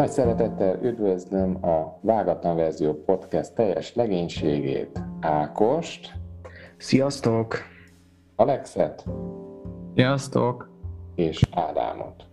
Nagy 0.00 0.10
szeretettel 0.10 0.78
üdvözlöm 0.82 1.64
a 1.64 1.98
Vágatlan 2.00 2.56
Verzió 2.56 2.94
Podcast 2.94 3.54
teljes 3.54 3.94
legénységét, 3.94 5.02
Ákost. 5.20 6.12
Sziasztok! 6.76 7.56
Alexet. 8.36 9.04
Sziasztok! 9.94 10.70
És 11.14 11.40
Ádámot. 11.54 12.24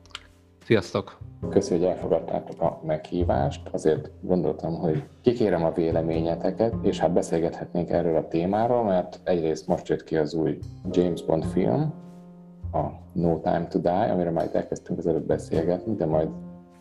Sziasztok! 0.66 1.18
Köszönöm, 1.50 1.84
hogy 1.84 1.92
elfogadtátok 1.92 2.62
a 2.62 2.82
meghívást. 2.86 3.70
Azért 3.72 4.10
gondoltam, 4.22 4.76
hogy 4.76 5.04
kikérem 5.22 5.64
a 5.64 5.72
véleményeteket, 5.72 6.74
és 6.82 7.00
hát 7.00 7.14
beszélgethetnénk 7.14 7.90
erről 7.90 8.16
a 8.16 8.28
témáról, 8.28 8.84
mert 8.84 9.20
egyrészt 9.24 9.68
most 9.68 9.88
jött 9.88 10.04
ki 10.04 10.18
az 10.18 10.34
új 10.34 10.58
James 10.92 11.24
Bond 11.24 11.46
film, 11.46 11.94
a 12.72 12.86
No 13.14 13.40
Time 13.40 13.68
to 13.70 13.80
Die, 13.80 14.12
amire 14.12 14.32
majd 14.32 14.56
elkezdtünk 14.56 15.00
az 15.00 15.08
előbb 15.08 15.26
beszélgetni, 15.26 15.96
de 15.96 16.06
majd 16.06 16.30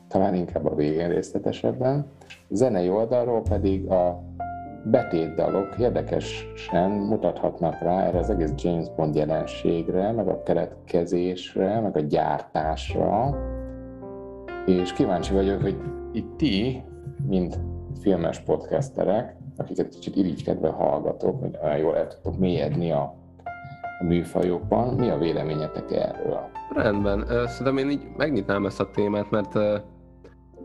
talán 0.08 0.34
inkább 0.34 0.66
a 0.66 0.74
végén 0.74 1.08
részletesebben. 1.08 2.06
Zenei 2.48 2.88
oldalról 2.88 3.42
pedig 3.42 3.90
a 3.90 4.22
betétdalok 4.84 5.78
érdekesen 5.78 6.90
mutathatnak 6.90 7.80
rá 7.80 8.06
erre 8.06 8.18
az 8.18 8.30
egész 8.30 8.52
James 8.56 8.86
Bond 8.96 9.14
jelenségre, 9.14 10.12
meg 10.12 10.28
a 10.28 10.42
keletkezésre, 10.42 11.80
meg 11.80 11.96
a 11.96 12.00
gyártásra, 12.00 13.38
és 14.66 14.92
kíváncsi 14.92 15.34
vagyok, 15.34 15.62
hogy 15.62 15.76
itt 16.12 16.36
ti, 16.36 16.82
mint 17.26 17.58
filmes 18.00 18.40
podcasterek, 18.40 19.36
akiket 19.56 19.88
kicsit 19.88 20.16
irigykedve 20.16 20.68
hallgatok, 20.68 21.40
hogy 21.40 21.58
olyan 21.62 21.76
jól 21.76 21.96
el 21.96 22.06
tudtok 22.06 22.38
mélyedni 22.38 22.90
a 22.92 23.14
műfajokban, 24.00 24.94
mi 24.94 25.08
a 25.08 25.18
véleményetek 25.18 25.92
erről? 25.92 26.40
Rendben, 26.74 27.24
szerintem 27.26 27.76
én 27.76 27.90
így 27.90 28.06
megnyitnám 28.16 28.66
ezt 28.66 28.80
a 28.80 28.90
témát, 28.90 29.30
mert 29.30 29.58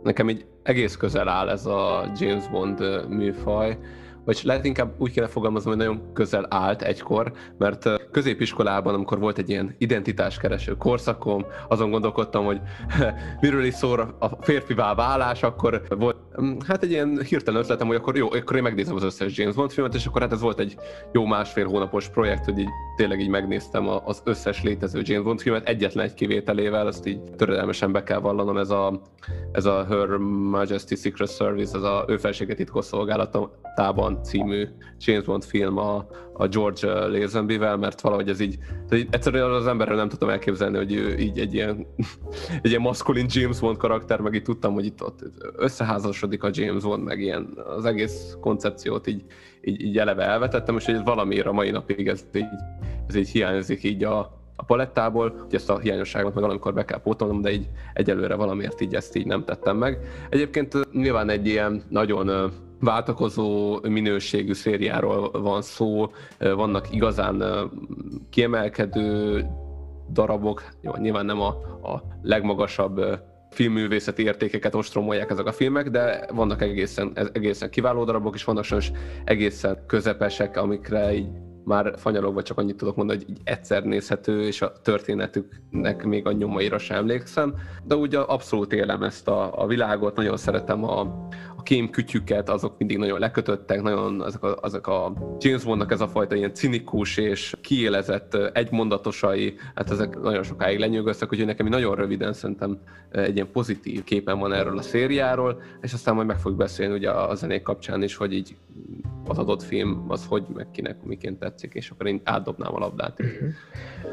nekem 0.04 0.30
így 0.30 0.46
egész 0.64 0.96
közel 0.96 1.28
áll 1.28 1.50
ez 1.50 1.66
a 1.66 2.12
James 2.20 2.48
Bond 2.48 3.08
műfaj, 3.10 3.78
vagy 4.26 4.40
lehet 4.44 4.66
inkább 4.66 4.94
úgy 4.98 5.12
kéne 5.12 5.28
fogalmaznom, 5.28 5.76
hogy 5.76 5.86
nagyon 5.86 6.14
közel 6.14 6.46
állt 6.50 6.82
egykor, 6.82 7.32
mert 7.58 7.90
középiskolában, 8.12 8.94
amikor 8.94 9.20
volt 9.20 9.38
egy 9.38 9.50
ilyen 9.50 9.76
identitáskereső 9.78 10.78
korszakom, 10.78 11.46
azon 11.68 11.92
gondolkodtam, 11.92 12.46
hogy 12.46 12.62
miről 13.42 13.64
is 13.64 13.74
szól 13.74 14.16
a 14.20 14.28
férfivá 14.42 14.94
válás, 14.94 15.44
akkor 15.44 15.82
volt 15.90 16.18
mm, 16.42 16.58
hát 16.68 16.84
egy 16.84 16.92
ilyen 16.92 17.22
hirtelen 17.28 17.62
ötletem, 17.62 17.88
hogy 17.88 17.96
akkor 17.96 18.18
jó, 18.18 18.32
akkor 18.32 18.56
én 18.56 18.64
megnézem 18.64 18.96
az 18.96 19.04
összes 19.04 19.38
James 19.38 19.56
Bond 19.56 19.72
filmet, 19.72 19.94
és 19.94 20.06
akkor 20.06 20.22
hát 20.22 20.32
ez 20.32 20.42
volt 20.42 20.60
egy 20.60 20.76
jó 21.12 21.26
másfél 21.26 21.68
hónapos 21.68 22.10
projekt, 22.10 22.46
hogy 22.46 22.60
így 22.60 22.70
tényleg 22.96 23.20
így 23.20 23.30
megnéztem 23.30 23.88
az 24.06 24.22
összes 24.24 24.64
létező 24.64 25.02
James 25.04 25.24
Bond 25.24 25.42
filmet, 25.42 25.68
egyetlen 25.68 26.06
egy 26.06 26.14
kivételével, 26.14 26.88
azt 26.88 27.06
így 27.06 27.22
töredelmesen 27.22 27.92
be 27.92 28.04
kell 28.04 28.20
vallanom, 28.20 28.58
ez 28.58 28.70
a, 28.70 29.02
ez 29.52 29.66
a 29.66 29.86
Her 29.90 30.08
Majesty 30.52 30.96
Secret 30.96 31.36
Service, 31.36 31.78
ez 31.78 31.84
a 31.84 32.06
ő 32.08 32.18
felsége 32.18 32.54
titkosszolgálatában 32.54 34.11
című 34.24 34.68
James 35.00 35.26
Bond 35.26 35.44
film 35.44 35.78
a, 35.78 36.06
a 36.34 36.48
George 36.48 37.08
Lazenby-vel, 37.08 37.78
mert 37.78 38.02
valahogy 38.02 38.30
ez 38.30 38.40
így, 38.40 38.58
így 38.94 39.08
egyszerűen 39.12 39.52
az 39.52 39.68
emberről 39.68 39.96
nem 39.96 40.10
tudtam 40.10 40.30
elképzelni, 40.30 40.78
hogy 40.78 40.94
ő 40.94 41.18
így 41.18 41.40
egy 41.40 41.54
ilyen, 41.54 41.88
egy 42.64 42.70
ilyen 42.70 42.82
maszkulin 42.82 43.26
James 43.30 43.60
Bond 43.60 43.78
karakter, 43.78 44.20
meg 44.20 44.34
így 44.34 44.44
tudtam, 44.44 44.74
hogy 44.74 44.86
itt 44.86 45.04
ott 45.04 45.20
összeházasodik 45.56 46.44
a 46.44 46.50
James 46.52 46.84
Bond, 46.84 47.04
meg 47.04 47.20
ilyen 47.20 47.58
az 47.78 47.86
egész 47.86 48.38
koncepciót 48.40 49.08
így, 49.08 49.24
így, 49.62 49.82
így 49.82 49.98
eleve 49.98 50.24
elvetettem, 50.24 50.76
és 50.76 50.86
hogy 50.86 51.04
valamiért 51.04 51.48
a 51.48 51.52
mai 51.52 51.72
napig 51.72 52.08
ez 52.08 52.26
így, 52.36 52.46
ez 53.08 53.16
így 53.16 53.30
hiányzik 53.30 53.84
így 53.84 54.04
a, 54.04 54.20
a 54.56 54.64
palettából, 54.64 55.36
hogy 55.44 55.56
ezt 55.56 55.70
a 55.70 55.80
hiányosságot 55.80 56.34
meg 56.34 56.44
valamikor 56.44 56.74
be 56.74 56.86
kell 56.86 57.02
pótolnom, 57.02 57.42
de 57.42 57.52
így 57.52 57.70
egyelőre 57.94 58.36
valamiért 58.36 58.82
így 58.82 58.96
ezt 58.96 59.16
így 59.16 59.26
nem 59.26 59.46
tettem 59.46 59.78
meg. 59.78 60.00
Egyébként 60.30 60.92
nyilván 60.92 61.30
egy 61.30 61.48
ilyen 61.48 61.84
nagyon 61.90 62.52
váltakozó 62.82 63.80
minőségű 63.82 64.54
szériáról 64.54 65.32
van 65.32 65.62
szó, 65.62 66.12
vannak 66.40 66.94
igazán 66.94 67.44
kiemelkedő 68.30 69.46
darabok, 70.12 70.64
jó, 70.82 70.92
nyilván 70.96 71.26
nem 71.26 71.42
a, 71.42 71.48
a 71.94 72.04
legmagasabb 72.22 73.20
filmművészeti 73.50 74.24
értékeket 74.24 74.76
ostromolják 74.76 75.30
ezek 75.30 75.46
a 75.46 75.52
filmek, 75.52 75.90
de 75.90 76.28
vannak 76.34 76.62
egészen, 76.62 77.12
egészen 77.34 77.70
kiváló 77.70 78.04
darabok, 78.04 78.36
és 78.36 78.44
vannak 78.44 78.64
sajnos 78.64 78.92
egészen 79.24 79.84
közepesek, 79.88 80.58
amikre 80.58 81.14
így 81.14 81.28
már 81.64 81.94
fanyalogva 81.98 82.44
csak 82.44 82.58
annyit 82.58 82.78
tudok 82.78 82.96
mondani, 82.96 83.20
hogy 83.20 83.30
így 83.30 83.42
egyszer 83.44 83.84
nézhető, 83.84 84.42
és 84.42 84.62
a 84.62 84.72
történetüknek 84.72 86.04
még 86.04 86.28
a 86.28 86.32
nyomaira 86.32 86.78
sem 86.78 86.98
emlékszem, 86.98 87.54
de 87.84 87.96
úgy 87.96 88.16
abszolút 88.16 88.74
élem 88.74 89.04
ezt 89.04 89.28
a, 89.28 89.62
a 89.62 89.68
világot, 89.68 90.16
nagyon 90.16 90.38
szeretem 90.38 90.84
a, 90.84 91.28
a 91.62 91.64
kémkütyüket, 91.64 92.50
azok 92.50 92.78
mindig 92.78 92.98
nagyon 92.98 93.20
lekötöttek, 93.20 93.82
nagyon 93.82 94.22
azok 94.22 94.44
a, 94.44 94.58
azok 94.62 94.88
a 94.88 95.14
James 95.40 95.64
Bondnak 95.64 95.92
ez 95.92 96.02
a 96.02 96.08
fajta 96.08 96.36
ilyen 96.36 96.54
cinikus 96.54 97.18
és 97.18 97.56
kiélezett 97.62 98.36
egymondatosai, 98.54 99.56
hát 99.76 99.92
ezek 99.92 100.20
nagyon 100.20 100.44
sokáig 100.44 100.80
lenyűgöztek, 100.80 101.32
úgyhogy 101.32 101.48
nekem 101.48 101.68
nagyon 101.68 101.96
röviden 101.96 102.34
szerintem 102.34 102.80
egy 103.12 103.36
ilyen 103.36 103.52
pozitív 103.52 104.04
képen 104.04 104.40
van 104.40 104.54
erről 104.54 104.78
a 104.78 104.82
szériáról, 104.82 105.62
és 105.82 105.94
aztán 105.94 106.16
majd 106.16 106.28
meg 106.28 106.40
fogjuk 106.40 106.60
beszélni 106.60 106.94
ugye 106.94 107.10
a 107.10 107.36
zenék 107.36 107.62
kapcsán 107.62 108.04
is, 108.04 108.16
hogy 108.16 108.34
így 108.34 108.56
az 109.28 109.38
adott 109.38 109.64
film 109.64 110.06
az 110.08 110.26
hogy, 110.28 110.44
meg 110.54 110.68
kinek 110.72 111.04
miként 111.04 111.40
tetszik, 111.40 111.74
és 111.74 111.90
akkor 111.90 112.08
én 112.08 112.22
átdobnám 112.24 112.76
a 112.76 112.80
labdát. 112.80 113.20
Uh-huh. 113.20 113.50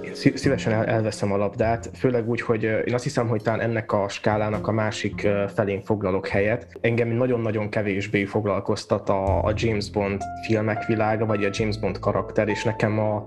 Én 0.05 0.15
szívesen 0.15 0.73
el, 0.73 0.85
elveszem 0.85 1.33
a 1.33 1.37
labdát, 1.37 1.91
főleg 1.95 2.29
úgy, 2.29 2.41
hogy 2.41 2.63
én 2.63 2.95
azt 2.95 3.05
hiszem, 3.05 3.29
hogy 3.29 3.43
talán 3.43 3.61
ennek 3.61 3.93
a 3.93 4.09
skálának 4.09 4.67
a 4.67 4.73
másik 4.73 5.29
felén 5.55 5.83
foglalok 5.83 6.27
helyet. 6.27 6.79
Engem 6.81 7.09
nagyon-nagyon 7.39 7.71
kevésbé 7.71 8.25
foglalkoztat 8.25 9.09
a, 9.09 9.45
a 9.45 9.53
James 9.55 9.91
Bond 9.91 10.23
filmek 10.47 10.87
világa, 10.87 11.27
vagy 11.27 11.45
a 11.45 11.51
James 11.53 11.79
Bond 11.79 11.99
karakter, 11.99 12.49
és 12.49 12.65
nekem 12.65 12.99
a, 12.99 13.27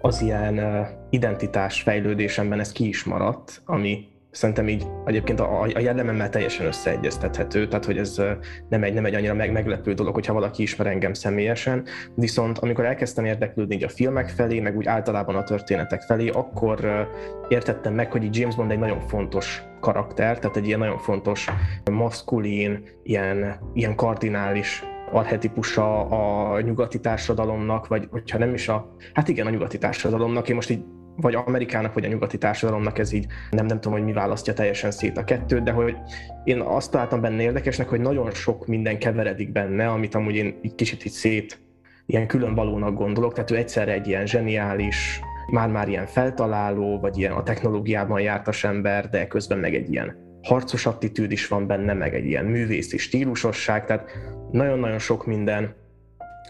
az 0.00 0.22
ilyen 0.22 0.86
identitás 1.10 1.82
fejlődésemben 1.82 2.60
ez 2.60 2.72
ki 2.72 2.88
is 2.88 3.04
maradt, 3.04 3.62
ami 3.64 4.06
szerintem 4.30 4.68
így 4.68 4.86
egyébként 5.04 5.40
a, 5.40 5.60
a 5.60 5.78
jellememmel 5.78 6.28
teljesen 6.28 6.66
összeegyeztethető, 6.66 7.68
tehát 7.68 7.84
hogy 7.84 7.98
ez 7.98 8.22
nem 8.68 8.82
egy, 8.82 8.94
nem 8.94 9.04
egy 9.04 9.14
annyira 9.14 9.34
meg, 9.34 9.52
meglepő 9.52 9.92
dolog, 9.92 10.14
hogyha 10.14 10.32
valaki 10.32 10.62
ismer 10.62 10.86
engem 10.86 11.12
személyesen, 11.12 11.84
viszont 12.14 12.58
amikor 12.58 12.84
elkezdtem 12.84 13.24
érdeklődni 13.24 13.74
így 13.74 13.84
a 13.84 13.88
filmek 13.88 14.28
felé, 14.28 14.60
meg 14.60 14.76
úgy 14.76 14.86
általában 14.86 15.36
a 15.36 15.42
történetek 15.42 16.02
felé, 16.02 16.28
akkor 16.28 17.08
értettem 17.48 17.94
meg, 17.94 18.12
hogy 18.12 18.36
James 18.36 18.54
Bond 18.54 18.70
egy 18.70 18.78
nagyon 18.78 19.00
fontos 19.00 19.62
karakter, 19.80 20.38
tehát 20.38 20.56
egy 20.56 20.66
ilyen 20.66 20.78
nagyon 20.78 20.98
fontos 20.98 21.48
maszkulin, 21.90 22.88
ilyen, 23.02 23.58
ilyen 23.74 23.94
kardinális 23.94 24.84
arhetipusa 25.12 26.06
a 26.06 26.60
nyugati 26.60 27.00
társadalomnak, 27.00 27.86
vagy 27.86 28.08
hogyha 28.10 28.38
nem 28.38 28.54
is 28.54 28.68
a, 28.68 28.96
hát 29.12 29.28
igen, 29.28 29.46
a 29.46 29.50
nyugati 29.50 29.78
társadalomnak, 29.78 30.48
én 30.48 30.54
most 30.54 30.70
így 30.70 30.84
vagy 31.20 31.34
Amerikának, 31.34 31.94
vagy 31.94 32.04
a 32.04 32.08
nyugati 32.08 32.38
társadalomnak 32.38 32.98
ez 32.98 33.12
így 33.12 33.26
nem, 33.50 33.66
nem 33.66 33.80
tudom, 33.80 33.98
hogy 33.98 34.06
mi 34.06 34.12
választja 34.12 34.52
teljesen 34.52 34.90
szét 34.90 35.18
a 35.18 35.24
kettőt, 35.24 35.62
de 35.62 35.72
hogy 35.72 35.96
én 36.44 36.60
azt 36.60 36.90
találtam 36.90 37.20
benne 37.20 37.42
érdekesnek, 37.42 37.88
hogy 37.88 38.00
nagyon 38.00 38.30
sok 38.30 38.66
minden 38.66 38.98
keveredik 38.98 39.52
benne, 39.52 39.88
amit 39.88 40.14
amúgy 40.14 40.34
én 40.34 40.58
egy 40.62 40.74
kicsit 40.74 41.04
így 41.04 41.12
szét 41.12 41.60
ilyen 42.06 42.26
különvalónak 42.26 42.94
gondolok, 42.94 43.32
tehát 43.32 43.50
ő 43.50 43.56
egyszerre 43.56 43.92
egy 43.92 44.06
ilyen 44.06 44.26
zseniális, 44.26 45.20
már-már 45.50 45.88
ilyen 45.88 46.06
feltaláló, 46.06 46.98
vagy 47.00 47.18
ilyen 47.18 47.32
a 47.32 47.42
technológiában 47.42 48.20
jártas 48.20 48.64
ember, 48.64 49.08
de 49.08 49.26
közben 49.26 49.58
meg 49.58 49.74
egy 49.74 49.92
ilyen 49.92 50.16
harcos 50.42 50.86
attitűd 50.86 51.30
is 51.30 51.48
van 51.48 51.66
benne, 51.66 51.92
meg 51.92 52.14
egy 52.14 52.24
ilyen 52.24 52.44
művészi 52.44 52.98
stílusosság, 52.98 53.84
tehát 53.84 54.10
nagyon-nagyon 54.50 54.98
sok 54.98 55.26
minden, 55.26 55.74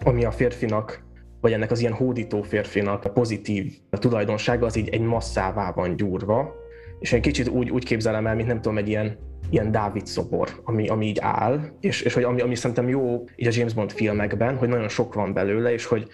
ami 0.05 0.25
a 0.25 0.31
férfinak 0.31 1.08
vagy 1.41 1.53
ennek 1.53 1.71
az 1.71 1.81
ilyen 1.81 1.93
hódító 1.93 2.43
férfinak 2.43 3.05
a 3.05 3.11
pozitív 3.11 3.73
tulajdonsága 3.91 4.67
az 4.67 4.77
így 4.77 4.89
egy 4.89 5.01
masszává 5.01 5.73
van 5.73 5.97
gyúrva, 5.97 6.55
és 6.99 7.13
egy 7.13 7.21
kicsit 7.21 7.49
úgy, 7.49 7.71
úgy 7.71 7.85
képzelem 7.85 8.27
el, 8.27 8.35
mint 8.35 8.49
nem 8.49 8.61
tudom, 8.61 8.79
egy 8.79 8.89
ilyen, 8.89 9.19
ilyen 9.51 9.71
Dávid 9.71 10.07
szobor, 10.07 10.49
ami, 10.65 10.89
ami 10.89 11.07
így 11.07 11.19
áll, 11.21 11.61
és, 11.81 12.03
és 12.03 12.15
hogy 12.15 12.23
ami, 12.23 12.41
ami 12.41 12.55
szerintem 12.55 12.89
jó 12.89 13.25
így 13.37 13.47
a 13.47 13.51
James 13.53 13.75
Bond 13.75 13.93
filmekben, 13.93 14.57
hogy 14.57 14.69
nagyon 14.69 14.89
sok 14.89 15.15
van 15.15 15.33
belőle, 15.33 15.73
és 15.73 15.85
hogy 15.85 16.09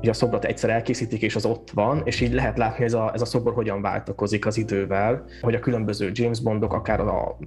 ugye 0.00 0.10
a 0.10 0.14
szobrot 0.14 0.44
egyszer 0.44 0.70
elkészítik, 0.70 1.22
és 1.22 1.36
az 1.36 1.44
ott 1.44 1.70
van, 1.70 2.02
és 2.04 2.20
így 2.20 2.32
lehet 2.32 2.58
látni, 2.58 2.84
ez 2.84 2.92
a, 2.92 3.10
ez 3.14 3.20
a 3.20 3.24
szobor 3.24 3.52
hogyan 3.52 3.82
váltakozik 3.82 4.46
az 4.46 4.56
idővel, 4.56 5.24
hogy 5.40 5.54
a 5.54 5.58
különböző 5.58 6.10
James 6.12 6.40
Bondok, 6.40 6.72
akár 6.72 7.00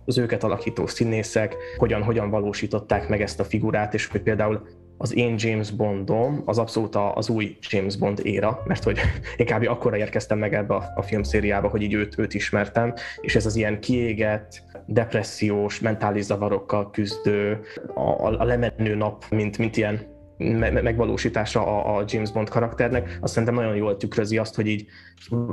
az 0.06 0.18
őket 0.18 0.44
alakító 0.44 0.88
színészek, 0.88 1.56
hogyan, 1.78 2.04
hogyan 2.04 2.30
valósították 2.30 3.10
meg 3.10 3.22
ezt 3.22 3.40
a 3.40 3.44
figurát, 3.44 3.94
és 3.94 4.06
hogy 4.06 4.22
például 4.22 4.62
az 5.02 5.16
én 5.16 5.36
James 5.38 5.72
Bondom 5.72 6.42
az 6.46 6.58
abszolút 6.58 6.96
az 6.96 7.30
új 7.30 7.58
James 7.70 7.98
Bond 7.98 8.20
éra, 8.24 8.62
mert 8.66 8.84
hogy 8.84 9.00
én 9.38 9.46
kb. 9.46 9.68
akkora 9.68 9.98
érkeztem 9.98 10.38
meg 10.38 10.54
ebbe 10.54 10.76
a, 10.76 10.92
a 10.96 11.02
filmszériába, 11.02 11.68
hogy 11.68 11.82
így 11.82 11.94
őt, 11.94 12.18
őt 12.18 12.34
ismertem, 12.34 12.94
és 13.22 13.36
ez 13.36 13.46
az 13.46 13.56
ilyen 13.56 13.80
kiégett, 13.80 14.64
depressziós, 14.86 15.80
mentális 15.80 16.24
zavarokkal 16.24 16.90
küzdő, 16.92 17.60
a, 17.96 18.40
a 18.40 18.44
lemenő 18.44 18.96
nap, 18.96 19.26
mint, 19.30 19.58
mint 19.58 19.78
ilyen 19.78 20.00
me- 20.38 20.82
megvalósítása 20.82 21.66
a, 21.66 21.98
a 21.98 22.04
James 22.08 22.32
Bond 22.32 22.50
karakternek, 22.50 23.18
azt 23.22 23.34
szerintem 23.34 23.58
nagyon 23.58 23.76
jól 23.76 23.98
tükrözi 23.98 24.38
azt, 24.38 24.56
hogy 24.56 24.68
így 24.68 24.86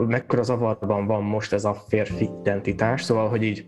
mekkora 0.07 0.43
zavarban 0.43 1.07
van 1.07 1.23
most 1.23 1.53
ez 1.53 1.65
a 1.65 1.75
férfi 1.89 2.31
identitás, 2.41 3.03
szóval, 3.03 3.29
hogy 3.29 3.43
így 3.43 3.67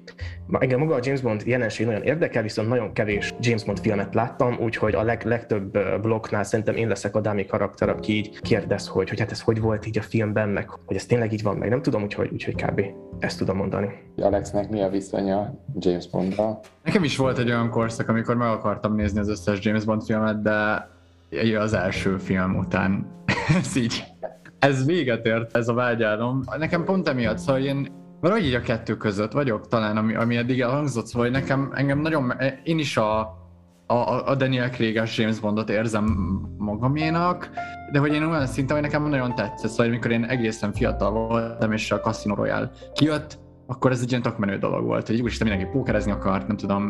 engem 0.50 0.78
maga 0.78 0.94
a 0.94 0.98
James 1.02 1.20
Bond 1.20 1.42
jelenség 1.46 1.86
nagyon 1.86 2.02
érdekel, 2.02 2.42
viszont 2.42 2.68
nagyon 2.68 2.92
kevés 2.92 3.34
James 3.40 3.64
Bond 3.64 3.78
filmet 3.78 4.14
láttam, 4.14 4.58
úgyhogy 4.60 4.94
a 4.94 5.02
leg, 5.02 5.24
legtöbb 5.24 5.78
blokknál 6.00 6.44
szerintem 6.44 6.76
én 6.76 6.88
leszek 6.88 7.14
a 7.14 7.20
dámi 7.20 7.46
karakter, 7.46 7.88
aki 7.88 8.12
így 8.12 8.40
kérdez, 8.40 8.88
hogy, 8.88 9.08
hogy 9.08 9.18
hát 9.18 9.30
ez 9.30 9.40
hogy 9.40 9.60
volt 9.60 9.86
így 9.86 9.98
a 9.98 10.02
filmben, 10.02 10.48
meg 10.48 10.68
hogy 10.68 10.96
ez 10.96 11.06
tényleg 11.06 11.32
így 11.32 11.42
van, 11.42 11.56
meg 11.56 11.68
nem 11.68 11.82
tudom, 11.82 12.02
úgyhogy, 12.02 12.28
úgyhogy 12.32 12.54
kb. 12.54 12.82
ezt 13.18 13.38
tudom 13.38 13.56
mondani. 13.56 13.88
Alexnek 14.16 14.70
mi 14.70 14.82
a 14.82 14.88
viszonya 14.88 15.54
James 15.78 16.10
Bonddal? 16.10 16.60
Nekem 16.84 17.04
is 17.04 17.16
volt 17.16 17.38
egy 17.38 17.50
olyan 17.50 17.70
korszak, 17.70 18.08
amikor 18.08 18.36
meg 18.36 18.48
akartam 18.48 18.94
nézni 18.94 19.18
az 19.18 19.28
összes 19.28 19.64
James 19.64 19.84
Bond 19.84 20.02
filmet, 20.02 20.42
de 20.42 20.88
az 21.58 21.72
első 21.72 22.16
film 22.16 22.56
után 22.56 23.06
ez 23.60 23.76
így, 23.76 24.04
ez 24.60 24.86
véget 24.86 25.26
ért, 25.26 25.56
ez 25.56 25.68
a 25.68 25.74
vágyálom. 25.74 26.42
Nekem 26.58 26.84
pont 26.84 27.08
emiatt, 27.08 27.38
szóval 27.38 27.62
én 27.62 27.88
valahogy 28.20 28.44
így 28.44 28.54
a 28.54 28.60
kettő 28.60 28.96
között 28.96 29.32
vagyok 29.32 29.68
talán, 29.68 29.96
ami, 29.96 30.14
ami 30.14 30.36
eddig 30.36 30.60
elhangzott, 30.60 31.06
szóval 31.06 31.28
hogy 31.30 31.40
nekem, 31.40 31.70
engem 31.74 31.98
nagyon, 31.98 32.32
én 32.64 32.78
is 32.78 32.96
a, 32.96 33.20
a, 33.86 34.26
a 34.26 34.34
Daniel 34.34 34.70
Craig-es 34.70 35.18
James 35.18 35.40
Bondot 35.40 35.70
érzem 35.70 36.04
magaménak, 36.58 37.50
de 37.92 37.98
hogy 37.98 38.12
én 38.12 38.22
olyan 38.22 38.46
szinten, 38.46 38.76
hogy 38.76 38.84
nekem 38.84 39.08
nagyon 39.08 39.34
tetszett, 39.34 39.70
szóval 39.70 39.86
amikor 39.86 40.10
én 40.10 40.24
egészen 40.24 40.72
fiatal 40.72 41.10
voltam, 41.10 41.72
és 41.72 41.90
a 41.90 42.00
Casino 42.00 42.34
Royale 42.34 42.70
kijött, 42.94 43.38
akkor 43.70 43.90
ez 43.90 44.00
egy 44.00 44.10
ilyen 44.10 44.22
tök 44.22 44.38
menő 44.38 44.58
dolog 44.58 44.84
volt, 44.84 45.06
hogy 45.06 45.20
úristen 45.20 45.48
mindenki 45.48 45.72
pókerezni 45.72 46.10
akart, 46.10 46.46
nem 46.46 46.56
tudom, 46.56 46.82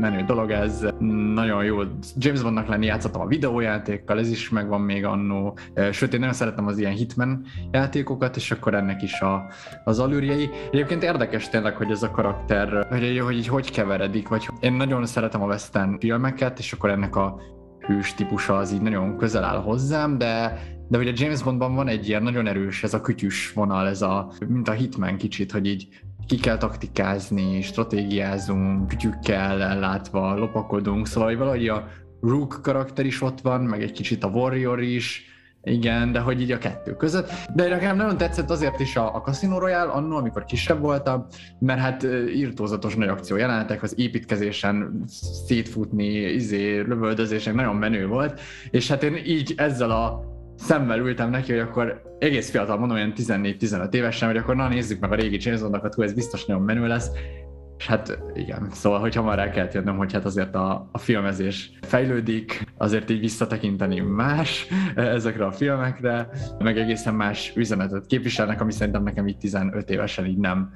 menő 0.00 0.24
dolog 0.24 0.50
ez, 0.50 0.86
nagyon 1.34 1.64
jó 1.64 1.80
James 2.16 2.42
Bondnak 2.42 2.66
lenni, 2.66 2.86
játszottam 2.86 3.20
a 3.20 3.26
videójátékkal, 3.26 4.18
ez 4.18 4.30
is 4.30 4.48
megvan 4.48 4.80
még 4.80 5.04
annó, 5.04 5.58
sőt 5.92 6.12
én 6.12 6.18
nagyon 6.18 6.34
szeretem 6.34 6.66
az 6.66 6.78
ilyen 6.78 6.92
Hitman 6.92 7.44
játékokat, 7.70 8.36
és 8.36 8.50
akkor 8.50 8.74
ennek 8.74 9.02
is 9.02 9.20
a, 9.20 9.46
az 9.84 9.98
alűrjei. 9.98 10.50
Egyébként 10.72 11.02
érdekes 11.02 11.48
tényleg, 11.48 11.76
hogy 11.76 11.90
ez 11.90 12.02
a 12.02 12.10
karakter, 12.10 12.86
hogy, 12.88 13.18
hogy 13.18 13.36
így 13.36 13.48
hogy 13.48 13.70
keveredik, 13.70 14.28
vagy 14.28 14.48
én 14.60 14.72
nagyon 14.72 15.06
szeretem 15.06 15.42
a 15.42 15.46
western 15.46 15.98
filmeket, 15.98 16.58
és 16.58 16.72
akkor 16.72 16.90
ennek 16.90 17.16
a 17.16 17.40
hős 17.78 18.14
típusa 18.14 18.56
az 18.56 18.72
így 18.72 18.82
nagyon 18.82 19.16
közel 19.16 19.44
áll 19.44 19.60
hozzám, 19.60 20.18
de 20.18 20.60
de 20.90 20.98
ugye 20.98 21.12
James 21.14 21.42
Bondban 21.42 21.74
van 21.74 21.88
egy 21.88 22.08
ilyen 22.08 22.22
nagyon 22.22 22.46
erős, 22.46 22.82
ez 22.82 22.94
a 22.94 23.00
kütyűs 23.00 23.52
vonal, 23.52 23.86
ez 23.88 24.02
a, 24.02 24.32
mint 24.46 24.68
a 24.68 24.72
Hitman 24.72 25.16
kicsit, 25.16 25.52
hogy 25.52 25.66
így 25.66 25.88
ki 26.28 26.36
kell 26.36 26.56
taktikázni, 26.56 27.62
stratégiázunk, 27.62 28.88
kütyükkel 28.88 29.62
ellátva, 29.62 30.36
lopakodunk, 30.36 31.06
szóval 31.06 31.36
valahogy 31.36 31.68
a 31.68 31.88
Rook 32.20 32.58
karakter 32.62 33.06
is 33.06 33.22
ott 33.22 33.40
van, 33.40 33.60
meg 33.60 33.82
egy 33.82 33.92
kicsit 33.92 34.24
a 34.24 34.28
Warrior 34.28 34.80
is, 34.80 35.24
igen, 35.62 36.12
de 36.12 36.18
hogy 36.20 36.40
így 36.40 36.52
a 36.52 36.58
kettő 36.58 36.96
között. 36.96 37.30
De 37.54 37.68
nekem 37.68 37.96
nagyon 37.96 38.16
tetszett 38.16 38.50
azért 38.50 38.80
is 38.80 38.96
a, 38.96 39.14
a 39.14 39.20
Casino 39.20 39.58
Royale 39.58 39.90
annó, 39.90 40.16
amikor 40.16 40.44
kisebb 40.44 40.80
voltam, 40.80 41.26
mert 41.58 41.80
hát 41.80 42.06
írtózatos 42.34 42.94
nagy 42.94 43.08
akció 43.08 43.36
jelenetek, 43.36 43.82
az 43.82 43.94
építkezésen 43.96 45.04
szétfutni, 45.46 46.08
izé, 46.12 46.80
lövöldözésen 46.80 47.54
nagyon 47.54 47.76
menő 47.76 48.06
volt, 48.06 48.40
és 48.70 48.88
hát 48.88 49.02
én 49.02 49.16
így 49.16 49.54
ezzel 49.56 49.90
a 49.90 50.36
szemmel 50.58 50.98
ültem 50.98 51.30
neki, 51.30 51.52
hogy 51.52 51.60
akkor 51.60 52.02
egész 52.18 52.50
fiatal 52.50 52.78
mondom, 52.78 52.96
olyan 52.96 53.12
14-15 53.16 53.92
évesen, 53.92 54.28
hogy 54.28 54.36
akkor 54.36 54.56
na 54.56 54.68
nézzük 54.68 55.00
meg 55.00 55.12
a 55.12 55.14
régi 55.14 55.38
James 55.40 55.60
Bondokat, 55.60 55.94
hogy 55.94 56.04
ez 56.04 56.12
biztos 56.12 56.44
nagyon 56.44 56.62
menő 56.62 56.86
lesz. 56.86 57.10
És 57.78 57.86
hát 57.86 58.18
igen, 58.34 58.68
szóval, 58.70 59.00
hogy 59.00 59.14
hamar 59.14 59.38
el 59.38 59.50
kellett 59.50 59.72
jönnöm, 59.72 59.96
hogy 59.96 60.12
hát 60.12 60.24
azért 60.24 60.54
a, 60.54 60.88
a 60.92 60.98
filmezés 60.98 61.72
fejlődik, 61.80 62.66
azért 62.76 63.10
így 63.10 63.20
visszatekinteni 63.20 64.00
más 64.00 64.66
ezekre 64.94 65.44
a 65.44 65.52
filmekre, 65.52 66.28
meg 66.58 66.78
egészen 66.78 67.14
más 67.14 67.52
üzenetet 67.56 68.06
képviselnek, 68.06 68.60
ami 68.60 68.72
szerintem 68.72 69.02
nekem 69.02 69.26
így 69.26 69.38
15 69.38 69.90
évesen 69.90 70.26
így 70.26 70.38
nem, 70.38 70.72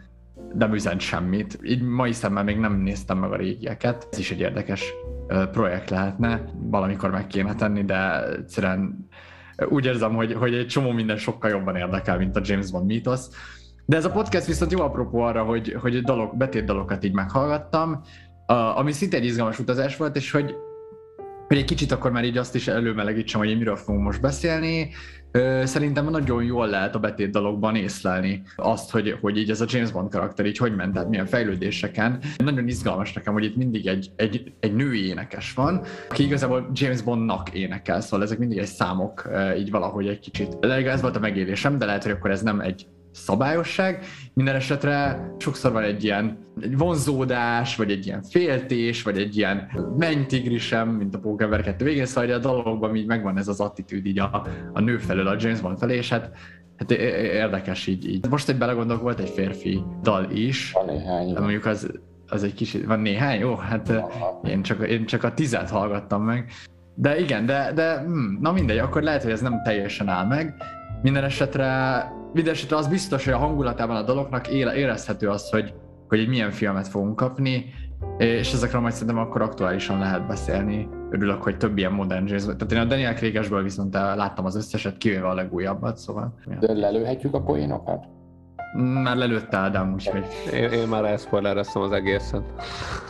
nem 0.55 0.75
üzent 0.75 1.01
semmit. 1.01 1.59
Így 1.63 1.83
mai 1.83 2.13
szemmel 2.13 2.45
még 2.45 2.57
nem 2.57 2.81
néztem 2.81 3.19
meg 3.19 3.33
a 3.33 3.37
régieket. 3.37 4.09
Ez 4.11 4.19
is 4.19 4.31
egy 4.31 4.41
érdekes 4.41 4.93
projekt 5.53 5.91
lehetne, 5.91 6.45
valamikor 6.55 7.11
meg 7.11 7.27
kéne 7.27 7.55
tenni, 7.55 7.85
de 7.85 8.29
egyszerűen 8.29 9.09
úgy 9.69 9.85
érzem, 9.85 10.15
hogy, 10.15 10.33
hogy 10.33 10.55
egy 10.55 10.67
csomó 10.67 10.91
minden 10.91 11.17
sokkal 11.17 11.51
jobban 11.51 11.77
érdekel, 11.77 12.19
mint 12.19 12.37
a 12.37 12.41
James 12.45 12.71
Bond 12.71 12.87
mítosz. 12.87 13.31
De 13.87 13.97
ez 13.97 14.05
a 14.05 14.11
podcast 14.11 14.47
viszont 14.47 14.73
jó 14.73 14.81
apropó 14.81 15.21
arra, 15.21 15.43
hogy, 15.43 15.77
hogy 15.81 16.03
dalok, 16.03 16.37
betét 16.37 16.65
dalokat 16.65 17.05
így 17.05 17.13
meghallgattam, 17.13 18.01
ami 18.75 18.93
szinte 18.93 19.17
egy 19.17 19.25
izgalmas 19.25 19.59
utazás 19.59 19.97
volt, 19.97 20.17
és 20.17 20.31
hogy, 20.31 20.55
hogy 21.53 21.61
egy 21.61 21.67
kicsit 21.67 21.93
akkor 21.93 22.11
már 22.11 22.25
így 22.25 22.37
azt 22.37 22.55
is 22.55 22.69
előmelegítsem, 22.69 23.41
hogy 23.41 23.59
miről 23.59 23.77
fogunk 23.77 24.05
most 24.05 24.21
beszélni. 24.21 24.91
Szerintem 25.65 26.11
nagyon 26.11 26.45
jól 26.45 26.69
lehet 26.69 26.95
a 26.95 26.99
betét 26.99 27.31
dalokban 27.31 27.77
észlelni 27.77 28.43
azt, 28.57 28.91
hogy, 28.91 29.17
hogy 29.21 29.37
így 29.39 29.51
ez 29.51 29.61
a 29.61 29.65
James 29.69 29.91
Bond 29.91 30.11
karakter 30.11 30.47
így 30.47 30.57
hogy 30.57 30.75
ment, 30.75 30.93
tehát 30.93 31.09
milyen 31.09 31.27
fejlődéseken. 31.27 32.23
Nagyon 32.37 32.69
izgalmas 32.69 33.13
nekem, 33.13 33.33
hogy 33.33 33.45
itt 33.45 33.57
mindig 33.57 33.87
egy, 33.87 34.11
egy, 34.17 34.53
egy 34.61 34.75
női 34.75 35.07
énekes 35.07 35.55
van, 35.55 35.83
aki 36.09 36.25
igazából 36.25 36.71
James 36.73 37.03
Bondnak 37.03 37.51
énekel, 37.51 38.01
szóval 38.01 38.23
ezek 38.23 38.39
mindig 38.39 38.59
egy 38.59 38.67
számok 38.67 39.31
így 39.59 39.71
valahogy 39.71 40.07
egy 40.07 40.21
kicsit. 40.21 40.59
De 40.59 40.91
ez 40.91 41.01
volt 41.01 41.17
a 41.17 41.21
megélésem, 41.21 41.79
de 41.79 41.85
lehet, 41.85 42.03
hogy 42.03 42.13
akkor 42.13 42.31
ez 42.31 42.43
nem 42.43 42.61
egy 42.61 42.87
szabályosság. 43.13 44.05
Minden 44.35 44.55
esetre 44.55 45.29
sokszor 45.39 45.73
van 45.73 45.83
egy 45.83 46.05
ilyen 46.05 46.41
egy 46.61 46.79
vonzódás, 46.79 47.77
vagy 47.77 47.91
egy 47.91 48.07
ilyen 48.07 48.23
féltés, 48.23 49.03
vagy 49.03 49.19
egy 49.19 49.37
ilyen 49.37 49.71
mennytigrisem, 49.97 50.89
mint 50.89 51.15
a 51.15 51.19
Pokémon 51.19 51.61
2 51.61 51.85
végén, 51.85 52.07
szóval 52.07 52.31
a 52.31 52.39
dologban 52.39 52.97
így 52.97 53.07
megvan 53.07 53.39
ez 53.39 53.49
az 53.49 53.61
attitűd 53.61 54.07
így 54.07 54.19
a, 54.19 54.47
a 54.73 54.81
nő 54.81 54.99
felől, 54.99 55.27
a 55.27 55.37
James 55.39 55.61
Bond 55.61 55.79
felé, 55.79 55.97
és 55.97 56.09
hát 56.09 56.31
Hát 56.77 56.91
érdekes 56.91 57.87
így, 57.87 58.09
így. 58.09 58.29
Most 58.29 58.49
egy 58.49 58.59
belegondolok, 58.59 59.03
volt 59.03 59.21
egy 59.21 59.29
férfi 59.29 59.83
dal 60.03 60.31
is. 60.31 60.73
Van 60.73 60.85
néhány. 60.85 61.33
De 61.33 61.41
mondjuk 61.41 61.67
az, 61.67 61.91
az 62.29 62.43
egy 62.43 62.55
kicsit, 62.55 62.87
van 62.87 63.01
néhány? 63.01 63.41
Jó, 63.41 63.55
hát 63.55 63.93
én 64.45 64.63
csak, 64.63 64.89
én 64.89 65.07
csak 65.07 65.25
a 65.25 65.35
tizet 65.35 65.71
hallgattam 65.71 66.25
meg. 66.25 66.51
De 66.95 67.19
igen, 67.21 67.47
de, 67.47 67.73
de 67.75 67.99
hm, 67.99 68.41
na 68.41 68.53
mindegy, 68.53 68.79
akkor 68.79 69.03
lehet, 69.03 69.23
hogy 69.23 69.33
ez 69.33 69.41
nem 69.41 69.63
teljesen 69.65 70.09
áll 70.09 70.27
meg. 70.27 70.55
Minden 71.03 71.25
esetre 71.25 72.05
Mindenesetre 72.33 72.77
az 72.77 72.89
biztos, 72.89 73.25
hogy 73.25 73.33
a 73.33 73.39
hangulatában 73.39 73.97
a 73.97 74.03
dolognak 74.03 74.49
érezhető 74.49 75.29
az, 75.29 75.51
hogy, 75.51 75.75
hogy 76.09 76.19
egy 76.19 76.29
milyen 76.29 76.51
filmet 76.51 76.89
fogunk 76.89 77.17
kapni, 77.17 77.65
és 78.19 78.53
ezekről 78.53 78.81
majd 78.81 78.93
szerintem 78.93 79.19
akkor 79.19 79.43
aktuálisan 79.43 79.99
lehet 79.99 80.27
beszélni. 80.27 80.89
Örülök, 81.11 81.43
hogy 81.43 81.57
több 81.57 81.79
ilyen 81.79 81.93
modern 81.93 82.27
jazz. 82.27 82.45
Tehát 82.45 82.73
én 82.73 82.79
a 82.79 82.85
Daniel 82.85 83.15
Craig-esből 83.15 83.63
viszont 83.63 83.95
láttam 83.95 84.45
az 84.45 84.57
összeset, 84.57 84.97
kivéve 84.97 85.29
a 85.29 85.35
legújabbat, 85.35 85.97
szóval... 85.97 86.35
De 86.61 86.73
lelőhetjük 86.73 87.35
a 87.35 87.43
poénokat? 87.43 88.05
Már 89.03 89.17
lelőtte 89.17 89.57
Ádám, 89.57 89.93
úgyhogy... 89.93 90.25
Én, 90.53 90.71
én 90.71 90.89
már 90.89 91.05
elszpoilereztem 91.05 91.83
az 91.83 91.93
egészet. 91.93 92.43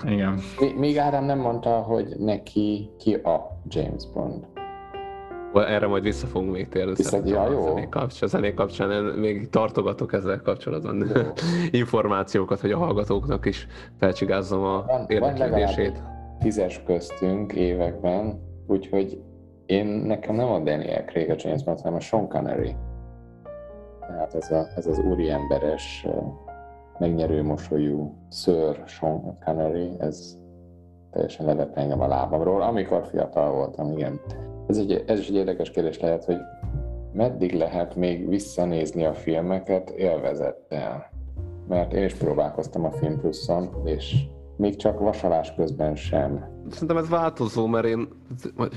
Igen. 0.05 0.39
Még 0.77 0.99
Ádám 0.99 1.25
nem 1.25 1.39
mondta, 1.39 1.71
hogy 1.71 2.07
neki 2.19 2.91
ki 2.99 3.15
a 3.15 3.61
James 3.69 4.03
Bond. 4.15 4.47
Erre 5.55 5.87
majd 5.87 6.03
vissza 6.03 6.27
fogunk 6.27 6.53
még 6.53 6.69
térni. 6.69 6.93
Ja, 7.25 7.51
jó. 7.51 7.67
A 7.67 7.69
zenék 7.69 7.89
kapcsán, 7.89 8.29
a 8.29 8.31
zenék 8.31 8.55
kapcsán 8.55 9.05
még 9.05 9.49
tartogatok 9.49 10.13
ezzel 10.13 10.41
kapcsolatban 10.41 11.07
jó. 11.15 11.23
információkat, 11.81 12.61
hogy 12.61 12.73
a 12.73 12.79
hallgatóknak 12.79 13.47
is 13.47 13.67
felcsigázzam 13.99 14.63
a 14.63 14.85
van, 14.87 15.05
érdeklődését. 15.09 15.99
Van 15.99 16.37
tízes 16.39 16.83
köztünk 16.87 17.53
években, 17.53 18.41
úgyhogy 18.67 19.21
én 19.67 19.87
nekem 19.87 20.35
nem 20.35 20.49
a 20.49 20.59
Daniel 20.59 21.05
Craig 21.05 21.31
a 21.31 21.35
James 21.39 21.65
Bond, 21.65 21.81
hanem 21.81 21.95
a 21.95 22.01
Sean 22.01 22.29
Connery. 22.29 22.75
Tehát 24.01 24.35
ez, 24.35 24.51
a, 24.51 24.67
ez 24.77 24.87
az 24.87 24.99
úriemberes, 24.99 26.07
megnyerő 26.99 27.43
mosolyú 27.43 28.15
Sir 28.31 28.83
Sean 28.87 29.39
Connery, 29.45 29.91
ez 29.99 30.37
teljesen 31.11 31.47
levett 31.47 31.77
engem 31.77 32.01
a 32.01 32.07
lábamról, 32.07 32.63
amikor 32.63 33.07
fiatal 33.07 33.53
voltam, 33.53 33.91
igen. 33.97 34.21
Ez, 34.67 34.79
egy, 34.79 35.05
ez 35.07 35.19
is 35.19 35.29
egy 35.29 35.35
érdekes 35.35 35.71
kérdés 35.71 36.01
lehet, 36.01 36.25
hogy 36.25 36.39
meddig 37.13 37.53
lehet 37.53 37.97
még 37.97 38.29
visszanézni 38.29 39.05
a 39.05 39.15
filmeket 39.15 39.91
élvezettel? 39.91 41.11
Mert 41.69 41.93
én 41.93 42.05
is 42.05 42.15
próbálkoztam 42.15 42.85
a 42.85 42.91
Film 42.91 43.19
Pluszon, 43.21 43.83
és 43.85 44.17
még 44.57 44.77
csak 44.77 45.01
vasalás 45.01 45.55
közben 45.55 45.95
sem. 45.95 46.52
Szerintem 46.71 46.97
ez 46.97 47.09
változó, 47.09 47.67
mert 47.67 47.87
én, 47.87 48.09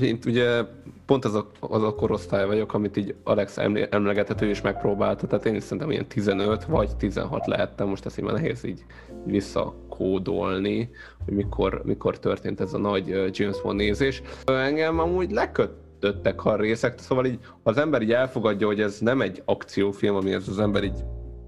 én 0.01 0.19
ugye 0.25 0.63
pont 1.05 1.25
az 1.25 1.35
a, 1.35 1.49
az 1.59 1.83
a 1.83 1.95
korosztály 1.95 2.45
vagyok, 2.45 2.73
amit 2.73 2.97
így 2.97 3.15
Alex 3.23 3.57
emlegetett, 3.89 4.41
ő 4.41 4.49
is 4.49 4.61
megpróbálta, 4.61 5.27
tehát 5.27 5.45
én 5.45 5.55
is 5.55 5.63
szerintem 5.63 5.91
ilyen 5.91 6.07
15 6.07 6.65
vagy 6.65 6.95
16 6.95 7.47
lehettem, 7.47 7.87
most 7.87 8.05
ezt 8.05 8.17
így 8.17 8.25
már 8.25 8.33
nehéz 8.33 8.63
így 8.63 8.85
visszakódolni, 9.25 10.89
hogy 11.25 11.33
mikor, 11.33 11.81
mikor 11.85 12.19
történt 12.19 12.61
ez 12.61 12.73
a 12.73 12.77
nagy 12.77 13.07
James 13.31 13.61
Bond 13.61 13.79
nézés. 13.79 14.21
Engem 14.45 14.99
amúgy 14.99 15.31
lekötöttek 15.31 16.45
a 16.45 16.55
részek, 16.55 16.99
szóval 16.99 17.25
így 17.25 17.39
az 17.63 17.77
ember 17.77 18.01
így 18.01 18.11
elfogadja, 18.11 18.67
hogy 18.67 18.81
ez 18.81 18.99
nem 18.99 19.21
egy 19.21 19.41
akciófilm, 19.45 20.15
ami 20.15 20.33
ez 20.33 20.47
az 20.47 20.59
ember 20.59 20.83
így 20.83 21.03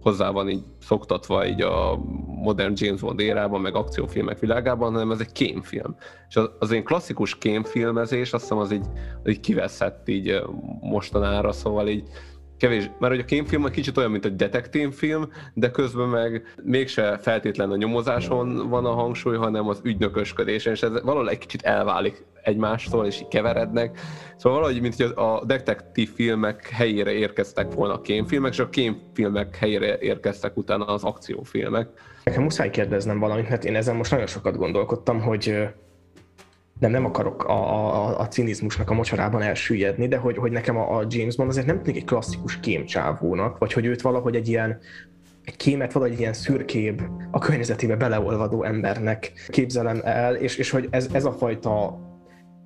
hozzá 0.07 0.29
van 0.29 0.49
így 0.49 0.63
szoktatva 0.81 1.47
így 1.47 1.61
a 1.61 1.99
modern 2.25 2.73
James 2.75 3.01
Bond 3.01 3.19
érában, 3.19 3.61
meg 3.61 3.75
akciófilmek 3.75 4.39
világában, 4.39 4.91
hanem 4.91 5.11
ez 5.11 5.19
egy 5.19 5.31
kémfilm. 5.31 5.95
És 6.29 6.35
az, 6.35 6.49
az 6.59 6.71
én 6.71 6.83
klasszikus 6.83 7.37
kémfilmezés, 7.37 8.33
azt 8.33 8.43
hiszem 8.43 8.57
az 8.57 8.71
így, 8.71 8.85
az 9.23 9.29
így 9.29 9.39
kiveszett 9.39 10.07
így 10.07 10.41
mostanára, 10.81 11.51
szóval 11.51 11.87
így 11.87 12.03
kevés, 12.57 12.89
mert 12.99 13.13
hogy 13.13 13.21
a 13.21 13.25
kémfilm 13.25 13.65
egy 13.65 13.71
kicsit 13.71 13.97
olyan, 13.97 14.11
mint 14.11 14.25
egy 14.25 14.35
detektívfilm, 14.35 15.31
de 15.53 15.71
közben 15.71 16.07
meg 16.07 16.53
mégse 16.63 17.17
feltétlen 17.17 17.71
a 17.71 17.75
nyomozáson 17.75 18.69
van 18.69 18.85
a 18.85 18.93
hangsúly, 18.93 19.35
hanem 19.35 19.67
az 19.67 19.79
ügynökösködésen, 19.83 20.73
és 20.73 20.81
ez 20.81 21.01
valahogy 21.01 21.27
egy 21.27 21.37
kicsit 21.37 21.61
elválik 21.61 22.25
egymástól, 22.43 23.05
és 23.05 23.21
így 23.21 23.27
keverednek. 23.27 23.99
Szóval 24.37 24.59
valahogy, 24.59 24.81
mint 24.81 24.95
hogy 24.95 25.11
a 25.15 25.45
detektív 25.45 26.09
filmek 26.13 26.69
helyére 26.69 27.11
érkeztek 27.11 27.73
volna 27.73 27.93
a 27.93 28.01
kémfilmek, 28.01 28.51
és 28.51 28.59
a 28.59 28.69
kémfilmek 28.69 29.55
helyére 29.55 29.97
érkeztek 29.99 30.57
utána 30.57 30.85
az 30.85 31.03
akciófilmek. 31.03 31.89
Nekem 32.23 32.43
muszáj 32.43 32.69
kérdeznem 32.69 33.19
valamit, 33.19 33.49
mert 33.49 33.65
én 33.65 33.75
ezen 33.75 33.95
most 33.95 34.11
nagyon 34.11 34.27
sokat 34.27 34.57
gondolkodtam, 34.57 35.21
hogy 35.21 35.67
nem, 36.79 36.91
nem 36.91 37.05
akarok 37.05 37.43
a, 37.43 37.85
a, 37.95 38.19
a 38.19 38.27
cinizmusnak 38.27 38.89
a 38.89 38.93
mocsarában 38.93 39.41
elsüllyedni, 39.41 40.07
de 40.07 40.17
hogy, 40.17 40.37
hogy 40.37 40.51
nekem 40.51 40.77
a, 40.77 40.97
a 40.97 41.05
James 41.09 41.35
Bond 41.35 41.49
azért 41.49 41.65
nem 41.65 41.81
tűnik 41.81 42.01
egy 42.01 42.07
klasszikus 42.07 42.59
kémcsávónak, 42.59 43.57
vagy 43.57 43.73
hogy 43.73 43.85
őt 43.85 44.01
valahogy 44.01 44.35
egy 44.35 44.47
ilyen 44.47 44.79
egy 45.43 45.55
kémet 45.55 45.91
valahogy 45.91 46.19
ilyen 46.19 46.33
szürkébb, 46.33 47.01
a 47.31 47.39
környezetébe 47.39 47.95
beleolvadó 47.95 48.63
embernek 48.63 49.31
képzelem 49.49 50.01
el, 50.03 50.35
és, 50.35 50.57
és 50.57 50.69
hogy 50.69 50.87
ez, 50.89 51.07
ez 51.11 51.25
a 51.25 51.31
fajta 51.31 51.99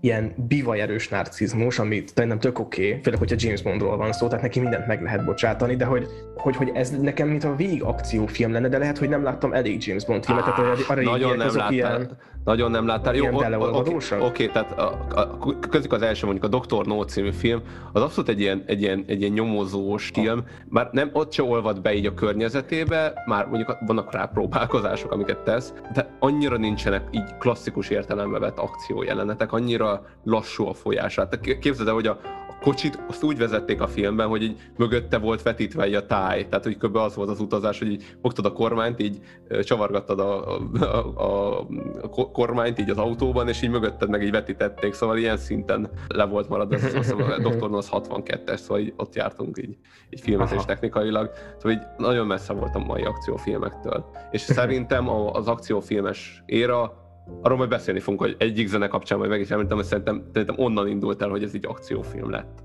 ilyen 0.02 0.34
bivajerős 0.48 1.10
narcizmus, 1.10 1.80
ami 1.80 2.04
nem 2.16 2.40
tök 2.40 2.60
oké, 2.60 2.88
okay, 2.88 3.02
főleg, 3.02 3.20
hogyha 3.20 3.36
James 3.40 3.62
Bondról 3.62 3.98
van 3.98 4.12
szó, 4.12 4.28
tehát 4.28 4.44
neki 4.44 4.60
mindent 4.60 4.88
meg 4.88 5.02
lehet 5.02 5.26
bocsátani, 5.26 5.76
de 5.76 5.86
hogy, 5.86 6.08
hogy, 6.36 6.56
hogy 6.56 6.72
ez 6.74 6.90
nekem 7.02 7.28
mint 7.28 7.44
a 7.44 7.56
végig 7.56 7.84
akciófilm 7.84 8.52
lenne, 8.52 8.68
de 8.68 8.78
lehet, 8.78 8.98
hogy 8.98 9.10
nem 9.10 9.24
láttam 9.24 9.54
elég 9.54 9.86
James 9.86 10.06
Bond 10.06 10.26
filmet, 10.26 10.48
ah, 10.48 10.56
tehát 10.56 10.90
arra 10.90 11.02
nagyon 11.02 11.38
nem 11.38 11.56
láttál, 11.56 11.74
ilyen, 11.74 12.18
nagyon 12.44 12.72
nem 12.72 12.88
láttál. 12.88 13.16
Jó, 13.16 13.28
oké, 13.28 13.56
okay, 13.56 14.28
okay, 14.28 14.48
tehát 14.48 14.80
a, 14.80 15.06
a, 15.10 15.38
közük 15.70 15.94
az 15.94 16.02
első 16.02 16.26
mondjuk 16.26 16.54
a 16.54 16.58
Dr. 16.58 16.86
No 16.86 17.04
című 17.04 17.32
film, 17.32 17.62
az 17.94 18.02
abszolút 18.02 18.30
egy 18.30 18.40
ilyen, 18.40 18.64
egy 18.66 18.82
ilyen, 18.82 19.04
egy 19.08 19.22
ilyen 19.22 19.34
nyomozós 19.34 20.10
film, 20.14 20.44
már 20.70 20.90
nem 20.92 21.10
ott 21.14 21.32
se 21.32 21.44
olvad 21.44 21.82
be 21.82 21.94
így 21.94 22.06
a 22.06 22.14
környezetébe, 22.14 23.14
már 23.26 23.46
mondjuk 23.46 23.78
vannak 23.86 24.12
rá 24.14 24.26
próbálkozások, 24.26 25.12
amiket 25.12 25.38
tesz, 25.38 25.74
de 25.94 26.10
annyira 26.20 26.58
nincsenek 26.58 27.04
így 27.12 27.38
klasszikus 27.40 27.90
értelembe 27.90 28.40
vett 28.40 28.58
akciójelenetek, 28.58 29.52
annyira 29.52 29.91
lassú 30.24 30.68
a 30.68 30.74
folyását. 30.74 31.40
Képzeld 31.60 31.88
el, 31.88 31.94
hogy 31.94 32.08
a, 32.08 32.20
a 32.48 32.58
kocsit 32.62 33.00
azt 33.08 33.24
úgy 33.24 33.38
vezették 33.38 33.82
a 33.82 33.88
filmben, 33.88 34.28
hogy 34.28 34.44
így 34.44 34.72
mögötte 34.78 35.18
volt 35.18 35.42
vetítve 35.42 35.84
egy 35.84 35.94
a 35.94 36.06
táj. 36.06 36.48
Tehát, 36.48 36.64
hogy 36.64 36.78
kb. 36.78 36.96
az 36.96 37.16
volt 37.16 37.30
az 37.30 37.40
utazás, 37.40 37.80
hogy 37.80 37.92
így 37.92 38.16
fogtad 38.22 38.46
a 38.46 38.52
kormányt, 38.52 39.00
így 39.00 39.20
csavargattad 39.64 40.20
a, 40.20 40.58
a, 40.58 40.88
a, 41.16 41.60
a 42.02 42.32
kormányt 42.32 42.80
így 42.80 42.90
az 42.90 42.98
autóban, 42.98 43.48
és 43.48 43.62
így 43.62 43.70
mögötted 43.70 44.10
meg 44.10 44.24
így 44.24 44.32
vetítették. 44.32 44.94
Szóval 44.94 45.18
ilyen 45.18 45.38
szinten 45.38 45.90
le 46.08 46.26
volt 46.26 46.50
marad, 46.50 46.74
ez 46.74 46.84
azt 46.84 46.96
hiszem, 46.96 47.22
a 47.22 47.50
Dr. 47.50 47.74
az 47.74 47.90
62-es, 47.92 48.58
szóval 48.58 48.80
így 48.80 48.94
ott 48.98 49.16
jártunk 49.16 49.58
így, 49.58 49.78
így 50.10 50.22
filmezés 50.22 50.58
Aha. 50.58 50.66
technikailag. 50.66 51.32
Szóval 51.58 51.72
így 51.72 51.84
nagyon 51.98 52.28
messze 52.28 52.54
volt 52.54 52.76
a 52.76 52.80
mai 52.80 53.04
akciófilmektől. 53.04 54.06
És 54.32 54.42
szerintem 54.42 55.10
az 55.10 55.48
akciófilmes 55.48 56.44
éra 56.46 57.00
arról 57.42 57.58
majd 57.58 57.70
beszélni 57.70 58.00
fogunk, 58.00 58.22
hogy 58.22 58.36
egyik 58.38 58.68
zene 58.68 58.88
kapcsán 58.88 59.18
majd 59.18 59.30
meg 59.30 59.40
is 59.40 59.52
említem, 59.52 59.78
hogy 59.78 59.86
szerintem, 59.86 60.24
szerintem 60.34 60.56
onnan 60.60 60.88
indult 60.88 61.22
el, 61.22 61.30
hogy 61.30 61.44
ez 61.44 61.54
így 61.54 61.66
akciófilm 61.68 62.30
lett. 62.30 62.60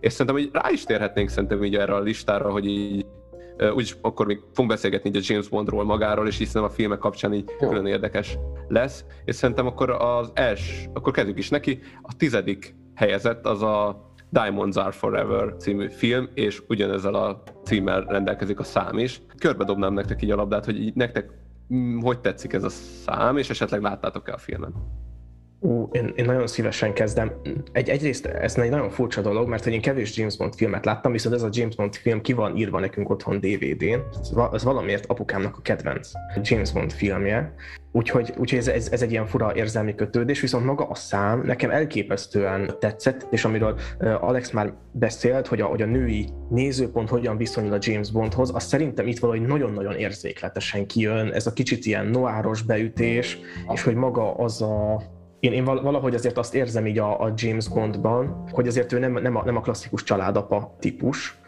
És 0.00 0.12
szerintem 0.12 0.34
hogy 0.34 0.50
rá 0.52 0.70
is 0.70 0.84
térhetnénk 0.84 1.28
szerintem 1.28 1.64
így 1.64 1.74
erre 1.74 1.94
a 1.94 2.00
listára, 2.00 2.50
hogy 2.50 2.66
így 2.66 3.06
úgyis 3.74 3.96
akkor 4.00 4.26
még 4.26 4.38
fogunk 4.52 4.68
beszélgetni 4.68 5.10
így 5.10 5.16
a 5.16 5.20
James 5.22 5.48
Bondról 5.48 5.84
magáról, 5.84 6.26
és 6.26 6.38
hiszen 6.38 6.62
a 6.62 6.68
filmek 6.68 6.98
kapcsán 6.98 7.34
így 7.34 7.50
Jó. 7.60 7.68
külön 7.68 7.86
érdekes 7.86 8.38
lesz. 8.68 9.04
És 9.24 9.34
szerintem 9.34 9.66
akkor 9.66 9.90
az 9.90 10.30
els, 10.34 10.88
akkor 10.92 11.12
kezdjük 11.12 11.38
is 11.38 11.48
neki. 11.48 11.78
A 12.02 12.16
tizedik 12.16 12.74
helyezett 12.94 13.46
az 13.46 13.62
a 13.62 14.06
Diamonds 14.30 14.76
Are 14.76 14.90
Forever 14.90 15.56
című 15.56 15.88
film, 15.88 16.28
és 16.34 16.62
ugyanezzel 16.68 17.14
a 17.14 17.42
címmel 17.64 18.04
rendelkezik 18.04 18.58
a 18.58 18.64
szám 18.64 18.98
is. 18.98 19.22
Körbe 19.38 19.64
dobnám 19.64 19.92
nektek 19.92 20.22
így 20.22 20.30
a 20.30 20.36
labdát, 20.36 20.64
hogy 20.64 20.80
így 20.80 20.94
nektek 20.94 21.30
hogy 22.00 22.20
tetszik 22.20 22.52
ez 22.52 22.64
a 22.64 22.68
szám, 22.68 23.36
és 23.36 23.50
esetleg 23.50 23.82
láttátok-e 23.82 24.32
a 24.32 24.38
filmet? 24.38 24.72
Ú, 25.60 25.88
én, 25.92 26.12
én 26.16 26.24
nagyon 26.24 26.46
szívesen 26.46 26.92
kezdem. 26.92 27.32
Egy, 27.72 27.88
egyrészt 27.88 28.26
ez 28.26 28.58
egy 28.58 28.70
nagyon 28.70 28.90
furcsa 28.90 29.20
dolog, 29.20 29.48
mert 29.48 29.64
hogy 29.64 29.72
én 29.72 29.80
kevés 29.80 30.16
James 30.16 30.36
Bond 30.36 30.54
filmet 30.54 30.84
láttam, 30.84 31.12
viszont 31.12 31.34
ez 31.34 31.42
a 31.42 31.48
James 31.50 31.74
Bond 31.74 31.94
film 31.94 32.20
ki 32.20 32.32
van 32.32 32.56
írva 32.56 32.80
nekünk 32.80 33.10
otthon 33.10 33.40
DVD-n. 33.40 34.00
Ez 34.52 34.64
valamiért 34.64 35.06
apukámnak 35.06 35.56
a 35.56 35.60
kedvenc 35.60 36.10
James 36.42 36.72
Bond 36.72 36.92
filmje. 36.92 37.54
Úgyhogy, 37.98 38.32
úgyhogy 38.36 38.58
ez, 38.58 38.68
ez, 38.68 38.88
ez 38.90 39.02
egy 39.02 39.10
ilyen 39.10 39.26
fura 39.26 39.54
érzelmi 39.54 39.94
kötődés, 39.94 40.40
viszont 40.40 40.64
maga 40.64 40.88
a 40.88 40.94
szám 40.94 41.42
nekem 41.44 41.70
elképesztően 41.70 42.70
tetszett, 42.78 43.26
és 43.30 43.44
amiről 43.44 43.78
Alex 44.20 44.50
már 44.50 44.72
beszélt, 44.92 45.46
hogy 45.46 45.60
a, 45.60 45.66
hogy 45.66 45.82
a 45.82 45.86
női 45.86 46.28
nézőpont 46.50 47.08
hogyan 47.08 47.36
viszonyul 47.36 47.72
a 47.72 47.78
James 47.80 48.10
Bondhoz, 48.10 48.54
az 48.54 48.64
szerintem 48.64 49.06
itt 49.06 49.18
valahogy 49.18 49.46
nagyon-nagyon 49.46 49.94
érzékletesen 49.94 50.86
kijön, 50.86 51.32
ez 51.32 51.46
a 51.46 51.52
kicsit 51.52 51.86
ilyen 51.86 52.06
noáros 52.06 52.62
beütés, 52.62 53.38
és 53.72 53.82
hogy 53.82 53.94
maga 53.94 54.34
az 54.34 54.62
a, 54.62 55.02
én, 55.40 55.52
én 55.52 55.64
valahogy 55.64 56.14
azért 56.14 56.38
azt 56.38 56.54
érzem 56.54 56.86
így 56.86 56.98
a, 56.98 57.22
a 57.22 57.32
James 57.36 57.68
Bondban, 57.68 58.44
hogy 58.50 58.66
azért 58.66 58.92
ő 58.92 58.98
nem, 58.98 59.12
nem, 59.12 59.36
a, 59.36 59.44
nem 59.44 59.56
a 59.56 59.60
klasszikus 59.60 60.02
családapa 60.02 60.76
típus, 60.78 61.38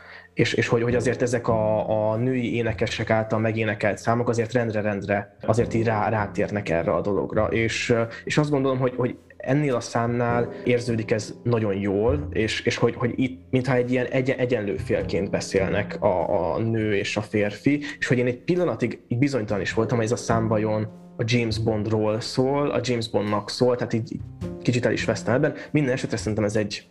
és, 0.40 0.52
és 0.52 0.68
hogy, 0.68 0.82
hogy 0.82 0.94
azért 0.94 1.22
ezek 1.22 1.48
a, 1.48 2.10
a 2.10 2.16
női 2.16 2.54
énekesek 2.54 3.10
által 3.10 3.38
megénekelt 3.38 3.98
számok 3.98 4.28
azért 4.28 4.52
rendre-rendre 4.52 5.36
azért 5.46 5.74
így 5.74 5.84
rá, 5.84 6.08
rátérnek 6.08 6.68
erre 6.68 6.92
a 6.92 7.00
dologra. 7.00 7.46
És, 7.46 7.94
és 8.24 8.38
azt 8.38 8.50
gondolom, 8.50 8.78
hogy, 8.78 8.92
hogy 8.96 9.16
ennél 9.36 9.74
a 9.74 9.80
számnál 9.80 10.52
érződik 10.64 11.10
ez 11.10 11.34
nagyon 11.42 11.74
jól, 11.74 12.28
és, 12.32 12.60
és 12.60 12.76
hogy, 12.76 12.94
hogy 12.94 13.12
itt 13.16 13.40
mintha 13.50 13.74
egy 13.74 13.90
ilyen 13.90 14.06
egy, 14.06 14.30
egyenlő 14.30 14.76
félként 14.76 15.30
beszélnek 15.30 16.02
a, 16.02 16.52
a 16.54 16.58
nő 16.58 16.94
és 16.94 17.16
a 17.16 17.22
férfi, 17.22 17.80
és 17.98 18.06
hogy 18.06 18.18
én 18.18 18.26
egy 18.26 18.38
pillanatig 18.38 19.00
így 19.08 19.18
bizonytalan 19.18 19.62
is 19.62 19.72
voltam, 19.72 19.96
hogy 19.96 20.06
ez 20.06 20.12
a 20.12 20.16
szám 20.16 20.48
vajon 20.48 20.88
a 21.16 21.22
James 21.26 21.58
Bondról 21.58 22.20
szól, 22.20 22.70
a 22.70 22.80
James 22.82 23.10
Bondnak 23.10 23.50
szól, 23.50 23.76
tehát 23.76 23.92
így 23.92 24.16
kicsit 24.62 24.86
el 24.86 24.92
is 24.92 25.04
vesztem 25.04 25.34
ebben. 25.34 25.54
Minden 25.70 25.92
esetre 25.92 26.16
szerintem 26.16 26.44
ez 26.44 26.56
egy 26.56 26.88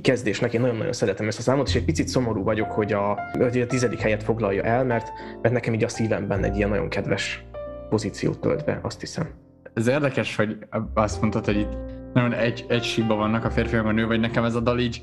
kezdésnek 0.00 0.52
én 0.52 0.60
nagyon-nagyon 0.60 0.92
szeretem 0.92 1.28
ezt 1.28 1.38
a 1.38 1.42
számot, 1.42 1.68
és 1.68 1.74
egy 1.74 1.84
picit 1.84 2.08
szomorú 2.08 2.42
vagyok, 2.42 2.72
hogy 2.72 2.92
a, 2.92 3.18
hogy 3.38 3.60
a 3.60 3.66
tizedik 3.66 3.98
helyet 3.98 4.22
foglalja 4.22 4.62
el, 4.62 4.84
mert, 4.84 5.08
mert 5.42 5.54
nekem 5.54 5.74
így 5.74 5.84
a 5.84 5.88
szívemben 5.88 6.44
egy 6.44 6.56
ilyen 6.56 6.68
nagyon 6.68 6.88
kedves 6.88 7.44
pozíciót 7.88 8.40
tölt 8.40 8.64
be, 8.64 8.78
azt 8.82 9.00
hiszem. 9.00 9.28
Ez 9.74 9.86
érdekes, 9.86 10.36
hogy 10.36 10.58
azt 10.94 11.20
mondtad, 11.20 11.44
hogy 11.44 11.58
itt 11.58 11.76
nagyon 12.12 12.32
egy, 12.32 12.64
egy 12.68 12.82
síkban 12.82 13.18
vannak 13.18 13.44
a 13.44 13.50
férfiak, 13.50 13.86
a 13.86 13.92
nő, 13.92 14.06
vagy 14.06 14.20
nekem 14.20 14.44
ez 14.44 14.54
a 14.54 14.60
dal 14.60 14.78
így 14.78 15.02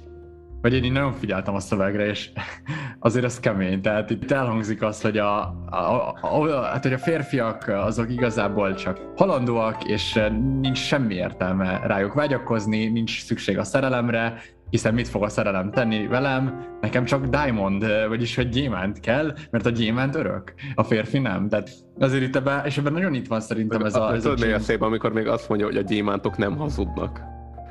vagy 0.62 0.74
én 0.74 0.84
így 0.84 0.92
nagyon 0.92 1.14
figyeltem 1.14 1.56
a 1.56 1.60
szövegre, 1.60 2.06
és 2.06 2.30
azért 3.00 3.26
ez 3.26 3.40
kemény. 3.40 3.82
Tehát 3.82 4.10
itt 4.10 4.32
elhangzik 4.32 4.82
az, 4.82 5.02
hogy 5.02 5.18
a, 5.18 5.40
a, 5.70 5.76
a, 5.76 6.16
a, 6.22 6.62
hát, 6.62 6.84
hogy 6.84 6.94
a 6.94 6.98
férfiak 6.98 7.68
azok 7.68 8.12
igazából 8.12 8.74
csak 8.74 9.00
halandóak, 9.16 9.84
és 9.84 10.20
nincs 10.62 10.78
semmi 10.78 11.14
értelme 11.14 11.82
rájuk 11.84 12.14
vágyakozni, 12.14 12.86
nincs 12.86 13.24
szükség 13.24 13.58
a 13.58 13.64
szerelemre, 13.64 14.42
hiszen 14.72 14.94
mit 14.94 15.08
fog 15.08 15.24
a 15.24 15.30
szerelem 15.30 15.72
tenni 15.72 16.08
velem? 16.08 16.66
Nekem 16.82 17.06
csak 17.06 17.26
diamond, 17.26 17.86
vagyis 18.08 18.36
hogy 18.36 18.50
gyémánt 18.50 19.00
kell, 19.00 19.34
mert 19.50 19.66
a 19.66 19.70
gyémánt 19.70 20.16
örök, 20.16 20.54
a 20.76 20.84
férfi 20.84 21.20
nem. 21.20 21.50
Tehát 21.50 21.70
azért 22.00 22.24
itt 22.24 22.36
ebben, 22.36 22.66
és 22.66 22.78
ebben 22.78 22.94
nagyon 22.94 23.14
itt 23.14 23.28
van 23.28 23.42
szerintem 23.42 23.82
ez 23.82 23.96
a... 23.96 24.14
Ez 24.14 24.26
a, 24.26 24.32
a 24.54 24.60
szép, 24.60 24.82
amikor 24.82 25.14
még 25.14 25.28
azt 25.28 25.50
mondja, 25.50 25.68
hogy 25.68 25.78
a 25.78 25.82
gyémántok 25.82 26.38
nem 26.38 26.58
hazudnak. 26.58 27.22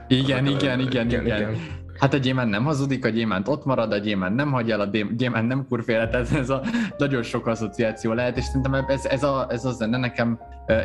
Igen, 0.08 0.46
igen, 0.46 0.80
igen, 0.80 1.06
igen, 1.06 1.26
igen. 1.26 1.56
Hát 2.00 2.14
a 2.14 2.16
gyémánt 2.16 2.50
nem 2.50 2.64
hazudik, 2.64 3.04
a 3.04 3.08
gyémánt 3.08 3.48
ott 3.48 3.64
marad, 3.64 3.92
a 3.92 3.96
gyémánt 3.96 4.34
nem 4.34 4.52
hagyja 4.52 4.74
el, 4.74 4.80
a 4.80 4.90
gyémánt 5.16 5.48
nem 5.48 5.66
kurféle, 5.68 6.08
tehát 6.08 6.32
ez 6.32 6.50
a 6.50 6.62
nagyon 6.98 7.22
sok 7.22 7.46
asszociáció 7.46 8.12
lehet, 8.12 8.36
és 8.36 8.44
szerintem 8.44 8.74
ez, 8.74 9.04
ez, 9.04 9.22
a, 9.22 9.46
ez 9.50 9.64
a 9.64 9.72
zene 9.72 9.98
nekem, 9.98 10.38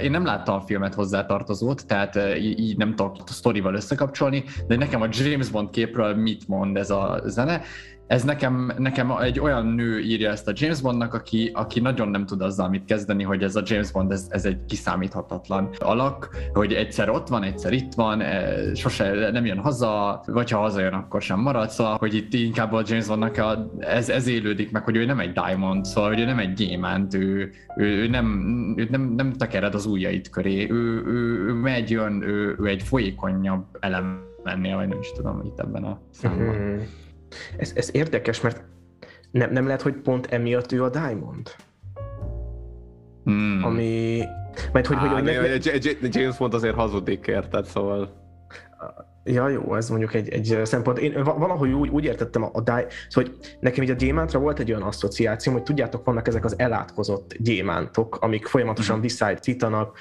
én 0.04 0.12
nem 0.12 0.26
láttam 0.26 0.56
a 0.56 0.62
filmet 0.62 0.94
hozzátartozót, 0.94 1.86
tehát 1.88 2.20
így 2.40 2.78
nem 2.78 2.96
tudok 2.96 3.16
a 3.26 3.32
sztorival 3.32 3.76
összekapcsolni, 3.76 4.44
de 4.68 4.76
nekem 4.76 5.02
a 5.02 5.08
James 5.12 5.50
Bond 5.50 5.70
képről 5.70 6.16
mit 6.16 6.48
mond 6.48 6.78
ez 6.78 6.90
a 6.90 7.22
zene, 7.26 7.62
ez 8.08 8.24
nekem, 8.24 8.72
nekem 8.78 9.12
egy 9.12 9.40
olyan 9.40 9.66
nő 9.66 10.00
írja 10.00 10.32
ezt 10.32 10.48
a 10.48 10.52
James 10.56 10.82
Bondnak, 10.82 11.14
aki, 11.14 11.52
aki 11.54 11.80
nagyon 11.80 12.10
nem 12.10 12.26
tud 12.26 12.42
azzal 12.42 12.70
mit 12.70 12.86
kezdeni, 12.86 13.24
hogy 13.24 13.44
ez 13.44 13.56
a 13.56 13.62
James 13.66 13.92
Bond, 13.92 14.12
ez, 14.12 14.28
ez 14.30 14.46
egy 14.46 14.66
kiszámíthatatlan 14.66 15.70
alak, 15.80 16.30
hogy 16.54 16.74
egyszer 16.74 17.10
ott 17.10 17.28
van, 17.28 17.44
egyszer 17.44 17.74
itt 17.74 17.94
van, 17.94 18.22
e, 18.22 18.74
sose 18.74 19.32
nem 19.32 19.46
jön 19.46 19.58
haza, 19.58 20.24
vagy 20.26 20.52
ha 20.52 20.60
hazajön, 20.60 20.94
akkor 20.94 21.22
sem 21.22 21.40
marad, 21.40 21.70
szóval, 21.70 21.98
hogy 21.98 22.14
itt 22.14 22.34
inkább 22.34 22.74
a 22.74 22.84
James 22.86 23.08
Bondnak 23.08 23.38
a, 23.38 23.72
ez, 23.80 24.10
ez 24.10 24.28
élődik 24.28 24.72
meg, 24.72 24.84
hogy 24.84 24.96
ő 24.96 25.06
nem 25.06 25.20
egy 25.20 25.32
diamond, 25.32 25.86
szóval, 25.86 26.10
hogy 26.10 26.20
ő 26.20 26.26
nem 26.26 26.40
egy 26.40 26.54
gyémánt, 26.54 27.14
ő, 27.14 27.52
ő, 27.78 27.86
ő, 27.86 28.08
nem, 28.08 28.74
ő 28.78 28.88
nem, 28.90 29.02
nem 29.02 29.34
tekered 29.34 29.76
az 29.76 29.86
ujjait 29.86 30.30
köré, 30.30 30.68
ő, 30.72 31.04
ő, 31.06 31.48
ő 31.48 31.54
megy, 31.54 31.90
jön, 31.90 32.22
ő, 32.22 32.56
ő 32.60 32.68
egy 32.68 32.84
folyékonyabb 32.84 33.66
elem 33.80 34.24
lennél, 34.44 34.76
vagy 34.76 34.88
nem 34.88 35.00
is 35.00 35.12
tudom 35.12 35.42
itt 35.46 35.60
ebben 35.60 35.84
a 35.84 36.00
számban. 36.12 36.56
Mm-hmm. 36.56 36.80
Ez, 37.58 37.72
ez 37.75 37.89
érdekes, 37.94 38.41
mert 38.41 38.63
nem, 39.32 39.51
nem 39.51 39.65
lehet, 39.65 39.82
hogy 39.82 39.94
pont 39.94 40.25
emiatt 40.25 40.72
ő 40.72 40.84
a 40.84 40.89
Diamond? 40.89 41.55
hmm. 43.25 43.63
ami... 43.63 44.22
Mert 44.74 44.88
hogy, 44.88 44.98
Á, 44.98 45.08
hogy, 45.08 45.36
hogy 45.38 45.98
ne... 46.01 46.20
James 46.20 46.38
Bond 46.38 46.53
azért 46.53 46.75
hazudik, 46.75 47.27
érted, 47.27 47.65
szóval... 47.65 48.24
Ja, 49.27 49.48
jó, 49.48 49.75
ez 49.75 49.89
mondjuk 49.89 50.13
egy, 50.13 50.29
egy 50.29 50.60
szempont. 50.63 51.00
Én 51.00 51.24
valahogy 51.24 51.72
úgy, 51.72 51.89
úgy 51.89 52.03
értettem 52.03 52.44
a, 52.44 52.50
a 52.53 52.62
die, 52.62 52.88
szóval, 53.10 53.32
hogy 53.32 53.58
nekem 53.60 53.84
így 53.84 53.89
a 53.89 53.94
gyémántra 53.94 54.39
volt 54.39 54.60
egy 54.60 54.70
olyan 54.70 54.82
asszociáció, 54.82 55.53
hogy 55.53 55.63
tudjátok, 55.63 56.05
vannak 56.05 56.27
ezek 56.27 56.46
az 56.46 56.60
elátkozott 56.60 57.36
gyémántok, 57.38 58.17
amik 58.22 58.46
folyamatosan 58.46 58.96
mhm. 58.96 59.03
visszájtítanak, 59.03 59.98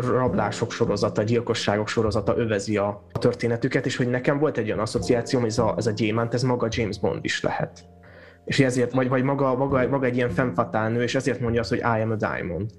rablások 0.00 0.72
sorozata, 0.72 1.22
gyilkosságok 1.22 1.88
sorozata 1.88 2.38
övezi 2.38 2.76
a, 2.76 3.06
a 3.12 3.18
történetüket, 3.18 3.86
és 3.86 3.96
hogy 3.96 4.08
nekem 4.08 4.38
volt 4.38 4.58
egy 4.58 4.66
olyan 4.66 4.78
asszociáció, 4.78 5.38
hogy 5.38 5.48
ez 5.48 5.58
a, 5.58 5.74
ez 5.76 5.86
a 5.86 5.90
gyémánt, 5.90 6.34
ez 6.34 6.42
maga 6.42 6.68
James 6.70 6.98
Bond 6.98 7.24
is 7.24 7.42
lehet. 7.42 7.84
És 8.44 8.60
ezért, 8.60 8.92
vagy, 8.92 9.08
vagy 9.08 9.22
maga, 9.22 9.56
maga, 9.56 9.88
maga 9.88 10.06
egy 10.06 10.16
ilyen 10.16 10.30
fennfatál 10.30 10.90
nő, 10.90 11.02
és 11.02 11.14
ezért 11.14 11.40
mondja 11.40 11.60
azt, 11.60 11.70
hogy 11.70 11.78
I 11.78 12.02
am 12.02 12.10
a 12.10 12.16
diamond 12.16 12.70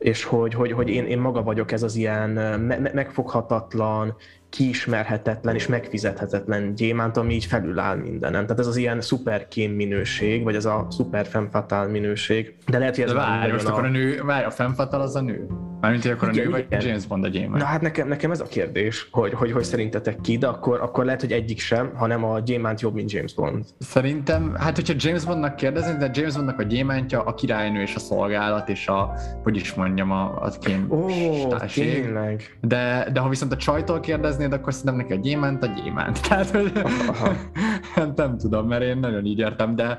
és 0.00 0.24
hogy, 0.24 0.54
hogy, 0.54 0.72
hogy 0.72 0.88
én, 0.88 1.04
én 1.04 1.18
maga 1.18 1.42
vagyok 1.42 1.72
ez 1.72 1.82
az 1.82 1.94
ilyen 1.96 2.30
me- 2.60 2.92
megfoghatatlan, 2.92 4.16
kiismerhetetlen 4.50 5.54
és 5.54 5.66
megfizethetetlen 5.66 6.74
gyémánt, 6.74 7.16
ami 7.16 7.34
így 7.34 7.44
felüláll 7.44 7.96
mindenen. 7.96 8.42
Tehát 8.42 8.58
ez 8.60 8.66
az 8.66 8.76
ilyen 8.76 9.00
szuper 9.00 9.48
kém 9.48 9.72
minőség, 9.72 10.42
vagy 10.42 10.54
ez 10.54 10.64
a 10.64 10.86
szuper 10.90 11.26
femfatál 11.26 11.88
minőség. 11.88 12.54
De 12.66 12.78
lehet, 12.78 12.94
hogy 12.94 13.04
ez 13.04 13.10
De 13.10 13.16
várj, 13.16 13.52
most 13.52 13.66
a... 13.66 13.72
akkor 13.72 13.84
a 13.84 13.88
nő, 13.88 14.22
várj, 14.22 14.44
a 14.44 14.50
femfatál 14.50 15.00
az 15.00 15.16
a 15.16 15.20
nő? 15.20 15.46
Mármint, 15.80 16.02
hogy 16.02 16.12
akkor 16.12 16.28
a 16.28 16.32
nő 16.32 16.50
vagy 16.50 16.66
James 16.70 17.06
Bond 17.06 17.24
a 17.24 17.28
gyémánt? 17.28 17.62
Na 17.62 17.68
hát 17.68 17.80
nekem, 17.80 18.08
nekem 18.08 18.30
ez 18.30 18.40
a 18.40 18.44
kérdés, 18.44 19.08
hogy, 19.10 19.32
hogy, 19.32 19.52
hogy 19.52 19.64
szerintetek 19.64 20.20
ki, 20.20 20.38
de 20.38 20.46
akkor, 20.46 20.80
akkor 20.80 21.04
lehet, 21.04 21.20
hogy 21.20 21.32
egyik 21.32 21.60
sem, 21.60 21.90
hanem 21.94 22.24
a 22.24 22.38
gyémánt 22.38 22.80
jobb, 22.80 22.94
mint 22.94 23.12
James 23.12 23.34
Bond. 23.34 23.64
Szerintem, 23.78 24.54
hát 24.54 24.76
hogyha 24.76 24.94
James 24.96 25.24
Bondnak 25.24 25.56
kérdezni, 25.56 25.96
de 25.96 26.10
James 26.12 26.34
Bondnak 26.34 26.58
a 26.58 26.62
gyémántja 26.62 27.22
a 27.22 27.34
királynő 27.34 27.80
és 27.80 27.94
a 27.94 27.98
szolgálat 27.98 28.68
és 28.68 28.88
a, 28.88 29.14
hogy 29.42 29.56
is 29.56 29.74
mondjam, 29.74 30.10
a, 30.10 30.42
a 30.42 30.50
kém 30.60 30.86
Ó, 30.90 31.06
tényleg. 31.74 32.58
De, 32.60 33.08
de 33.12 33.20
ha 33.20 33.28
viszont 33.28 33.52
a 33.52 33.56
csajtól 33.56 34.00
kérdeznéd, 34.00 34.52
akkor 34.52 34.72
szerintem 34.72 34.96
neki 34.96 35.12
a 35.12 35.16
gyémánt 35.16 35.62
a 35.62 35.66
gyémánt. 35.66 36.20
Tehát, 36.28 36.50
hogy 36.50 36.72
nem 38.16 38.38
tudom, 38.38 38.66
mert 38.66 38.82
én 38.82 38.96
nagyon 38.96 39.24
így 39.24 39.38
értem, 39.38 39.76
de... 39.76 39.98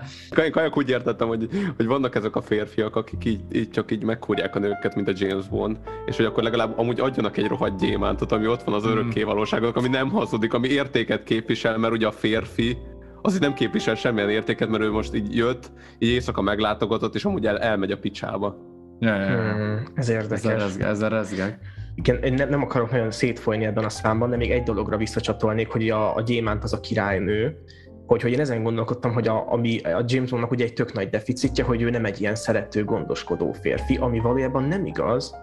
Kajak 0.52 0.78
úgy 0.78 0.90
értettem, 0.90 1.28
hogy, 1.28 1.50
hogy 1.76 1.86
vannak 1.86 2.16
ezek 2.16 2.36
a 2.36 2.42
férfiak, 2.42 2.96
akik 2.96 3.26
így, 3.26 3.42
így 3.52 3.70
csak 3.70 3.92
így 3.92 4.04
meghúrják 4.04 4.56
a 4.56 4.60
nőket, 4.60 4.96
mint 4.96 5.08
a 5.08 5.14
James 5.16 5.48
Bond, 5.48 5.71
és 6.06 6.18
hogy 6.18 6.26
akkor 6.26 6.44
legalább 6.44 6.80
amúgy 6.80 7.00
adjanak 7.00 7.38
egy 7.38 7.48
rohadt 7.48 7.80
gyémántot, 7.80 8.32
ami 8.32 8.48
ott 8.48 8.64
van 8.64 8.76
az 8.76 8.86
örökké 8.86 9.20
hmm. 9.20 9.30
valóságok, 9.30 9.76
ami 9.76 9.88
nem 9.88 10.10
hazudik, 10.10 10.54
ami 10.54 10.68
értéket 10.68 11.24
képvisel, 11.24 11.78
mert 11.78 11.94
ugye 11.94 12.08
a 12.08 12.12
férfi 12.12 12.78
az 13.22 13.40
nem 13.40 13.54
képvisel 13.54 13.96
semmilyen 13.96 14.30
értéket, 14.30 14.70
mert 14.70 14.84
ő 14.84 14.92
most 14.92 15.16
így 15.16 15.36
jött, 15.36 15.72
így 16.00 16.10
éjszaka 16.10 16.42
meglátogatott, 16.42 17.16
és 17.16 17.26
amúgy 17.26 17.46
el, 17.46 17.60
elmegy 17.60 17.92
a 17.92 17.98
picsába. 17.98 18.58
Ja, 19.00 19.16
ja, 19.16 19.30
ja. 19.30 19.54
Hmm, 19.54 19.84
ez 19.96 20.10
érdekes. 20.10 20.44
Ezzel 20.44 20.58
rezgek. 20.58 20.88
Ezzel 20.88 21.10
rezgek 21.10 21.60
igen, 21.96 22.24
én 22.24 22.48
nem 22.50 22.62
akarok 22.62 22.92
nagyon 22.92 23.12
szétfolyni 23.12 23.66
ebben 23.66 23.84
a 23.84 23.90
számban, 23.90 24.30
de 24.30 24.36
még 24.36 24.52
egy 24.52 24.64
dologra 24.64 24.98
visszacsatolnék, 24.98 25.68
hogy 25.68 25.90
a, 25.90 26.16
a 26.16 26.22
gyémánt 26.22 26.64
az 26.64 26.74
a 26.74 26.80
királynő, 26.80 27.58
hogy, 28.06 28.22
hogy 28.22 28.32
én 28.32 28.40
ezen 28.40 28.64
gondolkodtam, 28.64 29.14
hogy 29.14 29.28
a, 29.28 29.52
ami 29.52 29.80
a 29.80 30.04
James 30.06 30.30
Bondnak 30.30 30.52
ugye 30.52 30.66
egy 30.66 30.74
tök 30.74 30.94
nagy 30.94 31.10
deficitje, 31.10 31.64
hogy 31.64 31.82
ő 31.82 31.90
nem 31.90 32.06
egy 32.06 32.22
ilyen 32.22 32.36
szerető, 32.36 32.84
gondoskodó 32.84 33.52
férfi, 33.52 33.98
ami 33.98 34.20
valójában 34.20 34.64
nem 34.64 34.86
igaz, 34.86 35.36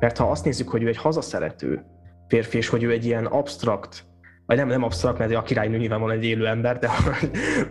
mert 0.00 0.16
ha 0.16 0.30
azt 0.30 0.44
nézzük, 0.44 0.68
hogy 0.68 0.82
ő 0.82 0.88
egy 0.88 0.96
hazaszerető 0.96 1.84
férfi, 2.28 2.56
és 2.56 2.68
hogy 2.68 2.82
ő 2.82 2.90
egy 2.90 3.04
ilyen 3.04 3.26
abstrakt, 3.26 4.04
vagy 4.46 4.56
nem, 4.56 4.68
nem 4.68 4.82
absztrakt, 4.82 5.18
mert 5.18 5.34
a 5.34 5.42
királynő 5.42 5.76
nyilvánvalóan 5.76 6.18
egy 6.18 6.24
élő 6.24 6.46
ember, 6.46 6.78
de 6.78 6.88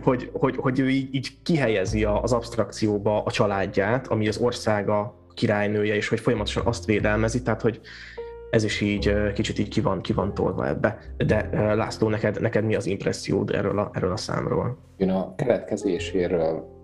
hogy, 0.02 0.30
hogy, 0.32 0.56
hogy 0.56 0.78
ő 0.78 0.88
így, 0.88 1.14
így 1.14 1.42
kihelyezi 1.42 2.04
az 2.04 2.32
abstrakcióba 2.32 3.22
a 3.22 3.30
családját, 3.30 4.06
ami 4.06 4.28
az 4.28 4.38
országa 4.38 5.14
királynője, 5.34 5.94
és 5.94 6.08
hogy 6.08 6.20
folyamatosan 6.20 6.66
azt 6.66 6.84
védelmezi, 6.84 7.42
tehát 7.42 7.60
hogy 7.60 7.80
ez 8.50 8.64
is 8.64 8.80
így 8.80 9.32
kicsit 9.32 9.58
így 9.58 9.68
ki 9.68 9.80
van, 9.80 10.00
ki 10.00 10.12
van 10.12 10.34
tolva 10.34 10.68
ebbe. 10.68 10.98
De 11.26 11.48
László, 11.74 12.08
neked, 12.08 12.40
neked 12.40 12.64
mi 12.64 12.74
az 12.74 12.86
impressziód 12.86 13.50
erről 13.50 13.78
a, 13.78 13.90
erről 13.92 14.12
a 14.12 14.16
számról? 14.16 14.78
Én 14.96 15.10
a 15.10 15.34
keletkezéséről 15.34 16.79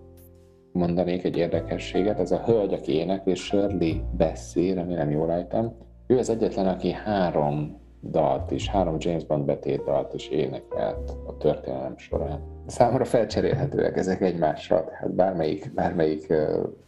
mondanék 0.71 1.23
egy 1.23 1.37
érdekességet. 1.37 2.19
Ez 2.19 2.31
a 2.31 2.43
hölgy, 2.45 2.73
aki 2.73 2.93
énekli, 2.93 3.35
Shirley 3.35 3.93
Bassey, 4.17 4.73
remélem 4.73 5.09
jól 5.09 5.31
ejtem. 5.31 5.73
Ő 6.07 6.17
az 6.17 6.29
egyetlen, 6.29 6.67
aki 6.67 6.91
három 6.91 7.79
dalt 8.01 8.51
is, 8.51 8.69
három 8.69 8.95
James 8.99 9.25
Bond 9.25 9.45
betét 9.45 9.83
dalt 9.83 10.13
is 10.13 10.27
énekelt 10.27 11.17
a 11.25 11.37
történelem 11.37 11.97
során. 11.97 12.41
Számomra 12.65 13.05
felcserélhetőek 13.05 13.97
ezek 13.97 14.21
egymással, 14.21 14.85
tehát 14.85 15.13
bármelyik, 15.13 15.73
bármelyik 15.73 16.33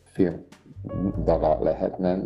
film 0.04 0.46
dala 1.24 1.64
lehetne, 1.64 2.20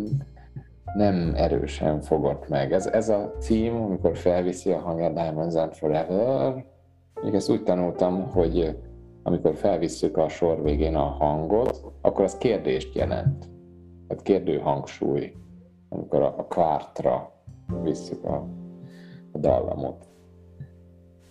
nem 0.95 1.33
erősen 1.35 2.01
fogott 2.01 2.49
meg. 2.49 2.73
Ez, 2.73 2.87
ez 2.87 3.09
a 3.09 3.33
cím, 3.39 3.75
amikor 3.75 4.17
felviszi 4.17 4.71
a 4.71 4.79
hangját 4.79 5.13
Diamonds 5.13 5.55
and 5.55 5.73
Forever, 5.73 6.65
még 7.21 7.33
ezt 7.33 7.49
úgy 7.49 7.63
tanultam, 7.63 8.29
hogy 8.31 8.77
amikor 9.23 9.55
felvisszük 9.55 10.17
a 10.17 10.29
sor 10.29 10.63
végén 10.63 10.95
a 10.95 11.03
hangot, 11.03 11.93
akkor 12.01 12.23
az 12.23 12.37
kérdést 12.37 12.95
jelent. 12.95 13.49
Tehát 14.07 14.23
kérdő 14.23 14.57
hangsúly, 14.57 15.33
amikor 15.89 16.21
a, 16.21 16.33
a 16.37 16.45
kvártra 16.45 17.31
visszük 17.81 18.23
a, 18.23 18.47
a 19.31 19.37
dallamot. 19.37 20.07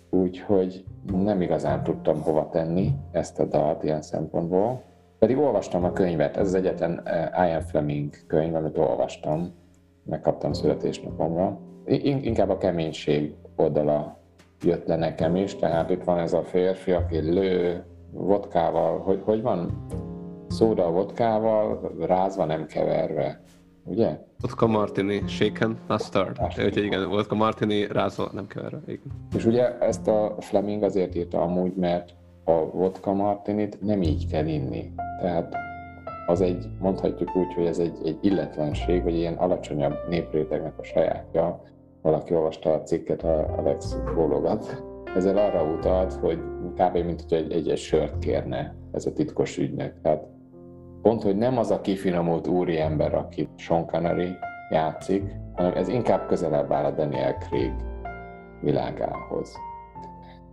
Úgyhogy 0.09 0.85
nem 1.11 1.41
igazán 1.41 1.83
tudtam 1.83 2.21
hova 2.21 2.49
tenni 2.49 2.95
ezt 3.11 3.39
a 3.39 3.45
dalt 3.45 3.83
ilyen 3.83 4.01
szempontból. 4.01 4.81
Pedig 5.19 5.37
olvastam 5.37 5.83
a 5.83 5.91
könyvet, 5.91 6.37
ez 6.37 6.47
az 6.47 6.53
egyetlen 6.53 7.01
uh, 7.05 7.47
Ian 7.47 7.61
Fleming 7.61 8.13
könyv, 8.27 8.55
amit 8.55 8.77
olvastam, 8.77 9.53
megkaptam 10.03 10.53
születésnapomra. 10.53 11.59
Inkább 12.01 12.49
a 12.49 12.57
keménység 12.57 13.35
oldala 13.55 14.22
jött 14.63 14.87
le 14.87 14.95
nekem 14.95 15.35
is, 15.35 15.55
tehát 15.55 15.89
itt 15.89 16.03
van 16.03 16.19
ez 16.19 16.33
a 16.33 16.43
férfi, 16.43 16.91
aki 16.91 17.17
lő 17.17 17.83
vodkával, 18.11 18.99
hogy, 18.99 19.21
hogy 19.23 19.41
van? 19.41 19.87
Szóda 20.47 20.85
a 20.85 20.91
vodkával, 20.91 21.91
rázva, 21.99 22.45
nem 22.45 22.65
keverve, 22.65 23.41
ugye? 23.85 24.19
Vodka 24.39 24.67
Martini, 24.67 25.23
shaken, 25.27 25.77
stirred. 25.99 26.37
Úgyhogy 26.45 26.77
igen, 26.77 27.09
vodka 27.09 27.35
Martini, 27.35 27.87
rázva, 27.87 28.29
nem 28.33 28.47
keverve, 28.47 28.81
igen. 28.85 29.11
És 29.35 29.45
ugye 29.45 29.77
ezt 29.77 30.07
a 30.07 30.35
Fleming 30.39 30.83
azért 30.83 31.15
írta 31.15 31.41
amúgy, 31.41 31.73
mert 31.75 32.13
a 32.43 32.51
vodka 32.51 33.13
martinit 33.13 33.81
nem 33.81 34.01
így 34.01 34.27
kell 34.27 34.45
inni. 34.45 34.93
Tehát 35.19 35.55
az 36.27 36.41
egy, 36.41 36.67
mondhatjuk 36.79 37.35
úgy, 37.35 37.53
hogy 37.53 37.65
ez 37.65 37.79
egy, 37.79 37.97
egy 38.05 38.17
illetlenség, 38.21 39.03
vagy 39.03 39.15
ilyen 39.15 39.33
alacsonyabb 39.33 39.95
néprétegnek 40.09 40.73
a 40.77 40.83
sajátja. 40.83 41.61
Valaki 42.03 42.35
olvasta 42.35 42.73
a 42.73 42.81
cikket, 42.81 43.23
a 43.23 43.57
Alex 43.57 43.97
bólogat. 44.15 44.83
Ezzel 45.15 45.37
arra 45.37 45.63
utalt, 45.63 46.13
hogy 46.13 46.39
kb. 46.75 46.97
mint 46.97 47.25
hogy 47.29 47.51
egy, 47.51 47.69
egy 47.69 47.77
sört 47.77 48.19
kérne 48.19 48.75
ez 48.91 49.05
a 49.05 49.13
titkos 49.13 49.57
ügynök. 49.57 50.01
Tehát 50.01 50.23
pont, 51.01 51.23
hogy 51.23 51.37
nem 51.37 51.57
az 51.57 51.71
a 51.71 51.81
kifinomult 51.81 52.47
úriember, 52.47 53.13
aki 53.13 53.49
Sean 53.55 53.85
Connery 53.85 54.35
játszik, 54.69 55.23
hanem 55.55 55.73
ez 55.75 55.87
inkább 55.87 56.27
közelebb 56.27 56.71
áll 56.71 56.85
a 56.85 56.91
Daniel 56.91 57.37
Craig 57.37 57.73
világához. 58.61 59.55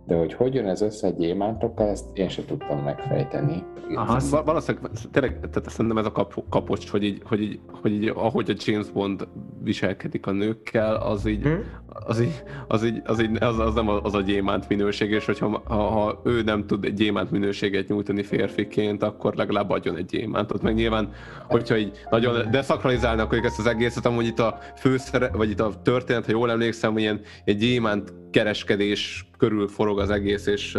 De 0.05 0.15
hogy 0.15 0.33
hogy 0.33 0.53
jön 0.53 0.67
ez 0.67 0.81
össze 0.81 1.07
a 1.07 1.11
gyémántokkal, 1.11 1.87
ezt 1.87 2.05
én 2.13 2.29
sem 2.29 2.45
tudtam 2.45 2.79
megfejteni. 2.83 3.63
Aha, 3.95 4.43
valószínűleg 4.43 4.91
tényleg, 5.11 5.39
tehát 5.39 5.69
szerintem 5.69 5.97
ez 5.97 6.05
a 6.05 6.11
kap, 6.11 6.43
kapocs, 6.49 6.89
hogy 6.89 7.03
így, 7.03 7.21
hogy, 7.25 7.41
így, 7.41 7.59
hogy 7.81 7.91
így, 7.91 8.07
ahogy 8.07 8.49
a 8.49 8.53
James 8.65 8.89
Bond 8.89 9.27
viselkedik 9.63 10.27
a 10.27 10.31
nőkkel, 10.31 10.95
az 10.95 11.25
így, 11.25 11.43
hmm? 11.43 11.63
az 11.87 12.21
így, 12.21 12.43
az, 12.67 12.85
így, 12.85 13.01
az, 13.05 13.21
így 13.21 13.43
az, 13.43 13.59
az 13.59 13.73
nem 13.73 13.89
az 13.89 14.13
a 14.13 14.21
gyémánt 14.21 14.69
minőség, 14.69 15.11
és 15.11 15.25
hogyha 15.25 15.61
ha, 15.65 15.75
ha 15.75 16.21
ő 16.23 16.41
nem 16.41 16.67
tud 16.67 16.85
egy 16.85 16.93
gyémánt 16.93 17.31
minőséget 17.31 17.87
nyújtani 17.87 18.23
férfiként, 18.23 19.03
akkor 19.03 19.35
legalább 19.35 19.69
adjon 19.69 19.97
egy 19.97 20.05
gyémántot. 20.05 20.61
Meg 20.61 20.73
nyilván, 20.73 21.11
hogyha 21.47 21.77
így 21.77 21.91
nagyon 22.09 22.51
deszakralizálnak 22.51 23.39
ezt 23.43 23.59
az 23.59 23.65
egészet, 23.65 24.05
amúgy 24.05 24.25
itt 24.25 24.39
a 24.39 24.57
főszere, 24.75 25.29
vagy 25.29 25.49
itt 25.49 25.59
a 25.59 25.73
történet, 25.83 26.25
ha 26.25 26.31
jól 26.31 26.51
emlékszem, 26.51 26.91
hogy 26.91 27.01
ilyen 27.01 27.21
egy 27.45 27.57
gyémánt 27.57 28.13
kereskedés 28.31 29.30
körül 29.41 29.67
forog 29.67 29.99
az 29.99 30.09
egész, 30.09 30.45
és 30.45 30.77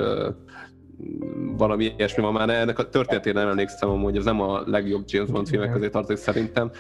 valami 1.57 1.93
ilyesmi 1.97 2.23
van 2.23 2.33
már. 2.33 2.49
Ennek 2.49 2.79
a 2.79 2.89
történetére 2.89 3.41
nem 3.41 3.49
emlékszem, 3.49 3.89
hogy 3.89 4.17
ez 4.17 4.25
nem 4.25 4.41
a 4.41 4.63
legjobb 4.67 5.05
James 5.07 5.31
Bond 5.31 5.49
filmek 5.49 5.73
közé 5.73 5.89
tartozik 5.89 6.25
szerintem. 6.25 6.71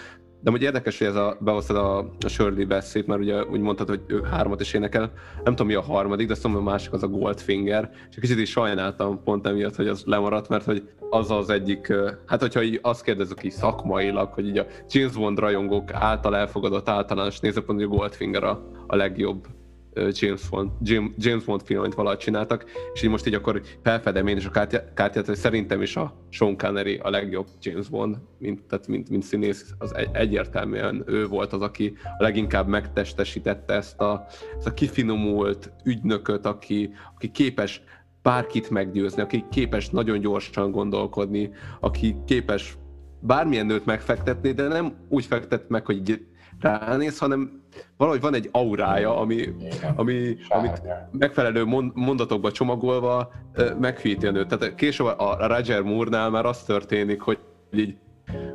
De 0.41 0.51
hogy 0.51 0.63
érdekes, 0.63 0.99
hogy 0.99 1.07
ez 1.07 1.15
a, 1.15 1.37
behoztad 1.41 1.77
a, 1.77 1.99
a 1.99 2.29
Shirley 2.29 2.67
beszéd, 2.67 3.07
mert 3.07 3.21
ugye 3.21 3.45
úgy 3.45 3.61
mondtad, 3.61 3.89
hogy 3.89 4.01
ők 4.07 4.27
hármat 4.27 4.61
is 4.61 4.73
énekel. 4.73 5.13
Nem 5.45 5.55
tudom 5.55 5.67
mi 5.67 5.75
a 5.75 5.81
harmadik, 5.83 6.29
de 6.29 6.35
szóval 6.35 6.61
a 6.61 6.63
másik 6.63 6.93
az 6.93 7.03
a 7.03 7.09
Goldfinger. 7.09 7.91
És 8.11 8.17
kicsit 8.21 8.39
is 8.39 8.51
sajnáltam 8.51 9.23
pont 9.25 9.47
emiatt, 9.47 9.77
hogy 9.77 9.89
az 9.89 10.03
lemaradt, 10.07 10.49
mert 10.49 10.65
hogy 10.65 10.83
az 11.11 11.31
az 11.31 11.51
egyik, 11.51 11.93
hát 12.27 12.41
hogyha 12.41 12.63
így 12.63 12.79
azt 12.83 13.05
kérdezzük 13.05 13.45
így 13.45 13.53
szakmailag, 13.53 14.33
hogy 14.33 14.47
így 14.47 14.59
a 14.59 14.67
James 14.91 15.17
Bond 15.17 15.39
rajongók 15.39 15.93
által 15.93 16.37
elfogadott 16.37 16.89
általános 16.89 17.41
nézőpont, 17.41 17.81
hogy 17.81 17.89
a 17.93 17.97
Goldfinger 17.97 18.45
a, 18.45 18.63
a 18.87 18.97
legjobb 18.97 19.47
James 19.95 20.49
Bond, 20.49 20.71
James 21.17 21.45
Bond 21.45 21.63
filmet 21.65 21.95
valahogy 21.95 22.19
csináltak, 22.19 22.65
és 22.95 23.03
így 23.03 23.11
most 23.11 23.27
így 23.27 23.35
akkor 23.35 23.63
felfedem 23.83 24.27
én 24.27 24.37
is 24.37 24.47
a 24.47 24.51
kártyát, 24.95 25.27
hogy 25.27 25.37
szerintem 25.37 25.83
is 25.83 25.97
a 25.97 26.15
Sean 26.29 26.57
Connery 26.57 27.01
a 27.03 27.11
legjobb 27.11 27.47
James 27.61 27.89
Bond, 27.89 28.17
mint, 28.39 28.63
tehát 28.63 28.87
mint, 28.87 29.09
mint 29.09 29.23
színész, 29.23 29.75
az 29.79 29.95
egy, 29.95 30.09
egyértelműen 30.13 31.03
ő 31.07 31.27
volt 31.27 31.53
az, 31.53 31.61
aki 31.61 31.95
a 32.19 32.23
leginkább 32.23 32.67
megtestesítette 32.67 33.75
ezt 33.75 34.01
a, 34.01 34.27
ezt 34.59 34.67
a 34.67 34.75
kifinomult 34.75 35.73
ügynököt, 35.85 36.47
aki, 36.47 36.91
aki 37.15 37.31
képes 37.31 37.83
bárkit 38.23 38.71
meggyőzni, 38.71 39.23
aki 39.23 39.45
képes 39.51 39.91
nagyon 39.91 40.21
gyorsan 40.21 40.71
gondolkodni, 40.71 41.51
aki 41.81 42.17
képes 42.27 42.77
bármilyen 43.21 43.67
nőt 43.67 43.85
megfektetni, 43.85 44.53
de 44.53 44.69
nem 44.69 44.95
úgy 45.09 45.25
fektet 45.25 45.69
meg, 45.69 45.87
hogy 45.87 46.27
ránéz, 46.61 47.19
hanem 47.19 47.62
valahogy 47.97 48.21
van 48.21 48.35
egy 48.35 48.49
aurája, 48.53 49.17
ami, 49.17 49.49
ami, 49.97 50.37
amit 50.49 50.83
megfelelő 51.11 51.65
mondatokba 51.95 52.51
csomagolva 52.51 53.33
meghűíti 53.81 54.27
a 54.27 54.31
nőt. 54.31 54.49
Tehát 54.49 54.75
később 54.75 55.07
a 55.07 55.47
Roger 55.47 55.83
Moore-nál 55.83 56.31
már 56.31 56.45
az 56.45 56.63
történik, 56.63 57.21
hogy 57.21 57.39
így, 57.73 57.97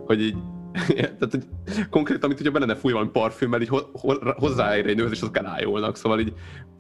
hogy 0.06 0.22
így 0.22 0.36
tehát, 0.96 1.32
hogy 1.32 1.46
konkrétan, 1.90 2.24
amit 2.24 2.38
hogyha 2.38 2.60
benne 2.60 2.76
fúj 2.76 2.92
valami 2.92 3.10
parfümmel, 3.10 3.62
így 3.62 3.72
hozzáér 4.38 4.88
egy 4.88 4.96
nőhöz, 4.96 5.12
és 5.12 5.22
azok 5.22 5.38
elájulnak, 5.38 5.96
szóval 5.98 6.20
így 6.20 6.34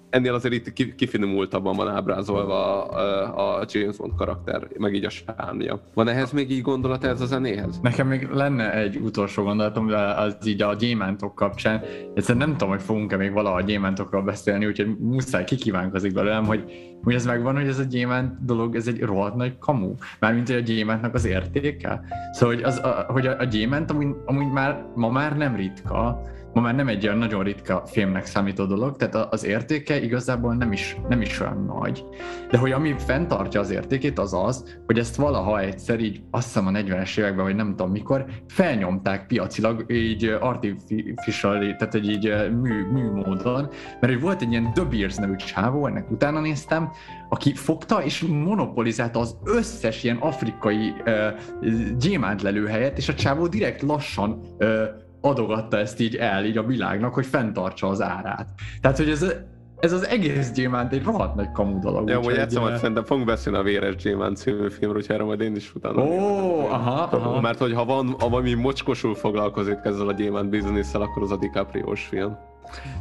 ennél 0.09 0.33
azért 0.33 0.53
itt 0.53 0.95
kifinomultabban 0.95 1.75
van 1.75 1.87
ábrázolva 1.87 2.85
a, 3.25 3.65
James 3.71 3.97
Bond 3.97 4.15
karakter, 4.15 4.67
meg 4.77 4.93
így 4.93 5.05
a 5.05 5.09
sármja. 5.09 5.81
Van 5.93 6.07
ehhez 6.07 6.31
még 6.31 6.51
így 6.51 6.61
gondolat 6.61 7.03
ez 7.03 7.21
a 7.21 7.25
zenéhez? 7.25 7.79
Nekem 7.81 8.07
még 8.07 8.27
lenne 8.31 8.73
egy 8.73 8.97
utolsó 8.97 9.43
gondolatom, 9.43 9.87
de 9.87 9.97
az 9.97 10.37
így 10.45 10.61
a 10.61 10.73
gyémántok 10.73 11.35
kapcsán. 11.35 11.81
Egyszerűen 12.15 12.47
nem 12.47 12.57
tudom, 12.57 12.69
hogy 12.69 12.81
fogunk-e 12.81 13.17
még 13.17 13.31
valaha 13.31 13.55
a 13.55 13.61
gyémántokról 13.61 14.21
beszélni, 14.21 14.65
úgyhogy 14.65 14.97
muszáj 14.99 15.43
kikívánkozik 15.43 16.13
belőlem, 16.13 16.45
hogy, 16.45 16.63
hogy 17.03 17.13
ez 17.13 17.25
megvan, 17.25 17.55
hogy 17.55 17.67
ez 17.67 17.79
a 17.79 17.83
gyémánt 17.83 18.45
dolog, 18.45 18.75
ez 18.75 18.87
egy 18.87 19.01
rohadt 19.01 19.35
nagy 19.35 19.57
kamu. 19.57 19.93
Mármint, 20.19 20.47
hogy 20.47 20.57
a 20.57 20.59
gyémántnak 20.59 21.13
az 21.13 21.25
értéke. 21.25 22.01
Szóval, 22.31 22.55
hogy, 22.55 22.63
az, 22.63 22.77
a, 22.77 23.05
hogy 23.07 23.27
a, 23.27 23.39
a 23.39 23.43
gyémánt 23.43 23.91
amúgy, 23.91 24.15
amúgy 24.25 24.51
már, 24.51 24.85
ma 24.95 25.09
már 25.09 25.37
nem 25.37 25.55
ritka, 25.55 26.21
ma 26.53 26.61
már 26.61 26.75
nem 26.75 26.87
egy 26.87 27.05
olyan 27.05 27.17
nagyon 27.17 27.43
ritka 27.43 27.83
filmnek 27.85 28.25
számító 28.25 28.65
dolog, 28.65 28.95
tehát 28.95 29.33
az 29.33 29.45
értéke 29.45 30.01
igazából 30.01 30.55
nem 30.55 30.71
is, 30.71 30.97
nem 31.09 31.21
is 31.21 31.39
olyan 31.39 31.63
nagy. 31.65 32.05
De 32.51 32.57
hogy 32.57 32.71
ami 32.71 32.95
fenntartja 32.97 33.59
az 33.59 33.69
értékét, 33.69 34.19
az 34.19 34.33
az, 34.33 34.77
hogy 34.85 34.99
ezt 34.99 35.15
valaha 35.15 35.59
egyszer 35.59 35.99
így, 35.99 36.21
azt 36.31 36.45
hiszem 36.45 36.67
a 36.67 36.71
40-es 36.71 37.17
években, 37.17 37.45
vagy 37.45 37.55
nem 37.55 37.69
tudom 37.69 37.91
mikor, 37.91 38.25
felnyomták 38.47 39.27
piacilag 39.27 39.85
így 39.91 40.25
artificial, 40.39 41.75
tehát 41.75 41.95
egy 41.95 42.09
így 42.09 42.33
mű, 42.61 42.85
mű 42.91 43.11
módon, 43.11 43.69
mert 43.99 44.13
hogy 44.13 44.21
volt 44.21 44.41
egy 44.41 44.51
ilyen 44.51 44.73
The 44.73 44.83
Beers 44.83 45.15
nevű 45.15 45.35
csávó, 45.35 45.87
ennek 45.87 46.11
utána 46.11 46.39
néztem, 46.39 46.91
aki 47.29 47.53
fogta 47.53 48.03
és 48.03 48.21
monopolizálta 48.21 49.19
az 49.19 49.37
összes 49.43 50.03
ilyen 50.03 50.17
afrikai 50.17 50.93
uh, 51.05 51.95
gyémántlelőhelyet, 51.97 52.97
és 52.97 53.09
a 53.09 53.13
csávó 53.13 53.47
direkt 53.47 53.81
lassan 53.81 54.41
uh, 54.59 55.05
adogatta 55.27 55.77
ezt 55.77 55.99
így 55.99 56.15
el, 56.15 56.45
így 56.45 56.57
a 56.57 56.63
világnak, 56.63 57.13
hogy 57.13 57.25
fenntartsa 57.25 57.87
az 57.87 58.01
árát. 58.01 58.47
Tehát, 58.81 58.97
hogy 58.97 59.09
ez, 59.09 59.33
ez 59.79 59.91
az 59.91 60.07
egész 60.07 60.51
gyémánt 60.51 60.93
egy 60.93 61.03
rohadt 61.03 61.35
nagy 61.35 61.51
kamu 61.51 61.79
dolog. 61.79 62.09
Ja, 62.09 62.19
hogy 62.19 62.35
egyszer 62.35 62.61
majd 62.61 62.77
szerintem 62.77 63.03
fogunk 63.03 63.25
beszélni 63.25 63.57
a 63.57 63.61
Véres 63.61 63.95
Gyémánt 63.95 64.37
című 64.37 64.69
filmről, 64.69 65.01
úgyhogy 65.01 65.15
erre 65.15 65.23
majd 65.23 65.41
én 65.41 65.55
is 65.55 65.75
utána. 65.75 66.01
Ó, 66.01 66.05
oh, 66.05 66.73
aha, 66.73 67.01
aha. 67.01 67.41
Mert 67.41 67.59
hogy 67.59 67.73
ha 67.73 67.85
van, 67.85 68.15
valami 68.19 68.53
mocskosul 68.53 69.15
foglalkozik 69.15 69.77
ezzel 69.83 70.07
a 70.07 70.13
gyémánt 70.13 70.49
bizniszel, 70.49 71.01
akkor 71.01 71.21
az 71.23 71.31
a 71.31 71.37
dicaprio 71.37 71.95
film. 71.95 72.37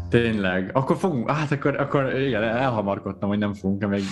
Tényleg. 0.09 0.71
Akkor 0.73 0.97
fogunk, 0.97 1.31
hát 1.31 1.53
akkor, 1.53 1.81
akkor 1.81 2.15
igen, 2.19 2.43
elhamarkodtam, 2.43 3.29
hogy 3.29 3.39
nem 3.39 3.55
fogunk 3.55 3.89
még 3.89 4.03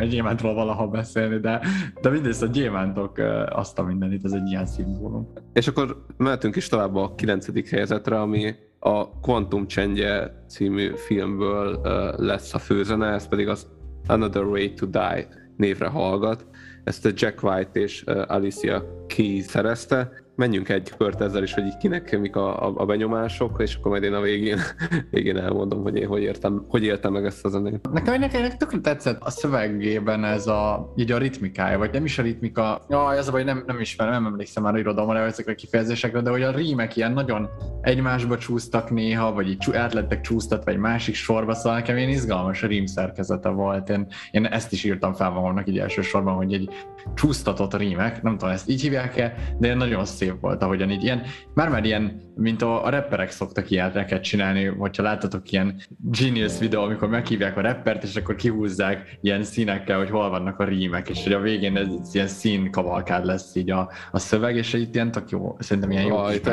a 0.00 0.04
gyémántról 0.04 0.54
valaha 0.54 0.86
beszélni, 0.88 1.38
de, 1.38 1.60
de 2.00 2.10
mindezt 2.10 2.42
a 2.42 2.46
gyémántok 2.46 3.18
azt 3.50 3.78
a 3.78 3.82
mindenit, 3.82 4.24
ez 4.24 4.32
egy 4.32 4.48
ilyen 4.48 4.66
szimbólum. 4.66 5.32
És 5.52 5.68
akkor 5.68 6.04
mehetünk 6.16 6.56
is 6.56 6.68
tovább 6.68 6.96
a 6.96 7.14
kilencedik 7.14 7.68
helyezetre, 7.68 8.20
ami 8.20 8.54
a 8.78 9.20
Quantum 9.20 9.66
Change 9.66 10.32
című 10.48 10.92
filmből 10.94 11.80
lesz 12.16 12.54
a 12.54 12.58
főzene, 12.58 13.06
ez 13.06 13.28
pedig 13.28 13.48
az 13.48 13.66
Another 14.06 14.44
Way 14.44 14.74
to 14.74 14.86
Die 14.86 15.28
névre 15.56 15.86
hallgat. 15.86 16.46
Ezt 16.84 17.06
a 17.06 17.10
Jack 17.14 17.42
White 17.42 17.80
és 17.80 18.04
Alicia 18.26 19.04
Keys 19.06 19.44
szerezte, 19.44 20.10
menjünk 20.38 20.68
egy 20.68 20.92
kört 20.96 21.20
ezzel 21.20 21.42
is, 21.42 21.54
hogy 21.54 21.66
így 21.66 21.76
kinek 21.76 22.18
mik 22.18 22.36
a, 22.36 22.66
a, 22.66 22.72
a 22.76 22.84
benyomások, 22.84 23.62
és 23.62 23.74
akkor 23.74 23.90
majd 23.90 24.02
én 24.02 24.12
a 24.12 24.20
végén, 24.20 24.58
végén 25.10 25.36
elmondom, 25.36 25.82
hogy 25.82 25.96
én 25.96 26.06
hogy, 26.06 26.22
értem, 26.22 26.64
hogy 26.68 26.84
éltem 26.84 27.12
meg 27.12 27.24
ezt 27.24 27.44
a 27.44 27.48
zenét. 27.48 27.88
Nekem, 27.92 28.20
nekem, 28.20 28.56
tökre 28.58 28.78
tetszett 28.78 29.20
a 29.20 29.30
szövegében 29.30 30.24
ez 30.24 30.46
a, 30.46 30.92
így 30.96 31.12
a 31.12 31.18
ritmikája, 31.18 31.78
vagy 31.78 31.92
nem 31.92 32.04
is 32.04 32.18
a 32.18 32.22
ritmika, 32.22 32.80
ja, 32.88 33.14
ez 33.14 33.28
a 33.28 33.30
baj, 33.30 33.44
nem, 33.44 33.62
nem 33.66 33.80
ismerem, 33.80 34.12
nem 34.12 34.26
emlékszem 34.26 34.62
már 34.62 34.76
irodalomra 34.76 35.18
ezekre 35.18 35.52
a 35.52 35.54
kifejezésekre, 35.54 36.20
de 36.20 36.30
hogy 36.30 36.42
a 36.42 36.50
rímek 36.50 36.96
ilyen 36.96 37.12
nagyon 37.12 37.48
egymásba 37.80 38.38
csúsztak 38.38 38.90
néha, 38.90 39.32
vagy 39.32 39.48
így 39.48 39.74
át 39.74 39.92
lettek 39.92 40.20
csúsztatva 40.20 40.70
egy 40.70 40.78
másik 40.78 41.14
sorba, 41.14 41.54
szóval 41.54 41.78
nekem 41.78 41.96
ilyen 41.96 42.08
izgalmas 42.08 42.62
rím 42.62 42.86
szerkezete 42.86 43.48
volt. 43.48 43.88
Én, 43.88 44.06
én 44.30 44.44
ezt 44.44 44.72
is 44.72 44.84
írtam 44.84 45.12
fel 45.12 45.30
magamnak 45.30 45.68
így 45.68 45.78
elsősorban, 45.78 46.34
hogy 46.34 46.52
egy 46.52 46.68
csúsztatott 47.14 47.76
rímek, 47.76 48.22
nem 48.22 48.38
tudom, 48.38 48.54
ezt 48.54 48.68
így 48.68 48.80
hívják-e, 48.80 49.34
de 49.58 49.74
nagyon 49.74 50.04
szép 50.04 50.27
szép 50.28 50.40
volt, 50.40 50.62
ahogyan 50.62 50.90
így 50.90 51.02
ilyen, 51.02 51.22
már-már 51.54 51.84
ilyen, 51.84 52.22
mint 52.34 52.62
a, 52.62 52.84
a 52.84 52.88
rapperek 52.88 53.30
szoktak 53.30 53.70
ilyeneket 53.70 54.22
csinálni, 54.22 54.64
hogyha 54.64 55.02
láttatok 55.02 55.50
ilyen 55.52 55.80
genius 55.98 56.58
videó, 56.58 56.82
amikor 56.82 57.08
meghívják 57.08 57.56
a 57.56 57.60
rappert, 57.60 58.02
és 58.02 58.16
akkor 58.16 58.34
kihúzzák 58.34 59.18
ilyen 59.20 59.42
színekkel, 59.42 59.98
hogy 59.98 60.10
hol 60.10 60.30
vannak 60.30 60.58
a 60.58 60.64
rímek, 60.64 61.08
és 61.08 61.22
hogy 61.22 61.32
a 61.32 61.40
végén 61.40 61.76
ez 61.76 62.14
ilyen 62.14 62.26
szín 62.26 62.70
kavalkád 62.70 63.24
lesz 63.24 63.54
így 63.54 63.70
a, 63.70 63.90
a 64.10 64.18
szöveg, 64.18 64.56
és 64.56 64.74
egy 64.74 64.94
ilyen 64.94 65.10
tök 65.10 65.30
jó, 65.30 65.56
szerintem 65.58 65.90
ilyen 65.90 66.06
jó 66.06 66.16
ah, 66.16 66.34
itt, 66.34 66.50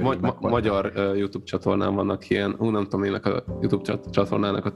ma, 0.00 0.14
ma, 0.20 0.36
magyar 0.40 0.92
uh, 0.96 1.18
YouTube 1.18 1.44
csatornán 1.44 1.94
vannak 1.94 2.30
ilyen, 2.30 2.56
ú, 2.58 2.70
nem 2.70 2.82
tudom, 2.82 3.04
ének 3.04 3.26
a 3.26 3.44
YouTube 3.60 3.98
csatornának 4.10 4.66
a 4.66 4.74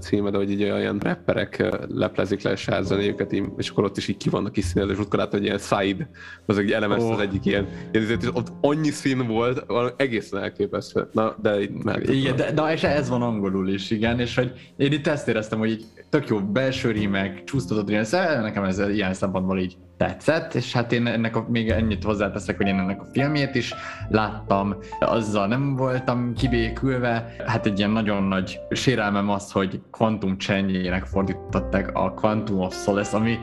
címe, 0.00 0.30
de 0.30 0.36
hogy 0.36 0.50
így 0.50 0.62
olyan 0.62 0.98
rapperek 0.98 1.76
leplezik 1.88 2.42
le 2.42 2.50
a 2.50 2.56
sárzenéjüket, 2.56 3.32
és 3.56 3.68
akkor 3.68 3.84
ott 3.84 3.96
is 3.96 4.08
így 4.08 4.16
ki 4.16 4.28
vannak 4.28 4.56
is 4.56 4.64
színezve, 4.64 4.92
és 4.92 4.98
akkor 4.98 5.18
látod, 5.18 5.32
hogy 5.32 5.44
ilyen 5.44 5.58
side, 5.58 6.10
az 6.46 6.58
egy 6.58 6.70
elemes 6.70 7.02
oh. 7.02 7.12
az 7.12 7.20
egyik 7.20 7.44
ilyen, 7.44 7.66
és 7.92 8.16
ott 8.32 8.52
annyi 8.60 8.90
szín 8.90 9.26
volt, 9.26 9.64
egészen 9.96 10.42
elképesztő. 10.42 11.08
Na, 11.12 11.36
de 11.42 11.56
meg. 11.82 12.08
Igen, 12.08 12.36
de, 12.36 12.52
de, 12.52 12.72
és 12.72 12.82
ez 12.82 13.08
van 13.08 13.22
angolul 13.22 13.68
is, 13.68 13.90
igen, 13.90 14.20
és 14.20 14.34
hogy 14.34 14.72
én 14.76 14.92
itt 14.92 15.06
ezt 15.06 15.28
éreztem, 15.28 15.58
hogy 15.58 15.70
így 15.70 15.84
tök 16.10 16.28
jó 16.28 16.40
belső 16.40 16.90
rímek, 16.90 17.44
csúsztatott 17.44 17.88
ilyen, 17.88 18.06
nekem 18.42 18.64
ez 18.64 18.78
ilyen 18.78 19.14
szempontból 19.14 19.58
így 19.58 19.76
tetszett, 20.00 20.54
és 20.54 20.72
hát 20.72 20.92
én 20.92 21.06
ennek 21.06 21.36
a, 21.36 21.46
még 21.48 21.70
ennyit 21.70 22.04
hozzáteszek, 22.04 22.56
hogy 22.56 22.66
én 22.66 22.78
ennek 22.78 23.00
a 23.00 23.06
filmjét 23.12 23.54
is 23.54 23.74
láttam, 24.08 24.76
azzal 25.00 25.46
nem 25.46 25.76
voltam 25.76 26.34
kibékülve, 26.34 27.34
hát 27.46 27.66
egy 27.66 27.78
ilyen 27.78 27.90
nagyon 27.90 28.22
nagy 28.22 28.60
sérelmem 28.70 29.30
az, 29.30 29.52
hogy 29.52 29.80
Quantum 29.90 30.38
Csenjének 30.38 31.04
fordították 31.04 31.90
a 31.92 32.12
Quantum 32.12 32.60
of 32.60 32.82
Solace, 32.82 33.16
ami 33.16 33.38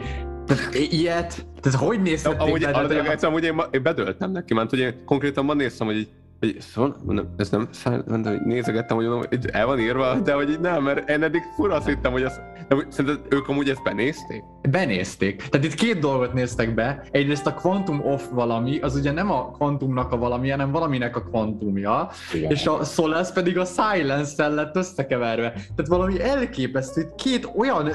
tehát 0.45 0.75
ilyet, 0.75 1.45
tehát 1.61 1.79
hogy 1.79 2.01
nézhették 2.01 2.41
amúgy, 2.41 2.61
be? 2.61 2.69
Amúgy, 2.69 2.95
amúgy, 2.95 3.25
amúgy 3.25 3.43
én, 3.43 3.61
én 3.71 3.83
bedöltem 3.83 4.31
neki, 4.31 4.53
mert 4.53 4.73
én 4.73 5.05
konkrétan 5.05 5.45
ma 5.45 5.53
néztem, 5.53 5.87
hogy 5.87 5.97
így 5.97 6.09
hogy 6.39 6.55
szóval, 6.59 6.97
mondom, 7.05 7.33
ez 7.37 7.49
nem 7.49 7.69
mondom, 8.07 8.37
hogy 8.37 8.41
nézegettem, 8.41 8.97
hogy 8.97 9.05
mondom, 9.05 9.25
hogy 9.29 9.49
el 9.51 9.65
van 9.65 9.79
írva, 9.79 10.19
de 10.19 10.33
hogy 10.33 10.49
így 10.49 10.59
nem, 10.59 10.83
mert 10.83 11.09
én 11.09 11.23
eddig 11.23 11.41
fura 11.55 11.75
azt 11.75 11.87
hittem, 11.87 12.11
hogy 12.11 12.23
az, 12.23 12.39
de 12.67 12.75
szerinted 12.89 13.25
ők 13.29 13.47
amúgy 13.47 13.69
ezt 13.69 13.83
benézték? 13.83 14.43
Benézték. 14.69 15.43
Tehát 15.49 15.65
itt 15.65 15.73
két 15.73 15.99
dolgot 15.99 16.33
néztek 16.33 16.73
be. 16.73 17.03
Egyrészt 17.11 17.47
a 17.47 17.53
Quantum 17.53 18.01
of 18.01 18.29
valami, 18.31 18.79
az 18.79 18.95
ugye 18.95 19.11
nem 19.11 19.31
a 19.31 19.51
kvantumnak 19.51 20.11
a 20.11 20.17
valami, 20.17 20.49
hanem 20.49 20.71
valaminek 20.71 21.15
a 21.15 21.21
kvantumja, 21.21 22.09
Igen. 22.33 22.51
és 22.51 22.65
a 22.65 22.83
Solace 22.83 23.33
pedig 23.33 23.57
a 23.57 23.65
Silence-szel 23.65 24.53
lett 24.53 24.75
összekeverve. 24.75 25.51
Tehát 25.51 25.87
valami 25.87 26.21
elképesztő, 26.21 27.01
hogy 27.01 27.15
két 27.15 27.49
olyan 27.57 27.89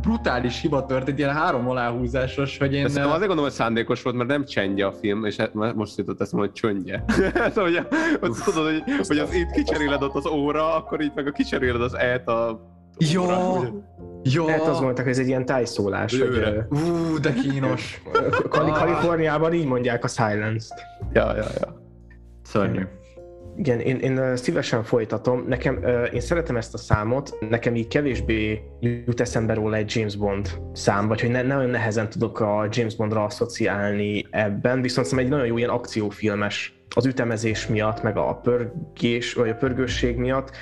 brutális 0.00 0.60
hiba 0.60 0.86
történt, 0.86 1.18
ilyen 1.18 1.34
három 1.34 1.68
aláhúzásos, 1.68 2.58
hogy 2.58 2.74
én... 2.74 2.84
Ezt 2.84 2.96
azért 2.96 3.18
gondolom, 3.18 3.42
hogy 3.42 3.52
szándékos 3.52 4.02
volt, 4.02 4.16
mert 4.16 4.28
nem 4.28 4.44
csendje 4.44 4.86
a 4.86 4.92
film, 4.92 5.24
és 5.24 5.36
most 5.52 5.96
jutott 5.96 6.18
mondom, 6.18 6.40
hogy 6.40 6.52
csöndje. 6.52 7.04
szóval, 7.54 7.87
hogy, 7.90 8.18
hogy 8.20 8.30
tudod, 8.44 8.72
hogy, 8.72 9.06
hogy 9.06 9.18
az 9.18 9.34
itt 9.34 9.50
kicseréled 9.50 10.02
ott 10.02 10.14
az 10.14 10.26
óra, 10.26 10.74
akkor 10.76 11.00
így 11.00 11.12
meg 11.14 11.26
a 11.26 11.30
kicseréled 11.30 11.82
az 11.82 11.94
e-t 11.94 12.28
a 12.28 12.60
jó, 13.12 13.24
jó. 14.22 14.46
Hát 14.46 14.60
azt 14.60 14.80
mondták, 14.80 15.04
hogy 15.04 15.14
ez 15.14 15.20
egy 15.20 15.28
ilyen 15.28 15.44
tájszólás. 15.44 16.18
Hogy, 16.18 16.64
Ú, 16.68 17.18
de 17.20 17.32
kínos. 17.32 18.02
Kali- 18.48 18.70
Kaliforniában 18.70 19.52
így 19.52 19.66
mondják 19.66 20.04
a 20.04 20.08
silence-t. 20.08 20.80
Ja, 21.12 21.36
ja, 21.36 21.46
ja. 21.60 21.82
Szörnyű. 22.42 22.82
Igen, 23.56 23.80
én, 23.80 23.96
én 23.96 24.36
szívesen 24.36 24.82
folytatom. 24.82 25.44
Nekem, 25.48 25.84
én 26.12 26.20
szeretem 26.20 26.56
ezt 26.56 26.74
a 26.74 26.78
számot, 26.78 27.36
nekem 27.48 27.76
így 27.76 27.88
kevésbé 27.88 28.62
jut 28.80 29.20
eszembe 29.20 29.54
róla 29.54 29.76
egy 29.76 29.96
James 29.96 30.16
Bond 30.16 30.50
szám, 30.72 31.08
vagy 31.08 31.20
hogy 31.20 31.30
ne, 31.30 31.42
nagyon 31.42 31.70
nehezen 31.70 32.08
tudok 32.08 32.40
a 32.40 32.68
James 32.70 32.96
Bondra 32.96 33.24
asszociálni 33.24 34.26
ebben, 34.30 34.82
viszont 34.82 35.06
szerintem 35.06 35.18
egy 35.18 35.38
nagyon 35.38 35.46
jó 35.46 35.58
ilyen 35.58 35.70
akciófilmes 35.70 36.77
az 36.94 37.06
ütemezés 37.06 37.66
miatt, 37.66 38.02
meg 38.02 38.16
a 38.16 38.34
pörgés, 38.34 39.32
vagy 39.32 39.48
a 39.48 39.54
pörgősség 39.54 40.16
miatt, 40.16 40.56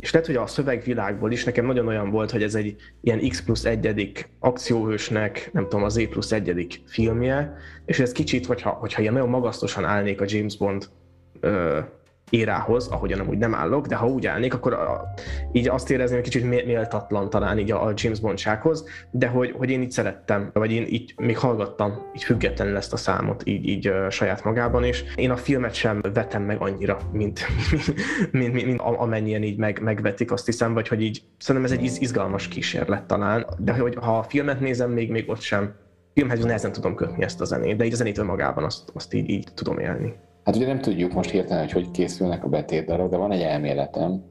és 0.00 0.12
lehet, 0.12 0.26
hogy 0.26 0.36
a 0.36 0.46
szövegvilágból 0.46 1.32
is 1.32 1.44
nekem 1.44 1.66
nagyon 1.66 1.86
olyan 1.86 2.10
volt, 2.10 2.30
hogy 2.30 2.42
ez 2.42 2.54
egy 2.54 2.76
ilyen 3.00 3.28
X 3.28 3.42
plusz 3.42 3.64
egyedik 3.64 4.28
akcióhősnek, 4.38 5.50
nem 5.52 5.62
tudom, 5.62 5.84
az 5.84 5.96
E 5.96 6.06
plusz 6.06 6.32
egyedik 6.32 6.80
filmje, 6.86 7.56
és 7.84 7.98
ez 7.98 8.12
kicsit, 8.12 8.46
hogyha, 8.46 8.70
hogyha 8.70 9.00
ilyen 9.00 9.12
nagyon 9.12 9.28
magasztosan 9.28 9.84
állnék 9.84 10.20
a 10.20 10.24
James 10.28 10.56
Bond 10.56 10.88
ö, 11.40 11.78
érához, 12.30 12.86
ahogyan 12.86 13.20
amúgy 13.20 13.38
nem 13.38 13.54
állok, 13.54 13.86
de 13.86 13.94
ha 13.94 14.08
úgy 14.08 14.26
állnék, 14.26 14.54
akkor 14.54 14.72
a, 14.72 15.14
így 15.52 15.68
azt 15.68 15.90
érezném, 15.90 16.20
hogy 16.20 16.30
kicsit 16.30 16.64
méltatlan 16.66 17.30
talán 17.30 17.58
így 17.58 17.70
a, 17.70 17.84
a 17.84 17.92
James 17.94 18.20
Bondsághoz, 18.20 18.84
de 19.10 19.26
hogy, 19.26 19.54
hogy 19.56 19.70
én 19.70 19.82
így 19.82 19.90
szerettem, 19.90 20.50
vagy 20.52 20.72
én 20.72 20.86
így 20.88 21.14
még 21.16 21.38
hallgattam 21.38 22.10
így 22.14 22.22
függetlenül 22.22 22.76
ezt 22.76 22.92
a 22.92 22.96
számot 22.96 23.42
így, 23.46 23.68
így 23.68 23.92
saját 24.10 24.44
magában, 24.44 24.84
és 24.84 25.04
én 25.14 25.30
a 25.30 25.36
filmet 25.36 25.74
sem 25.74 26.00
vetem 26.14 26.42
meg 26.42 26.60
annyira, 26.60 26.98
mint, 27.12 27.40
mint, 28.30 28.52
mint, 28.52 28.66
mint 28.66 28.80
amennyien 28.80 29.42
így 29.42 29.58
meg, 29.58 29.80
megvetik, 29.82 30.32
azt 30.32 30.46
hiszem, 30.46 30.74
vagy 30.74 30.88
hogy 30.88 31.02
így 31.02 31.22
szerintem 31.38 31.72
ez 31.72 31.78
egy 31.78 31.96
izgalmas 32.00 32.48
kísérlet 32.48 33.04
talán, 33.04 33.46
de 33.58 33.72
hogy 33.72 33.94
ha 34.00 34.18
a 34.18 34.22
filmet 34.22 34.60
nézem, 34.60 34.90
még, 34.90 35.10
még 35.10 35.28
ott 35.28 35.40
sem 35.40 35.74
filmhez 36.14 36.44
nehezen 36.44 36.72
tudom 36.72 36.94
kötni 36.94 37.24
ezt 37.24 37.40
a 37.40 37.44
zenét, 37.44 37.76
de 37.76 37.84
így 37.84 37.92
a 37.92 37.96
zenét 37.96 38.18
önmagában 38.18 38.64
azt, 38.64 38.90
azt 38.94 39.14
így, 39.14 39.28
így 39.28 39.48
tudom 39.54 39.78
élni. 39.78 40.14
Hát 40.48 40.56
ugye 40.56 40.66
nem 40.66 40.80
tudjuk 40.80 41.12
most 41.12 41.30
hirtelen, 41.30 41.62
hogy 41.62 41.72
hogy 41.72 41.90
készülnek 41.90 42.44
a 42.44 42.48
betétdarok, 42.48 43.10
de 43.10 43.16
van 43.16 43.32
egy 43.32 43.40
elméletem, 43.40 44.24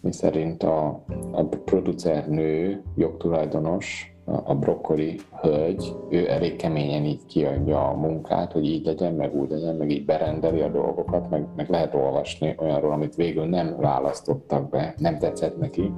mi 0.00 0.12
szerint 0.12 0.62
a, 0.62 1.04
a 1.32 1.44
producer 1.44 2.28
nő, 2.28 2.82
jogtulajdonos, 2.96 4.14
a 4.24 4.54
brokkoli 4.54 5.20
hölgy, 5.40 5.92
ő 6.10 6.30
elég 6.30 6.56
keményen 6.56 7.04
így 7.04 7.26
kiadja 7.26 7.88
a 7.88 7.96
munkát, 7.96 8.52
hogy 8.52 8.64
így 8.64 8.84
legyen, 8.84 9.14
meg 9.14 9.34
úgy 9.34 9.50
legyen, 9.50 9.74
meg 9.76 9.90
így 9.90 10.04
berendeli 10.04 10.60
a 10.60 10.68
dolgokat, 10.68 11.30
meg, 11.30 11.46
meg 11.56 11.70
lehet 11.70 11.94
olvasni 11.94 12.54
olyanról, 12.58 12.92
amit 12.92 13.14
végül 13.14 13.44
nem 13.44 13.76
választottak 13.80 14.70
be, 14.70 14.94
nem 14.98 15.18
tetszett 15.18 15.58
neki. 15.58 15.92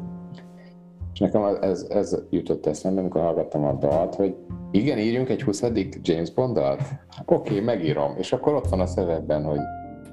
És 1.16 1.22
nekem 1.22 1.59
ez, 1.61 1.87
ez 1.88 2.22
jutott 2.31 2.66
eszembe, 2.66 3.00
amikor 3.00 3.20
hallgattam 3.20 3.64
a 3.64 3.72
dalt, 3.72 4.14
hogy 4.14 4.35
igen, 4.70 4.98
írjunk 4.98 5.29
egy 5.29 5.42
20. 5.42 5.62
James 6.02 6.33
Bond-dalt? 6.33 6.81
Oké, 7.26 7.50
okay, 7.50 7.64
megírom. 7.64 8.14
És 8.16 8.33
akkor 8.33 8.55
ott 8.55 8.68
van 8.68 8.81
a 8.81 8.87
szövegben, 8.87 9.44
hogy 9.44 9.61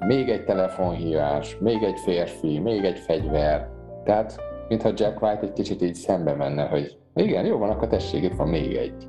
még 0.06 0.28
egy 0.28 0.44
telefonhívás, 0.44 1.58
még 1.60 1.82
egy 1.82 1.98
férfi, 2.04 2.58
még 2.58 2.84
egy 2.84 2.98
fegyver. 2.98 3.68
Tehát, 4.04 4.36
mintha 4.68 4.92
Jack 4.94 5.22
White 5.22 5.40
egy 5.40 5.52
kicsit 5.52 5.82
így 5.82 5.94
szembe 5.94 6.34
menne, 6.34 6.62
hogy 6.62 6.98
igen, 7.14 7.46
jó 7.46 7.58
van, 7.58 7.70
akkor 7.70 7.88
tessék, 7.88 8.22
itt 8.22 8.36
van 8.36 8.48
még 8.48 8.76
egy. 8.76 9.06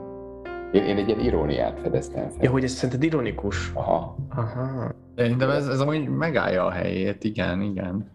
Én, 0.72 0.84
én 0.84 0.98
egy 0.98 1.08
ilyen 1.08 1.20
iróniát 1.20 1.80
fedeztem 1.80 2.30
fel. 2.30 2.44
Ja, 2.44 2.52
hogy 2.52 2.64
ez 2.64 2.72
szerinted 2.72 3.04
ironikus? 3.04 3.72
Aha. 3.74 4.16
Aha. 4.36 4.92
De 5.16 5.48
ez, 5.48 5.68
ez 5.68 5.80
amúgy 5.80 6.08
megállja 6.08 6.66
a 6.66 6.72
helyét, 6.72 7.24
igen, 7.24 7.62
igen. 7.62 8.12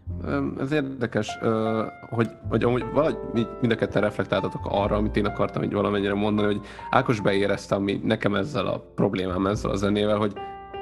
Ez 0.60 0.72
érdekes, 0.72 1.38
hogy, 2.10 2.28
hogy 2.48 2.64
amúgy 2.64 2.84
valahogy 2.92 3.16
mind 3.60 3.72
a 3.72 3.74
ketten 3.74 4.02
reflektáltatok 4.02 4.66
arra, 4.68 4.96
amit 4.96 5.16
én 5.16 5.26
akartam 5.26 5.62
így 5.62 5.72
valamennyire 5.72 6.14
mondani, 6.14 6.46
hogy 6.54 6.66
Ákos 6.90 7.20
beérezte, 7.20 7.74
ami 7.74 8.00
nekem 8.04 8.34
ezzel 8.34 8.66
a 8.66 8.78
problémám, 8.94 9.46
ezzel 9.46 9.70
a 9.70 9.76
zenével, 9.76 10.16
hogy 10.16 10.32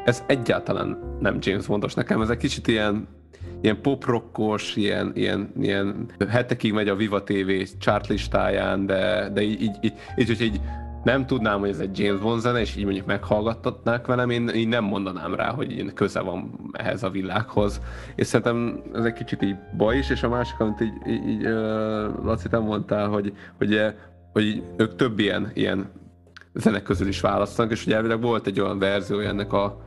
ez 0.04 0.24
egyáltalán 0.26 1.16
nem 1.20 1.37
James 1.40 1.66
Bondos 1.66 1.94
nekem, 1.94 2.20
ez 2.20 2.28
egy 2.28 2.37
kicsit 2.37 2.66
ilyen 2.66 3.09
ilyen 3.61 3.81
poprockos, 3.81 4.76
ilyen, 4.76 5.12
ilyen, 5.14 5.52
ilyen 5.61 6.11
hetekig 6.28 6.72
megy 6.72 6.88
a 6.88 6.96
Viva 6.96 7.22
TV 7.22 7.50
chartlistáján, 7.78 8.87
de, 8.87 9.31
de 9.35 9.40
így, 9.42 9.62
így, 9.62 9.76
így, 9.81 9.92
így, 10.16 10.31
így, 10.31 10.40
így 10.40 10.61
nem 11.09 11.27
tudnám, 11.27 11.61
hogy 11.61 11.68
ez 11.68 11.79
egy 11.79 11.99
James 11.99 12.21
Bond 12.21 12.40
zene, 12.40 12.61
és 12.61 12.77
így 12.77 12.85
mondjuk 12.85 13.07
meghallgattatnák 13.07 14.07
velem, 14.07 14.31
én 14.31 14.49
így 14.49 14.68
nem 14.68 14.85
mondanám 14.85 15.35
rá, 15.35 15.51
hogy 15.51 15.73
így 15.73 15.92
köze 15.92 16.21
van 16.21 16.71
ehhez 16.73 17.03
a 17.03 17.11
világhoz. 17.11 17.81
És 18.14 18.27
szerintem 18.27 18.83
ez 18.94 19.05
egy 19.05 19.12
kicsit 19.12 19.42
így 19.42 19.57
baj 19.77 19.97
is, 19.97 20.11
és 20.11 20.23
a 20.23 20.29
másik, 20.29 20.61
amit 20.61 20.81
így, 20.81 20.92
így, 21.07 21.29
így 21.29 21.42
Laci, 22.23 22.49
te 22.49 22.59
mondtál, 22.59 23.09
hogy, 23.09 23.33
hogy, 23.59 23.94
hogy 24.33 24.62
ők 24.77 24.97
több 24.97 25.18
ilyen, 25.18 25.51
ilyen 25.55 25.90
zenek 26.55 26.83
közül 26.83 27.09
is 27.09 27.21
választanak, 27.21 27.73
és 27.73 27.87
ugye 27.87 27.97
elvileg 27.97 28.21
volt 28.21 28.47
egy 28.47 28.61
olyan 28.61 28.79
verzió 28.79 29.18
ennek 29.18 29.53
a, 29.53 29.81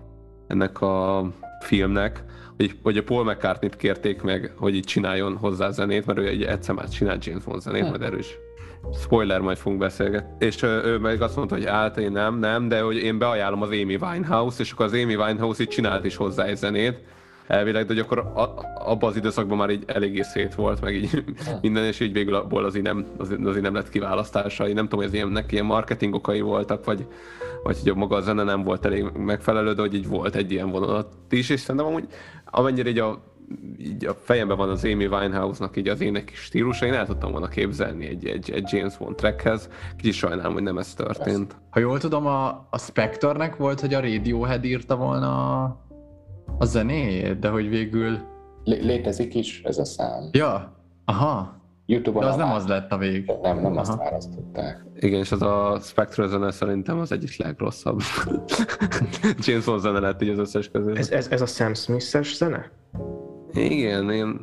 ennek 0.48 0.82
a 0.82 1.26
filmnek, 1.60 2.24
hogy, 2.58 2.78
hogy 2.84 2.98
a 2.98 3.04
Paul 3.04 3.24
McCartney-t 3.24 3.76
kérték 3.76 4.22
meg, 4.22 4.54
hogy 4.58 4.76
így 4.76 4.86
csináljon 4.86 5.38
hozzá 5.38 5.72
zenét, 5.72 6.06
mert 6.06 6.20
ő 6.20 6.28
egy 6.28 6.44
egyszer 6.44 6.76
már 6.76 6.90
csinált 6.90 7.26
James 7.26 7.44
Bond 7.44 7.62
zenét, 7.62 7.90
majd 7.90 8.02
erős 8.02 8.38
spoiler, 9.02 9.40
majd 9.40 9.58
fogunk 9.58 9.80
beszélgetni. 9.80 10.46
És 10.46 10.64
ő 10.64 10.98
meg 10.98 11.22
azt 11.22 11.36
mondta, 11.36 11.56
hogy 11.56 11.66
állt, 11.66 11.98
én 11.98 12.12
nem, 12.12 12.40
nem, 12.40 12.68
de 12.68 12.82
hogy 12.82 12.98
én 12.98 13.18
beajánlom 13.18 13.62
az 13.62 13.70
Amy 13.70 13.96
Winehouse, 14.02 14.62
és 14.62 14.72
akkor 14.72 14.86
az 14.86 14.94
Amy 14.94 15.16
Winehouse 15.16 15.62
így 15.62 15.70
csinált 15.70 16.06
is 16.06 16.16
hozzá 16.16 16.44
egy 16.44 16.58
zenét, 16.58 17.00
elvileg, 17.48 17.86
de 17.86 17.94
hogy 17.94 18.02
akkor 18.02 18.18
a, 18.18 18.54
abban 18.76 19.10
az 19.10 19.16
időszakban 19.16 19.58
már 19.58 19.70
így 19.70 19.84
eléggé 19.86 20.22
szét 20.22 20.56
volt, 20.56 20.82
meg 20.82 20.96
így 20.96 21.24
minden, 21.62 21.84
és 21.84 22.00
így 22.00 22.14
végül 22.14 22.36
abból 22.36 22.66
azért 22.66 22.86
nem, 22.86 23.06
azért, 23.18 23.46
azért 23.46 23.64
nem 23.64 23.74
lett 23.74 23.90
kiválasztása. 23.90 24.68
Én 24.68 24.74
nem 24.74 24.84
tudom, 24.84 25.00
hogy 25.00 25.08
ez 25.08 25.14
ilyennek 25.14 25.52
ilyen 25.52 25.66
marketing 25.66 26.14
okai 26.14 26.42
voltak, 26.42 26.86
vagy, 26.86 27.06
vagy 27.64 27.78
hogy 27.84 27.96
maga 27.96 28.16
a 28.16 28.22
zene 28.22 28.44
nem 28.44 28.64
volt 28.64 28.86
elég 28.86 29.04
megfelelő, 29.04 29.74
de 29.74 29.82
hogy 29.82 29.94
így 29.94 30.08
volt 30.08 30.36
egy 30.36 30.52
ilyen 30.52 30.70
vonalat 30.70 31.14
is, 31.30 31.50
és 31.50 31.60
szerintem 31.60 31.86
amúgy 31.86 32.08
amennyire 32.46 32.90
így 32.90 33.00
a 33.00 33.22
így 33.80 34.06
a 34.06 34.14
fejemben 34.14 34.58
van 34.58 34.70
az 34.70 34.84
Amy 34.84 35.06
Winehouse-nak 35.06 35.78
így 35.78 35.88
az 35.88 36.02
ének 36.02 36.32
stílusa, 36.34 36.86
én 36.86 36.94
el 36.94 37.06
tudtam 37.06 37.32
volna 37.32 37.48
képzelni 37.48 38.08
egy, 38.08 38.26
egy, 38.26 38.52
egy 38.52 38.70
James 38.72 38.98
Bond 38.98 39.16
trackhez. 39.16 39.70
Kicsit 39.98 40.14
sajnálom, 40.14 40.54
hogy 40.54 40.64
nem 40.64 40.78
ez 40.78 40.94
történt. 40.94 41.56
Ha 41.70 41.80
jól 41.80 42.00
tudom, 42.00 42.26
a, 42.26 42.68
a 42.70 42.78
Spectornek 42.78 43.56
volt, 43.56 43.80
hogy 43.80 43.94
a 43.94 44.00
Radiohead 44.00 44.64
írta 44.64 44.96
volna 44.96 45.62
a, 45.64 45.86
a 46.58 46.66
zenéjét, 46.66 47.40
de 47.40 47.50
hogy 47.50 47.70
végül... 47.70 48.18
Lé- 48.64 48.84
létezik 48.84 49.36
is 49.36 49.62
ez 49.64 49.78
a 49.78 49.86
szám. 49.86 50.30
Ja, 50.32 50.76
aha. 51.06 51.60
YouTube-on 51.86 52.24
de 52.24 52.30
az 52.30 52.36
nem 52.36 52.52
az 52.52 52.68
lett 52.68 52.92
a 52.92 52.98
vég. 52.98 53.32
Nem, 53.42 53.56
nem 53.60 53.72
Aha. 53.72 53.80
azt 53.80 53.98
választották. 53.98 54.86
Igen, 55.00 55.20
és 55.20 55.32
az 55.32 55.42
a 55.42 55.78
Spectre 55.82 56.28
zene 56.28 56.52
szerintem 56.52 57.00
az 57.00 57.12
egyik 57.12 57.38
legrosszabb. 57.38 58.00
James 59.46 59.66
Bond 59.66 59.80
zene 59.80 60.00
lett 60.00 60.22
így 60.22 60.30
az 60.30 60.38
összes 60.38 60.70
közül. 60.70 60.98
Ez, 60.98 61.10
ez, 61.10 61.28
ez 61.28 61.42
a 61.42 61.46
Sam 61.46 61.74
Smith-es 61.74 62.36
zene? 62.36 62.72
Igen, 63.54 64.10
én 64.10 64.40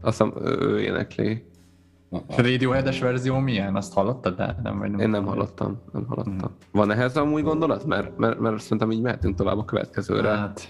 azt 0.00 0.22
hiszem 0.22 0.32
ő 0.44 0.80
énekli. 0.80 1.44
A 2.10 2.18
Radiohead-es 2.36 3.00
verzió 3.00 3.38
milyen? 3.38 3.76
Azt 3.76 3.94
hallottad? 3.94 4.36
De 4.36 4.56
nem, 4.62 4.78
vagy 4.78 4.90
nem 4.90 5.00
Én 5.00 5.08
nem 5.08 5.24
hallottam, 5.24 5.80
nem 5.92 6.06
hallottam. 6.06 6.36
Hmm. 6.38 6.56
Van 6.72 6.90
ehhez 6.90 7.16
amúgy 7.16 7.42
gondolat? 7.42 7.84
Mert, 7.84 8.18
mert, 8.18 8.38
mert 8.38 8.60
szerintem 8.60 8.90
így 8.90 9.00
mehetünk 9.00 9.36
tovább 9.36 9.58
a 9.58 9.64
következőre. 9.64 10.28
Hát, 10.28 10.68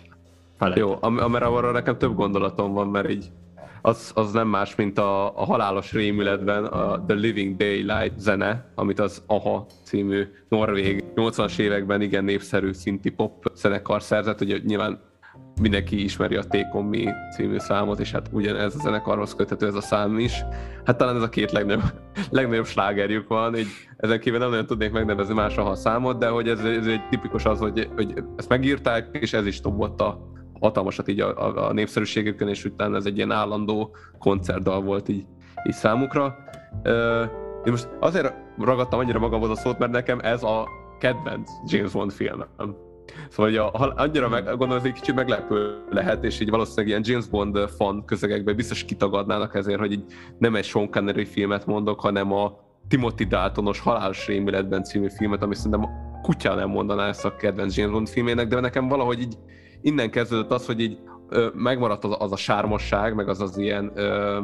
felett. 0.59 0.77
Jó, 0.77 0.97
am- 1.01 1.31
mert 1.31 1.45
arra 1.45 1.71
nekem 1.71 1.99
több 1.99 2.15
gondolatom 2.15 2.73
van, 2.73 2.89
mert 2.89 3.11
így 3.11 3.31
az, 3.83 4.13
az 4.15 4.33
nem 4.33 4.49
más, 4.49 4.75
mint 4.75 4.99
a, 4.99 5.41
a 5.41 5.45
halálos 5.45 5.93
rémületben 5.93 6.65
a 6.65 7.05
The 7.05 7.17
Living 7.17 7.57
Daylight 7.57 8.19
zene, 8.19 8.73
amit 8.75 8.99
az 9.01 9.23
AHA 9.27 9.67
című 9.83 10.27
norvég 10.49 11.05
80-as 11.15 11.59
években 11.59 12.01
igen 12.01 12.25
népszerű 12.25 12.73
szinti 12.73 13.11
pop 13.11 13.53
zenekar 13.55 14.03
szerzett, 14.03 14.41
ugye 14.41 14.59
nyilván 14.65 15.01
mindenki 15.61 16.05
ismeri 16.05 16.37
a 16.37 16.43
Take 16.43 16.83
Me 16.83 17.15
című 17.37 17.59
számot, 17.59 18.01
és 18.01 18.11
hát 18.11 18.29
ugyanez 18.33 18.75
a 18.75 18.79
zenekarhoz 18.79 19.35
köthető 19.35 19.67
ez 19.67 19.75
a 19.75 19.81
szám 19.81 20.19
is. 20.19 20.45
Hát 20.85 20.97
talán 20.97 21.17
ez 21.17 21.23
a 21.23 21.29
két 21.29 21.53
legnagyobb, 21.53 21.83
legnagyobb 22.31 22.67
slágerjük 22.67 23.29
van, 23.29 23.57
így 23.57 23.67
ezen 23.97 24.21
kívül 24.21 24.39
nem 24.39 24.51
nagyon 24.51 24.67
tudnék 24.67 24.93
megnevezni 24.93 25.35
más 25.35 25.57
a 25.57 25.75
számot, 25.75 26.19
de 26.19 26.29
hogy 26.29 26.49
ez, 26.49 26.65
ez 26.65 26.87
egy 26.87 27.09
tipikus 27.09 27.45
az, 27.45 27.59
hogy, 27.59 27.91
hogy 27.95 28.25
ezt 28.37 28.49
megírták, 28.49 29.09
és 29.13 29.33
ez 29.33 29.47
is 29.47 29.61
dobott 29.61 30.01
a 30.01 30.29
hatalmasat 30.61 31.09
így 31.09 31.21
a, 31.21 31.47
a, 31.47 31.69
a 31.69 31.73
népszerűségükön, 31.73 32.49
és 32.49 32.65
utána 32.65 32.97
ez 32.97 33.07
egy 33.07 33.17
ilyen 33.17 33.31
állandó 33.31 33.97
koncertdal 34.19 34.81
volt 34.81 35.09
így, 35.09 35.27
így 35.67 35.73
számukra. 35.73 36.37
Én 37.65 37.73
most 37.73 37.89
azért 38.01 38.35
ragadtam 38.59 38.99
annyira 38.99 39.19
magamhoz 39.19 39.51
a 39.51 39.57
szót, 39.57 39.79
mert 39.79 39.93
nekem 39.93 40.19
ez 40.23 40.43
a 40.43 40.69
kedvenc 40.99 41.51
James 41.67 41.93
Bond 41.93 42.13
filmem. 42.13 42.49
Szóval 43.29 43.51
hogy 43.51 43.57
a, 43.57 43.93
annyira 43.97 44.29
meg, 44.29 44.45
gondolom, 44.45 44.77
ez 44.77 44.85
egy 44.85 44.93
kicsit 44.93 45.15
meglepő 45.15 45.85
lehet, 45.91 46.25
és 46.25 46.41
így 46.41 46.51
valószínűleg 46.51 46.87
ilyen 46.87 47.03
James 47.05 47.27
Bond 47.27 47.59
fan 47.59 48.05
közegekben 48.05 48.57
biztos 48.57 48.85
kitagadnának 48.85 49.55
ezért, 49.55 49.79
hogy 49.79 49.93
így 49.93 50.05
nem 50.39 50.55
egy 50.55 50.65
Sean 50.65 50.91
Connery 50.91 51.25
filmet 51.25 51.67
mondok, 51.67 52.01
hanem 52.01 52.33
a 52.33 52.69
Timothy 52.89 53.25
Daltonos 53.25 53.81
Halálos 53.81 54.27
rémületben 54.27 54.85
című 54.85 55.09
filmet, 55.09 55.43
ami 55.43 55.55
szerintem 55.55 55.89
kutya 56.23 56.55
nem 56.55 56.69
mondaná 56.69 57.09
ezt 57.09 57.25
a 57.25 57.37
kedvenc 57.37 57.77
James 57.77 57.93
Bond 57.93 58.09
filmének, 58.09 58.49
de 58.49 58.61
nekem 58.61 58.89
valahogy 58.89 59.21
így 59.21 59.35
innen 59.83 60.11
kezdődött 60.11 60.51
az, 60.51 60.67
hogy 60.67 60.81
így 60.81 60.99
ö, 61.29 61.49
megmaradt 61.55 62.05
az, 62.05 62.17
az 62.19 62.33
a 62.33 62.37
sármosság, 62.37 63.15
meg 63.15 63.29
az 63.29 63.41
az 63.41 63.59
ilyen 63.59 63.93
ö, 63.95 64.41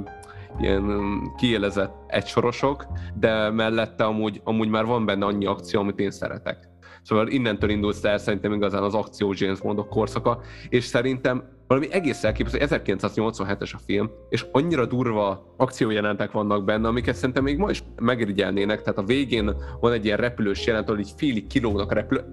ilyen 0.61 1.21
kiélezett 1.37 1.95
egysorosok, 2.07 2.87
de 3.15 3.51
mellette 3.51 4.05
amúgy, 4.05 4.41
amúgy 4.45 4.69
már 4.69 4.85
van 4.85 5.05
benne 5.05 5.25
annyi 5.25 5.47
akció, 5.47 5.81
amit 5.81 5.99
én 5.99 6.11
szeretek. 6.11 6.69
Szóval 7.07 7.29
innentől 7.29 7.71
indult 7.71 8.05
el 8.05 8.19
szerintem 8.19 8.53
igazán 8.53 8.83
az 8.83 8.95
akció 8.95 9.35
James 9.37 9.61
Bondok 9.61 9.89
korszaka, 9.89 10.41
és 10.69 10.85
szerintem 10.85 11.45
valami 11.67 11.93
egész 11.93 12.25
elképesztő, 12.25 12.59
1987-es 12.61 13.75
a 13.75 13.79
film, 13.87 14.11
és 14.29 14.47
annyira 14.53 14.87
durva 14.87 15.55
akciójelentek 15.57 16.33
vannak 16.33 16.65
benne, 16.65 16.89
amiket 16.89 17.15
szerintem 17.15 17.43
még 17.43 17.59
ma 17.59 17.71
is 17.71 17.83
megirigyelnének, 18.01 18.83
tehát 18.83 18.99
a 18.99 19.05
végén 19.05 19.57
van 19.81 19.93
egy 19.93 20.05
ilyen 20.05 20.17
repülős 20.17 20.67
jelent, 20.67 20.89
ahol 20.89 21.01
így 21.01 21.13
félig 21.17 21.47
kilógnak 21.47 21.91
a 21.91 21.95
repülő, 21.95 22.25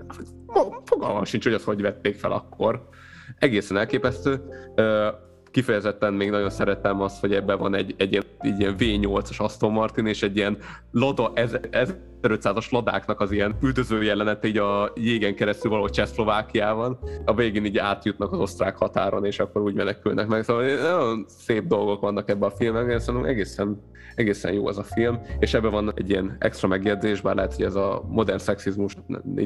fogalmam 0.85 1.23
sincs, 1.23 1.43
hogy 1.43 1.53
azt 1.53 1.63
hogy 1.63 1.81
vették 1.81 2.15
fel 2.15 2.31
akkor. 2.31 2.87
Egészen 3.39 3.77
elképesztő. 3.77 4.41
Kifejezetten 5.53 6.13
még 6.13 6.29
nagyon 6.29 6.49
szeretem 6.49 7.01
azt, 7.01 7.19
hogy 7.19 7.33
ebben 7.33 7.57
van 7.57 7.75
egy, 7.75 7.95
egy 7.97 8.11
ilyen, 8.11 8.23
egy 8.39 8.59
ilyen 8.59 8.75
V8-as 8.77 9.37
Aston 9.37 9.71
Martin, 9.71 10.07
és 10.07 10.23
egy 10.23 10.37
ilyen 10.37 10.57
Lada, 10.91 11.31
ez, 11.35 11.57
ez 11.69 11.95
1500-as 12.21 12.69
ladáknak 12.69 13.19
az 13.19 13.31
ilyen 13.31 13.55
üldöző 13.61 14.03
jelenete 14.03 14.47
így 14.47 14.57
a 14.57 14.91
jégen 14.95 15.35
keresztül 15.35 15.69
valahol 15.69 15.89
Csehszlovákiában. 15.89 16.99
A 17.25 17.33
végén 17.33 17.65
így 17.65 17.77
átjutnak 17.77 18.31
az 18.31 18.39
osztrák 18.39 18.77
határon, 18.77 19.25
és 19.25 19.39
akkor 19.39 19.61
úgy 19.61 19.73
menekülnek 19.73 20.27
meg. 20.27 20.43
Szóval 20.43 20.63
nagyon 20.63 21.25
szép 21.27 21.67
dolgok 21.67 22.01
vannak 22.01 22.29
ebben 22.29 22.49
a 22.49 22.55
filmben, 22.55 22.89
és 22.89 23.01
szerintem 23.01 23.29
egészen, 23.29 23.81
egészen 24.15 24.53
jó 24.53 24.67
az 24.67 24.77
a 24.77 24.83
film, 24.83 25.19
és 25.39 25.53
ebben 25.53 25.71
van 25.71 25.91
egy 25.95 26.09
ilyen 26.09 26.35
extra 26.39 26.67
megjegyzés, 26.67 27.21
bár 27.21 27.35
lehet, 27.35 27.55
hogy 27.55 27.65
ez 27.65 27.75
a 27.75 28.03
modern 28.09 28.37
szexizmus 28.37 28.95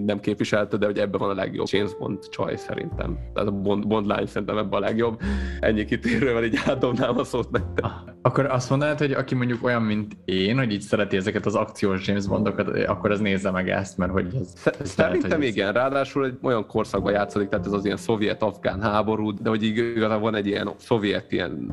nem 0.05 0.19
képviselte, 0.19 0.77
de 0.77 0.85
hogy 0.85 0.97
ebben 0.97 1.19
van 1.19 1.29
a 1.29 1.33
legjobb 1.33 1.67
James 1.69 1.95
Bond 1.95 2.29
csaj 2.29 2.55
szerintem. 2.55 3.17
Tehát 3.33 3.49
a 3.49 3.51
Bond, 3.51 3.87
Bond 3.87 4.07
lány 4.07 4.25
szerintem 4.25 4.57
ebben 4.57 4.81
a 4.81 4.85
legjobb. 4.85 5.21
Ennyi 5.59 5.85
kitérővel 5.85 6.43
így 6.43 6.59
átdobnám 6.65 7.17
a 7.17 7.23
szót 7.23 7.51
nektek. 7.51 7.85
Akkor 8.21 8.45
azt 8.45 8.69
mondanád, 8.69 8.97
hogy 8.97 9.11
aki 9.11 9.35
mondjuk 9.35 9.63
olyan, 9.63 9.81
mint 9.81 10.17
én, 10.25 10.57
hogy 10.57 10.71
így 10.71 10.81
szereti 10.81 11.17
ezeket 11.17 11.45
az 11.45 11.55
akciós 11.55 12.07
James 12.07 12.27
Bondokat, 12.27 12.67
akkor 12.87 13.11
az 13.11 13.19
nézze 13.19 13.51
meg 13.51 13.69
ezt, 13.69 13.97
mert 13.97 14.11
hogy 14.11 14.25
ez... 14.25 14.53
ez 14.79 14.89
Szerintem 14.89 15.39
lehet, 15.39 15.55
igen, 15.55 15.73
ráadásul 15.73 16.25
egy 16.25 16.37
olyan 16.41 16.67
korszakban 16.67 17.11
játszódik, 17.11 17.49
tehát 17.49 17.65
ez 17.65 17.71
az 17.71 17.85
ilyen 17.85 17.97
szovjet-afgán 17.97 18.81
háború, 18.81 19.33
de 19.33 19.49
hogy 19.49 19.63
igazából 19.63 20.19
van 20.19 20.35
egy 20.35 20.47
ilyen 20.47 20.69
szovjet 20.77 21.31
ilyen 21.31 21.71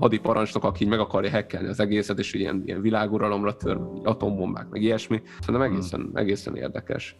hadiparancsnok, 0.00 0.64
aki 0.64 0.84
meg 0.84 0.98
akarja 0.98 1.30
hekkelni 1.30 1.68
az 1.68 1.80
egészet, 1.80 2.18
és 2.18 2.34
ilyen, 2.34 2.62
ilyen 2.64 2.80
világuralomra 2.80 3.56
tör, 3.56 3.78
atombombák, 4.02 4.68
meg 4.68 4.82
ilyesmi. 4.82 5.22
Szerintem 5.40 5.68
hmm. 5.68 5.76
egészen, 5.76 6.10
egészen 6.14 6.56
érdekes. 6.56 7.16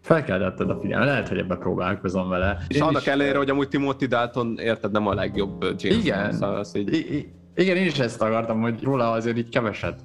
Felkeltetted 0.00 0.70
a 0.70 0.78
figyelmet, 0.80 1.08
lehet, 1.08 1.28
hogy 1.28 1.38
ebbe 1.38 1.56
próbálkozom 1.56 2.28
vele. 2.28 2.58
És 2.68 2.76
én 2.76 2.82
annak 2.82 3.00
is... 3.00 3.06
ellenére, 3.06 3.38
hogy 3.38 3.50
amúgy 3.50 3.68
Timothy 3.68 4.06
Dalton, 4.06 4.58
érted, 4.58 4.92
nem 4.92 5.06
a 5.06 5.14
legjobb 5.14 5.62
James 5.62 6.04
Igen. 6.04 6.32
Szóval 6.32 6.56
az, 6.56 6.76
így... 6.76 6.92
I- 6.92 7.16
I- 7.16 7.32
igen, 7.54 7.76
én 7.76 7.86
is 7.86 7.98
ezt 7.98 8.22
akartam, 8.22 8.60
hogy 8.60 8.82
róla 8.82 9.10
azért 9.10 9.36
így 9.36 9.48
keveset 9.48 10.00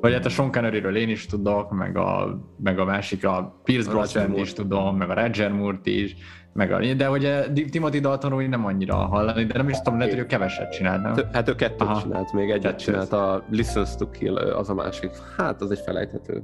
vagy 0.00 0.12
hát 0.12 0.24
a 0.24 0.28
Sean 0.28 0.52
connery 0.52 1.00
én 1.00 1.08
is 1.08 1.26
tudok, 1.26 1.70
meg 1.70 1.96
a, 1.96 2.38
meg 2.62 2.78
a 2.78 2.84
másik, 2.84 3.24
a 3.24 3.60
Pierce 3.64 3.90
brosnan 3.90 4.36
is 4.36 4.52
tudom, 4.52 4.96
meg 4.96 5.10
a 5.10 5.14
Roger 5.14 5.52
Moore-t 5.52 5.86
is, 5.86 6.16
meg 6.56 6.72
a, 6.72 6.94
de 6.94 7.06
hogy 7.06 7.24
a 7.24 7.52
Timothy 7.70 8.00
Daltonról 8.00 8.42
nem 8.42 8.64
annyira 8.64 8.94
hallani, 8.94 9.44
de 9.44 9.56
nem 9.56 9.68
is 9.68 9.76
tudom, 9.76 9.98
lehet, 9.98 10.14
hogy 10.14 10.22
ő 10.22 10.26
keveset 10.26 10.72
csinált, 10.72 11.02
nem? 11.02 11.28
Hát 11.32 11.48
ő 11.48 11.54
kettőt 11.54 11.80
Aha. 11.80 12.00
csinált, 12.00 12.32
még 12.32 12.50
egyet 12.50 12.62
Kettőt. 12.62 12.78
csinált, 12.78 13.12
a 13.12 13.44
Listens 13.50 13.96
to 13.96 14.10
Kill 14.10 14.36
az 14.36 14.70
a 14.70 14.74
másik. 14.74 15.10
Hát, 15.36 15.62
az 15.62 15.70
egy 15.70 15.80
felejthető. 15.84 16.42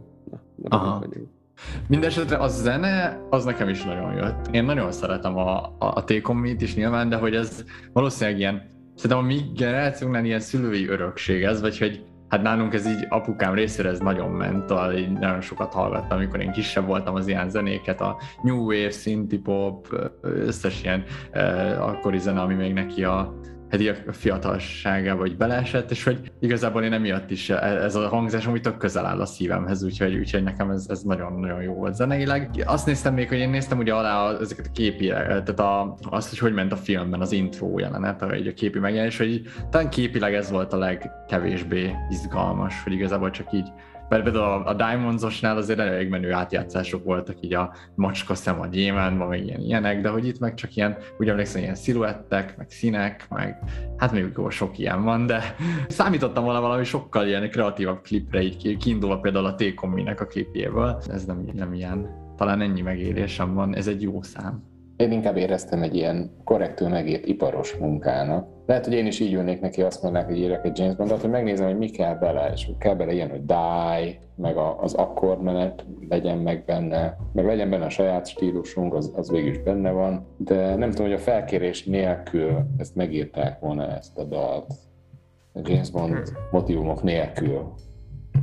Na, 0.57 0.77
Aha. 0.77 1.05
Mindenesetre 1.89 2.37
a 2.37 2.49
zene, 2.49 3.21
az 3.31 3.45
nekem 3.45 3.69
is 3.69 3.85
nagyon 3.85 4.15
jött. 4.15 4.47
Én 4.51 4.65
nagyon 4.65 4.93
szeretem 4.93 5.37
a, 5.37 5.63
a, 5.63 5.73
a 5.79 6.05
t 6.05 6.11
is 6.59 6.75
nyilván, 6.75 7.09
de 7.09 7.17
hogy 7.17 7.35
ez 7.35 7.65
valószínűleg 7.93 8.39
ilyen, 8.39 8.63
szerintem 8.95 9.25
a 9.25 9.27
mi 9.27 9.41
generációnknál 9.55 10.25
ilyen 10.25 10.41
szülői 10.41 10.89
örökség 10.89 11.43
ez, 11.43 11.61
vagy 11.61 11.79
hogy 11.79 12.05
hát 12.33 12.43
nálunk 12.43 12.75
ez 12.75 12.87
így 12.87 13.07
apukám 13.09 13.55
részére 13.55 13.89
ez 13.89 13.99
nagyon 13.99 14.31
ment, 14.31 14.67
talán 14.67 14.97
így 14.97 15.13
nagyon 15.13 15.41
sokat 15.41 15.73
hallgattam, 15.73 16.19
amikor 16.19 16.41
én 16.41 16.53
kisebb 16.53 16.87
voltam 16.87 17.15
az 17.15 17.29
ilyen 17.29 17.49
zenéket, 17.49 18.01
a 18.01 18.21
New 18.43 18.59
Wave, 18.59 18.91
Synthie 18.91 19.39
Pop, 19.43 20.11
összes 20.23 20.83
ilyen 20.83 21.05
eh, 21.31 21.89
akkori 21.89 22.19
zene, 22.19 22.41
ami 22.41 22.55
még 22.55 22.73
neki 22.73 23.05
a 23.05 23.35
hát 23.73 23.81
így 23.81 24.03
a 24.07 24.13
fiatalságába 24.13 25.19
vagy 25.19 25.37
beleesett, 25.37 25.91
és 25.91 26.05
hogy 26.05 26.33
igazából 26.41 26.83
én 26.83 26.93
emiatt 26.93 27.31
is 27.31 27.51
e, 27.51 27.57
ez 27.57 27.95
a 27.95 28.09
hangzás, 28.09 28.47
ami 28.47 28.61
tök 28.61 28.77
közel 28.77 29.07
áll 29.07 29.21
a 29.21 29.27
szívemhez, 29.27 29.85
úgyhogy, 29.85 30.15
úgyhogy 30.15 30.43
nekem 30.43 30.71
ez, 30.71 30.87
ez 30.89 31.03
nagyon-nagyon 31.03 31.63
jó 31.63 31.75
volt 31.75 31.95
zeneileg. 31.95 32.51
Azt 32.65 32.87
néztem 32.87 33.15
még, 33.15 33.29
hogy 33.29 33.39
én 33.39 33.51
néztem 33.51 33.79
ugye 33.79 33.95
alá 33.95 34.37
ezeket 34.41 34.67
a 34.67 34.73
képi, 34.73 35.07
tehát 35.07 35.61
a, 35.61 35.97
azt, 36.11 36.29
hogy 36.29 36.39
hogy 36.39 36.53
ment 36.53 36.73
a 36.73 36.77
filmben 36.77 37.21
az 37.21 37.33
intro 37.33 37.79
jelenet, 37.79 38.23
a, 38.23 38.27
a 38.27 38.53
képi 38.55 38.79
megjelenés, 38.79 39.19
hogy 39.19 39.43
talán 39.71 39.91
képileg 39.91 40.35
ez 40.35 40.51
volt 40.51 40.73
a 40.73 40.79
legkevésbé 40.79 41.95
izgalmas, 42.11 42.83
hogy 42.83 42.93
igazából 42.93 43.31
csak 43.31 43.53
így 43.53 43.69
mert 44.13 44.25
például 44.25 44.45
a, 44.45 44.67
a 44.67 44.75
Diamondsosnál 44.75 45.57
azért 45.57 45.79
elég 45.79 46.09
menő 46.09 46.33
átjátszások 46.33 47.05
voltak 47.05 47.37
így 47.41 47.55
a 47.55 47.75
macska 47.95 48.35
szem 48.35 48.61
a 48.61 48.67
gyémántban, 48.67 49.29
meg 49.29 49.45
ilyen 49.45 49.61
ilyenek, 49.61 50.01
de 50.01 50.09
hogy 50.09 50.27
itt 50.27 50.39
meg 50.39 50.55
csak 50.55 50.77
ilyen, 50.77 50.97
úgy 51.19 51.29
emlékszem, 51.29 51.63
ilyen 51.63 51.75
sziluettek, 51.75 52.57
meg 52.57 52.71
színek, 52.71 53.27
meg 53.31 53.59
hát 53.97 54.13
még 54.13 54.27
sok 54.49 54.79
ilyen 54.79 55.05
van, 55.05 55.27
de 55.27 55.55
számítottam 55.89 56.45
volna 56.45 56.61
valami 56.61 56.85
sokkal 56.85 57.27
ilyen 57.27 57.51
kreatívabb 57.51 58.03
klipre, 58.03 58.43
így 58.43 58.77
kiindulva 58.77 59.19
például 59.19 59.47
a 59.47 59.55
t 59.55 59.63
a 60.21 60.27
klipjéből. 60.27 61.03
Ez 61.09 61.25
nem, 61.25 61.45
nem 61.53 61.75
ilyen, 61.75 62.09
talán 62.37 62.61
ennyi 62.61 62.81
megélésem 62.81 63.55
van, 63.55 63.77
ez 63.77 63.87
egy 63.87 64.03
jó 64.03 64.23
szám. 64.23 64.72
Én 64.97 65.13
inkább 65.13 65.37
éreztem 65.37 65.83
egy 65.83 65.95
ilyen 65.95 66.31
korrektül 66.45 66.89
megért 66.89 67.27
iparos 67.27 67.77
munkának. 67.77 68.49
Lehet, 68.67 68.85
hogy 68.85 68.95
én 68.95 69.07
is 69.07 69.21
így 69.21 69.33
ülnék 69.33 69.61
neki, 69.61 69.83
azt 69.83 70.03
mondanák, 70.03 70.29
hogy 70.29 70.39
írek 70.39 70.65
egy 70.65 70.79
James 70.79 70.95
Bondot, 70.95 71.21
hogy 71.21 71.31
megnézem, 71.31 71.67
hogy 71.67 71.79
mi 71.79 71.89
kell 71.89 72.15
bele, 72.15 72.51
és 72.53 72.71
kell 72.79 72.95
bele 72.95 73.13
ilyen, 73.13 73.31
hogy 73.31 73.45
die, 73.45 74.19
meg 74.37 74.57
az 74.57 74.95
akkordmenet 74.95 75.87
legyen 76.09 76.39
meg 76.39 76.65
benne, 76.65 77.17
meg 77.33 77.45
legyen 77.45 77.71
benne 77.71 77.85
a 77.85 77.89
saját 77.89 78.27
stílusunk, 78.27 78.95
az, 78.95 79.13
az 79.17 79.31
végül 79.31 79.51
is 79.51 79.63
benne 79.63 79.91
van, 79.91 80.27
de 80.37 80.75
nem 80.75 80.91
tudom, 80.91 81.07
hogy 81.07 81.15
a 81.15 81.19
felkérés 81.19 81.85
nélkül 81.85 82.67
ezt 82.77 82.95
megírták 82.95 83.61
volna 83.61 83.89
ezt 83.89 84.19
a 84.19 84.25
dalt, 84.25 84.73
a 85.53 85.61
James 85.63 85.91
Bond 85.91 86.13
hmm. 86.13 86.35
motivumok 86.51 87.03
nélkül. 87.03 87.73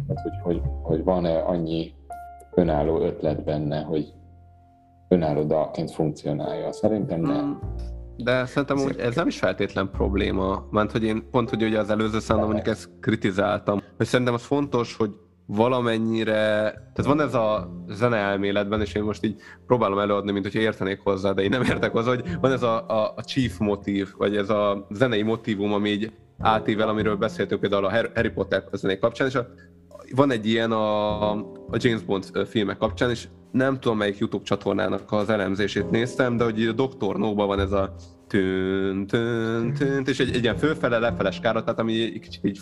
Hát, 0.07 0.19
hogy, 0.19 0.33
hogy, 0.43 0.61
hogy 0.81 1.03
van-e 1.03 1.39
annyi 1.39 1.93
önálló 2.55 2.99
ötlet 3.01 3.43
benne, 3.43 3.81
hogy 3.81 4.13
önálló 5.09 5.43
dalként 5.43 5.91
funkcionálja. 5.91 6.71
Szerintem 6.71 7.21
nem. 7.21 7.35
Hmm. 7.35 7.59
De 8.17 8.45
szerintem 8.45 8.77
úgy 8.77 8.99
ez 8.99 9.15
nem 9.15 9.27
is 9.27 9.39
feltétlen 9.39 9.89
probléma, 9.91 10.67
mert 10.71 10.91
hogy 10.91 11.03
én 11.03 11.29
pont, 11.31 11.49
hogy 11.49 11.63
ugye 11.63 11.79
az 11.79 11.89
előző 11.89 12.19
számban 12.19 12.45
mondjuk 12.45 12.67
ezt 12.67 12.89
kritizáltam, 12.99 13.81
hogy 13.97 14.05
szerintem 14.05 14.33
az 14.33 14.43
fontos, 14.43 14.95
hogy 14.95 15.11
valamennyire, 15.45 16.33
tehát 16.93 17.05
van 17.05 17.21
ez 17.21 17.33
a 17.33 17.69
zene 17.87 18.17
elméletben, 18.17 18.81
és 18.81 18.93
én 18.93 19.03
most 19.03 19.23
így 19.23 19.35
próbálom 19.65 19.99
előadni, 19.99 20.31
mint 20.31 20.45
hogy 20.45 20.55
értenék 20.55 20.99
hozzá, 20.99 21.31
de 21.31 21.41
én 21.41 21.49
nem 21.49 21.61
értek 21.61 21.91
hozzá, 21.91 22.09
hogy 22.09 22.37
van 22.41 22.51
ez 22.51 22.63
a, 22.63 22.87
a, 22.87 23.13
a 23.15 23.23
chief 23.23 23.57
motív, 23.59 24.13
vagy 24.17 24.35
ez 24.35 24.49
a 24.49 24.87
zenei 24.89 25.21
motívum, 25.21 25.73
ami 25.73 25.89
így 25.89 26.11
átível, 26.39 26.89
amiről 26.89 27.15
beszéltünk 27.15 27.61
például 27.61 27.85
a 27.85 27.89
Harry 27.89 28.29
Potter 28.29 28.63
zenei 28.71 28.97
kapcsán, 28.97 29.27
és 29.27 29.35
a, 29.35 29.47
van 30.15 30.31
egy 30.31 30.45
ilyen 30.45 30.71
a, 30.71 31.31
a 31.31 31.77
James 31.77 32.01
Bond 32.01 32.47
filmek 32.47 32.77
kapcsán, 32.77 33.09
és 33.09 33.27
nem 33.51 33.79
tudom 33.79 33.97
melyik 33.97 34.17
YouTube 34.17 34.43
csatornának 34.43 35.11
az 35.11 35.29
elemzését 35.29 35.89
néztem, 35.89 36.37
de 36.37 36.43
hogy 36.43 36.67
a 36.67 36.71
Doktor 36.71 37.17
no 37.17 37.33
van 37.33 37.59
ez 37.59 37.71
a 37.71 37.93
tűn, 38.27 39.07
tűn, 39.07 39.73
tűn, 39.73 40.03
és 40.05 40.19
egy, 40.19 40.35
egy 40.35 40.43
ilyen 40.43 40.57
fölfele 40.57 40.99
lefele 40.99 41.31
skára, 41.31 41.63
tehát 41.63 41.79
ami 41.79 42.01
egy 42.01 42.19
kicsit 42.19 42.43
így 42.43 42.59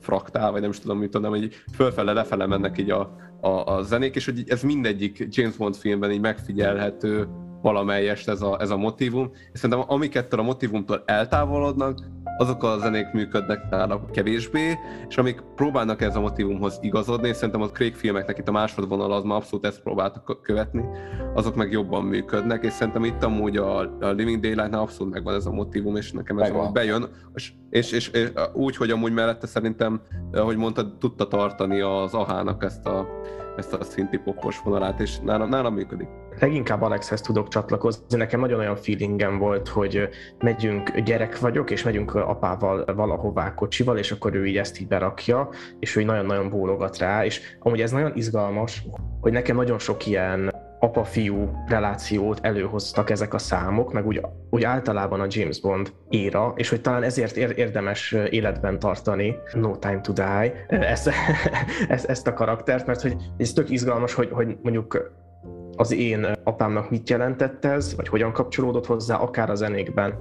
fraktál, 0.00 0.50
vagy 0.50 0.60
nem 0.60 0.70
is 0.70 0.78
tudom, 0.78 0.98
mit 0.98 1.10
tudom, 1.10 1.30
hogy 1.30 1.54
fölfele 1.74 2.12
lefele 2.12 2.46
mennek 2.46 2.78
így 2.78 2.90
a, 2.90 3.16
a, 3.40 3.48
a 3.48 3.82
zenék, 3.82 4.14
és 4.14 4.24
hogy 4.24 4.44
ez 4.46 4.62
mindegyik 4.62 5.26
James 5.30 5.56
Bond 5.56 5.76
filmben 5.76 6.10
így 6.10 6.20
megfigyelhető 6.20 7.28
valamelyest 7.62 8.28
ez 8.28 8.42
a, 8.42 8.60
ez 8.60 8.70
a 8.70 8.76
motivum, 8.76 9.30
és 9.52 9.58
szerintem 9.58 9.84
amiket 9.88 10.32
a 10.32 10.42
motivumtól 10.42 11.02
eltávolodnak, 11.06 11.98
azok 12.38 12.62
a 12.62 12.78
zenék 12.78 13.12
működnek 13.12 13.70
nála 13.70 14.04
kevésbé, 14.12 14.78
és 15.08 15.16
amik 15.16 15.40
próbálnak 15.54 16.02
ez 16.02 16.16
a 16.16 16.20
motivumhoz 16.20 16.78
igazodni, 16.82 17.28
és 17.28 17.36
szerintem 17.36 17.62
a 17.62 17.66
Craig 17.66 17.94
filmeknek 17.94 18.38
itt 18.38 18.48
a 18.48 18.52
másodvonal 18.52 19.12
az 19.12 19.24
már 19.24 19.36
abszolút 19.36 19.66
ezt 19.66 19.82
próbáltak 19.82 20.42
követni, 20.42 20.84
azok 21.34 21.54
meg 21.54 21.72
jobban 21.72 22.04
működnek, 22.04 22.64
és 22.64 22.72
szerintem 22.72 23.04
itt 23.04 23.22
amúgy 23.22 23.56
a, 23.56 23.78
a 24.00 24.10
Living 24.10 24.40
Daylight-nál 24.40 24.80
abszolút 24.80 25.12
megvan 25.12 25.34
ez 25.34 25.46
a 25.46 25.50
motivum, 25.50 25.96
és 25.96 26.12
nekem 26.12 26.38
ez 26.38 26.48
megvan. 26.48 26.72
bejön, 26.72 27.08
és, 27.34 27.52
és, 27.70 27.92
és, 27.92 28.08
és, 28.08 28.32
úgy, 28.52 28.76
hogy 28.76 28.90
amúgy 28.90 29.12
mellette 29.12 29.46
szerintem, 29.46 30.00
ahogy 30.32 30.56
mondtad, 30.56 30.98
tudta 30.98 31.28
tartani 31.28 31.80
az 31.80 32.14
ahának 32.14 32.64
ezt 32.64 32.86
a, 32.86 33.06
ezt 33.56 33.72
a 33.72 33.84
szinti 33.84 34.18
popos 34.18 34.60
vonalát, 34.60 35.00
és 35.00 35.18
nálam, 35.18 35.48
nálam 35.48 35.74
működik 35.74 36.08
leginkább 36.40 36.82
Alexhez 36.82 37.20
tudok 37.20 37.48
csatlakozni. 37.48 38.16
Nekem 38.16 38.40
nagyon 38.40 38.58
olyan 38.58 38.76
feelingem 38.76 39.38
volt, 39.38 39.68
hogy 39.68 40.08
megyünk, 40.38 40.98
gyerek 40.98 41.38
vagyok, 41.38 41.70
és 41.70 41.82
megyünk 41.82 42.14
apával 42.14 42.84
valahová 42.94 43.54
kocsival, 43.54 43.98
és 43.98 44.10
akkor 44.10 44.34
ő 44.34 44.46
így 44.46 44.56
ezt 44.56 44.80
így 44.80 44.88
berakja, 44.88 45.48
és 45.78 45.96
ő 45.96 46.04
nagyon-nagyon 46.04 46.50
bólogat 46.50 46.98
rá, 46.98 47.24
és 47.24 47.40
amúgy 47.58 47.80
ez 47.80 47.90
nagyon 47.90 48.12
izgalmas, 48.14 48.82
hogy 49.20 49.32
nekem 49.32 49.56
nagyon 49.56 49.78
sok 49.78 50.06
ilyen 50.06 50.50
apa-fiú 50.80 51.50
relációt 51.66 52.38
előhoztak 52.42 53.10
ezek 53.10 53.34
a 53.34 53.38
számok, 53.38 53.92
meg 53.92 54.06
úgy, 54.06 54.20
úgy 54.50 54.64
általában 54.64 55.20
a 55.20 55.26
James 55.28 55.60
Bond 55.60 55.92
éra, 56.08 56.52
és 56.56 56.68
hogy 56.68 56.80
talán 56.80 57.02
ezért 57.02 57.36
érdemes 57.36 58.12
életben 58.12 58.78
tartani 58.78 59.36
No 59.52 59.76
Time 59.76 60.00
to 60.00 60.12
Die 60.12 60.66
ezt, 60.68 61.10
ezt, 61.88 62.04
ezt 62.04 62.26
a 62.26 62.32
karaktert, 62.32 62.86
mert 62.86 63.02
hogy 63.02 63.16
ez 63.36 63.52
tök 63.52 63.70
izgalmas, 63.70 64.14
hogy, 64.14 64.28
hogy 64.32 64.56
mondjuk 64.62 65.16
az 65.78 65.92
én 65.92 66.26
apámnak 66.44 66.90
mit 66.90 67.08
jelentett 67.08 67.64
ez, 67.64 67.96
vagy 67.96 68.08
hogyan 68.08 68.32
kapcsolódott 68.32 68.86
hozzá, 68.86 69.16
akár 69.16 69.50
a 69.50 69.54
zenékben, 69.54 70.14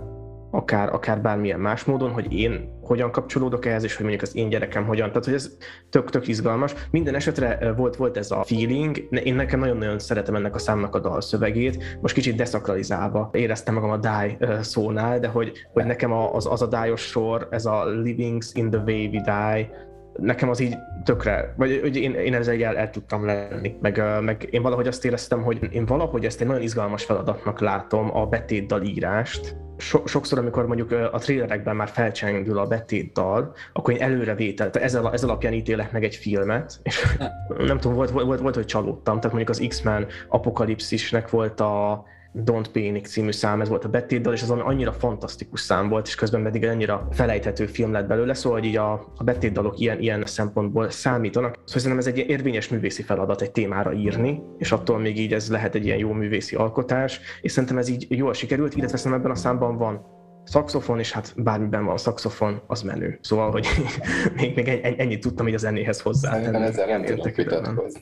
akár, 0.52 0.94
akár 0.94 1.22
bármilyen 1.22 1.60
más 1.60 1.84
módon, 1.84 2.12
hogy 2.12 2.34
én 2.34 2.76
hogyan 2.82 3.12
kapcsolódok 3.12 3.66
ehhez, 3.66 3.84
és 3.84 3.96
hogy 3.96 4.06
mondjuk 4.06 4.28
az 4.28 4.36
én 4.36 4.50
gyerekem 4.50 4.86
hogyan. 4.86 5.08
Tehát, 5.08 5.26
hogy 5.26 5.34
ez 5.34 5.52
tök, 5.90 6.10
tök 6.10 6.28
izgalmas. 6.28 6.74
Minden 6.92 7.16
esetre 7.16 7.74
volt, 7.78 7.96
volt 7.96 8.18
ez 8.18 8.32
a 8.32 8.44
feeling. 8.44 9.08
Én 9.24 9.36
nekem 9.36 9.60
nagyon-nagyon 9.60 10.00
szeretem 10.00 10.36
ennek 10.36 10.56
a 10.56 10.60
számnak 10.60 10.96
a 10.96 11.00
dalszövegét. 11.00 11.98
Most 12.02 12.14
kicsit 12.14 12.36
deszakralizálva 12.36 13.30
éreztem 13.34 13.74
magam 13.74 13.90
a 13.90 13.98
die 13.98 14.62
szónál, 14.62 15.20
de 15.20 15.28
hogy, 15.28 15.52
hogy 15.74 15.86
nekem 15.86 16.12
az, 16.12 16.46
az 16.46 16.62
a 16.62 16.68
die 16.68 16.96
sor, 16.96 17.48
ez 17.52 17.66
a 17.66 17.86
livings 17.86 18.50
in 18.54 18.70
the 18.70 18.82
way 18.86 19.08
we 19.08 19.22
die, 19.22 19.87
nekem 20.18 20.50
az 20.50 20.60
így 20.60 20.76
tökre, 21.04 21.54
vagy 21.58 21.80
hogy 21.82 21.96
én, 21.96 22.14
én 22.14 22.34
ezzel 22.34 22.64
el, 22.64 22.78
el 22.78 22.90
tudtam 22.90 23.26
lenni, 23.26 23.76
meg, 23.82 24.04
meg 24.22 24.48
én 24.52 24.62
valahogy 24.62 24.88
azt 24.88 25.06
éreztem, 25.06 25.44
hogy 25.44 25.68
én 25.72 25.86
valahogy 25.86 26.26
ezt 26.26 26.42
egy 26.42 26.48
nagyon 26.48 26.62
izgalmas 26.62 27.04
feladatnak 27.04 27.60
látom, 27.60 28.16
a 28.16 28.26
betétdal 28.26 28.82
írást, 28.82 29.56
so, 29.78 30.02
sokszor, 30.06 30.38
amikor 30.38 30.68
mondjuk 30.68 30.92
a 30.92 31.18
trélerekben 31.18 31.76
már 31.76 31.88
felcsengül 31.88 32.58
a 32.58 32.66
betétdal, 32.66 33.54
akkor 33.74 33.94
én 33.94 34.02
előrevétel, 34.02 34.70
tehát 34.70 34.88
ezzel, 34.88 35.14
ez 35.14 35.24
alapján 35.24 35.54
ítélek 35.54 35.92
meg 35.92 36.04
egy 36.04 36.16
filmet, 36.16 36.80
és 36.84 37.18
nem 37.58 37.78
tudom, 37.78 37.98
volt, 37.98 38.10
volt, 38.10 38.26
volt, 38.26 38.40
volt 38.40 38.56
hogy 38.56 38.66
csalódtam, 38.66 39.20
tehát 39.20 39.36
mondjuk 39.36 39.50
az 39.50 39.66
X-Men 39.68 40.08
apokalipszisnek 40.28 41.30
volt 41.30 41.60
a, 41.60 42.06
Don't 42.34 42.66
Panic 42.72 43.10
című 43.10 43.32
szám, 43.32 43.62
ez 43.62 43.70
volt 43.70 43.84
a 43.84 43.90
betétdal, 43.90 44.34
és 44.34 44.42
az 44.42 44.50
annyira 44.50 44.92
fantasztikus 44.92 45.62
szám 45.62 45.90
volt, 45.90 46.08
és 46.08 46.16
közben 46.16 46.44
pedig 46.44 46.66
annyira 46.66 47.08
felejthető 47.12 47.66
film 47.66 47.92
lett 47.92 48.08
belőle, 48.08 48.34
szóval 48.34 48.60
hogy 48.60 48.68
így 48.68 48.78
a, 48.78 48.92
a 49.16 49.24
betétdalok 49.24 49.80
ilyen, 49.80 50.00
ilyen 50.00 50.26
szempontból 50.26 50.90
számítanak. 50.90 51.54
Szóval 51.66 51.82
szerintem 51.82 51.98
ez 51.98 52.08
egy 52.08 52.30
érvényes 52.30 52.68
művészi 52.68 53.02
feladat 53.02 53.42
egy 53.42 53.52
témára 53.52 53.94
írni, 53.94 54.42
és 54.58 54.72
attól 54.72 55.00
még 55.00 55.20
így 55.20 55.34
ez 55.34 55.52
lehet 55.52 55.76
egy 55.76 55.86
ilyen 55.86 55.98
jó 55.98 56.12
művészi 56.12 56.56
alkotás, 56.56 57.20
és 57.42 57.52
szerintem 57.52 57.78
ez 57.78 57.90
így 57.90 58.06
jól 58.10 58.34
sikerült, 58.34 58.76
illetve 58.76 58.98
szerintem 58.98 59.20
ebben 59.20 59.32
a 59.36 59.40
számban 59.40 59.78
van 59.78 60.16
szakszofon, 60.44 61.00
és 61.00 61.12
hát 61.12 61.34
bármiben 61.38 61.86
van 61.86 61.98
szakszofon, 61.98 62.62
az 62.68 62.82
menő. 62.82 63.20
Szóval, 63.22 63.52
hogy 63.52 63.68
még, 64.38 64.56
még 64.56 64.68
ennyit 64.98 65.22
tudtam 65.22 65.46
hogy 65.46 65.56
a 65.56 65.58
zenéhez 65.58 66.02
hozzá. 66.02 66.32
Szerintem 66.32 66.62
ezzel 66.62 66.88
nem 66.88 67.04
tudok 67.04 67.36
vitatkozni. 67.36 68.00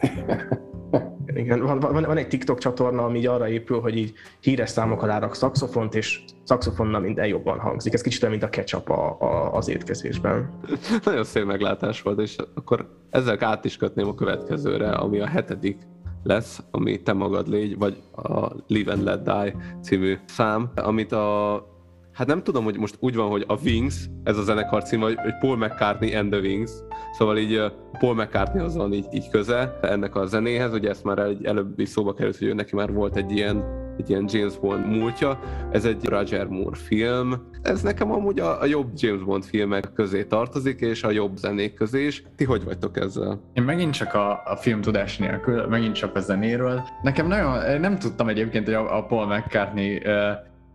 Igen, 1.36 1.62
van, 1.62 1.80
van, 1.80 2.04
van, 2.04 2.18
egy 2.18 2.28
TikTok 2.28 2.60
csatorna, 2.60 3.06
ami 3.06 3.18
így 3.18 3.26
arra 3.26 3.50
épül, 3.50 3.80
hogy 3.80 3.98
így 3.98 4.14
híres 4.40 4.70
számok 4.70 5.04
alá 5.04 5.20
rak 5.20 5.36
szakszofont, 5.36 5.96
és 5.96 6.24
szakszofonnal 6.44 7.00
minden 7.02 7.28
jobban 7.28 7.60
hangzik. 7.60 7.94
Ez 7.94 8.02
kicsit 8.02 8.24
olyan, 8.24 8.36
mint 8.38 8.48
a 8.48 8.50
ketchup 8.50 8.90
a, 8.90 9.18
a, 9.20 9.54
az 9.54 9.68
étkezésben. 9.68 10.60
Nagyon 11.06 11.24
szép 11.24 11.46
meglátás 11.46 12.02
volt, 12.02 12.20
és 12.20 12.36
akkor 12.54 12.90
ezzel 13.10 13.38
át 13.40 13.66
is 13.66 13.78
kötném 13.78 14.08
a 14.08 14.16
következőre, 14.16 14.90
ami 14.92 15.20
a 15.20 15.28
hetedik 15.28 15.78
lesz, 16.24 16.64
ami 16.72 17.02
te 17.02 17.14
magad 17.14 17.48
légy, 17.48 17.78
vagy 17.78 17.98
a 18.16 18.52
Live 18.68 18.92
and 18.92 19.04
Let 19.04 19.24
Die 19.24 19.56
című 19.82 20.18
szám, 20.26 20.72
amit 20.76 21.12
a 21.12 21.64
hát 22.12 22.28
nem 22.28 22.44
tudom, 22.44 22.64
hogy 22.64 22.78
most 22.78 22.96
úgy 23.00 23.16
van, 23.16 23.30
hogy 23.30 23.44
a 23.48 23.58
Wings, 23.64 24.10
ez 24.24 24.38
a 24.38 24.44
zenekar 24.44 24.84
cím, 24.84 25.00
vagy 25.00 25.18
Paul 25.40 25.58
McCartney 25.58 26.14
and 26.14 26.32
the 26.32 26.40
Wings, 26.40 26.72
szóval 27.18 27.38
így 27.38 27.62
Paul 28.00 28.16
McCartney 28.16 28.64
az 28.64 28.76
van 28.76 28.94
így, 28.94 29.06
így 29.12 29.30
köze 29.30 29.80
ennek 29.82 30.16
a 30.16 30.26
zenéhez, 30.26 30.74
ugye 30.74 30.90
ezt 30.90 31.04
már 31.04 31.20
egy 31.20 31.46
előbb 31.46 31.80
is 31.80 31.90
szóba 31.90 32.14
került, 32.14 32.38
hogy 32.38 32.48
ő 32.48 32.54
neki 32.54 32.76
már 32.76 32.94
volt 32.94 33.16
egy 33.16 33.32
ilyen 33.32 33.84
egy 33.98 34.10
ilyen 34.10 34.26
James 34.28 34.58
Bond 34.58 34.88
múltja. 34.88 35.40
Ez 35.72 35.86
egy 35.86 36.06
Roger 36.06 36.48
Moore 36.48 36.76
film. 36.76 37.48
Ez 37.62 37.82
nekem 37.82 38.12
amúgy 38.12 38.40
a, 38.40 38.62
a 38.62 38.66
jobb 38.66 38.92
James 38.96 39.24
Bond 39.24 39.44
filmek 39.44 39.94
közé 39.94 40.24
tartozik, 40.24 40.80
és 40.80 41.04
a 41.04 41.12
jobb 41.12 41.38
zenék 41.38 41.74
közé 41.74 42.06
is. 42.06 42.24
Ti 42.36 42.44
hogy 42.44 42.64
vagytok 42.64 42.98
ezzel? 42.98 43.42
Én 43.54 43.64
megint 43.64 43.94
csak 43.94 44.14
a, 44.14 44.42
a 44.46 44.56
film 44.56 44.82
tudás 44.82 45.18
nélkül, 45.18 45.68
megint 45.68 45.96
csak 45.96 46.16
a 46.16 46.20
zenéről. 46.20 46.82
Nekem 47.02 47.28
nagyon, 47.28 47.80
nem 47.80 47.98
tudtam 47.98 48.28
egyébként, 48.28 48.66
hogy 48.66 48.74
a, 48.74 48.98
a 48.98 49.06
Paul 49.06 49.26
McCartney 49.26 49.96
uh, 49.96 50.14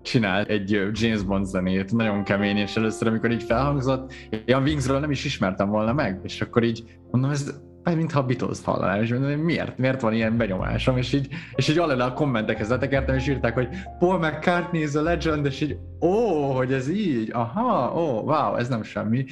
csinált 0.02 0.48
egy 0.48 0.70
James 0.92 1.22
Bond 1.22 1.46
zenét, 1.46 1.92
nagyon 1.92 2.24
kemény, 2.24 2.56
és 2.56 2.76
először, 2.76 3.08
amikor 3.08 3.30
így 3.30 3.42
felhangzott, 3.42 4.12
ilyen 4.44 4.62
Wingsről 4.62 5.00
nem 5.00 5.10
is 5.10 5.24
ismertem 5.24 5.68
volna 5.68 5.92
meg, 5.92 6.20
és 6.22 6.40
akkor 6.40 6.62
így 6.62 6.84
mondom, 7.10 7.30
ez 7.30 7.60
mintha 7.84 8.18
a 8.18 8.24
Beatles 8.24 8.58
hallanám, 8.64 9.02
és 9.02 9.10
mondom, 9.10 9.30
miért, 9.30 9.78
miért 9.78 10.00
van 10.00 10.12
ilyen 10.12 10.36
benyomásom, 10.36 10.96
és 10.96 11.12
így, 11.12 11.28
és 11.54 11.68
így 11.68 11.78
alele 11.78 12.04
a 12.04 12.12
kommentekhez 12.12 12.68
letekertem, 12.68 13.14
és 13.14 13.28
írták, 13.28 13.54
hogy 13.54 13.68
Paul 13.98 14.18
McCartney 14.18 14.82
is 14.82 14.94
a 14.94 15.02
legend, 15.02 15.46
és 15.46 15.60
így, 15.60 15.76
ó, 16.00 16.44
hogy 16.52 16.72
ez 16.72 16.88
így, 16.88 17.30
aha, 17.32 18.00
ó, 18.00 18.20
wow, 18.20 18.54
ez 18.54 18.68
nem 18.68 18.82
semmi. 18.82 19.24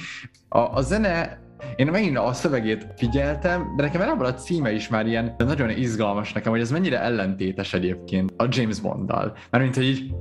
A, 0.49 0.59
a 0.59 0.81
zene 0.81 1.39
én 1.75 1.87
megint 1.87 2.17
a 2.17 2.33
szövegét 2.33 2.87
figyeltem, 2.95 3.73
de 3.75 3.83
nekem 3.83 4.01
ebből 4.01 4.25
a 4.25 4.33
címe 4.33 4.71
is 4.71 4.87
már 4.87 5.07
ilyen 5.07 5.35
nagyon 5.37 5.69
izgalmas 5.69 6.33
nekem, 6.33 6.51
hogy 6.51 6.61
ez 6.61 6.71
mennyire 6.71 7.01
ellentétes 7.01 7.73
egyébként 7.73 8.33
a 8.37 8.45
James 8.49 8.79
Bonddal. 8.79 9.37
Mert 9.49 9.63
mint 9.63 9.75
hogy 9.75 9.85
így 9.85 10.11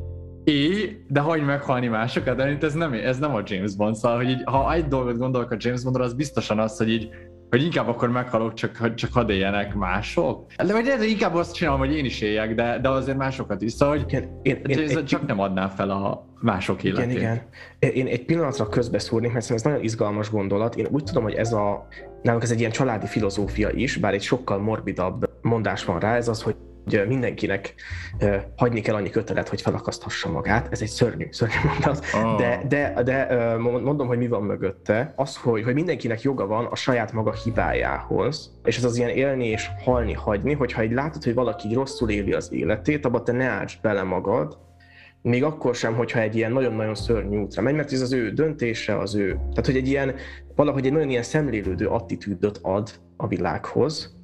é, 0.48 1.04
de 1.08 1.20
hagyj 1.20 1.42
meghalni 1.42 1.86
másokat, 1.86 2.36
de 2.36 2.58
ez 2.60 2.74
nem, 2.74 2.92
ez 2.92 3.18
nem 3.18 3.34
a 3.34 3.42
James 3.44 3.76
Bond, 3.76 3.94
szóval, 3.94 4.16
hogy 4.16 4.28
így, 4.28 4.42
ha 4.44 4.72
egy 4.72 4.88
dolgot 4.88 5.18
gondolok 5.18 5.50
a 5.50 5.56
James 5.58 5.82
Bondra, 5.82 6.04
az 6.04 6.14
biztosan 6.14 6.58
az, 6.58 6.76
hogy 6.76 6.90
így 6.90 7.08
hogy 7.50 7.62
inkább 7.62 7.88
akkor 7.88 8.10
meghalok, 8.10 8.54
csak, 8.54 8.94
csak 8.94 9.12
hadd 9.12 9.30
éljenek 9.30 9.74
mások. 9.74 10.52
De 10.66 10.72
vagy 10.72 10.86
ez 10.86 11.02
inkább 11.02 11.34
azt 11.34 11.54
csinálom, 11.54 11.78
hogy 11.78 11.96
én 11.96 12.04
is 12.04 12.20
éljek, 12.20 12.54
de, 12.54 12.78
de 12.82 12.88
azért 12.88 13.16
másokat 13.16 13.62
is. 13.62 13.72
Szóval, 13.72 13.98
hogy 13.98 14.12
én, 14.12 14.40
én, 14.42 14.60
én, 14.66 14.78
én, 14.78 15.04
csak 15.04 15.26
nem 15.26 15.40
adnám 15.40 15.68
fel 15.68 15.90
a 15.90 16.26
mások 16.40 16.84
életét. 16.84 17.10
Igen, 17.10 17.40
igen. 17.78 17.94
Én 17.94 18.06
egy 18.06 18.24
pillanatra 18.24 18.68
közbeszúrnék, 18.68 19.32
mert 19.32 19.44
szerintem 19.44 19.70
ez 19.72 19.76
nagyon 19.76 19.90
izgalmas 19.90 20.30
gondolat. 20.30 20.76
Én 20.76 20.86
úgy 20.90 21.04
tudom, 21.04 21.22
hogy 21.22 21.34
ez 21.34 21.52
a, 21.52 21.86
nálunk 22.22 22.42
ez 22.42 22.50
egy 22.50 22.58
ilyen 22.58 22.70
családi 22.70 23.06
filozófia 23.06 23.70
is, 23.70 23.96
bár 23.96 24.14
egy 24.14 24.22
sokkal 24.22 24.58
morbidabb 24.58 25.30
mondás 25.42 25.84
van 25.84 25.98
rá, 25.98 26.16
ez 26.16 26.28
az, 26.28 26.42
hogy 26.42 26.56
hogy 26.96 27.08
mindenkinek 27.08 27.74
hagyni 28.56 28.80
kell 28.80 28.94
annyi 28.94 29.10
kötelet, 29.10 29.48
hogy 29.48 29.60
felakaszthassa 29.60 30.30
magát. 30.30 30.68
Ez 30.70 30.82
egy 30.82 30.88
szörnyű, 30.88 31.26
szörnyű 31.30 31.54
mondat. 31.64 32.04
Oh. 32.14 32.38
De, 32.38 32.64
de, 32.68 33.02
de 33.02 33.56
mondom, 33.58 34.06
hogy 34.06 34.18
mi 34.18 34.28
van 34.28 34.42
mögötte. 34.42 35.12
Az, 35.16 35.36
hogy, 35.36 35.62
hogy 35.62 35.74
mindenkinek 35.74 36.22
joga 36.22 36.46
van 36.46 36.64
a 36.64 36.74
saját 36.74 37.12
maga 37.12 37.32
hibájához, 37.32 38.58
és 38.64 38.76
ez 38.76 38.84
az 38.84 38.96
ilyen 38.96 39.10
élni 39.10 39.46
és 39.46 39.68
halni 39.84 40.12
hagyni, 40.12 40.52
hogyha 40.52 40.80
egy 40.80 40.92
látod, 40.92 41.24
hogy 41.24 41.34
valaki 41.34 41.74
rosszul 41.74 42.10
éli 42.10 42.32
az 42.32 42.52
életét, 42.52 43.04
abban 43.04 43.24
te 43.24 43.32
ne 43.32 43.44
áts 43.44 43.80
bele 43.80 44.02
magad, 44.02 44.58
még 45.22 45.44
akkor 45.44 45.74
sem, 45.74 45.94
hogyha 45.94 46.20
egy 46.20 46.36
ilyen 46.36 46.52
nagyon-nagyon 46.52 46.94
szörnyű 46.94 47.38
útra 47.38 47.62
megy, 47.62 47.74
mert 47.74 47.92
ez 47.92 48.00
az 48.00 48.12
ő 48.12 48.30
döntése, 48.30 48.98
az 48.98 49.14
ő. 49.14 49.32
Tehát, 49.32 49.66
hogy 49.66 49.76
egy 49.76 49.88
ilyen, 49.88 50.14
valahogy 50.54 50.86
egy 50.86 50.92
nagyon 50.92 51.10
ilyen 51.10 51.22
szemlélődő 51.22 51.86
attitűdöt 51.86 52.58
ad 52.62 52.90
a 53.16 53.26
világhoz, 53.26 54.16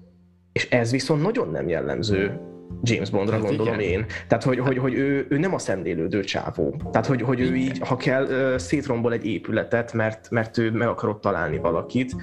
és 0.52 0.70
ez 0.70 0.90
viszont 0.90 1.22
nagyon 1.22 1.50
nem 1.50 1.68
jellemző 1.68 2.40
James 2.82 3.10
Bondra 3.10 3.32
hát 3.32 3.42
gondolom 3.42 3.80
igen. 3.80 3.90
én. 3.90 4.06
Tehát, 4.28 4.44
hogy, 4.44 4.58
hogy, 4.58 4.78
hogy 4.78 4.94
ő, 4.94 5.26
ő 5.28 5.38
nem 5.38 5.54
a 5.54 5.58
szemlélődő 5.58 6.24
csávó. 6.24 6.76
Tehát, 6.90 7.06
hogy, 7.06 7.22
hogy 7.22 7.40
ő 7.40 7.54
így, 7.54 7.78
ha 7.78 7.96
kell, 7.96 8.58
szétrombol 8.58 9.12
egy 9.12 9.26
épületet, 9.26 9.92
mert, 9.92 10.30
mert 10.30 10.58
ő 10.58 10.70
meg 10.70 10.88
akarott 10.88 11.20
találni 11.20 11.58
valakit, 11.58 12.14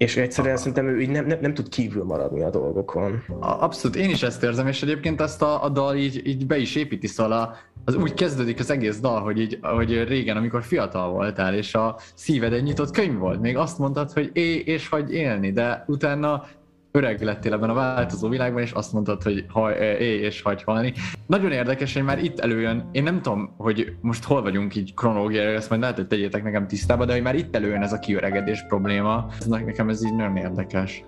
és 0.00 0.16
egyszerűen 0.16 0.54
Aha. 0.54 0.62
szerintem 0.62 0.88
ő 0.88 1.00
így 1.00 1.10
nem, 1.10 1.26
nem, 1.26 1.38
nem 1.40 1.54
tud 1.54 1.68
kívül 1.68 2.04
maradni 2.04 2.42
a 2.42 2.50
dolgokon. 2.50 3.22
Abszolút, 3.40 3.96
én 3.96 4.10
is 4.10 4.22
ezt 4.22 4.42
érzem, 4.42 4.66
és 4.66 4.82
egyébként 4.82 5.20
ezt 5.20 5.42
a, 5.42 5.64
a 5.64 5.68
dal 5.68 5.96
így, 5.96 6.26
így 6.26 6.46
be 6.46 6.58
is 6.58 6.74
építi, 6.74 7.06
szóval 7.06 7.56
az 7.84 7.94
úgy 7.94 8.14
kezdődik 8.14 8.58
az 8.58 8.70
egész 8.70 9.00
dal, 9.00 9.20
hogy, 9.20 9.40
így, 9.40 9.58
hogy 9.60 10.04
régen, 10.04 10.36
amikor 10.36 10.62
fiatal 10.62 11.10
voltál, 11.10 11.54
és 11.54 11.74
a 11.74 11.96
szíved 12.14 12.52
egy 12.52 12.62
nyitott 12.62 12.90
könyv 12.90 13.18
volt, 13.18 13.40
még 13.40 13.56
azt 13.56 13.78
mondtad, 13.78 14.12
hogy 14.12 14.30
é 14.32 14.56
és 14.56 14.88
hagy 14.88 15.12
élni, 15.12 15.52
de 15.52 15.84
utána 15.86 16.44
öreg 16.92 17.22
lettél 17.22 17.52
ebben 17.52 17.70
a 17.70 17.74
változó 17.74 18.28
világban, 18.28 18.62
és 18.62 18.70
azt 18.70 18.92
mondtad, 18.92 19.22
hogy 19.22 19.44
ha, 19.48 19.76
élj 19.78 20.20
és 20.20 20.42
hagy 20.42 20.62
halni. 20.62 20.92
Nagyon 21.26 21.52
érdekes, 21.52 21.94
hogy 21.94 22.02
már 22.02 22.24
itt 22.24 22.40
előjön, 22.40 22.88
én 22.92 23.02
nem 23.02 23.22
tudom, 23.22 23.54
hogy 23.56 23.92
most 24.00 24.24
hol 24.24 24.42
vagyunk 24.42 24.76
így 24.76 24.94
kronológiai, 24.94 25.54
ezt 25.54 25.68
majd 25.68 25.80
lehet, 25.80 25.96
hogy 25.96 26.06
tegyétek 26.06 26.42
nekem 26.42 26.66
tisztába, 26.66 27.04
de 27.04 27.12
hogy 27.12 27.22
már 27.22 27.34
itt 27.34 27.56
előjön 27.56 27.82
ez 27.82 27.92
a 27.92 27.98
kiöregedés 27.98 28.64
probléma. 28.68 29.26
Ez, 29.38 29.46
nekem 29.46 29.88
ez 29.88 30.04
így 30.04 30.14
nagyon 30.14 30.36
érdekes. 30.36 31.04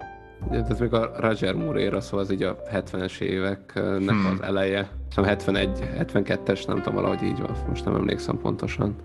Ez 0.50 0.78
még 0.78 0.92
a 0.92 1.12
Roger 1.18 1.54
Moore 1.54 1.80
éra, 1.80 2.00
szóval 2.00 2.20
az 2.20 2.32
így 2.32 2.42
a 2.42 2.56
70-es 2.72 3.20
éveknek 3.20 4.08
hmm. 4.08 4.26
az 4.32 4.42
eleje. 4.42 4.88
Szóval 5.14 5.30
71, 5.30 5.70
72-es, 5.98 6.66
nem 6.66 6.76
tudom, 6.76 6.94
valahogy 6.94 7.22
így 7.22 7.38
van, 7.38 7.56
most 7.68 7.84
nem 7.84 7.94
emlékszem 7.94 8.38
pontosan. 8.38 8.96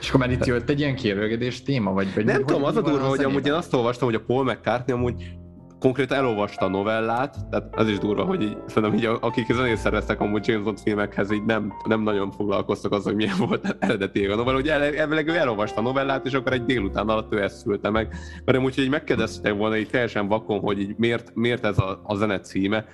És 0.00 0.08
akkor 0.08 0.20
már 0.20 0.30
itt 0.30 0.44
jött 0.44 0.68
egy 0.68 0.80
ilyen 0.80 0.94
kiörögedés 0.94 1.62
téma, 1.62 1.92
vagy, 1.92 2.14
vagy 2.14 2.24
Nem 2.24 2.44
tudom, 2.44 2.64
az 2.64 2.76
a 2.76 2.80
durva, 2.80 3.06
hogy 3.06 3.24
amúgy 3.24 3.46
én 3.46 3.52
azt 3.52 3.74
olvastam, 3.74 4.08
hogy 4.08 4.16
a 4.16 4.24
Paul 4.26 4.44
McCartney 4.44 4.96
amúgy 4.96 5.38
konkrétan 5.78 6.16
elolvasta 6.16 6.64
a 6.64 6.68
novellát, 6.68 7.36
tehát 7.50 7.76
az 7.76 7.88
is 7.88 7.98
durva, 7.98 8.24
hogy 8.24 8.42
így, 8.42 8.56
szerintem 8.66 8.98
így 8.98 9.18
akik 9.20 9.52
zenét 9.52 9.76
szerveztek 9.76 10.20
amúgy 10.20 10.46
James 10.48 10.64
Bond 10.64 10.80
filmekhez, 10.80 11.30
így 11.30 11.44
nem, 11.44 11.72
nem 11.84 12.02
nagyon 12.02 12.30
foglalkoztak 12.30 12.92
azzal, 12.92 13.12
hogy 13.12 13.16
milyen 13.16 13.36
volt 13.48 13.76
eredetileg 13.78 14.30
a 14.30 14.36
novella, 14.36 14.56
hogy 14.56 14.68
el, 14.68 14.82
elvileg 14.82 15.28
ő 15.28 15.34
elolvasta 15.34 15.80
a 15.80 15.82
novellát, 15.82 16.26
és 16.26 16.32
akkor 16.32 16.52
egy 16.52 16.64
délután 16.64 17.08
alatt 17.08 17.32
ő 17.32 17.42
ezt 17.42 17.56
szülte 17.56 17.90
meg. 17.90 18.14
Mert 18.44 18.58
amúgy, 18.58 18.74
hogy 18.74 18.84
így 18.84 18.90
megkérdezték 18.90 19.54
volna 19.54 19.76
így 19.76 19.90
teljesen 19.90 20.28
vakon, 20.28 20.60
hogy 20.60 20.80
így 20.80 20.94
miért, 20.96 21.34
miért 21.34 21.64
ez 21.64 21.78
a, 21.78 22.00
a 22.04 22.14
zene 22.14 22.40
címe, 22.40 22.84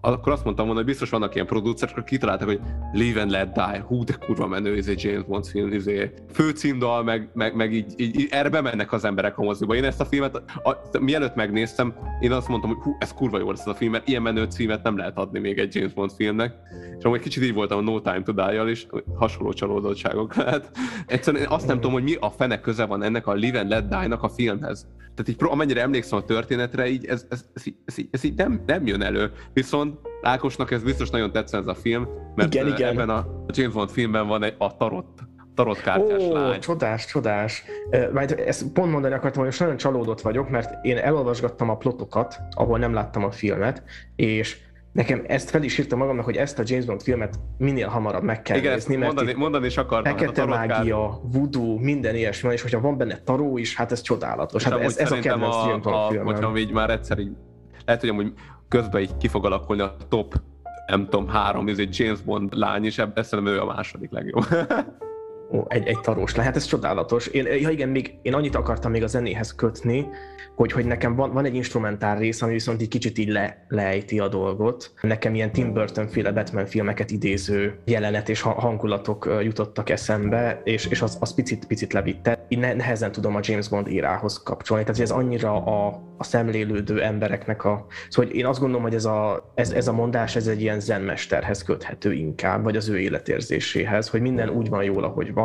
akkor 0.00 0.32
azt 0.32 0.44
mondtam 0.44 0.64
volna, 0.66 0.80
hogy 0.80 0.90
biztos 0.90 1.10
vannak 1.10 1.34
ilyen 1.34 1.46
producerek, 1.46 1.96
akik 1.96 2.08
kitaláltak, 2.08 2.48
hogy 2.48 2.60
Live 2.92 3.20
and 3.20 3.30
Let 3.30 3.52
Die, 3.52 3.84
hú, 3.86 4.04
de 4.04 4.12
kurva 4.12 4.46
menő, 4.46 4.76
ez 4.76 4.86
egy 4.86 5.02
James 5.02 5.24
Bond 5.24 5.46
film, 5.46 5.72
izé, 5.72 6.12
főcímdal, 6.32 7.02
meg, 7.02 7.30
meg, 7.34 7.54
meg 7.54 7.72
így, 7.72 7.92
így, 7.96 8.20
így, 8.20 8.28
erre 8.30 8.48
bemennek 8.48 8.92
az 8.92 9.04
emberek 9.04 9.38
a 9.38 9.42
moziba. 9.42 9.74
Én 9.74 9.84
ezt 9.84 10.00
a 10.00 10.04
filmet, 10.04 10.36
a, 10.36 10.70
a, 10.70 10.98
mielőtt 11.00 11.34
megnéztem, 11.34 11.94
én 12.20 12.32
azt 12.32 12.48
mondtam, 12.48 12.70
hogy 12.70 12.82
hú, 12.82 12.96
ez 12.98 13.12
kurva 13.12 13.38
jó 13.38 13.50
lesz 13.50 13.60
ez 13.60 13.66
a 13.66 13.74
film, 13.74 13.90
mert 13.90 14.08
ilyen 14.08 14.22
menő 14.22 14.44
címet 14.44 14.82
nem 14.82 14.96
lehet 14.96 15.18
adni 15.18 15.38
még 15.38 15.58
egy 15.58 15.74
James 15.74 15.92
Bond 15.92 16.10
filmnek. 16.12 16.54
És 16.98 17.04
amúgy 17.04 17.20
kicsit 17.20 17.42
így 17.42 17.54
voltam 17.54 17.78
a 17.78 17.90
No 17.90 18.00
Time 18.00 18.22
to 18.22 18.32
Die-jal 18.32 18.68
is, 18.68 18.86
hasonló 19.14 19.52
csalódottságok 19.52 20.34
lehet. 20.34 20.70
Egyszerűen 21.06 21.46
azt 21.48 21.66
nem 21.66 21.76
tudom, 21.76 21.92
hogy 21.92 22.02
mi 22.02 22.14
a 22.20 22.30
fene 22.30 22.60
köze 22.60 22.84
van 22.84 23.02
ennek 23.02 23.26
a 23.26 23.32
Live 23.32 23.60
and 23.60 23.68
Let 23.68 23.88
Die-nak 23.88 24.22
a 24.22 24.28
filmhez. 24.28 24.86
Tehát 25.18 25.42
így, 25.42 25.48
amennyire 25.50 25.80
emlékszem 25.80 26.18
a 26.18 26.24
történetre, 26.24 26.88
így 26.88 27.04
ez, 27.04 27.26
ez, 27.28 27.44
ez, 27.54 27.62
ez, 27.84 27.94
ez, 27.96 28.04
ez 28.10 28.24
így 28.24 28.34
nem, 28.34 28.62
nem 28.66 28.86
jön 28.86 29.02
elő. 29.02 29.32
Viszont 29.52 29.87
Ákosnak 30.22 30.70
ez 30.70 30.82
biztos 30.82 31.10
nagyon 31.10 31.32
tetszett 31.32 31.60
ez 31.60 31.66
a 31.66 31.74
film, 31.74 32.08
mert 32.34 32.54
Igen, 32.54 32.66
igen. 32.66 32.88
ebben 32.92 33.08
a 33.08 33.26
James 33.46 33.74
Bond 33.74 33.90
filmben 33.90 34.26
van 34.26 34.42
egy, 34.42 34.54
a 34.58 34.76
tarot 34.76 35.06
tarotkártyás 35.54 36.22
Ó, 36.22 36.32
lány. 36.32 36.60
csodás, 36.60 37.06
csodás. 37.06 37.64
Majd 38.12 38.42
ezt 38.46 38.72
pont 38.72 38.92
mondani 38.92 39.14
akartam, 39.14 39.38
hogy 39.38 39.46
most 39.46 39.60
nagyon 39.60 39.76
csalódott 39.76 40.20
vagyok, 40.20 40.50
mert 40.50 40.84
én 40.84 40.96
elolvasgattam 40.96 41.70
a 41.70 41.76
plotokat, 41.76 42.38
ahol 42.50 42.78
nem 42.78 42.92
láttam 42.92 43.24
a 43.24 43.30
filmet, 43.30 43.82
és 44.16 44.58
nekem 44.92 45.22
ezt 45.26 45.50
fel 45.50 45.62
is 45.62 45.78
írtam 45.78 45.98
magamnak, 45.98 46.24
hogy 46.24 46.36
ezt 46.36 46.58
a 46.58 46.62
James 46.66 46.84
Bond 46.84 47.02
filmet 47.02 47.38
minél 47.56 47.88
hamarabb 47.88 48.22
meg 48.22 48.42
kell 48.42 48.56
Igen, 48.56 48.72
nézni, 48.72 48.96
mert 48.96 49.14
mondani, 49.14 49.38
mondani 49.38 49.66
is 49.66 49.76
akartam. 49.76 50.12
hát 50.12 50.22
a 50.22 50.24
fekete 50.24 50.44
mágia, 50.46 51.20
voodoo, 51.22 51.78
minden 51.78 52.14
ilyesmi 52.14 52.42
van, 52.46 52.52
és 52.56 52.62
hogyha 52.62 52.80
van 52.80 52.96
benne 52.96 53.18
taró 53.24 53.58
is, 53.58 53.76
hát 53.76 53.92
ez 53.92 54.00
csodálatos. 54.00 54.64
Hát 54.64 54.72
amúgy 54.72 54.84
ez, 54.84 54.96
ez 54.96 55.12
a 55.12 55.18
kedvenc 55.18 55.54
James 55.54 55.82
Bond 55.82 55.94
a, 55.96 56.06
filmem. 56.08 56.26
hogyha 56.26 56.56
így 56.58 56.72
már 56.72 56.90
egyszer 56.90 57.18
így, 57.18 57.32
lehet, 57.84 58.00
hogy 58.00 58.10
amúgy 58.10 58.32
közben 58.68 59.00
így 59.00 59.16
ki 59.16 59.28
fog 59.28 59.44
alakulni 59.44 59.82
a 59.82 59.96
top 60.08 60.34
nem 60.88 61.04
tudom, 61.04 61.28
három 61.28 61.68
ez 61.68 61.78
egy 61.78 61.98
James 61.98 62.20
Bond 62.20 62.54
lány, 62.54 62.84
és 62.84 62.98
ebben 62.98 63.24
szerintem 63.24 63.54
ő 63.54 63.60
a 63.60 63.64
második 63.64 64.10
legjobb. 64.10 64.44
Ó, 65.50 65.64
egy, 65.68 65.86
egy 65.86 66.00
tarós 66.00 66.34
lehet, 66.34 66.56
ez 66.56 66.64
csodálatos. 66.64 67.26
Én, 67.26 67.46
ja 67.46 67.70
igen, 67.70 67.88
még, 67.88 68.18
én 68.22 68.34
annyit 68.34 68.54
akartam 68.54 68.90
még 68.90 69.02
a 69.02 69.06
zenéhez 69.06 69.54
kötni, 69.54 70.06
hogy, 70.58 70.72
hogy 70.72 70.86
nekem 70.86 71.14
van, 71.14 71.32
van 71.32 71.44
egy 71.44 71.54
instrumentál 71.54 72.18
rész, 72.18 72.42
ami 72.42 72.52
viszont 72.52 72.80
egy 72.80 72.88
kicsit 72.88 73.18
így 73.18 73.28
le, 73.28 73.64
lejti 73.68 74.18
a 74.18 74.28
dolgot. 74.28 74.92
Nekem 75.02 75.34
ilyen 75.34 75.52
Tim 75.52 75.72
Burton 75.72 76.08
féle 76.08 76.32
Batman 76.32 76.66
filmeket 76.66 77.10
idéző 77.10 77.78
jelenet 77.84 78.28
és 78.28 78.40
ha- 78.40 78.60
hangulatok 78.60 79.38
jutottak 79.42 79.90
eszembe, 79.90 80.60
és, 80.64 80.86
és 80.86 81.02
az, 81.02 81.16
az 81.20 81.34
picit, 81.34 81.66
picit 81.66 81.92
levitte. 81.92 82.44
Én 82.48 82.58
ne, 82.58 82.74
nehezen 82.74 83.12
tudom 83.12 83.36
a 83.36 83.40
James 83.42 83.68
Bond 83.68 83.88
írához 83.88 84.42
kapcsolni, 84.42 84.84
tehát 84.84 85.00
ez 85.00 85.10
annyira 85.10 85.64
a, 85.64 86.02
a 86.16 86.24
szemlélődő 86.24 87.02
embereknek 87.02 87.64
a... 87.64 87.86
Szóval 88.08 88.30
hogy 88.30 88.40
én 88.40 88.46
azt 88.46 88.60
gondolom, 88.60 88.82
hogy 88.82 88.94
ez 88.94 89.04
a, 89.04 89.50
ez, 89.54 89.70
ez 89.70 89.88
a 89.88 89.92
mondás, 89.92 90.36
ez 90.36 90.46
egy 90.46 90.60
ilyen 90.60 90.80
zenmesterhez 90.80 91.62
köthető 91.62 92.12
inkább, 92.12 92.62
vagy 92.62 92.76
az 92.76 92.88
ő 92.88 92.98
életérzéséhez, 92.98 94.08
hogy 94.08 94.20
minden 94.20 94.48
úgy 94.48 94.68
van 94.68 94.84
jól, 94.84 95.04
ahogy 95.04 95.32
van, 95.32 95.37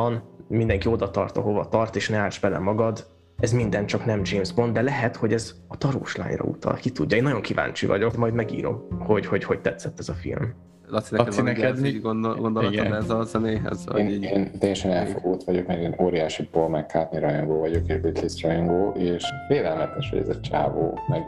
mindenki 0.48 0.88
oda 0.88 1.10
tart, 1.10 1.38
ahova 1.38 1.68
tart, 1.70 1.96
és 1.96 2.10
ne 2.10 2.18
állts 2.18 2.40
bele 2.40 2.60
magad, 2.60 3.06
ez 3.40 3.52
minden 3.52 3.86
csak 3.86 4.06
nem 4.06 4.22
James 4.24 4.54
Bond, 4.54 4.74
de 4.74 4.82
lehet, 4.82 5.16
hogy 5.16 5.34
ez 5.34 5.56
a 5.68 5.78
tarós 5.78 6.16
lányra 6.16 6.44
utal, 6.44 6.74
ki 6.74 6.90
tudja. 6.90 7.18
Én 7.18 7.24
nagyon 7.24 7.42
kíváncsi 7.42 7.86
vagyok, 7.86 8.18
majd 8.18 8.34
megírom, 8.34 8.88
hogy 9.00 9.26
hogy, 9.26 9.44
hogy 9.44 9.62
tetszett 9.62 10.00
ez 10.00 10.10
a 10.10 10.14
film. 10.14 10.54
Laci, 10.88 11.16
neked 11.16 11.26
Laci, 11.26 11.42
van 11.42 11.54
neked 11.54 11.82
mi- 11.82 12.00
gondol, 12.00 12.36
gondolatod 12.36 12.94
ez 12.94 13.10
a 13.10 13.24
zenéhez? 13.24 13.86
Én, 13.98 14.08
így... 14.08 14.24
én 14.24 14.52
teljesen 14.60 14.92
elfogult 14.92 15.44
vagyok, 15.44 15.68
mert 15.68 15.80
én 15.80 15.96
óriási 16.02 16.48
Paul 16.48 16.70
McCartney 16.70 17.20
rajongó 17.20 17.60
vagyok, 17.60 17.88
és 17.88 18.00
Beatles 18.00 18.42
rajongó, 18.42 18.92
és 18.92 19.24
félelmetes, 19.48 20.10
hogy 20.10 20.20
ez 20.20 20.30
a 20.30 20.40
csávó, 20.40 21.00
meg 21.08 21.24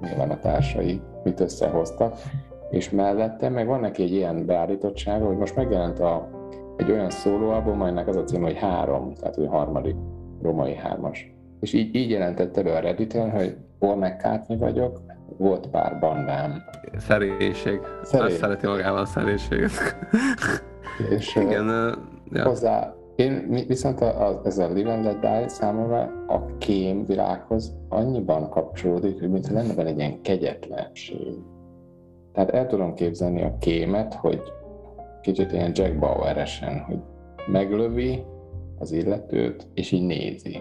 nyilván 0.00 0.30
a 0.30 0.38
társai 0.38 1.00
mit 1.24 1.40
összehoztak, 1.40 2.18
és 2.70 2.90
mellette 2.90 3.48
meg 3.48 3.66
van 3.66 3.80
neki 3.80 4.02
egy 4.02 4.12
ilyen 4.12 4.46
beállítottsága, 4.46 5.26
hogy 5.26 5.36
most 5.36 5.56
megjelent 5.56 5.98
a, 5.98 6.35
egy 6.76 6.90
olyan 6.90 7.10
szólóalbum, 7.10 7.80
amelynek 7.80 8.08
az 8.08 8.16
a 8.16 8.24
cím, 8.24 8.42
hogy 8.42 8.56
három, 8.56 9.14
tehát 9.14 9.34
hogy 9.34 9.46
harmadik, 9.46 9.96
romai 10.42 10.74
hármas. 10.74 11.34
És 11.60 11.72
így, 11.72 11.94
így 11.94 12.10
jelentette 12.10 12.62
be 12.62 12.76
a 12.76 12.80
Redditen, 12.80 13.30
hogy 13.30 13.56
Paul 13.78 13.96
McCartney 13.96 14.56
vagyok, 14.56 15.00
volt 15.38 15.66
pár 15.66 15.98
bandám. 15.98 16.62
Szerénység. 16.96 17.80
Szerény. 18.02 18.26
Azt 18.26 18.36
szereti 18.36 18.66
magában 18.66 19.00
a 19.00 19.04
szerénységet. 19.04 19.96
És, 21.10 21.36
Igen, 21.46 21.68
ö, 21.68 21.92
ja. 22.30 22.44
Hozzá, 22.44 22.94
én 23.16 23.64
viszont 23.66 24.00
a, 24.00 24.28
a, 24.28 24.40
ez 24.44 24.58
a 24.58 24.72
Live 24.72 24.92
and 24.92 25.04
Let 25.04 25.20
Die 25.20 25.48
számomra 25.48 26.24
a 26.26 26.56
kém 26.58 27.06
világhoz 27.06 27.76
annyiban 27.88 28.50
kapcsolódik, 28.50 29.18
hogy 29.18 29.30
mintha 29.30 29.54
lenne 29.54 29.74
benne 29.74 29.88
egy 29.88 29.98
ilyen 29.98 30.22
kegyetlenség. 30.22 31.38
Tehát 32.32 32.50
el 32.50 32.66
tudom 32.66 32.94
képzelni 32.94 33.42
a 33.42 33.56
kémet, 33.58 34.14
hogy 34.14 34.42
kicsit 35.26 35.52
ilyen 35.52 35.70
Jack 35.74 35.98
Bauer-esen, 35.98 36.80
hogy 36.80 36.98
meglövi 37.46 38.22
az 38.78 38.92
illetőt, 38.92 39.66
és 39.74 39.92
így 39.92 40.06
nézi. 40.06 40.58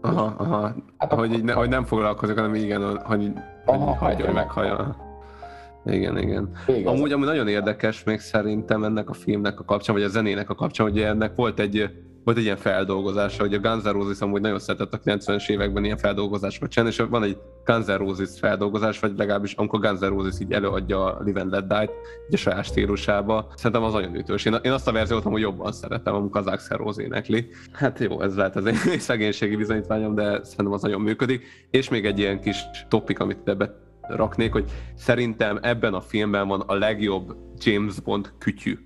Aha, 0.00 0.34
aha. 0.38 0.74
Hát 0.98 1.12
Hogy, 1.12 1.32
így 1.32 1.44
ne, 1.44 1.52
hogy 1.52 1.68
nem 1.68 1.84
foglalkozik, 1.84 2.36
hanem 2.36 2.54
igen, 2.54 2.82
hogy, 3.02 3.32
Aha, 3.66 3.78
hagyja, 3.78 3.94
hagyja 3.98 4.24
hogy 4.24 4.34
meg. 4.34 4.44
meghallja. 4.44 4.96
Igen, 5.84 6.18
igen. 6.18 6.50
Végig 6.66 6.86
az- 6.86 6.92
Amúgy, 6.94 7.12
amúgy 7.12 7.26
nagyon 7.26 7.48
érdekes 7.48 8.04
még 8.04 8.18
szerintem 8.18 8.84
ennek 8.84 9.10
a 9.10 9.12
filmnek 9.12 9.60
a 9.60 9.64
kapcsán, 9.64 9.94
vagy 9.94 10.04
a 10.04 10.08
zenének 10.08 10.50
a 10.50 10.54
kapcsán, 10.54 10.86
hogy 10.86 11.00
ennek 11.00 11.34
volt 11.34 11.60
egy, 11.60 11.90
volt 12.24 12.36
egy 12.36 12.42
ilyen 12.42 12.56
feldolgozása, 12.56 13.42
hogy 13.42 13.54
a 13.54 13.58
Guns 13.58 13.82
N' 13.82 13.88
Roses 13.88 14.20
amúgy 14.20 14.40
nagyon 14.40 14.58
szeretett 14.58 14.92
a 14.92 14.98
90-es 14.98 15.48
években 15.48 15.84
ilyen 15.84 15.96
feldolgozásokat 15.96 16.70
csinálni, 16.70 16.94
és 16.94 17.04
van 17.10 17.22
egy 17.22 17.38
Guns 17.64 17.86
N' 17.86 17.96
Roses 17.96 18.38
feldolgozás, 18.38 19.00
vagy 19.00 19.12
legalábbis 19.16 19.52
amikor 19.52 19.80
Guns 19.80 20.00
N' 20.00 20.04
Roses 20.04 20.40
így 20.40 20.52
előadja 20.52 21.04
a 21.04 21.22
Live 21.22 21.40
and 21.40 21.50
Let 21.50 21.66
Die-t, 21.66 21.90
így 22.28 22.34
a 22.34 22.36
saját 22.36 22.64
stílusába. 22.64 23.52
Szerintem 23.56 23.82
az 23.82 23.92
nagyon 23.92 24.14
ütős. 24.14 24.44
Én, 24.44 24.56
én 24.62 24.72
azt 24.72 24.88
a 24.88 24.92
verziót 24.92 25.24
amúgy 25.24 25.40
jobban 25.40 25.72
szeretem, 25.72 26.14
amikor 26.14 26.40
az 26.40 26.46
Axel 26.46 26.76
Rose 26.76 27.02
énekli. 27.02 27.48
Hát 27.72 27.98
jó, 27.98 28.22
ez 28.22 28.36
lehet 28.36 28.56
az 28.56 28.66
én 28.66 28.74
szegénységi 28.98 29.56
bizonyítványom, 29.56 30.14
de 30.14 30.40
szerintem 30.42 30.72
az 30.72 30.82
nagyon 30.82 31.00
működik. 31.00 31.44
És 31.70 31.88
még 31.88 32.06
egy 32.06 32.18
ilyen 32.18 32.40
kis 32.40 32.56
topik, 32.88 33.18
amit 33.18 33.48
ebbe 33.48 33.74
raknék, 34.00 34.52
hogy 34.52 34.70
szerintem 34.94 35.58
ebben 35.62 35.94
a 35.94 36.00
filmben 36.00 36.48
van 36.48 36.60
a 36.60 36.74
legjobb 36.74 37.36
James 37.58 38.00
Bond 38.00 38.32
kütyű. 38.38 38.78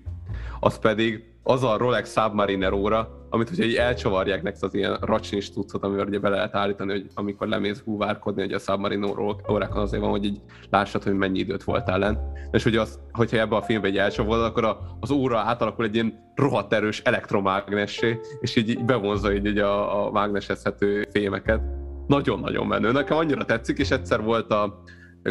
Az 0.61 0.79
pedig 0.79 1.36
az 1.49 1.63
a 1.65 1.77
Rolex 1.77 2.13
Submariner 2.13 2.73
óra, 2.73 3.09
amit 3.31 3.49
hogyha 3.49 3.65
így 3.65 3.75
elcsavarják 3.75 4.43
neked 4.43 4.63
az 4.63 4.75
ilyen 4.75 4.97
racsnis 5.01 5.51
tucot, 5.51 5.85
amivel 5.85 6.07
ugye 6.07 6.19
be 6.19 6.29
lehet 6.29 6.55
állítani, 6.55 6.91
hogy 6.91 7.07
amikor 7.15 7.49
lemész 7.49 7.81
búvárkodni, 7.81 8.43
hogy 8.43 8.53
a 8.53 8.59
Submariner 8.59 9.11
órákon 9.51 9.83
azért 9.83 10.03
van, 10.03 10.11
hogy 10.11 10.25
így 10.25 10.41
lássad, 10.71 11.03
hogy 11.03 11.15
mennyi 11.15 11.39
időt 11.39 11.65
voltál 11.65 11.99
lent. 11.99 12.19
És 12.51 12.63
hogy 12.63 12.77
az, 12.77 13.01
hogyha 13.13 13.39
ebbe 13.39 13.57
a 13.57 13.63
filmbe 13.63 13.89
egy 13.89 13.97
elcsavarod, 13.97 14.45
akkor 14.45 14.65
a, 14.65 14.79
az 15.01 15.11
óra 15.11 15.39
átalakul 15.39 15.85
egy 15.85 15.95
ilyen 15.95 16.33
rohadt 16.35 16.73
erős 16.73 17.01
elektromágnessé, 17.01 18.21
és 18.41 18.57
így, 18.57 18.69
így 18.69 18.85
bevonza 18.85 19.33
így, 19.33 19.47
így 19.47 19.59
a, 19.59 20.07
a 20.07 20.11
mágnesezhető 20.11 21.07
fémeket. 21.11 21.61
Nagyon-nagyon 22.07 22.67
menő. 22.67 22.93
Nekem 22.93 23.17
annyira 23.17 23.45
tetszik, 23.45 23.79
és 23.79 23.91
egyszer 23.91 24.23
volt 24.23 24.51
a, 24.51 24.83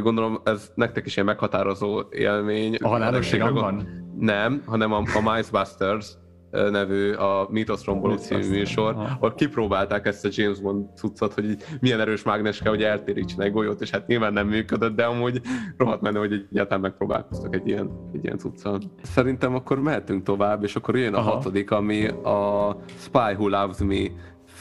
gondolom 0.02 0.41
ez 0.43 0.72
nektek 0.76 1.06
is 1.06 1.16
ilyen 1.16 1.28
meghatározó 1.28 2.02
élmény. 2.12 2.76
A 2.76 2.88
halálos 2.88 3.38
gond-? 3.38 3.88
Nem, 4.20 4.62
hanem 4.66 4.93
a, 4.93 4.98
a 4.98 5.34
Mice 5.34 5.50
Busters 5.52 6.18
nevű 6.52 7.14
a 7.14 7.48
Mythos 7.50 7.86
Romboló 7.86 8.16
című 8.16 8.50
műsor, 8.50 8.96
ahol 8.96 9.34
kipróbálták 9.34 10.06
ezt 10.06 10.26
a 10.26 10.30
James 10.32 10.60
Bond 10.60 10.86
cuccot, 10.96 11.34
hogy 11.34 11.50
így 11.50 11.64
milyen 11.80 12.00
erős 12.00 12.24
mágnes 12.24 12.60
kell, 12.60 12.72
hogy 12.72 12.84
eltérítsen 12.84 13.41
egy 13.41 13.52
golyót, 13.52 13.82
és 13.82 13.89
hát 13.89 14.08
nyilván 14.08 14.34
nem 14.34 14.48
működött, 14.48 14.96
de 14.96 15.04
amúgy 15.04 15.41
rohadt 15.78 16.02
menő, 16.02 16.20
hogy 16.20 16.34
egyáltalán 16.52 16.82
megpróbálkoztak 16.82 17.56
egy 17.56 17.68
ilyen, 17.68 17.89
egy 18.14 18.24
ilyen 18.24 18.38
cuccal. 18.38 18.80
Szerintem 19.02 19.56
akkor 19.56 19.80
mehetünk 19.80 20.24
tovább, 20.24 20.64
és 20.64 20.76
akkor 20.76 20.98
jön 20.98 21.14
a 21.14 21.18
Aha. 21.18 21.30
hatodik, 21.32 21.72
ami 21.72 22.08
a 22.08 22.76
Spy 22.98 23.34
Who 23.38 23.48
Loves 23.48 23.78
Me 23.80 24.08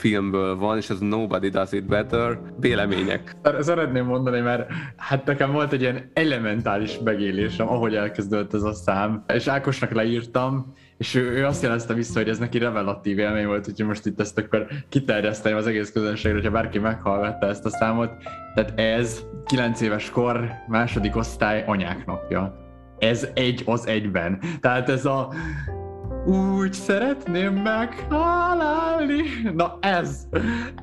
filmből 0.04 0.56
van, 0.56 0.76
és 0.76 0.90
ez 0.90 0.98
Nobody 0.98 1.48
Does 1.48 1.72
It 1.72 1.86
Better, 1.86 2.38
vélemények. 2.60 3.36
Szeretném 3.60 4.04
mondani, 4.06 4.40
mert 4.40 4.70
hát 4.96 5.24
nekem 5.24 5.52
volt 5.52 5.72
egy 5.72 5.80
ilyen 5.80 6.10
elementális 6.12 6.98
megélésem, 7.04 7.68
ahogy 7.68 7.94
elkezdődött 7.94 8.54
ez 8.54 8.62
a 8.62 8.72
szám, 8.72 9.24
és 9.34 9.46
Ákosnak 9.46 9.92
leírtam, 9.92 10.74
és 10.96 11.14
ő, 11.14 11.30
ő 11.30 11.44
azt 11.44 11.62
jelezte 11.62 11.94
vissza, 11.94 12.18
hogy 12.18 12.28
ez 12.28 12.38
neki 12.38 12.58
revelatív 12.58 13.18
élmény 13.18 13.46
volt, 13.46 13.68
úgyhogy 13.68 13.86
most 13.86 14.06
itt 14.06 14.20
ezt 14.20 14.38
akkor 14.38 14.66
kiterjeszteném 14.88 15.58
az 15.58 15.66
egész 15.66 15.92
közönségre, 15.92 16.36
hogyha 16.36 16.50
bárki 16.50 16.78
meghallgatta 16.78 17.46
ezt 17.46 17.64
a 17.64 17.70
számot. 17.70 18.10
Tehát 18.54 18.80
ez 18.80 19.24
9 19.46 19.80
éves 19.80 20.10
kor, 20.10 20.50
második 20.68 21.16
osztály 21.16 21.64
anyák 21.66 22.06
napja. 22.06 22.54
Ez 22.98 23.28
egy 23.34 23.62
az 23.66 23.86
egyben. 23.86 24.38
Tehát 24.60 24.88
ez 24.88 25.04
a 25.04 25.32
úgy 26.26 26.72
szeretném 26.72 27.54
meghalálni. 27.54 29.22
Na 29.54 29.78
ez, 29.80 30.26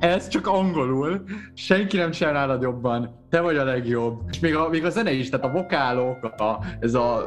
ez 0.00 0.28
csak 0.28 0.46
angolul. 0.46 1.22
Senki 1.54 1.96
nem 1.96 2.10
csinál 2.10 2.32
nálad 2.32 2.62
jobban. 2.62 3.26
Te 3.30 3.40
vagy 3.40 3.56
a 3.56 3.64
legjobb. 3.64 4.20
És 4.30 4.38
még 4.40 4.56
a, 4.56 4.68
még 4.68 4.84
a 4.84 4.90
zene 4.90 5.12
is, 5.12 5.28
tehát 5.28 5.46
a 5.46 5.52
vokálok, 5.52 6.24
a, 6.24 6.58
ez 6.80 6.94
a 6.94 7.24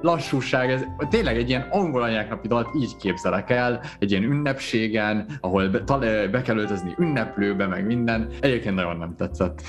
lassúság, 0.00 0.70
ez 0.70 0.84
tényleg 1.10 1.36
egy 1.36 1.48
ilyen 1.48 1.68
angol 1.70 2.02
anyáknapi 2.02 2.48
dalt 2.48 2.68
így 2.74 2.96
képzelek 2.96 3.50
el, 3.50 3.80
egy 3.98 4.10
ilyen 4.10 4.22
ünnepségen, 4.22 5.26
ahol 5.40 5.68
be, 5.68 5.84
tal- 5.84 6.30
be 6.30 6.42
kell 6.42 6.56
öltözni 6.56 6.94
ünneplőbe, 6.98 7.66
meg 7.66 7.86
minden. 7.86 8.28
Egyébként 8.40 8.74
nagyon 8.74 8.96
nem 8.96 9.14
tetszett. 9.16 9.62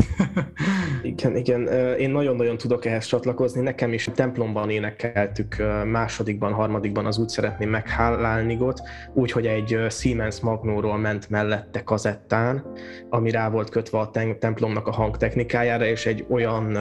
igen, 1.01 1.35
igen, 1.35 1.67
én 1.97 2.09
nagyon-nagyon 2.09 2.57
tudok 2.57 2.85
ehhez 2.85 3.05
csatlakozni. 3.05 3.61
Nekem 3.61 3.93
is 3.93 4.09
templomban 4.13 4.69
énekeltük 4.69 5.55
másodikban, 5.85 6.53
harmadikban 6.53 7.05
az 7.05 7.17
úgy 7.17 7.29
szeretném 7.29 7.69
meghálálnigot, 7.69 8.81
úgyhogy 9.13 9.45
egy 9.45 9.85
Siemens 9.89 10.39
Magnóról 10.39 10.97
ment 10.97 11.29
mellette 11.29 11.83
kazettán, 11.83 12.63
ami 13.09 13.31
rá 13.31 13.49
volt 13.49 13.69
kötve 13.69 13.99
a 13.99 14.09
templomnak 14.39 14.87
a 14.87 14.91
hangtechnikájára, 14.91 15.85
és 15.85 16.05
egy 16.05 16.25
olyan 16.29 16.77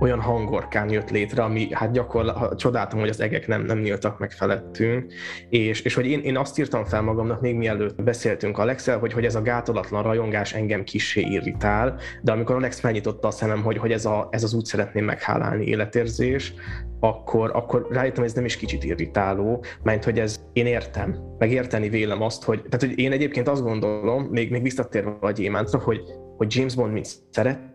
olyan 0.00 0.20
hangorkán 0.20 0.90
jött 0.90 1.10
létre, 1.10 1.42
ami 1.42 1.68
hát 1.72 1.92
gyakorlatilag 1.92 2.54
csodáltam, 2.54 2.98
hogy 2.98 3.08
az 3.08 3.20
egek 3.20 3.46
nem, 3.46 3.62
nem 3.62 3.78
nyíltak 3.78 4.18
meg 4.18 4.30
felettünk, 4.30 5.12
és, 5.48 5.80
és 5.80 5.94
hogy 5.94 6.06
én, 6.06 6.20
én 6.20 6.36
azt 6.36 6.58
írtam 6.58 6.84
fel 6.84 7.02
magamnak 7.02 7.40
még 7.40 7.56
mielőtt 7.56 8.02
beszéltünk 8.02 8.58
Alexel, 8.58 8.98
hogy, 8.98 9.12
hogy 9.12 9.24
ez 9.24 9.34
a 9.34 9.42
gátolatlan 9.42 10.02
rajongás 10.02 10.54
engem 10.54 10.84
kissé 10.84 11.20
irritál, 11.20 11.98
de 12.22 12.32
amikor 12.32 12.54
Alex 12.56 12.80
felnyitotta 12.80 13.28
a 13.28 13.30
szemem, 13.30 13.62
hogy, 13.62 13.78
hogy 13.78 13.92
ez, 13.92 14.04
a, 14.04 14.28
ez 14.30 14.42
az 14.42 14.54
úgy 14.54 14.64
szeretném 14.64 15.04
meghálálni 15.04 15.64
életérzés, 15.64 16.54
akkor, 17.00 17.50
akkor 17.54 17.86
rájöttem, 17.90 18.18
hogy 18.18 18.28
ez 18.28 18.36
nem 18.36 18.44
is 18.44 18.56
kicsit 18.56 18.84
irritáló, 18.84 19.64
mert 19.82 20.04
hogy 20.04 20.18
ez 20.18 20.40
én 20.52 20.66
értem, 20.66 21.16
meg 21.38 21.50
érteni 21.50 21.88
vélem 21.88 22.22
azt, 22.22 22.44
hogy, 22.44 22.62
tehát 22.62 22.86
hogy 22.86 22.98
én 22.98 23.12
egyébként 23.12 23.48
azt 23.48 23.62
gondolom, 23.62 24.22
még, 24.22 24.50
még 24.50 24.62
visszatérve 24.62 25.16
a 25.20 25.30
gyémántra, 25.30 25.78
hogy, 25.78 26.00
hogy 26.36 26.54
James 26.54 26.74
Bond 26.74 26.92
mint 26.92 27.08
szeret, 27.30 27.69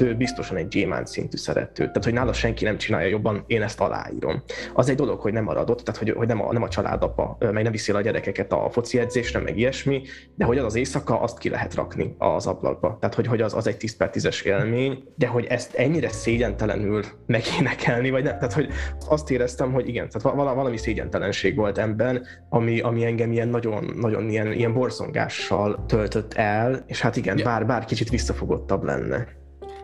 ő 0.00 0.14
biztosan 0.14 0.56
egy 0.56 0.68
gyémánt 0.68 1.06
szintű 1.06 1.36
szerető. 1.36 1.84
Tehát, 1.84 2.04
hogy 2.04 2.12
nála 2.12 2.32
senki 2.32 2.64
nem 2.64 2.78
csinálja 2.78 3.08
jobban, 3.08 3.44
én 3.46 3.62
ezt 3.62 3.80
aláírom. 3.80 4.42
Az 4.74 4.88
egy 4.88 4.96
dolog, 4.96 5.20
hogy 5.20 5.32
nem 5.32 5.44
maradott, 5.44 5.80
tehát, 5.80 6.00
hogy, 6.00 6.10
hogy 6.10 6.26
nem, 6.26 6.42
a, 6.42 6.52
nem 6.52 6.62
a 6.62 6.68
családapa, 6.68 7.36
meg 7.38 7.62
nem 7.62 7.72
viszi 7.72 7.92
a 7.92 8.00
gyerekeket 8.00 8.52
a 8.52 8.68
foci 8.70 8.98
edzésre, 8.98 9.40
meg 9.40 9.58
ilyesmi, 9.58 10.02
de 10.34 10.44
hogy 10.44 10.58
az 10.58 10.64
az 10.64 10.74
éjszaka, 10.74 11.20
azt 11.20 11.38
ki 11.38 11.48
lehet 11.48 11.74
rakni 11.74 12.14
az 12.18 12.46
ablakba. 12.46 12.96
Tehát, 13.00 13.14
hogy, 13.14 13.26
hogy 13.26 13.40
az, 13.40 13.54
az 13.54 13.66
egy 13.66 13.76
10 13.76 13.96
per 13.96 14.10
10-es 14.12 14.42
élmény, 14.42 15.04
de 15.16 15.26
hogy 15.26 15.44
ezt 15.44 15.74
ennyire 15.74 16.08
szégyentelenül 16.08 17.02
megénekelni, 17.26 18.10
vagy 18.10 18.22
nem, 18.22 18.32
tehát, 18.32 18.52
hogy 18.52 18.68
azt 19.08 19.30
éreztem, 19.30 19.72
hogy 19.72 19.88
igen, 19.88 20.08
tehát 20.08 20.36
valami 20.36 20.76
szégyentelenség 20.76 21.56
volt 21.56 21.78
ebben, 21.78 22.26
ami, 22.48 22.80
ami 22.80 23.04
engem 23.04 23.32
ilyen 23.32 23.48
nagyon, 23.48 23.84
nagyon 24.00 24.28
ilyen, 24.28 24.52
ilyen 24.52 24.72
borzongással 24.72 25.84
töltött 25.86 26.34
el, 26.34 26.84
és 26.86 27.00
hát 27.00 27.16
igen, 27.16 27.40
bár, 27.44 27.66
bár 27.66 27.84
kicsit 27.84 28.08
visszafogottabb 28.08 28.82
lenne. 28.82 29.39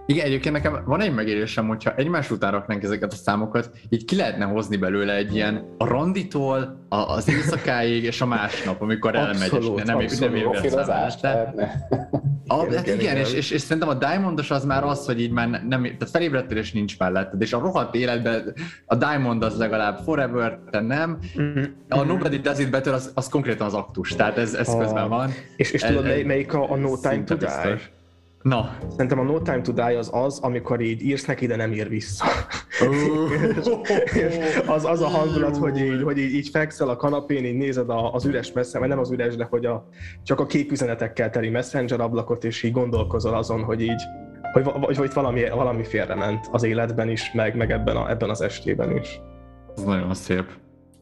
Igen, 0.07 0.27
egyébként 0.27 0.55
nekem 0.55 0.83
van 0.85 1.01
egy 1.01 1.15
megérésem, 1.15 1.69
hogyha 1.69 1.95
egymás 1.95 2.31
után 2.31 2.51
raknánk 2.51 2.83
ezeket 2.83 3.13
a 3.13 3.17
számokat, 3.17 3.71
így 3.89 4.05
ki 4.05 4.17
lehetne 4.17 4.45
hozni 4.45 4.77
belőle 4.77 5.15
egy 5.15 5.35
ilyen 5.35 5.75
a 5.79 5.87
randitól 5.87 6.87
a, 6.89 6.97
az 6.97 7.29
éjszakáig 7.29 8.05
és 8.05 8.21
a 8.21 8.27
másnap, 8.27 8.81
amikor 8.81 9.15
elmegy, 9.15 9.43
abszolút, 9.53 9.79
és 9.79 9.85
nem, 9.85 9.97
abszolút. 9.97 10.35
nem 10.35 10.45
a, 12.47 12.75
hát 12.75 12.87
igen, 12.87 13.01
igen, 13.01 13.17
És, 13.17 13.33
és, 13.33 13.51
és, 13.51 13.61
szerintem 13.61 13.89
a 13.89 13.95
Diamondos 13.95 14.51
az 14.51 14.65
már 14.65 14.85
az, 14.85 15.07
hogy 15.07 15.21
így 15.21 15.31
már 15.31 15.49
nem, 15.49 15.83
tehát 15.83 16.11
felébredtél 16.11 16.57
és 16.57 16.73
nincs 16.73 16.99
melletted, 16.99 17.41
és 17.41 17.53
a 17.53 17.59
rohadt 17.59 17.95
életben 17.95 18.55
a 18.87 18.95
Diamond 18.95 19.43
az 19.43 19.59
legalább 19.59 19.99
forever, 20.05 20.59
te 20.71 20.81
nem. 20.81 21.19
Mm-hmm. 21.41 21.65
A 21.89 22.03
Nobody 22.03 22.37
Does 22.37 22.59
It 22.59 22.71
Better 22.71 22.93
az, 22.93 23.11
az 23.15 23.29
konkrétan 23.29 23.67
az 23.67 23.75
aktus, 23.75 24.15
tehát 24.15 24.39
ez, 24.39 24.55
ez 24.55 24.77
közben 24.79 25.09
van. 25.09 25.31
És, 25.57 25.71
és 25.71 25.83
tudod, 25.83 26.25
melyik 26.25 26.55
a, 26.55 26.71
a 26.71 26.77
No 26.77 26.99
Time 26.99 27.25
to 27.25 27.35
Die? 27.35 27.95
Na. 28.47 28.77
Szerintem 28.91 29.19
a 29.19 29.23
No 29.23 29.41
Time 29.41 29.61
to 29.61 29.73
Die 29.73 29.99
az 29.99 30.11
az, 30.13 30.39
amikor 30.39 30.81
így 30.81 31.03
írsz 31.03 31.25
neki, 31.25 31.47
de 31.47 31.57
nem 31.57 31.73
ír 31.73 31.89
vissza. 31.89 32.25
az, 34.75 34.85
az 34.85 35.01
a 35.01 35.07
hangulat, 35.07 35.57
hogy 35.57 35.79
így, 35.79 36.03
hogy 36.03 36.19
így, 36.19 36.35
így 36.35 36.49
fekszel 36.49 36.89
a 36.89 36.97
kanapén, 36.97 37.45
így 37.45 37.57
nézed 37.57 37.91
a, 37.91 38.13
az 38.13 38.25
üres 38.25 38.53
messze, 38.53 38.79
vagy 38.79 38.89
nem 38.89 38.99
az 38.99 39.11
üres, 39.11 39.37
de 39.37 39.47
hogy 39.51 39.67
a, 39.67 39.89
csak 40.23 40.41
a 40.41 40.47
képüzenetekkel 40.47 41.31
teli 41.31 41.49
messenger 41.49 42.01
ablakot, 42.01 42.45
és 42.45 42.63
így 42.63 42.73
gondolkozol 42.73 43.35
azon, 43.35 43.63
hogy 43.63 43.81
így, 43.81 44.03
hogy, 44.53 44.65
vagy, 44.65 44.97
vagy 44.97 45.13
valami, 45.15 45.49
valami 45.49 45.85
félrement 45.85 46.49
az 46.53 46.63
életben 46.63 47.09
is, 47.09 47.33
meg, 47.33 47.57
meg 47.57 47.71
ebben, 47.71 47.97
a, 47.97 48.11
ebben 48.11 48.31
az 48.31 48.41
estében 48.41 48.97
is. 48.97 49.21
Ez 49.77 49.83
nagyon 49.83 50.15
szép. 50.15 50.45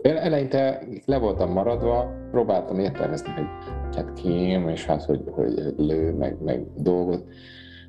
Én 0.02 0.16
eleinte 0.16 0.82
le 1.04 1.18
voltam 1.18 1.52
maradva, 1.52 2.10
próbáltam 2.30 2.78
értelmezni, 2.78 3.32
hogy 3.32 3.46
hát 3.94 4.12
kém, 4.12 4.68
és 4.68 4.86
hát, 4.86 5.02
hogy, 5.04 5.20
hogy 5.30 5.74
lő, 5.76 6.12
meg, 6.12 6.42
meg 6.42 6.66
dolgot. 6.76 7.24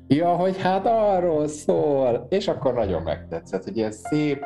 Ja, 0.08 0.28
hogy 0.28 0.60
hát 0.60 0.86
arról 0.86 1.46
szól, 1.46 2.26
és 2.30 2.48
akkor 2.48 2.74
nagyon 2.74 3.02
megtetszett, 3.02 3.64
hogy 3.64 3.76
ilyen 3.76 3.92
szép, 3.92 4.44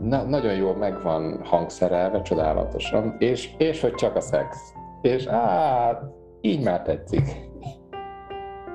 na, 0.00 0.22
nagyon 0.22 0.54
jól 0.54 0.76
megvan 0.76 1.40
hangszerelve, 1.44 2.22
csodálatosan, 2.22 3.16
és, 3.18 3.50
és 3.58 3.80
hogy 3.80 3.94
csak 3.94 4.16
a 4.16 4.20
szex. 4.20 4.56
És 5.02 5.26
hát, 5.26 6.02
így 6.40 6.62
már 6.62 6.82
tetszik. 6.82 7.54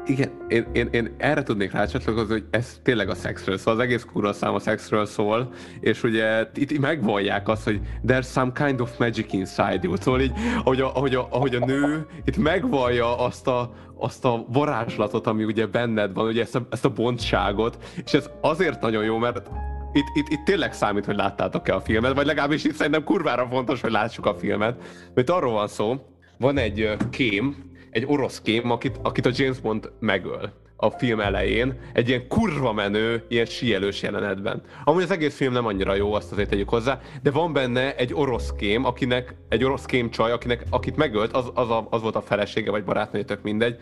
Igen, 0.06 0.32
én, 0.48 0.68
én, 0.74 0.88
én 0.92 1.16
erre 1.18 1.44
tudnék 1.44 1.72
rácsatlakozni, 1.72 2.32
hogy 2.32 2.46
ez 2.50 2.80
tényleg 2.84 3.10
a 3.10 3.16
szexről 3.16 3.58
szól, 3.58 3.74
az 3.74 3.80
egész 3.80 4.04
kurva 4.04 4.34
szám 4.34 4.54
a 4.54 4.60
szexről 4.60 5.06
szól, 5.06 5.54
és 5.80 6.04
ugye 6.04 6.50
itt 6.54 6.80
megvallják 6.80 7.48
azt, 7.48 7.64
hogy 7.64 7.80
there's 8.08 8.32
some 8.32 8.52
kind 8.52 8.82
of 8.82 8.98
magic 8.98 9.34
inside 9.34 9.80
you, 9.82 9.96
szóval 9.96 10.22
így, 10.22 10.32
ahogy 10.64 10.82
a, 10.82 10.96
ahogy 10.96 11.16
a, 11.16 11.28
ahogy 11.30 11.56
a 11.56 11.66
nő 11.66 12.06
itt 12.26 12.38
megvallja 12.38 13.18
azt 13.18 13.48
a, 13.48 13.74
azt 13.98 14.26
a 14.26 14.46
varázslatot, 14.48 15.28
ami 15.28 15.44
ugye 15.44 15.66
benned 15.66 16.14
van, 16.14 16.28
ugye 16.28 16.42
ezt 16.42 16.56
a, 16.56 16.68
ezt 16.70 16.86
a 16.86 16.90
bontságot, 16.90 17.78
és 18.06 18.14
ez 18.14 18.30
azért 18.42 18.82
nagyon 18.82 19.04
jó, 19.04 19.18
mert 19.18 19.50
itt, 19.94 20.08
itt, 20.14 20.28
itt 20.30 20.44
tényleg 20.46 20.74
számít, 20.74 21.06
hogy 21.06 21.16
láttátok-e 21.16 21.76
a 21.76 21.82
filmet, 21.82 22.14
vagy 22.14 22.26
legalábbis 22.26 22.64
itt 22.64 22.76
szerintem 22.76 23.04
kurvára 23.04 23.48
fontos, 23.52 23.82
hogy 23.82 23.92
lássuk 23.92 24.26
a 24.26 24.36
filmet, 24.36 24.82
mert 25.14 25.30
arról 25.30 25.54
van 25.54 25.68
szó, 25.68 25.96
van 26.38 26.58
egy 26.58 26.98
kém, 27.10 27.71
egy 27.92 28.06
orosz 28.08 28.42
kém, 28.42 28.72
akit, 28.72 29.00
akit 29.02 29.26
a 29.26 29.32
James 29.34 29.60
Bond 29.60 29.92
megöl 30.00 30.54
a 30.84 30.90
film 30.90 31.20
elején, 31.20 31.80
egy 31.94 32.08
ilyen 32.08 32.28
kurva 32.28 32.74
menő, 32.74 33.24
ilyen 33.28 33.46
síelős 33.46 34.02
jelenetben. 34.02 34.62
Amúgy 34.84 35.04
az 35.04 35.12
egész 35.12 35.36
film 35.36 35.54
nem 35.54 35.66
annyira 35.66 35.96
jó, 35.96 36.14
azt 36.14 36.32
azért 36.32 36.50
tegyük 36.50 36.70
hozzá, 36.70 37.00
de 37.24 37.32
van 37.32 37.54
benne 37.54 37.96
egy 37.96 38.14
orosz 38.14 38.52
kém, 38.58 38.86
akinek, 38.86 39.36
egy 39.50 39.64
orosz 39.64 39.86
kém 39.86 40.10
csaj, 40.10 40.32
akinek, 40.32 40.64
akit 40.70 40.96
megölt, 40.96 41.32
az, 41.32 41.52
az, 41.54 41.70
a, 41.70 41.88
az 41.90 42.02
volt 42.02 42.16
a 42.16 42.22
felesége, 42.22 42.72
vagy 42.72 42.84
barátnője, 42.84 43.26
tök 43.26 43.42
mindegy, 43.42 43.78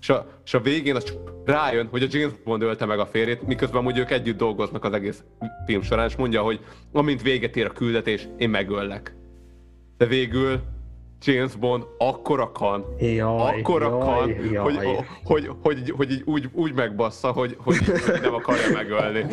és 0.00 0.08
a, 0.08 0.26
és 0.44 0.54
a 0.54 0.60
végén 0.60 0.96
az 0.96 1.18
rájön, 1.44 1.86
hogy 1.90 2.02
a 2.02 2.06
James 2.10 2.32
Bond 2.44 2.62
ölte 2.62 2.86
meg 2.86 2.98
a 2.98 3.06
férjét, 3.06 3.46
miközben 3.46 3.80
amúgy 3.80 3.98
ők 3.98 4.10
együtt 4.10 4.38
dolgoznak 4.38 4.84
az 4.84 4.92
egész 4.92 5.22
film 5.66 5.82
során, 5.82 6.08
és 6.08 6.16
mondja, 6.16 6.42
hogy 6.42 6.60
amint 6.92 7.22
véget 7.22 7.56
ér 7.56 7.66
a 7.66 7.72
küldetés, 7.72 8.28
én 8.38 8.50
megöllek. 8.50 9.14
De 9.96 10.06
végül 10.06 10.60
James 11.24 11.54
Bond 11.54 11.84
akkora 11.98 12.52
kan, 12.52 12.84
jaj, 12.98 13.18
akkora 13.60 13.88
jaj, 13.88 13.98
kan, 13.98 14.28
jaj. 14.52 14.62
Hogy, 14.62 14.76
hogy, 14.76 15.04
hogy, 15.24 15.48
hogy, 15.62 15.90
hogy 15.96 16.10
így 16.10 16.22
úgy, 16.24 16.48
úgy 16.52 16.74
megbassza, 16.74 17.30
hogy, 17.30 17.56
hogy, 17.58 17.76
hogy 17.76 18.20
nem 18.22 18.34
akarja 18.34 18.72
megölni. 18.72 19.26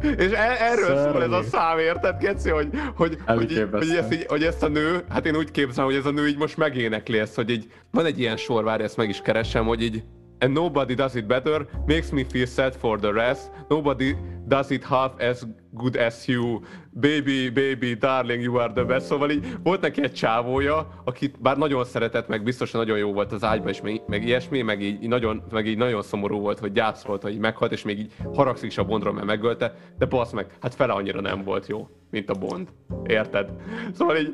És 0.00 0.32
e, 0.32 0.56
erről 0.60 0.96
Szörny. 0.96 1.10
szól 1.12 1.22
ez 1.22 1.30
a 1.30 1.42
szám, 1.42 1.78
érted, 1.78 2.18
Geci, 2.18 2.50
hogy, 2.50 2.68
hogy, 2.96 3.16
hogy, 3.26 3.68
hogy, 3.72 3.90
ezt 3.96 4.12
így, 4.12 4.26
hogy 4.28 4.42
ezt 4.42 4.62
a 4.62 4.68
nő, 4.68 5.04
hát 5.08 5.26
én 5.26 5.36
úgy 5.36 5.50
képzelem, 5.50 5.90
hogy 5.90 5.98
ez 5.98 6.06
a 6.06 6.10
nő 6.10 6.26
így 6.26 6.38
most 6.38 6.56
megénekli 6.56 7.18
ezt, 7.18 7.34
hogy 7.34 7.50
így 7.50 7.70
van 7.90 8.04
egy 8.04 8.18
ilyen 8.18 8.36
sor, 8.36 8.64
várj, 8.64 8.82
ezt 8.82 8.96
meg 8.96 9.08
is 9.08 9.20
keresem, 9.20 9.66
hogy 9.66 9.82
így 9.82 10.02
and 10.40 10.52
nobody 10.52 10.94
does 10.94 11.14
it 11.14 11.26
better, 11.26 11.66
makes 11.86 12.12
me 12.12 12.24
feel 12.24 12.46
sad 12.46 12.74
for 12.74 12.98
the 12.98 13.12
rest. 13.12 13.50
Nobody 13.68 14.16
does 14.46 14.70
it 14.70 14.84
half 14.84 15.12
as 15.20 15.44
good 15.76 15.96
as 15.96 16.26
you. 16.26 16.60
Baby, 16.90 17.50
baby, 17.50 17.94
darling, 17.94 18.42
you 18.42 18.56
are 18.56 18.72
the 18.72 18.84
best. 18.84 19.06
Szóval 19.06 19.30
így 19.30 19.46
volt 19.62 19.80
neki 19.80 20.02
egy 20.02 20.12
csávója, 20.12 20.88
akit 21.04 21.40
bár 21.40 21.56
nagyon 21.56 21.84
szeretett, 21.84 22.28
meg 22.28 22.42
biztosan 22.42 22.80
nagyon 22.80 22.98
jó 22.98 23.12
volt 23.12 23.32
az 23.32 23.44
ágyban, 23.44 23.68
és 23.68 23.80
meg, 23.80 24.02
meg 24.06 24.24
ilyesmi, 24.24 24.62
meg 24.62 24.82
így, 24.82 25.08
nagyon, 25.08 25.42
meg 25.50 25.66
így 25.66 25.76
nagyon 25.76 26.02
szomorú 26.02 26.40
volt, 26.40 26.58
hogy 26.58 26.72
gyász 26.72 27.02
volt, 27.02 27.22
hogy 27.22 27.38
meghalt, 27.38 27.72
és 27.72 27.82
még 27.82 27.98
így 27.98 28.12
haragszik 28.34 28.70
is 28.70 28.78
a 28.78 28.84
Bondról, 28.84 29.12
mert 29.12 29.26
megölte, 29.26 29.74
de 29.98 30.06
basz 30.06 30.32
meg, 30.32 30.46
hát 30.60 30.74
fele 30.74 30.92
annyira 30.92 31.20
nem 31.20 31.44
volt 31.44 31.66
jó, 31.66 31.88
mint 32.10 32.30
a 32.30 32.34
Bond. 32.34 32.68
Érted? 33.06 33.50
Szóval 33.92 34.16
így 34.16 34.32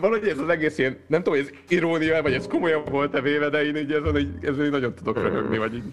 valahogy 0.00 0.28
ez 0.28 0.38
az 0.38 0.48
egész 0.48 0.78
ilyen, 0.78 0.96
nem 1.06 1.22
tudom, 1.22 1.38
hogy 1.38 1.48
ez 1.48 1.58
irónia, 1.68 2.22
vagy 2.22 2.32
ez 2.32 2.46
komolyan 2.46 2.84
volt-e 2.90 3.20
véve, 3.20 3.48
de 3.48 3.64
én 3.64 3.76
így 3.76 3.92
ezen, 3.92 4.18
így, 4.18 4.28
ezen 4.40 4.64
így 4.64 4.70
nagyon 4.70 4.94
tudok 4.94 5.22
röhögni, 5.22 5.58
vagy 5.58 5.74
így. 5.74 5.92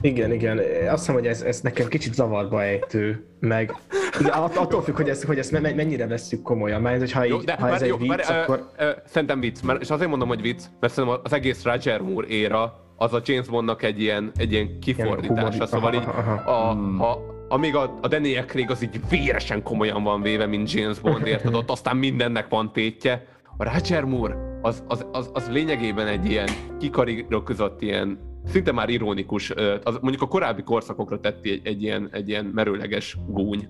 Igen, 0.00 0.32
igen. 0.32 0.60
Azt 0.88 0.98
hiszem, 0.98 1.14
hogy 1.14 1.26
ez, 1.26 1.42
ez 1.42 1.60
nekem 1.60 1.88
kicsit 1.88 2.14
zavarba 2.14 2.62
ejtő, 2.62 3.24
meg 3.40 3.74
igen, 4.20 4.32
attól 4.32 4.82
függ, 4.82 4.96
hogy 4.96 5.08
ezt, 5.08 5.24
hogy 5.24 5.38
ezt 5.38 5.60
mennyire 5.60 6.06
vesszük 6.06 6.42
komolyan, 6.42 6.80
mert 6.80 6.98
hogyha, 6.98 7.24
így, 7.24 7.30
jó, 7.30 7.38
de, 7.38 7.56
ha 7.60 7.74
ez 7.74 7.82
jó, 7.82 7.94
egy 7.94 8.00
vicc, 8.00 8.08
mert, 8.08 8.28
akkor... 8.28 8.68
Ö, 8.76 8.84
ö, 8.84 8.90
szerintem 9.06 9.40
vicc, 9.40 9.62
mert, 9.62 9.82
és 9.82 9.90
azért 9.90 10.10
mondom, 10.10 10.28
hogy 10.28 10.40
vicc, 10.40 10.62
mert 10.80 10.92
szerintem 10.92 11.20
az 11.24 11.32
egész 11.32 11.64
Roger 11.64 12.00
Moore 12.00 12.26
éra, 12.26 12.86
az 12.96 13.12
a 13.12 13.20
James 13.24 13.48
Bondnak 13.48 13.82
egy 13.82 14.00
ilyen, 14.00 14.32
egy 14.36 14.52
ilyen 14.52 14.78
kifordítása, 14.80 15.52
ilyen 15.52 15.66
szóval 15.66 15.94
így, 15.94 16.02
aha, 16.06 16.32
aha. 16.32 16.68
A, 16.68 16.72
hmm. 16.72 17.02
a, 17.02 17.16
amíg 17.48 17.74
a, 17.74 17.98
a 18.02 18.08
Daniel 18.08 18.44
Craig 18.44 18.70
az 18.70 18.82
így 18.82 19.00
véresen 19.08 19.62
komolyan 19.62 20.02
van 20.02 20.22
véve, 20.22 20.46
mint 20.46 20.72
James 20.72 20.98
Bond, 20.98 21.26
érted? 21.26 21.54
Ott 21.54 21.70
aztán 21.70 21.96
mindennek 21.96 22.48
van 22.48 22.72
tétje. 22.72 23.26
A 23.56 23.72
Roger 23.72 24.04
Moore 24.04 24.48
az, 24.62 24.82
az, 24.88 25.06
az, 25.12 25.30
az 25.32 25.48
lényegében 25.50 26.06
egy 26.06 26.30
ilyen 26.30 26.48
kikarirokozott 26.78 27.82
ilyen 27.82 28.18
szinte 28.48 28.72
már 28.72 28.88
ironikus, 28.88 29.50
az 29.82 29.98
mondjuk 30.00 30.22
a 30.22 30.28
korábbi 30.28 30.62
korszakokra 30.62 31.20
tetti 31.20 31.50
egy, 31.50 31.66
egy, 31.66 31.82
ilyen, 31.82 32.08
egy 32.12 32.28
ilyen 32.28 32.44
merőleges 32.44 33.16
gúny. 33.26 33.68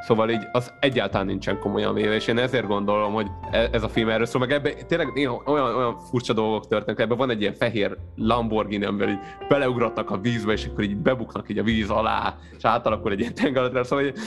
Szóval 0.00 0.30
így 0.30 0.42
az 0.52 0.72
egyáltalán 0.80 1.26
nincsen 1.26 1.58
komolyan 1.58 1.94
véve, 1.94 2.14
és 2.14 2.26
én 2.26 2.38
ezért 2.38 2.66
gondolom, 2.66 3.12
hogy 3.12 3.26
e- 3.50 3.68
ez 3.72 3.82
a 3.82 3.88
film 3.88 4.08
erről 4.08 4.26
szól, 4.26 4.40
meg 4.40 4.50
ebben 4.50 4.72
tényleg 4.86 5.12
néha 5.14 5.42
olyan, 5.46 5.76
olyan 5.76 5.98
furcsa 5.98 6.32
dolgok 6.32 6.66
történnek, 6.66 7.00
ebben 7.00 7.16
van 7.16 7.30
egy 7.30 7.40
ilyen 7.40 7.54
fehér 7.54 7.96
Lamborghini, 8.16 8.84
amivel 8.84 9.08
így 9.08 9.18
beleugratnak 9.48 10.10
a 10.10 10.18
vízbe, 10.18 10.52
és 10.52 10.66
akkor 10.66 10.84
így 10.84 10.96
bebuknak 10.96 11.48
így 11.48 11.58
a 11.58 11.62
víz 11.62 11.90
alá, 11.90 12.36
és 12.56 12.64
átalakul 12.64 13.12
egy 13.12 13.20
ilyen 13.20 13.34
tengeralatt, 13.34 13.84
szóval 13.84 14.04
így, 14.04 14.18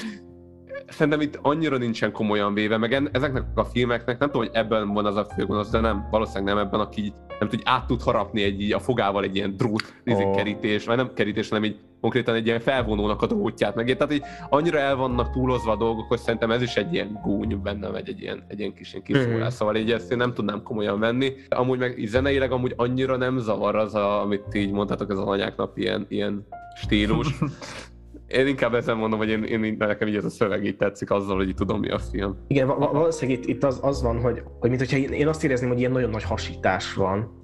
szerintem 0.92 1.22
itt 1.22 1.40
annyira 1.42 1.78
nincsen 1.78 2.12
komolyan 2.12 2.54
véve, 2.54 2.78
meg 2.78 2.94
en, 2.94 3.10
ezeknek 3.12 3.44
a 3.56 3.64
filmeknek, 3.64 4.20
nem 4.20 4.30
tudom, 4.30 4.48
hogy 4.48 4.56
ebben 4.56 4.94
van 4.94 5.06
az 5.06 5.16
a 5.16 5.26
főgonosz, 5.26 5.70
de 5.70 5.80
nem, 5.80 6.08
valószínűleg 6.12 6.56
nem 6.56 6.66
ebben, 6.66 6.80
aki 6.80 7.14
nem 7.40 7.50
tud, 7.50 7.62
át 7.64 7.88
tud 7.88 8.02
harapni 8.02 8.44
egy, 8.44 8.62
így 8.62 8.74
a 8.74 8.80
fogával 8.80 9.24
egy 9.24 9.36
ilyen 9.36 9.58
drót 9.58 9.94
oh. 10.06 10.36
kerítés, 10.36 10.86
vagy 10.86 10.96
nem 10.96 11.14
kerítés, 11.14 11.50
hanem 11.50 11.64
így 11.64 11.80
konkrétan 12.02 12.36
egy 12.36 12.46
ilyen 12.46 12.60
felvonónak 12.60 13.22
a 13.22 13.26
drótját 13.26 13.76
meg. 13.76 13.98
Tehát 13.98 14.14
így 14.14 14.24
annyira 14.50 14.80
el 14.80 14.96
vannak 14.96 15.32
túlozva 15.32 15.72
a 15.72 15.76
dolgok, 15.76 16.08
hogy 16.08 16.20
szerintem 16.20 16.52
ez 16.52 16.62
is 16.62 16.76
egy 16.76 16.94
ilyen 16.94 17.20
gúny 17.24 17.62
benne 17.62 17.90
megy, 17.90 18.10
egy 18.10 18.22
ilyen, 18.22 18.44
egy 18.48 18.60
ilyen 18.60 18.74
kis 18.74 18.94
ilyen 18.94 19.04
kiszólás. 19.04 19.54
Mm. 19.54 19.56
Szóval 19.56 19.76
így 19.76 19.92
ezt 19.92 20.12
én 20.12 20.18
nem 20.18 20.34
tudnám 20.34 20.64
komolyan 20.64 21.00
venni. 21.00 21.34
Amúgy 21.50 21.80
meg 21.80 22.00
így 22.00 22.08
zeneileg 22.08 22.52
amúgy 22.52 22.74
annyira 22.76 23.18
nem 23.18 23.38
zavar 23.38 23.76
az, 23.76 23.96
a, 23.96 24.22
amit 24.22 24.54
így 24.54 24.72
mondhatok, 24.72 25.12
ez 25.12 25.18
az 25.18 25.28
anyáknap 25.28 25.78
ilyen, 25.78 26.06
ilyen 26.10 26.48
stílus. 26.76 27.28
Én 28.34 28.48
inkább 28.48 28.74
ezen 28.74 28.98
mondom, 28.98 29.20
hogy 29.20 29.30
én, 29.30 29.44
én 29.44 29.76
nekem 29.80 30.08
így 30.08 30.16
ez 30.16 30.26
a 30.26 30.30
szöveg 30.30 30.66
így 30.66 30.78
tetszik 30.78 31.12
azzal, 31.12 31.36
hogy 31.36 31.54
tudom 31.56 31.80
mi 31.80 31.90
a 31.90 32.00
film. 32.00 32.38
Igen, 32.48 32.68
valószínűleg 32.68 33.40
itt, 33.40 33.48
itt 33.48 33.64
az, 33.64 33.80
az 33.82 34.02
van, 34.02 34.22
hogy, 34.22 34.44
hogy 34.60 34.70
mint 34.70 34.82
hogyha 34.82 34.98
én 34.98 35.28
azt 35.28 35.44
érezném, 35.44 35.70
hogy 35.70 35.80
ilyen 35.80 35.92
nagyon 35.92 36.10
nagy 36.10 36.24
hasítás 36.24 36.94
van 36.94 37.40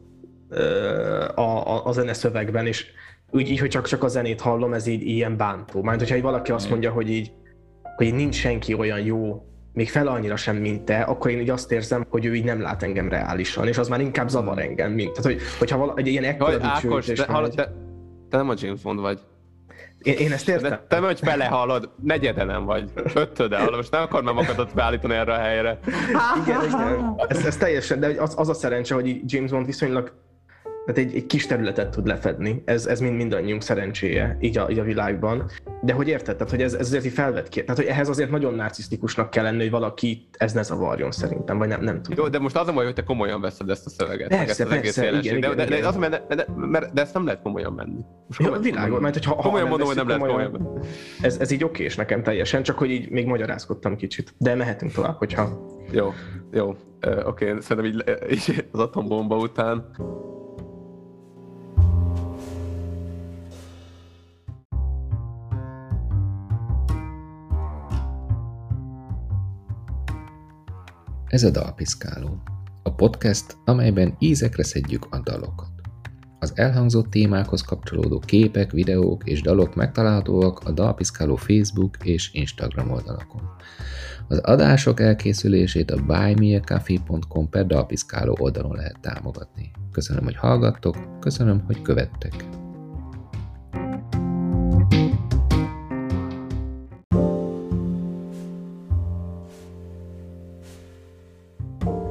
a, 1.35 1.41
a, 1.41 1.85
a 1.85 1.91
zene 1.91 2.13
szövegben, 2.13 2.65
és 2.65 2.85
úgy 3.31 3.49
így, 3.49 3.59
hogy 3.59 3.69
csak, 3.69 3.88
csak 3.88 4.03
a 4.03 4.07
zenét 4.07 4.41
hallom, 4.41 4.73
ez 4.73 4.88
így 4.88 5.01
ilyen 5.01 5.38
bántó. 5.38 5.83
Majd, 5.83 5.99
hogyha 5.99 6.21
valaki 6.21 6.51
azt 6.51 6.69
mondja, 6.69 6.91
hogy 6.91 7.09
így, 7.09 7.31
hogy 7.95 8.05
így 8.05 8.13
nincs 8.13 8.35
senki 8.35 8.73
olyan 8.73 8.99
jó, 8.99 9.45
még 9.73 9.89
fel 9.89 10.07
annyira 10.07 10.35
sem, 10.35 10.55
mint 10.55 10.85
te, 10.85 11.01
akkor 11.01 11.31
én 11.31 11.39
így 11.39 11.49
azt 11.49 11.71
érzem, 11.71 12.05
hogy 12.09 12.25
ő 12.25 12.35
így 12.35 12.43
nem 12.43 12.61
lát 12.61 12.83
engem 12.83 13.09
reálisan, 13.09 13.67
és 13.67 13.77
az 13.77 13.88
már 13.88 14.01
inkább 14.01 14.29
zavar 14.29 14.59
engem, 14.59 14.91
mint. 14.91 15.13
Tehát, 15.13 15.31
hogy, 15.31 15.41
hogyha 15.57 15.77
vala, 15.77 15.93
egy 15.95 16.07
ilyen 16.07 16.23
ekkora 16.23 16.57
Ákos, 16.61 17.05
te, 17.05 17.25
hallod, 17.25 17.53
te, 17.55 17.73
te 18.29 18.38
nem 18.38 18.49
a 18.49 18.53
James 18.57 18.81
Bond 18.81 18.99
vagy. 18.99 19.19
Én, 20.07 20.17
én 20.17 20.31
ezt 20.31 20.49
értem. 20.49 20.69
De 20.69 20.85
te 20.87 20.99
hogy 20.99 21.19
belehallod, 21.23 21.89
negyede 22.03 22.43
nem 22.43 22.65
vagy, 22.65 22.91
ötöde, 23.13 23.57
hallod, 23.57 23.75
most 23.75 23.91
nem 23.91 24.01
akarnám 24.01 24.33
magadat 24.33 24.73
beállítani 24.73 25.13
erre 25.13 25.33
a 25.33 25.37
helyre. 25.37 25.79
Igen, 26.43 26.63
igen. 26.63 27.15
Ez, 27.27 27.45
ez 27.45 27.57
teljesen, 27.57 27.99
de 27.99 28.07
az, 28.21 28.33
az 28.37 28.49
a 28.49 28.53
szerencse, 28.53 28.93
hogy 28.93 29.19
James 29.25 29.51
Bond 29.51 29.65
viszonylag 29.65 30.13
tehát 30.88 31.09
egy, 31.09 31.15
egy 31.15 31.25
kis 31.25 31.45
területet 31.45 31.89
tud 31.89 32.07
lefedni, 32.07 32.61
ez, 32.65 32.85
ez 32.85 32.99
mind 32.99 33.15
mindannyiunk 33.15 33.61
szerencséje 33.61 34.38
így 34.39 34.57
a, 34.57 34.69
így 34.69 34.79
a 34.79 34.83
világban. 34.83 35.49
De 35.81 35.93
hogy 35.93 36.07
érted, 36.07 36.35
tehát, 36.35 36.51
hogy 36.51 36.61
ez, 36.61 36.73
ez 36.73 36.93
azért 36.93 37.13
felvet 37.13 37.49
ki, 37.49 37.61
tehát 37.61 37.75
hogy 37.77 37.85
ehhez 37.85 38.09
azért 38.09 38.29
nagyon 38.29 38.53
narcisztikusnak 38.53 39.29
kell 39.29 39.43
lenni, 39.43 39.57
hogy 39.57 39.69
valaki 39.69 40.27
ez 40.31 40.53
ne 40.53 40.61
zavarjon 40.61 41.11
szerintem, 41.11 41.57
vagy 41.57 41.67
nem, 41.67 41.81
nem 41.81 42.01
tudom. 42.01 42.23
Jó, 42.23 42.29
de 42.29 42.39
most 42.39 42.57
az 42.57 42.67
a 42.67 42.73
baj, 42.73 42.85
hogy 42.85 42.93
te 42.93 43.03
komolyan 43.03 43.41
veszed 43.41 43.69
ezt 43.69 43.85
a 43.85 43.89
szöveget, 43.89 44.27
persze, 44.27 44.43
ezt 44.43 44.59
az 44.59 44.67
persze, 44.67 45.07
egész 45.07 45.23
igen, 45.23 45.39
de, 45.39 45.47
igen, 45.47 45.69
de, 45.69 45.79
de, 45.79 45.88
az, 45.88 45.95
mert, 45.95 46.35
de, 46.35 46.45
mert, 46.55 46.93
de 46.93 47.01
ezt 47.01 47.13
nem 47.13 47.25
lehet 47.25 47.41
komolyan 47.41 47.73
menni. 47.73 48.01
Most 48.27 48.39
komolyan, 48.39 48.63
Jó, 48.63 48.71
világos, 48.71 48.99
mert 48.99 49.13
hogyha 49.13 49.35
komolyan 49.35 49.63
ha 49.63 49.69
mondom, 49.69 49.88
hogy 49.88 49.95
nem 49.95 50.07
lehet 50.07 50.21
komolyan 50.21 50.51
menni. 50.51 50.85
Ez, 51.21 51.38
ez 51.39 51.51
így 51.51 51.63
okés 51.63 51.95
nekem 51.95 52.23
teljesen, 52.23 52.63
csak 52.63 52.77
hogy 52.77 52.91
így 52.91 53.09
még 53.09 53.25
magyarázkodtam 53.25 53.95
kicsit, 53.95 54.33
de 54.38 54.55
mehetünk 54.55 54.91
tovább, 54.91 55.15
hogyha... 55.17 55.75
Jó, 55.91 56.13
jó, 56.51 56.75
oké, 57.25 57.49
okay. 57.49 57.61
szerintem 57.61 57.85
így, 57.85 58.03
így 58.31 58.65
az 58.71 58.79
atombomba 58.79 59.38
után 59.38 59.91
Ez 71.38 71.43
a 71.43 71.49
Dalpiszkáló, 71.49 72.41
a 72.83 72.93
podcast, 72.93 73.57
amelyben 73.65 74.15
ízekre 74.19 74.63
szedjük 74.63 75.07
a 75.09 75.19
dalokat. 75.19 75.69
Az 76.39 76.51
elhangzott 76.55 77.09
témákhoz 77.09 77.61
kapcsolódó 77.61 78.19
képek, 78.19 78.71
videók 78.71 79.23
és 79.25 79.41
dalok 79.41 79.75
megtalálhatóak 79.75 80.59
a 80.59 80.71
Dalpiszkáló 80.71 81.35
Facebook 81.35 81.97
és 82.03 82.33
Instagram 82.33 82.91
oldalakon. 82.91 83.41
Az 84.27 84.38
adások 84.38 84.99
elkészülését 84.99 85.91
a 85.91 86.05
buymeacoffee.com 86.05 87.49
per 87.49 87.65
Dalpiszkáló 87.65 88.38
oldalon 88.39 88.75
lehet 88.75 88.99
támogatni. 89.01 89.71
Köszönöm, 89.91 90.23
hogy 90.23 90.35
hallgattok, 90.35 91.19
köszönöm, 91.19 91.63
hogy 91.65 91.81
követtek. 91.81 92.45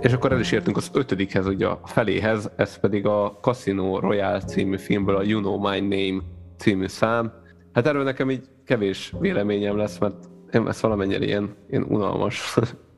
És 0.07 0.13
akkor 0.13 0.33
el 0.33 0.41
is 0.41 0.53
értünk 0.53 0.77
az 0.77 0.91
ötödikhez, 0.93 1.47
ugye 1.47 1.67
a 1.67 1.81
feléhez, 1.85 2.51
ez 2.57 2.79
pedig 2.79 3.07
a 3.07 3.39
Casino 3.41 3.99
Royale 3.99 4.41
című 4.41 4.79
filmből 4.79 5.17
a 5.17 5.23
You 5.23 5.41
Know 5.41 5.59
My 5.59 5.81
Name 5.81 6.23
című 6.57 6.87
szám. 6.87 7.33
Hát 7.73 7.87
erről 7.87 8.03
nekem 8.03 8.31
így 8.31 8.49
kevés 8.65 9.13
véleményem 9.21 9.77
lesz, 9.77 9.99
mert 9.99 10.17
én 10.53 10.69
ezt 10.69 10.81
valamennyire 10.81 11.25
ilyen, 11.25 11.55
ilyen 11.71 11.83
unalmas 11.89 12.57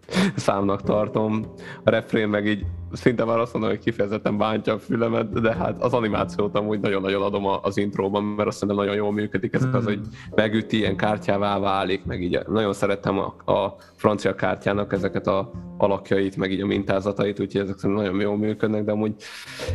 számnak 0.36 0.82
tartom. 0.82 1.44
A 1.84 1.90
refrén 1.90 2.28
meg 2.28 2.46
így 2.46 2.64
szinte 2.92 3.24
már 3.24 3.38
azt 3.38 3.52
mondom, 3.52 3.70
hogy 3.70 3.80
kifejezetten 3.80 4.38
bántja 4.38 4.72
a 4.72 4.78
fülemet, 4.78 5.40
de 5.40 5.54
hát 5.54 5.82
az 5.82 5.92
animációt 5.92 6.56
amúgy 6.56 6.80
nagyon-nagyon 6.80 7.22
adom 7.22 7.46
az 7.62 7.76
intróban, 7.76 8.24
mert 8.24 8.48
azt 8.48 8.64
mondom, 8.64 8.84
nagyon 8.84 8.96
jól 8.96 9.12
működik 9.12 9.54
ez 9.54 9.66
az, 9.72 9.84
hogy 9.84 10.00
megüti, 10.34 10.76
ilyen 10.76 10.96
kártyává 10.96 11.58
válik, 11.58 12.04
meg 12.04 12.22
így 12.22 12.38
nagyon 12.48 12.72
szerettem 12.72 13.18
a, 13.18 13.52
a 13.52 13.76
francia 13.96 14.34
kártyának 14.34 14.92
ezeket 14.92 15.26
a 15.26 15.50
alakjait, 15.76 16.36
meg 16.36 16.52
így 16.52 16.60
a 16.60 16.66
mintázatait, 16.66 17.40
úgyhogy 17.40 17.60
ezek 17.60 17.78
szerintem 17.78 18.04
nagyon 18.04 18.20
jól 18.20 18.36
működnek, 18.36 18.84
de 18.84 18.92
amúgy 18.92 19.14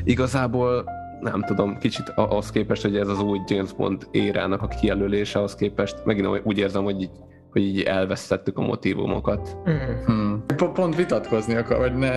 igazából 0.03 0.83
nem 1.21 1.41
tudom, 1.41 1.77
kicsit 1.77 2.09
ahhoz 2.15 2.49
képest, 2.49 2.81
hogy 2.81 2.97
ez 2.97 3.07
az 3.07 3.19
új 3.19 3.39
James 3.47 3.73
Bond 3.73 4.07
érának 4.11 4.61
a 4.61 4.67
kijelölése, 4.67 5.37
ahhoz 5.37 5.55
képest 5.55 6.05
megint 6.05 6.41
úgy 6.43 6.57
érzem, 6.57 6.83
hogy 6.83 7.01
így 7.01 7.11
hogy 7.53 7.61
így 7.61 7.81
elvesztettük 7.81 8.57
a 8.57 8.61
motivumokat. 8.61 9.57
Mm-hmm. 9.69 10.33
Pont 10.73 10.95
vitatkozni 10.95 11.55
akar, 11.55 11.77
vagy 11.77 11.95
ne, 11.95 12.11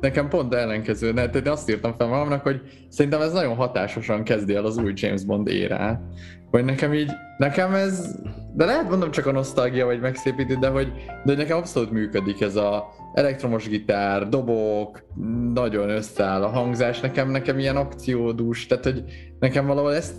nekem 0.00 0.28
pont 0.28 0.54
ellenkező, 0.54 1.12
ne, 1.12 1.26
de 1.26 1.50
azt 1.50 1.70
írtam 1.70 1.94
fel 1.98 2.06
magamnak, 2.06 2.42
hogy 2.42 2.60
szerintem 2.88 3.20
ez 3.20 3.32
nagyon 3.32 3.54
hatásosan 3.54 4.24
kezdi 4.24 4.54
el 4.54 4.64
az 4.64 4.78
új 4.78 4.92
James 4.94 5.24
Bond 5.24 5.48
érát. 5.48 6.00
Vagy 6.50 6.64
nekem 6.64 6.94
így, 6.94 7.10
nekem 7.38 7.74
ez, 7.74 8.18
de 8.54 8.64
lehet 8.64 8.88
mondom 8.88 9.10
csak 9.10 9.26
a 9.26 9.32
nosztalgia, 9.32 9.86
vagy 9.86 10.00
megszépíti, 10.00 10.56
de 10.56 10.68
hogy, 10.68 10.92
de 11.24 11.34
nekem 11.34 11.56
abszolút 11.56 11.90
működik 11.90 12.40
ez 12.40 12.56
a 12.56 12.84
elektromos 13.14 13.68
gitár, 13.68 14.28
dobok, 14.28 15.04
nagyon 15.54 15.88
összeáll 15.88 16.42
a 16.42 16.48
hangzás, 16.48 17.00
nekem, 17.00 17.30
nekem 17.30 17.58
ilyen 17.58 17.76
akciódús, 17.76 18.66
tehát 18.66 18.84
hogy 18.84 19.04
nekem 19.38 19.66
valahol 19.66 19.94
ezt 19.94 20.14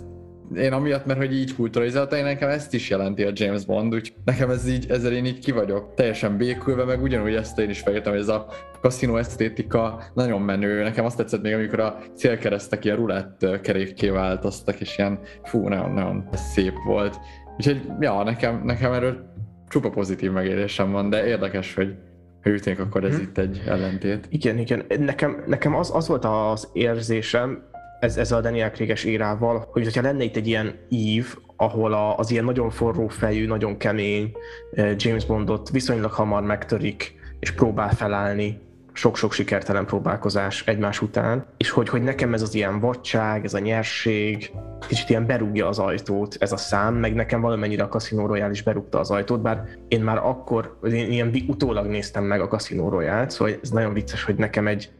én 0.56 0.72
amiatt, 0.72 1.06
mert 1.06 1.18
hogy 1.18 1.34
így 1.34 1.54
kulturalizálta, 1.54 2.16
én 2.16 2.24
nekem 2.24 2.48
ezt 2.48 2.74
is 2.74 2.90
jelenti 2.90 3.22
a 3.22 3.30
James 3.34 3.64
Bond, 3.64 3.94
úgy 3.94 4.12
nekem 4.24 4.50
ez 4.50 4.68
így, 4.68 4.90
ezzel 4.90 5.12
én 5.12 5.24
így 5.24 5.38
ki 5.38 5.52
vagyok 5.52 5.94
teljesen 5.94 6.36
békülve, 6.36 6.84
meg 6.84 7.02
ugyanúgy 7.02 7.34
ezt 7.34 7.58
én 7.58 7.70
is 7.70 7.80
felírtam, 7.80 8.12
hogy 8.12 8.22
ez 8.22 8.28
a 8.28 8.46
kaszinó 8.80 9.16
esztétika 9.16 10.02
nagyon 10.14 10.40
menő. 10.40 10.82
Nekem 10.82 11.04
azt 11.04 11.16
tetszett 11.16 11.42
még, 11.42 11.54
amikor 11.54 11.80
a 11.80 11.98
célkeresztek 12.14 12.84
ilyen 12.84 12.96
rulett 12.96 13.60
kerékké 13.62 14.08
változtak, 14.08 14.80
és 14.80 14.98
ilyen 14.98 15.18
fú, 15.42 15.68
nagyon, 15.68 15.90
nagyon 15.90 16.28
szép 16.32 16.74
volt. 16.86 17.18
Úgyhogy, 17.56 17.80
ja, 18.00 18.22
nekem, 18.22 18.62
nekem 18.64 18.92
erről 18.92 19.28
csupa 19.68 19.90
pozitív 19.90 20.32
megélésem 20.32 20.90
van, 20.90 21.10
de 21.10 21.26
érdekes, 21.26 21.74
hogy 21.74 21.94
ha 22.42 22.50
ütnék, 22.50 22.80
akkor 22.80 23.04
ez 23.04 23.14
hmm. 23.14 23.22
itt 23.22 23.38
egy 23.38 23.62
ellentét. 23.66 24.26
Igen, 24.28 24.58
igen. 24.58 24.84
Nekem, 24.98 25.42
nekem 25.46 25.74
az, 25.74 25.90
az 25.94 26.08
volt 26.08 26.24
az 26.24 26.68
érzésem, 26.72 27.62
ez, 28.00 28.16
ez 28.16 28.32
a 28.32 28.40
Daniel 28.40 28.70
Craig-es 28.70 29.04
érával, 29.04 29.68
hogy 29.70 29.84
hogyha 29.84 30.02
lenne 30.02 30.24
itt 30.24 30.36
egy 30.36 30.46
ilyen 30.46 30.74
ív, 30.88 31.36
ahol 31.56 31.92
a, 31.92 32.16
az 32.16 32.30
ilyen 32.30 32.44
nagyon 32.44 32.70
forró 32.70 33.08
fejű, 33.08 33.46
nagyon 33.46 33.76
kemény 33.76 34.32
eh, 34.72 34.94
James 34.96 35.26
Bondot 35.26 35.70
viszonylag 35.70 36.12
hamar 36.12 36.42
megtörik, 36.42 37.14
és 37.40 37.50
próbál 37.52 37.90
felállni 37.90 38.60
sok-sok 38.92 39.32
sikertelen 39.32 39.86
próbálkozás 39.86 40.66
egymás 40.66 41.02
után, 41.02 41.46
és 41.56 41.70
hogy, 41.70 41.88
hogy 41.88 42.02
nekem 42.02 42.34
ez 42.34 42.42
az 42.42 42.54
ilyen 42.54 42.80
vadság, 42.80 43.44
ez 43.44 43.54
a 43.54 43.58
nyerség, 43.58 44.50
kicsit 44.88 45.08
ilyen 45.08 45.26
berúgja 45.26 45.68
az 45.68 45.78
ajtót 45.78 46.36
ez 46.38 46.52
a 46.52 46.56
szám, 46.56 46.94
meg 46.94 47.14
nekem 47.14 47.40
valamennyire 47.40 47.82
a 47.82 47.88
Casino 47.88 48.26
Royale 48.26 48.50
is 48.50 48.62
berúgta 48.62 48.98
az 48.98 49.10
ajtót, 49.10 49.42
bár 49.42 49.64
én 49.88 50.00
már 50.00 50.16
akkor, 50.16 50.78
én 50.92 51.10
ilyen 51.10 51.44
utólag 51.46 51.86
néztem 51.86 52.24
meg 52.24 52.40
a 52.40 52.48
Casino 52.48 52.88
Royale-t, 52.88 53.30
szóval 53.30 53.54
ez 53.62 53.70
nagyon 53.70 53.92
vicces, 53.92 54.24
hogy 54.24 54.34
nekem 54.34 54.66
egy 54.66 54.90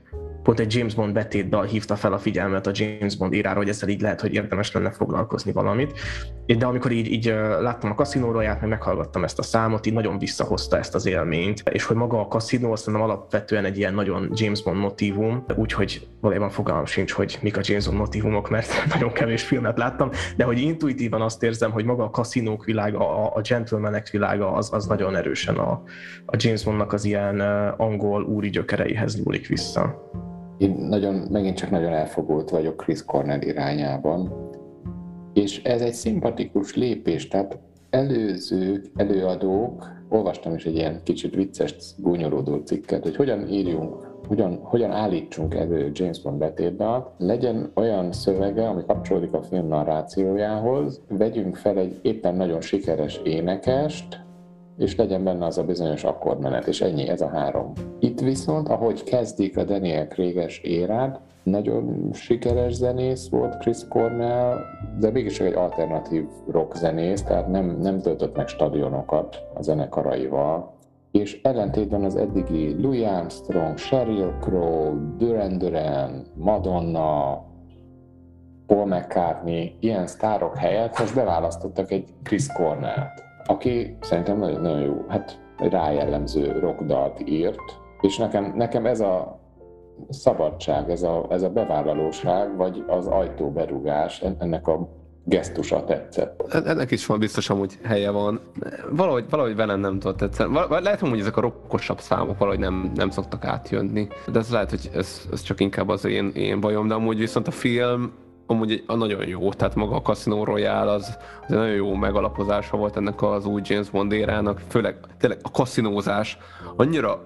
pont 0.50 0.62
egy 0.62 0.74
James 0.74 0.94
Bond 0.94 1.12
betétdal 1.12 1.64
hívta 1.64 1.96
fel 1.96 2.12
a 2.12 2.18
figyelmet 2.18 2.66
a 2.66 2.70
James 2.74 3.16
Bond 3.16 3.32
írára, 3.32 3.58
hogy 3.58 3.68
ezzel 3.68 3.88
így 3.88 4.00
lehet, 4.00 4.20
hogy 4.20 4.34
érdemes 4.34 4.72
lenne 4.72 4.90
foglalkozni 4.90 5.52
valamit. 5.52 5.98
De 6.58 6.66
amikor 6.66 6.90
így, 6.90 7.12
így 7.12 7.34
láttam 7.60 7.90
a 7.90 7.94
kaszinóróját, 7.94 8.60
meg 8.60 8.68
meghallgattam 8.68 9.24
ezt 9.24 9.38
a 9.38 9.42
számot, 9.42 9.86
így 9.86 9.92
nagyon 9.92 10.18
visszahozta 10.18 10.78
ezt 10.78 10.94
az 10.94 11.06
élményt, 11.06 11.62
és 11.72 11.84
hogy 11.84 11.96
maga 11.96 12.20
a 12.20 12.28
kaszinó 12.28 12.76
szerintem 12.76 13.02
alapvetően 13.02 13.64
egy 13.64 13.78
ilyen 13.78 13.94
nagyon 13.94 14.30
James 14.34 14.62
Bond 14.62 14.76
motivum, 14.76 15.44
úgyhogy 15.56 16.08
valójában 16.20 16.50
fogalmam 16.50 16.86
sincs, 16.86 17.12
hogy 17.12 17.38
mik 17.42 17.56
a 17.56 17.60
James 17.64 17.86
Bond 17.86 17.98
motivumok, 17.98 18.50
mert 18.50 18.68
nagyon 18.94 19.12
kevés 19.12 19.42
filmet 19.42 19.78
láttam, 19.78 20.10
de 20.36 20.44
hogy 20.44 20.58
intuitívan 20.58 21.22
azt 21.22 21.42
érzem, 21.42 21.70
hogy 21.70 21.84
maga 21.84 22.04
a 22.04 22.10
kaszinók 22.10 22.64
világa, 22.64 23.24
a, 23.24 23.32
a 23.34 23.40
gentlemanek 23.40 24.08
világa 24.08 24.52
az, 24.52 24.72
az 24.72 24.86
nagyon 24.86 25.16
erősen 25.16 25.56
a, 25.56 25.82
a 26.26 26.36
James 26.38 26.64
Bondnak 26.64 26.92
az 26.92 27.04
ilyen 27.04 27.40
angol 27.76 28.22
úri 28.22 28.50
gyökereihez 28.50 29.22
nyúlik 29.22 29.46
vissza. 29.46 30.08
Én 30.60 30.70
nagyon, 30.70 31.14
megint 31.14 31.56
csak 31.56 31.70
nagyon 31.70 31.92
elfogult 31.92 32.50
vagyok 32.50 32.76
Chris 32.76 33.04
Cornell 33.04 33.40
irányában, 33.40 34.48
és 35.32 35.62
ez 35.62 35.80
egy 35.80 35.92
szimpatikus 35.92 36.74
lépés, 36.74 37.28
tehát 37.28 37.58
előzők, 37.90 38.84
előadók, 38.96 39.88
olvastam 40.08 40.54
is 40.54 40.66
egy 40.66 40.74
ilyen 40.74 41.00
kicsit 41.04 41.34
vicces, 41.34 41.74
gúnyolódó 41.96 42.56
cikket, 42.56 43.02
hogy 43.02 43.16
hogyan 43.16 43.48
írjunk 43.48 44.08
hogyan, 44.28 44.60
hogyan 44.62 44.90
állítsunk 44.90 45.54
elő 45.54 45.90
James 45.94 46.22
Bond 46.22 46.38
betétdalt, 46.38 47.10
legyen 47.18 47.70
olyan 47.74 48.12
szövege, 48.12 48.68
ami 48.68 48.82
kapcsolódik 48.86 49.32
a 49.32 49.42
film 49.42 49.66
narrációjához, 49.66 51.00
vegyünk 51.08 51.56
fel 51.56 51.78
egy 51.78 51.98
éppen 52.02 52.34
nagyon 52.34 52.60
sikeres 52.60 53.20
énekest, 53.24 54.20
és 54.80 54.96
legyen 54.96 55.24
benne 55.24 55.46
az 55.46 55.58
a 55.58 55.64
bizonyos 55.64 56.04
akkordmenet, 56.04 56.66
és 56.66 56.80
ennyi, 56.80 57.08
ez 57.08 57.20
a 57.20 57.28
három. 57.28 57.72
Itt 57.98 58.20
viszont, 58.20 58.68
ahogy 58.68 59.04
kezdik 59.04 59.56
a 59.56 59.64
Daniel 59.64 60.06
Craig-es 60.06 60.58
érát, 60.58 61.20
nagyon 61.42 62.10
sikeres 62.12 62.72
zenész 62.72 63.28
volt 63.28 63.56
Chris 63.56 63.88
Cornell, 63.88 64.56
de 64.98 65.10
mégis 65.10 65.40
egy 65.40 65.54
alternatív 65.54 66.24
rock 66.50 66.76
zenész, 66.76 67.22
tehát 67.22 67.48
nem, 67.48 67.78
nem 67.80 68.00
töltött 68.00 68.36
meg 68.36 68.48
stadionokat 68.48 69.42
a 69.54 69.62
zenekaraival, 69.62 70.72
és 71.10 71.40
ellentétben 71.42 72.04
az 72.04 72.16
eddigi 72.16 72.82
Louis 72.82 73.06
Armstrong, 73.06 73.78
Sheryl 73.78 74.36
Crow, 74.40 75.16
Duran 75.16 75.58
Duran, 75.58 76.26
Madonna, 76.34 77.44
Paul 78.66 78.86
McCartney, 78.86 79.76
ilyen 79.80 80.06
sztárok 80.06 80.56
helyett 80.56 80.98
most 80.98 81.14
beválasztottak 81.14 81.90
egy 81.90 82.04
Chris 82.22 82.46
Cornell-t, 82.46 83.29
aki 83.50 83.96
szerintem 84.00 84.38
nagyon, 84.38 84.60
nagyon 84.60 84.80
jó, 84.80 85.04
hát 85.08 85.40
rájellemző 85.56 86.58
rockdalt 86.58 87.20
írt, 87.28 87.78
és 88.00 88.16
nekem, 88.16 88.52
nekem 88.56 88.86
ez 88.86 89.00
a 89.00 89.40
szabadság, 90.08 90.90
ez 90.90 91.02
a, 91.02 91.26
ez 91.30 91.42
a 91.42 91.50
bevállalóság, 91.50 92.56
vagy 92.56 92.84
az 92.86 93.06
ajtóberugás 93.06 94.20
ennek 94.38 94.68
a 94.68 94.88
gesztusa 95.24 95.84
tetszett. 95.84 96.54
Ennek 96.66 96.90
is 96.90 97.06
van 97.06 97.18
biztos 97.18 97.50
amúgy 97.50 97.78
helye 97.82 98.10
van. 98.10 98.40
Valahogy, 98.90 99.24
valahogy 99.30 99.56
velem 99.56 99.80
nem 99.80 99.98
tudott 99.98 100.16
tetszeni. 100.16 100.58
Lehet, 100.68 101.00
hogy 101.00 101.20
ezek 101.20 101.36
a 101.36 101.40
rokkosabb 101.40 102.00
számok 102.00 102.38
valahogy 102.38 102.60
nem, 102.60 102.90
nem 102.94 103.10
szoktak 103.10 103.44
átjönni. 103.44 104.08
De 104.32 104.38
ez 104.38 104.50
lehet, 104.50 104.70
hogy 104.70 104.90
ez, 104.94 105.28
ez 105.32 105.42
csak 105.42 105.60
inkább 105.60 105.88
az 105.88 106.04
én, 106.04 106.30
én 106.34 106.60
bajom, 106.60 106.88
de 106.88 106.94
amúgy 106.94 107.18
viszont 107.18 107.46
a 107.46 107.50
film 107.50 108.12
amúgy 108.50 108.72
egy, 108.72 108.84
a 108.86 108.94
nagyon 108.94 109.26
jó, 109.26 109.52
tehát 109.52 109.74
maga 109.74 109.96
a 109.96 110.02
Casino 110.02 110.44
Royale 110.44 110.92
az, 110.92 111.18
az 111.46 111.52
egy 111.52 111.56
nagyon 111.56 111.74
jó 111.74 111.94
megalapozása 111.94 112.76
volt 112.76 112.96
ennek 112.96 113.22
az 113.22 113.46
új 113.46 113.60
James 113.64 113.90
Bond 113.90 114.12
érának, 114.12 114.60
főleg 114.68 114.96
tényleg 115.18 115.38
a 115.42 115.50
kaszinózás. 115.50 116.38
Annyira 116.76 117.22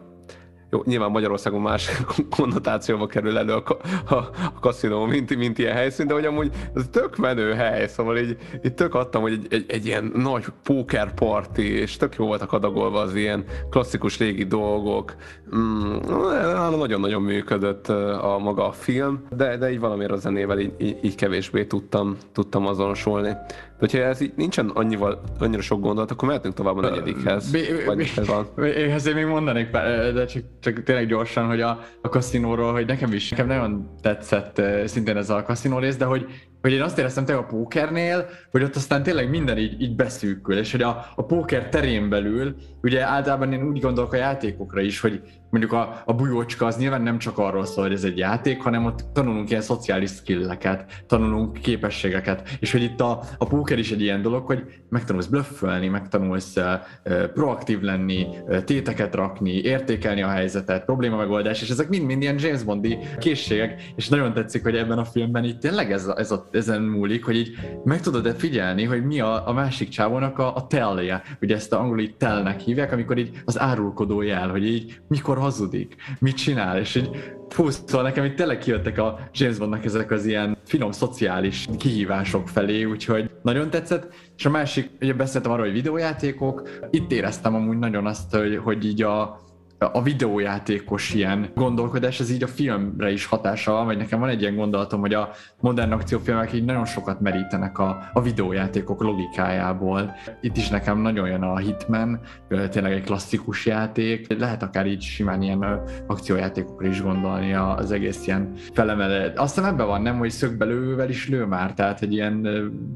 jó, 0.74 0.82
nyilván 0.84 1.10
Magyarországon 1.10 1.60
más 1.60 1.90
konnotációba 2.36 3.06
kerül 3.06 3.38
elő 3.38 3.52
a, 3.52 3.76
a, 4.08 4.14
a 4.54 4.60
kaszinó, 4.60 5.04
mint, 5.04 5.36
mint 5.36 5.58
ilyen 5.58 5.74
helyszín, 5.74 6.06
de 6.06 6.14
hogy 6.14 6.24
amúgy 6.24 6.50
ez 6.74 6.84
tök 6.90 7.16
menő 7.16 7.52
hely, 7.52 7.86
szóval 7.86 8.18
így, 8.18 8.36
így 8.64 8.74
tök 8.74 8.94
adtam, 8.94 9.22
hogy 9.22 9.32
egy, 9.32 9.46
egy, 9.50 9.64
egy 9.68 9.86
ilyen 9.86 10.12
nagy 10.14 10.44
póker 10.62 11.14
party, 11.14 11.58
és 11.58 11.96
tök 11.96 12.14
jó 12.14 12.26
voltak 12.26 12.52
adagolva 12.52 13.00
az 13.00 13.14
ilyen 13.14 13.44
klasszikus 13.70 14.18
régi 14.18 14.44
dolgok. 14.44 15.14
Mm, 15.56 15.96
nagyon-nagyon 16.78 17.22
működött 17.22 17.88
a 17.88 18.38
maga 18.42 18.68
a 18.68 18.72
film, 18.72 19.26
de, 19.36 19.56
de 19.56 19.72
így 19.72 19.80
valamiért 19.80 20.12
a 20.12 20.16
zenével 20.16 20.58
így, 20.58 20.72
így, 20.78 20.98
így 21.02 21.14
kevésbé 21.14 21.64
tudtam, 21.64 22.16
tudtam 22.32 22.66
azonosulni. 22.66 23.36
Hogyha 23.84 23.98
ez 23.98 24.20
így 24.20 24.32
nincsen 24.36 24.68
annyival, 24.68 25.20
annyira 25.38 25.62
sok 25.62 25.80
gondolat, 25.80 26.10
akkor 26.10 26.28
mehetünk 26.28 26.54
tovább 26.54 26.76
a 26.76 26.80
negyedikhez. 26.80 27.50
B- 27.50 27.84
vagy 27.86 28.12
van. 28.26 28.46
Ezért 28.90 29.16
még 29.16 29.26
mondanék, 29.26 29.70
de 29.70 30.24
csak, 30.24 30.42
csak 30.60 30.82
tényleg 30.82 31.06
gyorsan, 31.06 31.46
hogy 31.46 31.60
a, 31.60 31.80
a 32.02 32.08
kaszinóról, 32.08 32.72
hogy 32.72 32.86
nekem 32.86 33.12
is, 33.12 33.30
nekem 33.30 33.46
nagyon 33.46 33.90
tetszett 34.00 34.62
szintén 34.84 35.16
ez 35.16 35.30
a 35.30 35.42
kaszinó 35.42 35.78
rész, 35.78 35.96
de 35.96 36.04
hogy 36.04 36.26
hogy 36.64 36.72
én 36.72 36.82
azt 36.82 36.98
éreztem 36.98 37.24
tényleg 37.24 37.44
a 37.44 37.46
pókernél, 37.46 38.28
hogy 38.50 38.62
ott 38.62 38.76
aztán 38.76 39.02
tényleg 39.02 39.30
minden 39.30 39.58
így, 39.58 39.80
így 39.80 39.94
beszűkül, 39.96 40.58
és 40.58 40.70
hogy 40.72 40.82
a, 40.82 41.06
a 41.14 41.24
póker 41.24 41.68
terén 41.68 42.08
belül, 42.08 42.54
ugye 42.82 43.02
általában 43.02 43.52
én 43.52 43.62
úgy 43.62 43.80
gondolok 43.80 44.12
a 44.12 44.16
játékokra 44.16 44.80
is, 44.80 45.00
hogy 45.00 45.20
mondjuk 45.54 45.72
a, 45.72 46.02
a 46.04 46.12
bujócska 46.12 46.66
az 46.66 46.76
nyilván 46.76 47.02
nem 47.02 47.18
csak 47.18 47.38
arról 47.38 47.64
szól, 47.64 47.84
hogy 47.84 47.92
ez 47.92 48.04
egy 48.04 48.18
játék, 48.18 48.62
hanem 48.62 48.84
ott 48.84 49.04
tanulunk 49.12 49.50
ilyen 49.50 49.62
szociális 49.62 50.10
skilleket, 50.10 51.04
tanulunk 51.06 51.58
képességeket, 51.58 52.56
és 52.60 52.72
hogy 52.72 52.82
itt 52.82 53.00
a, 53.00 53.20
a 53.38 53.46
póker 53.46 53.78
is 53.78 53.90
egy 53.92 54.00
ilyen 54.00 54.22
dolog, 54.22 54.46
hogy 54.46 54.64
megtanulsz 54.88 55.26
blöffölni, 55.26 55.88
megtanulsz 55.88 56.56
uh, 56.56 57.24
proaktív 57.34 57.80
lenni, 57.80 58.26
uh, 58.46 58.64
téteket 58.64 59.14
rakni, 59.14 59.52
értékelni 59.52 60.22
a 60.22 60.28
helyzetet, 60.28 60.84
probléma 60.84 61.16
megoldás, 61.16 61.62
és 61.62 61.70
ezek 61.70 61.88
mind-mind 61.88 62.22
ilyen 62.22 62.38
James 62.38 62.62
Bondi 62.62 62.98
készségek, 63.18 63.82
és 63.96 64.08
nagyon 64.08 64.32
tetszik, 64.32 64.62
hogy 64.62 64.76
ebben 64.76 64.98
a 64.98 65.04
filmben 65.04 65.44
itt 65.44 65.60
tényleg 65.60 65.92
ez 65.92 66.06
a, 66.06 66.18
ez 66.18 66.30
a 66.30 66.48
ezen 66.52 66.82
múlik, 66.82 67.24
hogy 67.24 67.36
így 67.36 67.58
meg 67.84 68.00
tudod-e 68.00 68.34
figyelni, 68.34 68.84
hogy 68.84 69.04
mi 69.04 69.20
a, 69.20 69.48
a 69.48 69.52
másik 69.52 69.88
csávónak 69.88 70.38
a, 70.38 70.54
a 70.54 70.66
telje. 70.66 71.22
Ugye 71.40 71.54
ezt 71.54 71.72
a 71.72 71.80
angol 71.80 72.00
így 72.00 72.16
telnek 72.16 72.60
hívják, 72.60 72.92
amikor 72.92 73.18
így 73.18 73.42
az 73.44 73.60
árulkodó 73.60 74.22
jel, 74.22 74.48
hogy 74.48 74.66
így 74.66 75.00
mikor 75.08 75.38
hazudik, 75.44 75.94
mit 76.18 76.36
csinál, 76.36 76.78
és 76.78 76.94
így 76.94 77.10
fú, 77.48 77.70
szóval 77.70 78.02
nekem 78.02 78.24
itt 78.24 78.36
tényleg 78.36 78.58
kijöttek 78.58 78.98
a 78.98 79.18
James 79.32 79.58
Bondnak 79.58 79.84
ezek 79.84 80.10
az 80.10 80.26
ilyen 80.26 80.56
finom 80.64 80.92
szociális 80.92 81.68
kihívások 81.78 82.48
felé, 82.48 82.84
úgyhogy 82.84 83.30
nagyon 83.42 83.70
tetszett. 83.70 84.14
És 84.36 84.44
a 84.44 84.50
másik, 84.50 84.90
ugye 85.00 85.12
beszéltem 85.12 85.52
arról, 85.52 85.64
hogy 85.64 85.74
videójátékok, 85.74 86.68
itt 86.90 87.12
éreztem 87.12 87.54
amúgy 87.54 87.78
nagyon 87.78 88.06
azt, 88.06 88.34
hogy, 88.34 88.56
hogy 88.56 88.84
így 88.84 89.02
a, 89.02 89.40
a 89.78 90.02
videójátékos 90.02 91.14
ilyen 91.14 91.50
gondolkodás, 91.54 92.20
ez 92.20 92.30
így 92.30 92.42
a 92.42 92.46
filmre 92.46 93.12
is 93.12 93.26
hatása 93.26 93.84
vagy 93.84 93.96
nekem 93.96 94.20
van 94.20 94.28
egy 94.28 94.40
ilyen 94.40 94.56
gondolatom, 94.56 95.00
hogy 95.00 95.14
a 95.14 95.30
modern 95.60 95.92
akciófilmek 95.92 96.52
így 96.52 96.64
nagyon 96.64 96.84
sokat 96.84 97.20
merítenek 97.20 97.78
a, 97.78 98.10
a 98.12 98.22
videójátékok 98.22 99.02
logikájából. 99.02 100.14
Itt 100.40 100.56
is 100.56 100.68
nekem 100.68 100.98
nagyon 100.98 101.28
jön 101.28 101.42
a 101.42 101.56
Hitman, 101.56 102.20
tényleg 102.48 102.92
egy 102.92 103.04
klasszikus 103.04 103.66
játék, 103.66 104.38
lehet 104.38 104.62
akár 104.62 104.86
így 104.86 105.02
simán 105.02 105.42
ilyen 105.42 105.82
akciójátékokra 106.06 106.88
is 106.88 107.02
gondolni 107.02 107.54
az 107.54 107.92
egész 107.92 108.26
ilyen 108.26 108.52
felemelet. 108.72 109.38
Aztán 109.38 109.64
ebben 109.64 109.86
van, 109.86 110.02
nem, 110.02 110.18
hogy 110.18 110.30
szögbelővel 110.30 111.08
is 111.08 111.28
lő 111.28 111.44
már, 111.44 111.74
tehát 111.74 112.02
egy 112.02 112.12
ilyen 112.12 112.42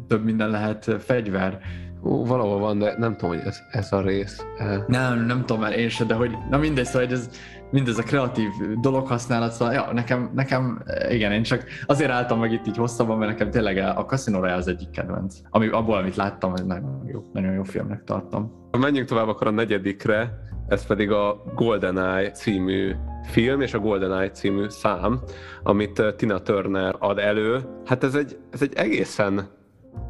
több 0.09 0.25
minden 0.25 0.51
lehet 0.51 0.97
fegyver 0.99 1.61
Ó, 2.03 2.25
valahol 2.25 2.59
van, 2.59 2.79
de 2.79 2.95
nem 2.99 3.17
tudom, 3.17 3.37
hogy 3.37 3.47
ez, 3.47 3.59
ez 3.71 3.93
a 3.93 4.01
rész. 4.01 4.45
Nem, 4.87 5.25
nem 5.25 5.41
tudom 5.41 5.61
már 5.61 5.79
én 5.79 5.89
sem, 5.89 6.07
de 6.07 6.15
hogy, 6.15 6.37
na 6.51 6.59
mindegy, 6.59 6.85
szóval 6.85 7.03
hogy 7.03 7.13
ez, 7.13 7.31
mindez 7.71 7.99
a 7.99 8.03
kreatív 8.03 8.49
dolog 8.81 9.07
használat, 9.07 9.53
szóval 9.53 9.75
ja, 9.75 9.93
nekem, 9.93 10.31
nekem, 10.35 10.83
igen, 11.09 11.33
én 11.33 11.43
csak 11.43 11.65
azért 11.87 12.11
álltam 12.11 12.39
meg 12.39 12.53
itt 12.53 12.67
így 12.67 12.77
hosszabban, 12.77 13.19
mert 13.19 13.31
nekem 13.31 13.51
tényleg 13.51 13.77
a 13.97 14.05
Casino 14.05 14.41
Royale 14.41 14.59
az 14.59 14.69
egyik 14.69 14.91
kedvenc. 14.91 15.35
Ami, 15.51 15.69
abból, 15.69 15.97
amit 15.97 16.17
láttam, 16.17 16.55
ez 16.55 16.65
nagyon 16.65 17.05
jó, 17.07 17.25
nagyon 17.33 17.53
jó 17.53 17.63
filmnek 17.63 18.05
tartom. 18.05 18.53
Menjünk 18.79 19.09
tovább 19.09 19.29
akkor 19.29 19.47
a 19.47 19.51
negyedikre, 19.51 20.47
ez 20.69 20.87
pedig 20.87 21.11
a 21.11 21.43
GoldenEye 21.55 22.31
című 22.31 22.95
film 23.23 23.61
és 23.61 23.75
a 23.75 23.79
GoldenEye 23.79 24.31
című 24.31 24.69
szám, 24.69 25.21
amit 25.63 26.03
Tina 26.17 26.39
Turner 26.39 26.95
ad 26.99 27.19
elő. 27.19 27.61
Hát 27.85 28.05
ez 28.05 28.15
egy, 28.15 28.39
ez 28.51 28.63
egy 28.63 28.73
egészen 28.75 29.49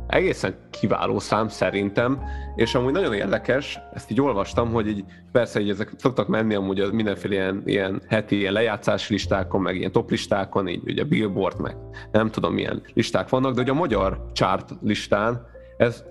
egészen 0.09 0.55
kiváló 0.71 1.19
szám 1.19 1.49
szerintem, 1.49 2.23
és 2.57 2.75
amúgy 2.75 2.93
nagyon 2.93 3.15
érdekes, 3.15 3.79
ezt 3.95 4.11
így 4.11 4.21
olvastam, 4.21 4.73
hogy 4.73 4.89
így 4.89 5.05
persze 5.33 5.61
így 5.61 5.71
ezek 5.71 5.93
szoktak 5.97 6.29
menni 6.29 6.55
amúgy 6.55 6.81
a 6.81 6.93
mindenféle 6.93 7.35
ilyen, 7.35 7.63
ilyen 7.65 8.03
heti 8.09 8.39
ilyen 8.39 8.53
lejátszás 8.53 9.09
listákon, 9.09 9.61
meg 9.61 9.77
ilyen 9.77 9.93
top 9.93 10.11
listákon, 10.11 10.69
így 10.69 10.83
ugye 10.87 11.05
Billboard, 11.05 11.61
meg 11.61 11.77
nem 12.13 12.31
tudom 12.31 12.55
milyen 12.55 12.83
listák 12.95 13.29
vannak, 13.29 13.55
de 13.55 13.61
hogy 13.61 13.71
a 13.71 13.75
magyar 13.75 14.31
chart 14.33 14.71
listán 14.83 15.47
ez 15.77 16.05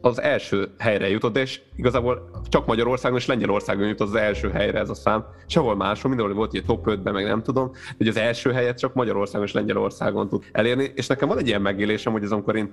az 0.00 0.20
első 0.20 0.68
helyre 0.78 1.08
jutott, 1.08 1.36
és 1.36 1.60
igazából 1.76 2.30
csak 2.48 2.66
Magyarországon 2.66 3.18
és 3.18 3.26
Lengyelországon 3.26 3.88
jutott 3.88 4.08
az 4.08 4.14
első 4.14 4.50
helyre 4.50 4.78
ez 4.78 4.90
a 4.90 4.94
szám. 4.94 5.24
Sehol 5.46 5.76
máshol, 5.76 6.08
mindenhol 6.08 6.36
volt 6.36 6.54
egy 6.54 6.64
top 6.64 6.86
5-ben, 6.86 7.12
meg 7.12 7.24
nem 7.24 7.42
tudom, 7.42 7.70
hogy 7.96 8.08
az 8.08 8.16
első 8.16 8.52
helyet 8.52 8.78
csak 8.78 8.94
Magyarországon 8.94 9.46
és 9.46 9.52
Lengyelországon 9.52 10.28
tud 10.28 10.44
elérni, 10.52 10.92
és 10.94 11.06
nekem 11.06 11.28
van 11.28 11.38
egy 11.38 11.48
ilyen 11.48 11.62
megélésem, 11.62 12.12
hogy 12.12 12.24
az 12.24 12.32
amikor 12.32 12.56
én 12.56 12.72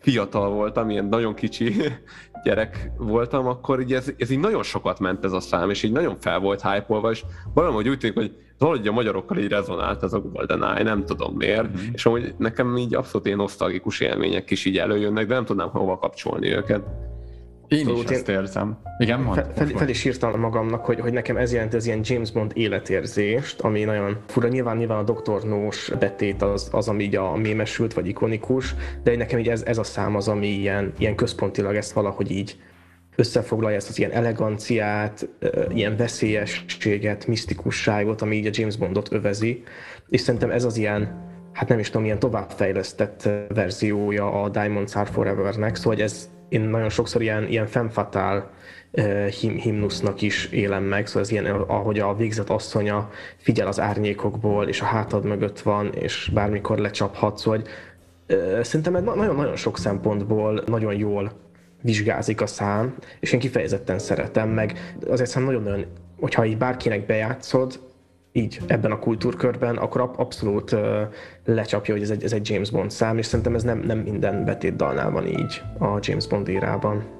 fiatal 0.00 0.50
voltam, 0.50 0.90
ilyen 0.90 1.04
nagyon 1.04 1.34
kicsi 1.34 1.74
gyerek 2.44 2.90
voltam, 2.98 3.46
akkor 3.46 3.80
így 3.80 3.92
ez, 3.92 4.12
ez 4.16 4.30
így 4.30 4.38
nagyon 4.38 4.62
sokat 4.62 4.98
ment 4.98 5.24
ez 5.24 5.32
a 5.32 5.40
szám, 5.40 5.70
és 5.70 5.82
így 5.82 5.92
nagyon 5.92 6.16
fel 6.20 6.38
volt 6.38 6.62
hype 6.62 7.10
és 7.10 7.24
valahogy 7.54 7.88
úgy 7.88 7.98
tűnik, 7.98 8.16
hogy 8.16 8.36
valahogy 8.58 8.88
a 8.88 8.92
magyarokkal 8.92 9.38
így 9.38 9.48
rezonált 9.48 10.02
ez 10.02 10.12
a 10.12 10.20
GoldenEye, 10.20 10.82
nem 10.82 11.04
tudom 11.04 11.34
miért, 11.34 11.68
mm-hmm. 11.68 11.92
és 11.92 12.06
amúgy 12.06 12.34
nekem 12.38 12.76
így 12.76 12.94
abszolút 12.94 13.26
ilyen 13.26 13.38
nosztalgikus 13.38 14.00
élmények 14.00 14.50
is 14.50 14.64
így 14.64 14.78
előjönnek, 14.78 15.26
de 15.26 15.34
nem 15.34 15.44
tudnám 15.44 15.68
hova 15.68 15.98
kapcsolni 15.98 16.52
őket. 16.52 16.82
Én 17.68 17.84
szóval 17.84 18.02
is 18.02 18.10
ezt 18.10 18.28
érzem. 18.28 18.78
Igen, 18.98 19.20
mond, 19.20 19.34
fel, 19.34 19.52
fel, 19.54 19.66
fel 19.66 19.88
is 19.88 20.04
írtam 20.04 20.40
magamnak, 20.40 20.84
hogy, 20.84 21.00
hogy 21.00 21.12
nekem 21.12 21.36
ez 21.36 21.52
jelent 21.52 21.74
az 21.74 21.86
ilyen 21.86 22.00
James 22.02 22.30
Bond 22.30 22.52
életérzést, 22.54 23.60
ami 23.60 23.84
nagyon 23.84 24.16
fura. 24.26 24.48
Nyilván, 24.48 24.76
nyilván 24.76 25.04
a 25.04 25.12
Dr. 25.12 25.44
Nós 25.44 25.92
betét 25.98 26.42
az, 26.42 26.68
az 26.72 26.88
ami 26.88 27.02
így 27.02 27.16
a 27.16 27.36
mémesült, 27.36 27.94
vagy 27.94 28.06
ikonikus, 28.06 28.74
de 29.02 29.16
nekem 29.16 29.38
így 29.38 29.48
ez, 29.48 29.62
ez 29.62 29.78
a 29.78 29.84
szám 29.84 30.16
az, 30.16 30.28
ami 30.28 30.46
ilyen, 30.46 30.92
ilyen 30.98 31.14
központilag 31.14 31.74
ezt 31.74 31.92
valahogy 31.92 32.30
így 32.30 32.56
összefoglalja 33.16 33.76
ezt 33.76 33.88
az 33.88 33.98
ilyen 33.98 34.10
eleganciát, 34.10 35.28
ilyen 35.68 35.96
veszélyességet, 35.96 37.26
misztikusságot, 37.26 38.22
ami 38.22 38.36
így 38.36 38.46
a 38.46 38.50
James 38.52 38.76
Bondot 38.76 39.12
övezi, 39.12 39.62
és 40.08 40.20
szerintem 40.20 40.50
ez 40.50 40.64
az 40.64 40.76
ilyen, 40.76 41.24
hát 41.52 41.68
nem 41.68 41.78
is 41.78 41.90
tudom, 41.90 42.04
ilyen 42.04 42.18
továbbfejlesztett 42.18 43.28
verziója 43.54 44.42
a 44.42 44.48
Diamonds 44.48 44.94
Are 44.94 45.10
Forever-nek, 45.10 45.76
szóval 45.76 46.00
ez 46.00 46.28
én 46.48 46.60
nagyon 46.60 46.88
sokszor 46.88 47.22
ilyen, 47.22 47.48
ilyen 47.48 47.66
femfatál 47.66 48.50
him, 49.40 49.56
himnusznak 49.56 50.22
is 50.22 50.46
élem 50.46 50.82
meg, 50.82 51.06
szóval 51.06 51.22
ez 51.22 51.30
ilyen, 51.30 51.46
ahogy 51.46 51.98
a 51.98 52.14
végzett 52.14 52.50
asszonya 52.50 53.10
figyel 53.36 53.66
az 53.66 53.80
árnyékokból, 53.80 54.68
és 54.68 54.80
a 54.80 54.84
hátad 54.84 55.24
mögött 55.24 55.60
van, 55.60 55.92
és 55.94 56.30
bármikor 56.34 56.78
lecsaphat, 56.78 57.38
szóval 57.38 57.58
hogy, 57.60 57.68
szerintem 58.64 59.04
nagyon-nagyon 59.04 59.56
sok 59.56 59.78
szempontból 59.78 60.62
nagyon 60.66 60.94
jól 60.94 61.32
vizsgázik 61.82 62.40
a 62.40 62.46
szám, 62.46 62.94
és 63.20 63.32
én 63.32 63.40
kifejezetten 63.40 63.98
szeretem, 63.98 64.48
meg. 64.48 64.94
Azért 65.08 65.30
szerintem 65.30 65.54
nagyon-nagyon, 65.54 65.92
hogyha 66.20 66.44
így 66.44 66.58
bárkinek 66.58 67.06
bejátszod, 67.06 67.80
így 68.36 68.60
ebben 68.66 68.90
a 68.90 68.98
kultúrkörben, 68.98 69.76
akkor 69.76 70.10
abszolút 70.16 70.72
uh, 70.72 70.80
lecsapja, 71.44 71.94
hogy 71.94 72.02
ez 72.02 72.10
egy, 72.10 72.24
ez 72.24 72.32
egy 72.32 72.48
James 72.50 72.70
Bond 72.70 72.90
szám, 72.90 73.18
és 73.18 73.26
szerintem 73.26 73.54
ez 73.54 73.62
nem, 73.62 73.78
nem 73.78 73.98
minden 73.98 74.44
betétdalnál 74.44 75.10
van 75.10 75.26
így 75.26 75.62
a 75.78 75.98
James 76.00 76.26
Bond 76.26 76.48
érában. 76.48 77.16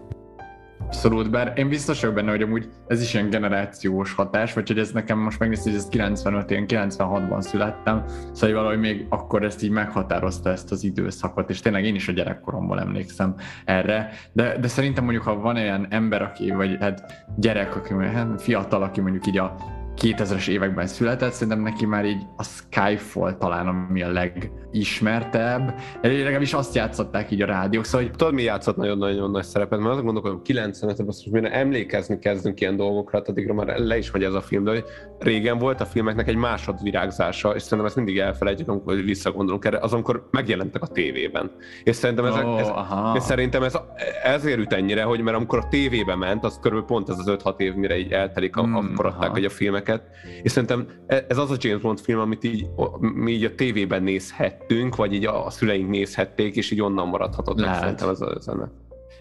Abszolút, 0.86 1.30
bár 1.30 1.52
én 1.56 1.68
biztos 1.68 2.00
vagyok 2.00 2.14
benne, 2.14 2.30
hogy 2.30 2.42
amúgy 2.42 2.68
ez 2.86 3.02
is 3.02 3.14
ilyen 3.14 3.30
generációs 3.30 4.12
hatás, 4.12 4.52
vagy 4.52 4.68
hogy 4.68 4.78
ez 4.78 4.92
nekem 4.92 5.18
most 5.18 5.38
megnézni, 5.38 5.70
hogy 5.70 5.80
ez 5.80 5.88
95, 5.88 6.50
én 6.50 6.64
96-ban 6.68 7.40
születtem, 7.40 8.04
szóval 8.32 8.56
valahogy 8.56 8.78
még 8.78 9.06
akkor 9.08 9.44
ezt 9.44 9.62
így 9.62 9.70
meghatározta 9.70 10.50
ezt 10.50 10.72
az 10.72 10.84
időszakot, 10.84 11.50
és 11.50 11.60
tényleg 11.60 11.84
én 11.84 11.94
is 11.94 12.08
a 12.08 12.12
gyerekkoromból 12.12 12.80
emlékszem 12.80 13.34
erre, 13.64 14.10
de, 14.32 14.58
de 14.58 14.68
szerintem 14.68 15.04
mondjuk, 15.04 15.24
ha 15.24 15.40
van 15.40 15.56
olyan 15.56 15.86
ember, 15.90 16.22
aki, 16.22 16.50
vagy 16.50 16.76
hát 16.80 17.24
gyerek, 17.36 17.76
aki 17.76 17.94
hát 17.94 18.42
fiatal, 18.42 18.82
aki 18.82 19.00
mondjuk 19.00 19.26
így 19.26 19.38
a 19.38 19.56
2000-es 20.02 20.48
években 20.48 20.86
született, 20.86 21.32
szerintem 21.32 21.62
neki 21.62 21.86
már 21.86 22.04
így 22.04 22.22
a 22.36 22.42
Skyfall 22.42 23.36
talán 23.36 23.66
ami 23.66 24.02
a 24.02 24.12
legismertebb. 24.12 25.74
Legalábbis 26.02 26.52
azt 26.52 26.74
játszották 26.74 27.30
így 27.30 27.42
a 27.42 27.46
rádiók, 27.46 27.84
szóval 27.84 28.06
hogy... 28.06 28.16
Tudod, 28.16 28.34
mi 28.34 28.42
játszott 28.42 28.76
nagyon-nagyon 28.76 29.30
nagy 29.30 29.44
szerepet? 29.44 29.78
Mert 29.78 29.90
azt 29.94 30.04
gondolom, 30.04 30.42
95 30.42 30.96
ben 30.96 31.06
most 31.06 31.30
mire 31.30 31.52
emlékezni 31.52 32.18
kezdünk 32.18 32.60
ilyen 32.60 32.76
dolgokra, 32.76 33.22
addigra 33.26 33.54
már 33.54 33.78
le 33.78 33.98
is 33.98 34.10
megy 34.10 34.22
ez 34.22 34.34
a 34.34 34.40
film, 34.40 34.64
de 34.64 34.70
hogy 34.70 34.84
régen 35.18 35.58
volt 35.58 35.80
a 35.80 35.84
filmeknek 35.84 36.28
egy 36.28 36.36
másodvirágzása, 36.36 37.54
és 37.54 37.62
szerintem 37.62 37.86
ezt 37.86 37.96
mindig 37.96 38.18
elfelejtjük, 38.18 38.68
amikor 38.68 38.94
visszagondolunk 38.94 39.64
erre, 39.64 39.78
az, 39.78 39.92
amikor 39.92 40.28
megjelentek 40.30 40.82
a 40.82 40.86
tévében. 40.86 41.50
És 41.84 41.96
szerintem, 41.96 42.24
ezek, 42.24 42.46
oh, 42.46 42.60
ez, 42.60 42.68
és 43.14 43.22
szerintem 43.22 43.62
ez 43.62 43.78
ezért 44.22 44.58
üt 44.58 44.72
ennyire, 44.72 45.02
hogy 45.02 45.20
mert 45.20 45.36
amikor 45.36 45.58
a 45.58 45.68
tévébe 45.68 46.16
ment, 46.16 46.44
az 46.44 46.58
körülbelül 46.60 46.86
pont 46.86 47.08
ez 47.08 47.18
az 47.18 47.36
5-6 47.44 47.60
év, 47.60 47.74
mire 47.74 47.98
így 47.98 48.12
eltelik, 48.12 48.60
mm, 48.60 48.74
akkor 48.74 49.06
adták, 49.06 49.30
hogy 49.30 49.44
a 49.44 49.50
filmek 49.50 49.85
filmeket, 49.86 50.02
és 50.42 50.50
szerintem 50.50 50.86
e- 51.06 51.24
ez 51.28 51.38
az 51.38 51.50
a 51.50 51.56
James 51.58 51.82
Bond 51.82 52.00
film, 52.00 52.20
amit 52.20 52.44
így, 52.44 52.66
mi 52.98 53.32
így 53.32 53.44
a 53.44 53.54
tévében 53.54 54.02
nézhettünk, 54.02 54.96
vagy 54.96 55.12
így 55.12 55.26
a 55.26 55.50
szüleink 55.50 55.90
nézhették, 55.90 56.56
és 56.56 56.70
így 56.70 56.82
onnan 56.82 57.08
maradhatott 57.08 57.60
meg 57.60 57.74
szerintem 57.74 58.08
ez 58.08 58.20
a 58.20 58.40
zene. 58.40 58.70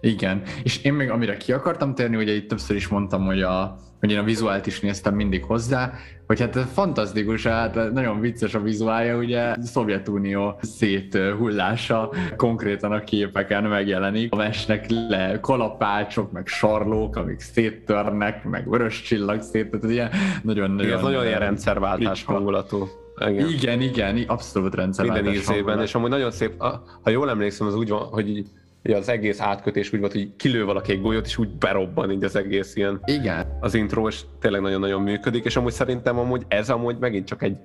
Igen, 0.01 0.41
és 0.63 0.83
én 0.83 0.93
még 0.93 1.09
amire 1.09 1.37
ki 1.37 1.51
akartam 1.51 1.95
térni, 1.95 2.15
ugye 2.15 2.33
itt 2.33 2.47
többször 2.47 2.75
is 2.75 2.87
mondtam, 2.87 3.25
hogy, 3.25 3.41
a, 3.41 3.77
hogy 4.05 4.13
én 4.13 4.19
a 4.19 4.23
vizuált 4.23 4.65
is 4.65 4.79
néztem 4.79 5.15
mindig 5.15 5.43
hozzá, 5.43 5.93
hogy 6.27 6.39
hát 6.39 6.57
fantasztikus, 6.73 7.45
hát 7.45 7.91
nagyon 7.93 8.19
vicces 8.19 8.53
a 8.53 8.61
vizuálja, 8.61 9.17
ugye 9.17 9.41
a 9.41 9.55
Szovjetunió 9.61 10.59
széthullása 10.61 12.11
konkrétan 12.35 12.91
a 12.91 13.03
képeken 13.03 13.63
megjelenik. 13.63 14.33
A 14.33 14.35
mesnek 14.35 14.85
le 14.89 15.39
kalapácsok, 15.41 16.31
meg 16.31 16.47
sarlók, 16.47 17.15
amik 17.15 17.39
széttörnek, 17.39 18.43
meg 18.43 18.69
vörös 18.69 19.01
csillag 19.01 19.41
szét, 19.41 19.69
tehát 19.69 19.89
ilyen 19.89 20.09
nagyon-nagyon... 20.43 20.97
Ez 20.97 21.01
nagyon 21.01 21.25
ilyen 21.25 21.39
rendszerváltás 21.39 22.23
hangulatú. 22.23 22.87
Igen. 23.27 23.49
igen, 23.49 23.81
igen, 23.81 24.23
abszolút 24.27 24.75
rendszerváltás 24.75 25.23
Minden 25.23 25.41
ízében, 25.41 25.81
és 25.81 25.95
amúgy 25.95 26.09
nagyon 26.09 26.31
szép, 26.31 26.63
ha 27.01 27.09
jól 27.09 27.29
emlékszem, 27.29 27.67
az 27.67 27.75
úgy 27.75 27.89
van, 27.89 28.01
hogy 28.01 28.29
így 28.29 28.47
ugye 28.85 28.97
az 28.97 29.09
egész 29.09 29.41
átkötés 29.41 29.93
úgy 29.93 29.99
volt, 29.99 30.11
hogy 30.11 30.35
kilő 30.35 30.65
valaki 30.65 30.91
egy 30.91 31.01
golyót, 31.01 31.25
és 31.25 31.37
úgy 31.37 31.49
berobban 31.49 32.11
így 32.11 32.23
az 32.23 32.35
egész 32.35 32.75
ilyen 32.75 33.01
Igen. 33.05 33.57
az 33.59 33.73
intro, 33.73 34.07
és 34.07 34.21
tényleg 34.39 34.61
nagyon-nagyon 34.61 35.01
működik, 35.01 35.45
és 35.45 35.55
amúgy 35.55 35.71
szerintem 35.71 36.19
amúgy 36.19 36.43
ez 36.47 36.69
amúgy 36.69 36.97
megint 36.99 37.27
csak 37.27 37.43
egy, 37.43 37.57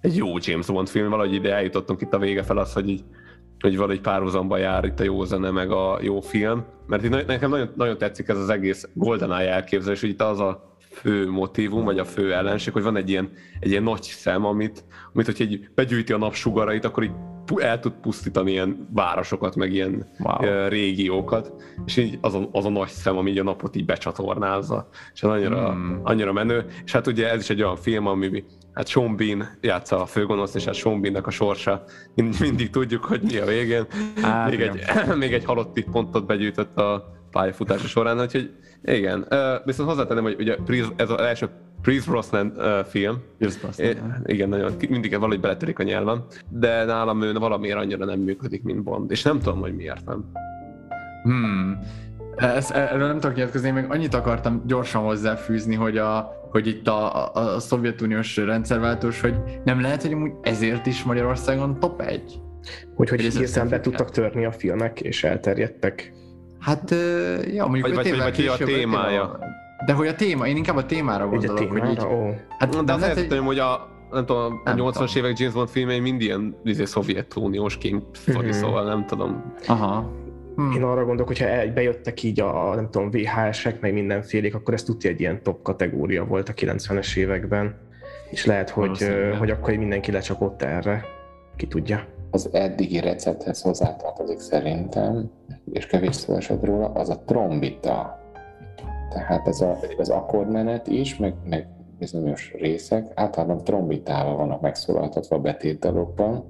egy 0.00 0.16
jó 0.16 0.28
James 0.40 0.66
Bond 0.66 0.88
film, 0.88 1.10
valahogy 1.10 1.34
ide 1.34 1.54
eljutottunk 1.54 2.00
itt 2.00 2.12
a 2.12 2.18
vége 2.18 2.42
fel 2.42 2.58
az, 2.58 2.72
hogy 2.72 2.88
így, 2.88 3.04
hogy 3.60 3.76
valahogy 3.76 4.00
párhuzamba 4.00 4.56
jár 4.56 4.84
itt 4.84 5.00
a 5.00 5.04
jó 5.04 5.24
zene, 5.24 5.50
meg 5.50 5.70
a 5.70 5.98
jó 6.02 6.20
film, 6.20 6.64
mert 6.86 7.04
itt 7.04 7.26
nekem 7.26 7.50
nagyon, 7.50 7.70
nagyon 7.76 7.98
tetszik 7.98 8.28
ez 8.28 8.38
az 8.38 8.48
egész 8.48 8.88
GoldenEye 8.94 9.52
elképzelés, 9.52 10.00
hogy 10.00 10.10
itt 10.10 10.22
az 10.22 10.40
a 10.40 10.76
fő 10.90 11.30
motivum, 11.30 11.84
vagy 11.84 11.98
a 11.98 12.04
fő 12.04 12.34
ellenség, 12.34 12.72
hogy 12.72 12.82
van 12.82 12.96
egy 12.96 13.10
ilyen, 13.10 13.30
egy 13.60 13.70
ilyen 13.70 13.82
nagy 13.82 14.02
szem, 14.02 14.44
amit, 14.44 14.84
amit 15.12 15.26
hogyha 15.26 15.44
egy 15.44 15.68
begyűjti 15.74 16.12
a 16.12 16.18
napsugarait, 16.18 16.84
akkor 16.84 17.02
így 17.02 17.14
el 17.54 17.80
tud 17.80 17.92
pusztítani 17.92 18.50
ilyen 18.50 18.88
városokat, 18.94 19.56
meg 19.56 19.72
ilyen 19.72 20.06
wow. 20.18 20.68
régiókat, 20.68 21.52
és 21.86 21.96
így 21.96 22.18
az 22.20 22.34
a, 22.34 22.48
az 22.52 22.64
a 22.64 22.68
nagy 22.70 22.88
szem, 22.88 23.16
ami 23.16 23.30
így 23.30 23.38
a 23.38 23.42
napot 23.42 23.76
így 23.76 23.84
becsatornázza, 23.84 24.88
és 25.14 25.22
ez 25.22 25.30
annyira, 25.30 25.70
hmm. 25.70 26.00
annyira 26.02 26.32
menő, 26.32 26.66
és 26.84 26.92
hát 26.92 27.06
ugye 27.06 27.30
ez 27.30 27.40
is 27.40 27.50
egy 27.50 27.62
olyan 27.62 27.76
film, 27.76 28.06
ami 28.06 28.44
hát 28.72 28.88
Sean 28.88 29.16
Bean 29.16 29.58
játsza 29.60 30.02
a 30.02 30.06
főgonosz, 30.06 30.54
és 30.54 30.64
hát 30.64 30.74
Sean 30.74 31.00
Beannek 31.00 31.26
a 31.26 31.30
sorsa, 31.30 31.84
mind, 32.14 32.36
mindig 32.40 32.70
tudjuk, 32.70 33.04
hogy 33.04 33.20
mi 33.22 33.36
a 33.36 33.44
végén. 33.44 33.86
Hát, 34.22 34.50
még, 34.50 34.60
egy, 34.60 34.82
még 35.18 35.32
egy 35.32 35.44
halotti 35.44 35.84
pontot 35.90 36.26
begyűjtött 36.26 36.76
a 36.76 37.14
pályafutása 37.30 37.86
során, 37.86 38.20
úgyhogy 38.20 38.50
igen. 38.82 39.28
Viszont 39.64 39.88
hozzátenem, 39.88 40.22
hogy 40.22 40.36
ugye 40.38 40.56
ez 40.96 41.10
az 41.10 41.20
első 41.20 41.50
Chris 41.86 42.04
Brosnan 42.04 42.52
uh, 42.56 42.84
film. 42.84 43.22
Chris 43.38 43.56
Brosnan. 43.56 43.86
É, 43.86 43.96
igen, 44.24 44.48
nagyon, 44.48 44.72
mindig 44.88 45.10
valahogy 45.10 45.40
beletörik 45.40 45.78
a 45.78 45.82
nyelven, 45.82 46.24
de 46.48 46.84
nálam 46.84 47.22
ő 47.22 47.32
valamiért 47.32 47.78
annyira 47.78 48.04
nem 48.04 48.18
működik, 48.18 48.62
mint 48.62 48.82
Bond, 48.82 49.10
és 49.10 49.22
nem 49.22 49.38
tudom, 49.38 49.60
hogy 49.60 49.74
miért 49.74 50.04
nem. 50.04 50.24
Hmm. 51.22 51.78
Ezt, 52.36 52.70
erről 52.70 53.06
nem 53.06 53.20
tudok 53.20 53.36
nyilatkozni, 53.36 53.70
még 53.70 53.84
annyit 53.88 54.14
akartam 54.14 54.62
gyorsan 54.66 55.02
hozzáfűzni, 55.02 55.74
hogy, 55.74 55.98
a, 55.98 56.32
hogy 56.50 56.66
itt 56.66 56.88
a, 56.88 57.32
a, 57.34 57.54
a 57.54 57.60
szovjetuniós 57.60 58.36
rendszerváltós, 58.36 59.20
hogy 59.20 59.34
nem 59.64 59.80
lehet, 59.80 60.02
hogy 60.02 60.12
amúgy 60.12 60.32
ezért 60.42 60.86
is 60.86 61.02
Magyarországon 61.02 61.80
top 61.80 62.00
1? 62.00 62.40
Hogy, 62.94 63.08
hogy 63.08 63.20
hirtelen 63.20 63.68
be 63.68 63.80
tudtak 63.80 64.10
törni 64.10 64.44
a 64.44 64.52
filmek, 64.52 65.00
és 65.00 65.24
elterjedtek. 65.24 66.12
Hát, 66.58 66.90
ja, 67.52 67.66
mondjuk 67.66 67.86
vagy, 67.86 67.94
vagy, 67.94 68.18
vagy, 68.18 68.46
vagy 68.46 68.46
a 68.46 68.64
témája. 68.64 69.38
De 69.84 69.92
hogy 69.92 70.06
a 70.06 70.14
téma, 70.14 70.46
én 70.46 70.56
inkább 70.56 70.76
a 70.76 70.86
témára 70.86 71.28
gondolok, 71.28 71.56
a 71.56 71.60
témára? 71.60 71.86
hogy 71.86 71.90
így... 71.90 72.04
Ó. 72.04 72.34
Hát, 72.58 72.84
de 72.84 72.92
azt 72.92 73.00
lehet, 73.00 73.32
hogy... 73.32 73.38
hogy 73.38 73.58
a, 73.58 73.88
nem 74.10 74.26
tudom, 74.26 74.60
a 74.64 74.70
80-as 74.70 75.16
évek 75.16 75.38
James 75.38 75.54
Bond 75.54 75.68
filmei 75.68 76.00
mind 76.00 76.20
ilyen 76.20 76.56
izé, 76.64 76.84
szovjetuniós 76.84 77.72
story, 77.72 78.38
mm-hmm. 78.38 78.50
szóval 78.50 78.84
nem 78.84 79.06
tudom. 79.06 79.52
Aha. 79.66 80.10
Hmm. 80.56 80.72
Én 80.72 80.82
arra 80.82 81.04
gondolok, 81.04 81.26
hogyha 81.26 81.72
bejöttek 81.74 82.22
így 82.22 82.40
a, 82.40 82.74
nem 82.74 82.90
tudom, 82.90 83.10
VHS-ek, 83.10 83.80
meg 83.80 83.92
mindenfélék, 83.92 84.54
akkor 84.54 84.74
ez 84.74 84.82
tudja 84.82 85.10
egy 85.10 85.20
ilyen 85.20 85.42
top 85.42 85.62
kategória 85.62 86.24
volt 86.24 86.48
a 86.48 86.52
90-es 86.52 87.16
években. 87.16 87.74
És 88.30 88.44
lehet, 88.44 88.70
hogy, 88.70 89.08
hogy 89.38 89.50
akkor 89.50 89.74
mindenki 89.74 90.12
lecsapott 90.12 90.62
erre. 90.62 91.04
Ki 91.56 91.66
tudja. 91.66 92.04
Az 92.30 92.48
eddigi 92.52 93.00
recepthez 93.00 93.62
hozzátartozik 93.62 94.38
szerintem, 94.38 95.30
és 95.72 95.86
kevés 95.86 96.14
szó 96.14 96.34
esett 96.34 96.64
róla, 96.64 96.92
az 96.92 97.08
a 97.08 97.22
trombita 97.26 98.25
tehát 99.16 99.48
ez 99.48 99.60
a, 99.60 99.78
az 99.96 100.08
akkordmenet 100.08 100.86
is, 100.86 101.16
meg, 101.16 101.34
meg 101.44 101.68
bizonyos 101.98 102.54
részek 102.58 103.12
általában 103.14 103.64
trombitával 103.64 104.36
vannak 104.36 104.60
megszólaltatva 104.60 105.36
a 105.36 105.40
betétdalokban, 105.40 106.44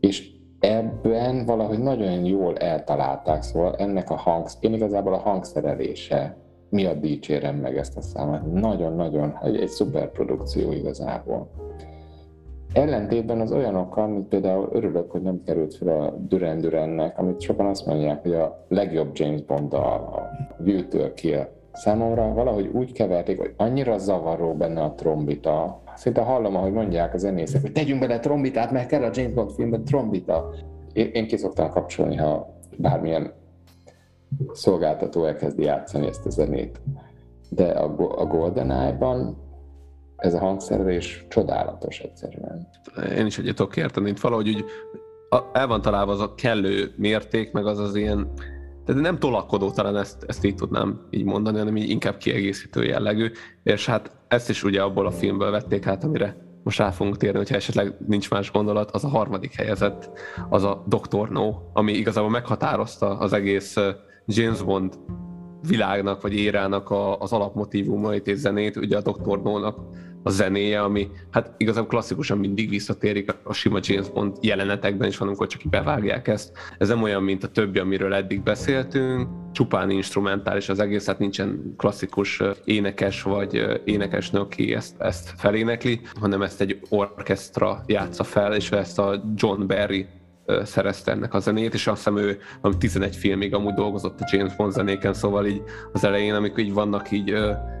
és 0.00 0.30
ebben 0.58 1.44
valahogy 1.44 1.78
nagyon 1.78 2.24
jól 2.24 2.56
eltalálták, 2.56 3.42
szóval 3.42 3.76
ennek 3.76 4.10
a 4.10 4.16
hangsz, 4.16 4.56
én 4.60 4.72
igazából 4.72 5.14
a 5.14 5.18
hangszerelése 5.18 6.36
miatt 6.68 7.00
dicsérem 7.00 7.56
meg 7.56 7.76
ezt 7.76 7.96
a 7.96 8.00
számot. 8.00 8.52
Nagyon-nagyon, 8.52 9.38
egy, 9.42 9.56
egy 9.56 9.68
szuper 9.68 10.10
produkció 10.10 10.72
igazából. 10.72 11.50
Ellentétben 12.72 13.40
az 13.40 13.52
olyanokkal, 13.52 14.06
mint 14.06 14.28
például 14.28 14.68
örülök, 14.72 15.10
hogy 15.10 15.22
nem 15.22 15.42
került 15.44 15.74
fel 15.74 15.88
a 15.88 16.10
Duran 16.10 16.60
Durannek, 16.60 17.18
amit 17.18 17.40
sokan 17.40 17.66
azt 17.66 17.86
mondják, 17.86 18.22
hogy 18.22 18.34
a 18.34 18.64
legjobb 18.68 19.10
James 19.12 19.42
Bond 19.42 19.72
a, 19.72 20.28
View-től 20.58 21.14
Kill. 21.14 21.46
Számomra 21.78 22.32
valahogy 22.32 22.66
úgy 22.72 22.92
keverték, 22.92 23.38
hogy 23.38 23.54
annyira 23.56 23.98
zavaró 23.98 24.54
benne 24.54 24.82
a 24.82 24.94
trombita. 24.94 25.82
Szinte 25.94 26.20
hallom, 26.20 26.56
ahogy 26.56 26.72
mondják 26.72 27.14
a 27.14 27.18
zenészek, 27.18 27.60
hogy 27.60 27.72
tegyünk 27.72 28.00
bele 28.00 28.18
trombitát, 28.18 28.70
mert 28.70 28.88
kell 28.88 29.02
a 29.02 29.10
James 29.12 29.32
Bond 29.32 29.50
filmben 29.50 29.84
trombita. 29.84 30.54
Én, 30.92 31.10
én 31.12 31.26
ki 31.26 31.36
szoktam 31.36 31.70
kapcsolni, 31.70 32.16
ha 32.16 32.54
bármilyen 32.76 33.32
szolgáltató 34.52 35.24
elkezdi 35.24 35.62
játszani 35.62 36.06
ezt 36.06 36.26
a 36.26 36.30
zenét. 36.30 36.80
De 37.50 37.64
a, 37.64 38.20
a 38.20 38.26
GoldenEye-ban 38.26 39.36
ez 40.16 40.34
a 40.34 40.38
hangszerelés 40.38 41.26
csodálatos 41.28 42.00
egyszerűen. 42.00 42.68
Én 43.16 43.26
is 43.26 43.38
egyet 43.38 43.56
tudok 43.56 43.76
érteni, 43.76 44.10
itt 44.10 44.20
valahogy 44.20 44.48
úgy 44.48 44.64
el 45.52 45.66
van 45.66 45.82
találva 45.82 46.12
az 46.12 46.20
a 46.20 46.34
kellő 46.34 46.92
mérték, 46.96 47.52
meg 47.52 47.66
az 47.66 47.78
az 47.78 47.94
ilyen, 47.94 48.32
tehát 48.88 49.02
nem 49.02 49.18
tolakodó 49.18 49.70
talán 49.70 49.96
ezt, 49.96 50.24
ezt 50.26 50.44
így 50.44 50.54
tudnám 50.54 51.00
így 51.10 51.24
mondani, 51.24 51.58
hanem 51.58 51.76
így 51.76 51.90
inkább 51.90 52.16
kiegészítő 52.16 52.84
jellegű, 52.84 53.30
és 53.62 53.86
hát 53.86 54.16
ezt 54.28 54.48
is 54.50 54.64
ugye 54.64 54.82
abból 54.82 55.06
a 55.06 55.10
filmből 55.10 55.50
vették 55.50 55.86
át, 55.86 56.04
amire 56.04 56.36
most 56.62 56.78
rá 56.78 56.90
fogunk 56.90 57.16
térni, 57.16 57.38
hogyha 57.38 57.54
esetleg 57.54 57.96
nincs 58.06 58.30
más 58.30 58.52
gondolat, 58.52 58.90
az 58.90 59.04
a 59.04 59.08
harmadik 59.08 59.54
helyezett, 59.54 60.10
az 60.48 60.64
a 60.64 60.84
Dr. 60.86 61.28
No, 61.28 61.54
ami 61.72 61.92
igazából 61.92 62.30
meghatározta 62.30 63.18
az 63.18 63.32
egész 63.32 63.76
James 64.26 64.62
Bond 64.62 64.98
világnak 65.68 66.22
vagy 66.22 66.34
érának 66.34 66.90
a, 66.90 67.18
az 67.18 67.32
alapmotívumait 67.32 68.26
és 68.26 68.36
zenét, 68.36 68.76
ugye 68.76 68.96
a 68.96 69.10
Dr. 69.10 69.42
No-nak 69.42 69.78
a 70.22 70.30
zenéje, 70.30 70.80
ami 70.82 71.08
hát 71.30 71.54
igazából 71.56 71.88
klasszikusan 71.88 72.38
mindig 72.38 72.68
visszatérik 72.68 73.34
a 73.42 73.52
sima 73.52 73.78
James 73.82 74.10
Bond 74.10 74.36
jelenetekben 74.40 75.08
is 75.08 75.18
van, 75.18 75.28
amikor 75.28 75.46
csak 75.46 75.62
bevágják 75.70 76.28
ezt. 76.28 76.52
Ez 76.78 76.88
nem 76.88 77.02
olyan, 77.02 77.22
mint 77.22 77.44
a 77.44 77.48
többi, 77.48 77.78
amiről 77.78 78.14
eddig 78.14 78.42
beszéltünk, 78.42 79.28
csupán 79.52 79.90
instrumentális 79.90 80.68
az 80.68 80.80
egész, 80.80 81.06
hát 81.06 81.18
nincsen 81.18 81.74
klasszikus 81.76 82.42
énekes 82.64 83.22
vagy 83.22 83.80
énekesnő, 83.84 84.40
aki 84.40 84.74
ezt, 84.74 85.00
ezt 85.00 85.32
felénekli, 85.36 86.00
hanem 86.20 86.42
ezt 86.42 86.60
egy 86.60 86.80
orkestra 86.88 87.82
játsza 87.86 88.24
fel, 88.24 88.54
és 88.54 88.70
ezt 88.70 88.98
a 88.98 89.24
John 89.36 89.66
Barry 89.66 90.06
szerezte 90.64 91.10
ennek 91.10 91.34
a 91.34 91.38
zenét, 91.38 91.74
és 91.74 91.86
azt 91.86 91.96
hiszem 91.96 92.16
ő 92.16 92.38
ami 92.60 92.76
11 92.78 93.16
filmig 93.16 93.54
amúgy 93.54 93.74
dolgozott 93.74 94.20
a 94.20 94.28
James 94.32 94.56
Bond 94.56 94.72
zenéken, 94.72 95.14
szóval 95.14 95.46
így 95.46 95.62
az 95.92 96.04
elején, 96.04 96.34
amikor 96.34 96.58
így 96.58 96.72
vannak 96.72 97.10
így 97.10 97.34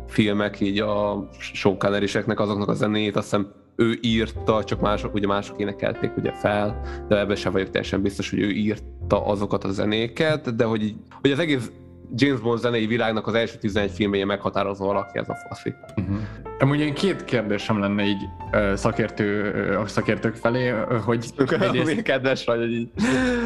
filmek, 0.06 0.60
így 0.60 0.78
a 0.80 1.28
Sean 1.38 1.78
Connery-seknek 1.78 2.40
azoknak 2.40 2.68
a 2.68 2.74
zenét, 2.74 3.16
azt 3.16 3.30
hiszem 3.30 3.52
ő 3.76 3.98
írta, 4.00 4.64
csak 4.64 4.80
mások, 4.80 5.14
ugye 5.14 5.26
mások 5.26 5.60
énekelték 5.60 6.16
ugye 6.16 6.32
fel, 6.32 6.80
de 7.08 7.18
ebben 7.18 7.36
sem 7.36 7.52
vagyok 7.52 7.70
teljesen 7.70 8.02
biztos, 8.02 8.30
hogy 8.30 8.40
ő 8.40 8.50
írta 8.50 9.26
azokat 9.26 9.64
a 9.64 9.70
zenéket, 9.70 10.56
de 10.56 10.64
hogy, 10.64 10.94
hogy 11.20 11.30
az 11.30 11.38
egész 11.38 11.70
James 12.14 12.40
Bond 12.40 12.58
zenei 12.58 12.86
világnak 12.86 13.26
az 13.26 13.34
első 13.34 13.58
11 13.58 13.90
filmje 13.90 14.24
meghatározó 14.24 14.86
valaki 14.86 15.18
ez 15.18 15.28
a 15.28 15.34
faszi. 15.48 15.74
Uh-huh. 15.96 16.16
Amúgy 16.58 16.80
én 16.80 16.94
két 16.94 17.24
kérdésem 17.24 17.78
lenne 17.80 18.04
így 18.04 18.28
szakértő, 18.74 19.52
uh, 19.80 19.86
szakértők 19.86 20.34
felé, 20.34 20.74
hogy... 21.04 21.26
Egyrészt... 21.60 22.02
kedves 22.02 22.44
vagy, 22.44 22.58
hogy 22.58 22.72
így... 22.72 22.88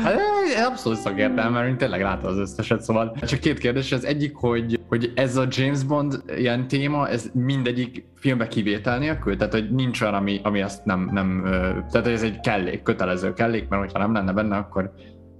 Hát, 0.02 0.18
abszolút 0.66 0.98
szakértelem, 0.98 1.52
mert 1.52 1.76
tényleg 1.76 2.02
látom 2.02 2.30
az 2.30 2.38
összeset, 2.38 2.82
szóval 2.82 3.16
csak 3.20 3.40
két 3.40 3.58
kérdés. 3.58 3.92
Az 3.92 4.04
egyik, 4.04 4.34
hogy, 4.34 4.80
hogy 4.88 5.12
ez 5.14 5.36
a 5.36 5.46
James 5.50 5.82
Bond 5.82 6.22
ilyen 6.36 6.68
téma, 6.68 7.08
ez 7.08 7.30
mindegyik 7.32 8.04
filmbe 8.16 8.48
kivétel 8.48 8.98
nélkül? 8.98 9.36
Tehát, 9.36 9.52
hogy 9.52 9.70
nincs 9.70 10.00
olyan, 10.00 10.14
ami, 10.14 10.40
ami 10.42 10.62
azt 10.62 10.84
nem, 10.84 11.10
nem 11.12 11.42
tehát 11.90 12.06
ez 12.06 12.22
egy 12.22 12.40
kellék, 12.40 12.82
kötelező 12.82 13.32
kellék, 13.32 13.68
mert 13.68 13.82
hogyha 13.82 13.98
nem 13.98 14.12
lenne 14.12 14.32
benne, 14.32 14.56
akkor 14.56 14.92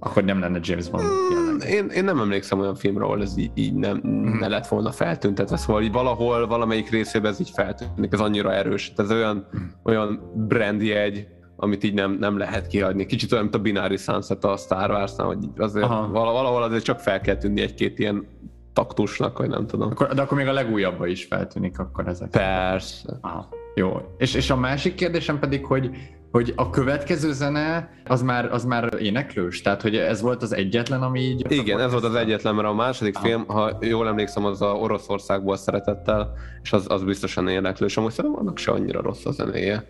akkor 0.03 0.23
nem 0.23 0.39
lenne 0.39 0.59
James 0.61 0.89
Bond 0.89 1.03
mm, 1.03 1.57
én, 1.57 1.87
én 1.87 2.03
nem 2.03 2.19
emlékszem 2.19 2.59
olyan 2.59 2.75
filmre, 2.75 3.03
ahol 3.03 3.21
ez 3.21 3.37
így, 3.37 3.51
így 3.53 3.73
nem, 3.73 4.01
mm. 4.07 4.39
ne 4.39 4.47
lett 4.47 4.67
volna 4.67 4.91
feltüntetve, 4.91 5.57
szóval 5.57 5.81
így 5.81 5.91
valahol, 5.91 6.47
valamelyik 6.47 6.89
részében 6.89 7.31
ez 7.31 7.39
így 7.39 7.49
feltűnik, 7.49 8.13
ez 8.13 8.19
annyira 8.19 8.53
erős. 8.53 8.93
Ez 8.97 9.11
olyan, 9.11 9.47
mm. 9.57 9.61
olyan 9.83 10.31
brandjegy, 10.47 11.27
amit 11.55 11.83
így 11.83 11.93
nem, 11.93 12.17
nem 12.19 12.37
lehet 12.37 12.67
kiadni. 12.67 13.05
Kicsit 13.05 13.31
olyan, 13.31 13.43
mint 13.43 13.55
a 13.55 13.59
Binary 13.59 13.97
Sunset 13.97 14.43
a 14.43 14.57
Star 14.57 14.89
Wars-nál, 14.89 15.27
hogy 15.27 15.49
azért 15.57 15.85
Aha. 15.85 16.07
valahol 16.11 16.63
azért 16.63 16.83
csak 16.83 16.99
fel 16.99 17.21
kell 17.21 17.35
tűnni 17.35 17.61
egy-két 17.61 17.99
ilyen 17.99 18.27
taktusnak, 18.73 19.37
vagy 19.37 19.49
nem 19.49 19.67
tudom. 19.67 19.91
Akkor, 19.91 20.07
de 20.07 20.21
akkor 20.21 20.37
még 20.37 20.47
a 20.47 20.53
legújabban 20.53 21.07
is 21.07 21.25
feltűnik 21.25 21.79
akkor 21.79 22.07
ezek. 22.07 22.29
Persze. 22.29 23.17
Aha. 23.21 23.49
Jó. 23.75 24.01
És, 24.17 24.33
és 24.33 24.49
a 24.49 24.55
másik 24.55 24.95
kérdésem 24.95 25.39
pedig, 25.39 25.65
hogy 25.65 25.89
hogy 26.33 26.53
a 26.55 26.69
következő 26.69 27.31
zene 27.31 27.89
az 28.05 28.21
már, 28.21 28.51
az 28.51 28.65
már 28.65 28.93
éneklős? 28.99 29.61
Tehát, 29.61 29.81
hogy 29.81 29.95
ez 29.95 30.21
volt 30.21 30.41
az 30.41 30.53
egyetlen, 30.53 31.01
ami 31.01 31.19
így... 31.19 31.51
Igen, 31.51 31.79
ez 31.79 31.91
volt 31.91 32.03
az 32.03 32.15
egyetlen, 32.15 32.55
mert 32.55 32.67
a 32.67 32.73
második 32.73 33.15
ah. 33.15 33.23
film, 33.23 33.45
ha 33.47 33.77
jól 33.81 34.07
emlékszem, 34.07 34.45
az 34.45 34.61
a 34.61 34.65
Oroszországból 34.65 35.55
szeretettel, 35.55 36.33
és 36.63 36.73
az, 36.73 36.85
az 36.89 37.03
biztosan 37.03 37.47
éneklős. 37.47 37.97
Amúgy 37.97 38.11
szerintem 38.11 38.39
annak 38.39 38.57
se 38.57 38.71
annyira 38.71 39.01
rossz 39.01 39.25
a 39.25 39.31
zenéje, 39.31 39.85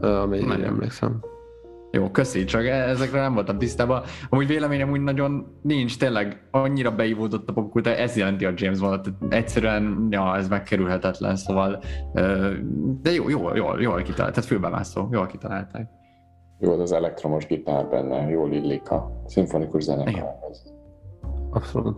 amennyire 0.00 0.64
emlékszem. 0.64 1.20
Jó, 1.92 2.10
köszi, 2.10 2.44
csak 2.44 2.66
e- 2.66 2.88
ezekre 2.88 3.20
nem 3.20 3.34
voltam 3.34 3.58
tisztában. 3.58 4.02
Amúgy 4.28 4.46
véleményem 4.46 4.90
úgy 4.90 5.00
nagyon 5.00 5.58
nincs, 5.62 5.98
tényleg 5.98 6.48
annyira 6.50 6.94
beivódott 6.94 7.48
a 7.48 7.52
popkultúra, 7.52 7.96
ez 7.96 8.16
jelenti 8.16 8.44
a 8.44 8.52
James 8.54 8.78
Bond, 8.78 9.06
egyszerűen, 9.28 10.06
ja, 10.10 10.36
ez 10.36 10.48
megkerülhetetlen, 10.48 11.36
szóval, 11.36 11.82
de 13.02 13.12
jó, 13.12 13.28
jó, 13.28 13.54
jó, 13.54 13.78
jól 13.78 14.02
kitalált, 14.02 14.34
tehát 14.34 14.48
fülbemászó, 14.48 15.08
jól 15.10 15.26
kitalálták. 15.26 15.88
Jó, 16.58 16.80
az 16.80 16.92
elektromos 16.92 17.46
gitár 17.46 17.86
benne, 17.86 18.28
jól 18.28 18.52
illik 18.52 18.90
a 18.90 19.22
szimfonikus 19.26 19.82
zenekarhoz. 19.82 20.74
Abszolút. 21.50 21.96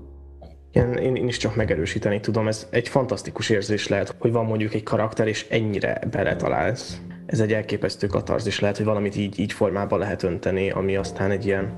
Én, 0.70 0.92
én, 0.92 1.14
én 1.16 1.28
is 1.28 1.36
csak 1.36 1.56
megerősíteni 1.56 2.20
tudom, 2.20 2.48
ez 2.48 2.66
egy 2.70 2.88
fantasztikus 2.88 3.50
érzés 3.50 3.88
lehet, 3.88 4.14
hogy 4.18 4.32
van 4.32 4.44
mondjuk 4.44 4.74
egy 4.74 4.82
karakter, 4.82 5.26
és 5.26 5.48
ennyire 5.50 6.02
beletalálsz 6.10 7.00
ez 7.32 7.40
egy 7.40 7.52
elképesztő 7.52 8.06
katarzis 8.06 8.60
lehet, 8.60 8.76
hogy 8.76 8.86
valamit 8.86 9.16
így, 9.16 9.38
így 9.38 9.52
formában 9.52 9.98
lehet 9.98 10.22
önteni, 10.22 10.70
ami 10.70 10.96
aztán 10.96 11.30
egy 11.30 11.46
ilyen 11.46 11.72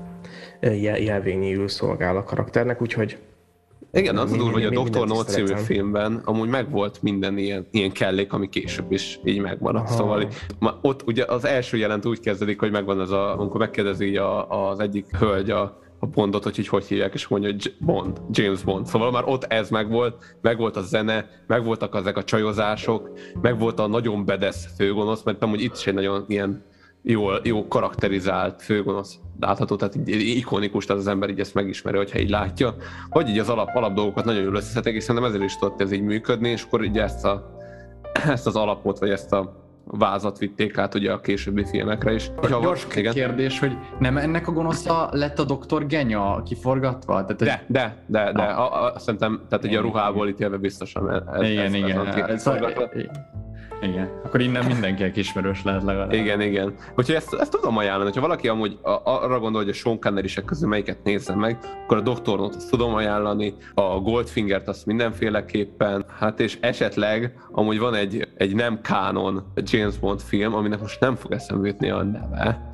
jelvényéül 0.81 1.67
szolgál 1.67 2.17
a 2.17 2.23
karakternek, 2.23 2.81
úgyhogy 2.81 3.17
igen, 3.93 4.17
az 4.17 4.31
durva, 4.31 4.51
hogy 4.51 4.63
a 4.63 4.83
Dr. 4.83 5.07
No 5.07 5.23
című 5.23 5.53
filmben 5.55 6.21
amúgy 6.25 6.49
megvolt 6.49 7.01
minden 7.01 7.37
ilyen, 7.37 7.67
ilyen 7.71 7.91
kellék, 7.91 8.33
ami 8.33 8.49
később 8.49 8.91
is 8.91 9.19
így 9.23 9.39
megmaradt. 9.39 9.89
Aha. 9.89 9.97
Szóval 9.97 10.27
ott 10.81 11.07
ugye 11.07 11.25
az 11.25 11.45
első 11.45 11.77
jelent 11.77 12.05
úgy 12.05 12.19
kezdődik, 12.19 12.59
hogy 12.59 12.71
megvan 12.71 12.99
az 12.99 13.11
a, 13.11 13.39
amikor 13.39 13.59
megkérdezi 13.59 14.17
a, 14.17 14.69
az 14.69 14.79
egyik 14.79 15.17
hölgy 15.17 15.49
a, 15.49 15.79
a 15.99 16.05
Bondot, 16.05 16.43
hogy 16.43 16.59
így 16.59 16.67
hogy 16.67 16.85
hívják, 16.85 17.13
és 17.13 17.27
mondja, 17.27 17.51
hogy 17.51 17.75
Bond, 17.79 18.21
James 18.31 18.63
Bond. 18.63 18.85
Szóval 18.85 19.11
már 19.11 19.23
ott 19.25 19.43
ez 19.43 19.69
megvolt, 19.69 20.37
megvolt 20.41 20.75
a 20.75 20.81
zene, 20.81 21.29
megvoltak 21.47 21.95
ezek 21.95 22.17
a 22.17 22.23
csajozások, 22.23 23.11
megvolt 23.41 23.79
a 23.79 23.87
nagyon 23.87 24.25
bedesz 24.25 24.75
főgonosz, 24.75 25.23
mert 25.23 25.43
hogy 25.43 25.61
itt 25.61 25.75
is 25.75 25.87
egy 25.87 25.93
nagyon 25.93 26.25
ilyen 26.27 26.63
jó, 27.01 27.27
jó 27.43 27.67
karakterizált 27.67 28.61
főgonosz 28.61 29.19
látható, 29.39 29.75
tehát 29.75 29.95
így 29.95 30.37
ikonikus, 30.37 30.85
tehát 30.85 31.01
az 31.01 31.07
ember 31.07 31.29
így 31.29 31.39
ezt 31.39 31.53
megismeri, 31.53 31.97
hogyha 31.97 32.19
így 32.19 32.29
látja, 32.29 32.75
hogy 33.09 33.29
így 33.29 33.39
az 33.39 33.49
alap, 33.49 33.75
alap 33.75 33.93
dolgokat 33.93 34.25
nagyon 34.25 34.43
jól 34.43 34.55
összeszedték, 34.55 34.95
és 34.95 35.03
szerintem 35.03 35.29
ezért 35.29 35.43
is 35.43 35.57
tudott 35.57 35.81
ez 35.81 35.91
így 35.91 36.01
működni, 36.01 36.49
és 36.49 36.63
akkor 36.63 36.83
így 36.83 36.97
ezt, 36.97 37.25
a, 37.25 37.57
ezt 38.27 38.47
az 38.47 38.55
alapot, 38.55 38.99
vagy 38.99 39.09
ezt 39.09 39.33
a 39.33 39.64
vázat 39.85 40.37
vitték 40.37 40.77
át 40.77 40.93
ugye 40.93 41.11
a 41.11 41.19
későbbi 41.19 41.65
filmekre 41.65 42.13
is. 42.13 42.31
Ha 42.35 42.47
gyors 42.47 42.87
igen. 42.95 43.13
kérdés, 43.13 43.59
hogy 43.59 43.77
nem 43.99 44.17
ennek 44.17 44.47
a 44.47 44.51
gonosza 44.51 45.09
lett 45.11 45.39
a 45.39 45.43
doktor 45.43 45.85
Genya 45.85 46.41
kiforgatva? 46.43 47.25
Tehát 47.25 47.41
ez... 47.41 47.47
De, 47.47 47.63
de, 47.67 48.03
de, 48.07 48.31
de. 48.31 48.43
Ah. 48.43 48.59
A, 48.59 48.85
a, 48.85 48.99
szerintem, 48.99 49.41
tehát 49.49 49.65
ugye 49.65 49.77
a 49.77 49.81
ruhából 49.81 50.27
ítélve 50.27 50.57
biztosan 50.57 51.11
ez, 51.33 51.49
igen, 51.49 51.65
ez, 51.65 51.73
igen. 51.73 52.07
Ez, 52.07 52.15
ez, 52.15 52.47
ez, 52.47 53.05
igen. 53.89 54.21
Akkor 54.23 54.41
innen 54.41 54.65
mindenki 54.65 55.19
ismerős 55.19 55.63
lehet 55.63 55.83
legalább. 55.83 56.13
Igen, 56.13 56.41
igen. 56.41 56.73
Úgyhogy 56.95 57.15
ezt, 57.15 57.33
ezt 57.33 57.51
tudom 57.51 57.77
ajánlani, 57.77 58.03
hogyha 58.03 58.21
valaki 58.21 58.47
amúgy 58.47 58.77
arra 59.03 59.39
gondol, 59.39 59.61
hogy 59.61 59.69
a 59.69 59.73
Sean 59.73 59.99
connery 59.99 60.29
közül 60.45 60.69
melyiket 60.69 61.03
nézze 61.03 61.35
meg, 61.35 61.57
akkor 61.83 61.97
a 61.97 62.01
Doktornot 62.01 62.55
azt 62.55 62.69
tudom 62.69 62.93
ajánlani, 62.93 63.53
a 63.73 63.99
Goldfingert 63.99 64.67
azt 64.67 64.85
mindenféleképpen, 64.85 66.05
hát 66.19 66.39
és 66.39 66.57
esetleg 66.61 67.33
amúgy 67.51 67.79
van 67.79 67.93
egy, 67.93 68.27
egy 68.37 68.55
nem 68.55 68.81
kánon 68.81 69.51
James 69.55 69.97
Bond 69.97 70.19
film, 70.21 70.53
aminek 70.53 70.79
most 70.79 70.99
nem 70.99 71.15
fog 71.15 71.31
eszembe 71.31 71.67
jutni 71.67 71.89
a 71.89 72.03
neve. 72.03 72.69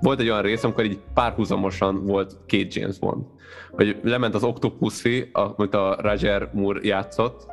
Volt 0.00 0.20
egy 0.20 0.28
olyan 0.28 0.42
rész, 0.42 0.64
amikor 0.64 0.84
így 0.84 0.98
párhuzamosan 1.14 2.06
volt 2.06 2.36
két 2.46 2.74
James 2.74 2.98
Bond. 2.98 3.24
Hogy 3.70 3.96
lement 4.02 4.34
az 4.34 4.44
Octopussy, 4.44 5.30
amit 5.32 5.74
a 5.74 5.96
Roger 6.00 6.50
Moore 6.52 6.80
játszott, 6.82 7.46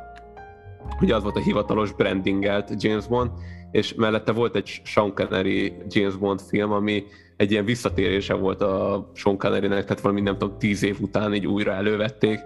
ugye 1.00 1.14
az 1.14 1.22
volt 1.22 1.36
a 1.36 1.40
hivatalos 1.40 1.92
brandingelt 1.92 2.82
James 2.82 3.06
Bond, 3.06 3.30
és 3.70 3.94
mellette 3.94 4.32
volt 4.32 4.56
egy 4.56 4.80
Sean 4.84 5.14
Connery 5.14 5.74
James 5.88 6.16
Bond 6.16 6.40
film, 6.40 6.72
ami 6.72 7.04
egy 7.40 7.50
ilyen 7.50 7.64
visszatérése 7.64 8.34
volt 8.34 8.62
a 8.62 9.10
Sean 9.14 9.38
connery 9.38 9.68
tehát 9.68 10.00
valami 10.00 10.20
nem 10.20 10.38
tudom, 10.38 10.58
tíz 10.58 10.82
év 10.82 10.96
után 11.00 11.34
így 11.34 11.46
újra 11.46 11.72
elővették, 11.72 12.38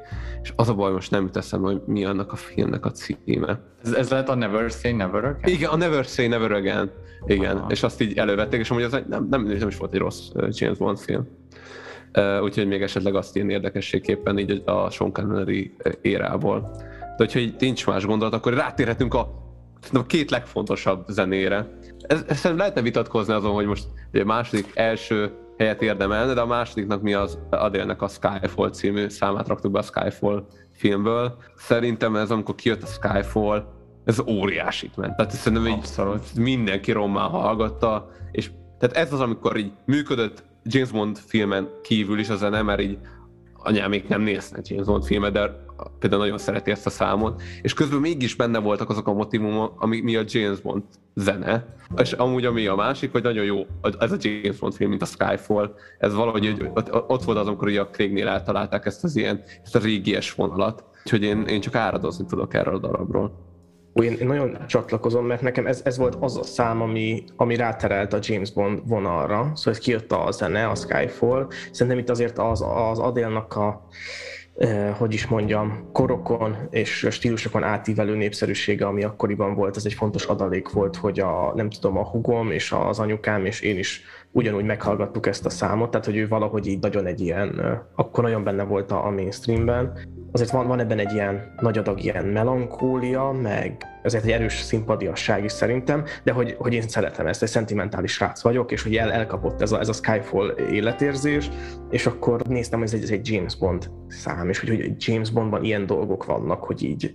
és 0.43 0.53
az 0.57 0.69
a 0.69 0.75
baj, 0.75 0.93
most 0.93 1.11
nem 1.11 1.23
jut 1.23 1.37
eszembe, 1.37 1.67
hogy 1.67 1.81
mi 1.87 2.05
annak 2.05 2.33
a 2.33 2.37
filmnek 2.37 2.85
a 2.85 2.91
címe. 2.91 3.61
Ez, 3.83 3.93
ez 3.93 4.11
lehet 4.11 4.29
a 4.29 4.35
Never 4.35 4.71
Say 4.71 4.93
Never 4.93 5.25
Again? 5.25 5.55
Igen, 5.55 5.71
a 5.71 5.77
Never 5.77 6.05
Say 6.05 6.27
Never 6.27 6.53
Again. 6.53 6.91
Igen, 7.27 7.57
Aha. 7.57 7.71
és 7.71 7.83
azt 7.83 8.01
így 8.01 8.19
elővették, 8.19 8.61
és 8.61 8.71
amúgy 8.71 8.83
az 8.83 8.93
nem, 8.93 9.27
nem, 9.31 9.43
nem 9.47 9.69
is 9.69 9.77
volt 9.77 9.93
egy 9.93 9.99
rossz 9.99 10.29
James 10.49 10.79
Bond 10.79 10.99
film. 10.99 11.29
Uh, 12.19 12.43
úgyhogy 12.43 12.67
még 12.67 12.83
esetleg 12.83 13.15
azt 13.15 13.37
ilyen 13.37 13.51
érdekességképpen 13.51 14.39
így 14.39 14.63
a 14.65 14.91
Sean 14.91 15.13
Connery 15.13 15.75
érából. 16.01 16.77
De 17.17 17.25
hogyha 17.25 17.39
így 17.39 17.55
nincs 17.59 17.87
más 17.87 18.05
gondolat, 18.05 18.35
akkor 18.35 18.55
rátérhetünk 18.55 19.15
a, 19.15 19.29
a 19.93 20.07
két 20.07 20.31
legfontosabb 20.31 21.05
zenére. 21.09 21.79
Ez, 22.07 22.25
ez 22.29 22.45
lehetne 22.45 22.83
vitatkozni 22.83 23.33
azon, 23.33 23.53
hogy 23.53 23.67
most 23.67 23.87
a 24.13 24.25
második, 24.25 24.71
első 24.75 25.33
helyet 25.59 25.83
érdemelne, 25.83 26.35
de 26.35 26.41
a 26.41 26.47
másodiknak 26.47 27.03
mi 27.03 27.15
az 27.15 27.39
Adélnek 27.51 28.03
a 28.03 28.09
Skyfall 28.09 28.71
című 28.71 29.09
számát 29.09 29.49
raktuk 29.49 29.73
be 29.73 29.79
a 29.79 29.83
Skyfall 29.83 30.47
filmből. 30.73 31.37
Szerintem 31.57 32.17
ez, 32.17 32.31
amikor 32.31 32.55
kijött 32.55 32.83
a 32.83 32.87
Skyfall, 32.87 33.73
ez 34.05 34.21
óriásit 34.27 34.97
ment. 34.97 35.17
Tehát 35.17 35.33
szerintem 35.33 35.67
így 35.67 35.89
mindenki 36.37 36.93
rommá 36.93 37.23
hallgatta, 37.23 38.11
és 38.33 38.51
tehát 38.79 38.97
ez 38.97 39.13
az, 39.13 39.21
amikor 39.21 39.57
így 39.57 39.73
működött 39.87 40.45
James 40.65 40.91
Bond 40.91 41.19
filmen 41.19 41.69
kívül 41.83 42.19
is 42.19 42.29
a 42.29 42.37
zene, 42.37 42.63
mert 42.63 42.81
így 42.81 42.99
anyámék 43.53 44.09
nem 44.09 44.21
néznek 44.21 44.67
James 44.67 44.87
Bond 44.87 45.05
filmet, 45.05 45.33
de 45.33 45.64
például 45.99 46.23
nagyon 46.23 46.39
szereti 46.39 46.71
ezt 46.71 46.87
a 46.87 46.91
számot, 46.91 47.43
és 47.63 47.75
közben 47.75 48.01
mégis 48.01 48.35
benne 48.35 48.59
voltak 48.59 48.91
azok 48.91 49.09
a 49.09 49.13
motivumok, 49.13 49.81
ami 49.81 50.01
mi 50.01 50.17
a 50.17 50.23
James 50.27 50.61
Bond 50.61 50.83
zene, 51.15 51.75
és 51.97 52.13
amúgy 52.13 52.45
ami 52.45 52.67
a 52.67 52.75
másik, 52.75 53.13
hogy 53.13 53.23
nagyon 53.23 53.45
jó 53.45 53.67
ez 53.99 54.13
a 54.13 54.17
James 54.19 54.59
Bond 54.59 54.75
film, 54.75 54.91
mint 54.91 55.03
a 55.03 55.07
Skyfall, 55.07 55.75
ez 55.99 56.15
valahogy 56.15 56.71
ott 56.91 57.23
volt 57.23 57.39
az, 57.39 57.47
amikor 57.47 57.79
a 57.79 57.89
Craignél 57.89 58.29
eltalálták 58.29 58.87
ezt 58.87 59.05
az 59.05 59.17
ilyen, 59.17 59.43
ezt 59.63 59.77
a 59.77 59.79
régies 59.79 60.35
vonalat, 60.35 60.85
úgyhogy 60.99 61.23
én, 61.23 61.43
én 61.43 61.61
csak 61.61 61.75
áradozni 61.75 62.25
tudok 62.25 62.55
erről 62.55 62.75
a 62.75 62.79
darabról. 62.79 63.53
Én, 63.95 64.13
én 64.13 64.27
nagyon 64.27 64.67
csatlakozom, 64.67 65.27
mert 65.27 65.43
nekem 65.43 65.67
ez, 65.67 65.81
ez 65.85 65.99
volt 65.99 66.17
az 66.21 66.37
a 66.37 66.43
szám, 66.43 66.81
ami, 66.81 67.25
ami 67.37 67.57
ráterelt 67.57 68.13
a 68.13 68.19
James 68.21 68.53
Bond 68.53 68.81
vonalra. 68.89 69.53
Szóval 69.55 69.73
ez 69.73 69.79
kijött 69.79 70.13
a 70.13 70.31
zene, 70.31 70.67
a 70.67 70.75
Skyfall. 70.75 71.47
Szerintem 71.71 72.01
itt 72.01 72.11
azért 72.11 72.39
az, 72.39 72.65
az 72.91 72.99
Adélnak 72.99 73.57
a 73.57 73.87
eh, 74.57 74.95
hogy 74.97 75.13
is 75.13 75.27
mondjam, 75.27 75.89
korokon 75.93 76.57
és 76.71 77.07
stílusokon 77.11 77.63
átívelő 77.63 78.17
népszerűsége, 78.17 78.87
ami 78.87 79.05
akkoriban 79.05 79.55
volt, 79.55 79.77
ez 79.77 79.85
egy 79.85 79.95
fontos 79.95 80.25
adalék 80.25 80.69
volt, 80.69 80.97
hogy 80.97 81.21
a, 81.21 81.53
nem 81.55 81.71
tudom, 81.71 81.99
a 81.99 82.09
hugom 82.09 82.51
és 82.51 82.73
az 82.73 82.99
anyukám 82.99 83.45
és 83.45 83.61
én 83.61 83.79
is 83.79 84.03
ugyanúgy 84.31 84.65
meghallgattuk 84.65 85.27
ezt 85.27 85.47
a 85.47 85.51
számot, 85.51 85.91
tehát 85.91 86.07
hogy 86.07 86.17
ő 86.17 86.29
valahogy 86.29 86.67
így 86.67 86.81
nagyon 86.81 87.07
egy 87.07 87.21
ilyen, 87.21 87.81
akkor 87.95 88.25
nagyon 88.25 88.45
benne 88.45 88.63
volt 88.63 88.91
a, 88.91 89.07
a 89.07 89.11
mainstreamben. 89.11 89.99
Azért 90.33 90.51
van, 90.51 90.67
van 90.67 90.81
ebben 90.81 90.99
egy 90.99 91.13
ilyen 91.13 91.55
nagy 91.61 91.79
adag 91.79 92.03
ilyen 92.03 92.25
melankólia, 92.25 93.31
meg 93.31 93.94
ezért 94.05 94.25
egy 94.25 94.31
erős 94.31 94.61
szimpadiasság 94.61 95.45
is 95.45 95.53
szerintem, 95.53 96.05
de 96.23 96.33
hogy, 96.33 96.55
hogy 96.59 96.73
én 96.73 96.89
szeretem 96.89 97.27
ezt, 97.27 97.43
egy 97.43 97.49
szentimentális 97.49 98.13
srác 98.13 98.43
vagyok, 98.43 98.73
és 98.73 98.83
hogy 98.83 98.97
el, 98.97 99.13
elkapott 99.13 99.61
ez 99.61 99.73
a, 99.73 99.79
ez 99.81 99.89
a 99.89 99.93
Skyfall 99.93 100.49
életérzés, 100.71 101.51
és 101.91 102.07
akkor 102.07 102.43
néztem, 102.43 102.79
hogy 102.79 102.89
ez 102.89 102.95
egy, 102.95 103.03
ez 103.03 103.11
egy 103.11 103.29
James 103.29 103.57
Bond 103.57 103.91
szám, 104.09 104.49
és 104.49 104.59
hogy, 104.59 104.69
hogy 104.69 104.95
James 104.99 105.31
Bondban 105.31 105.65
ilyen 105.65 105.87
dolgok 105.87 106.25
vannak, 106.25 106.65
hogy 106.65 106.83
így, 106.83 107.15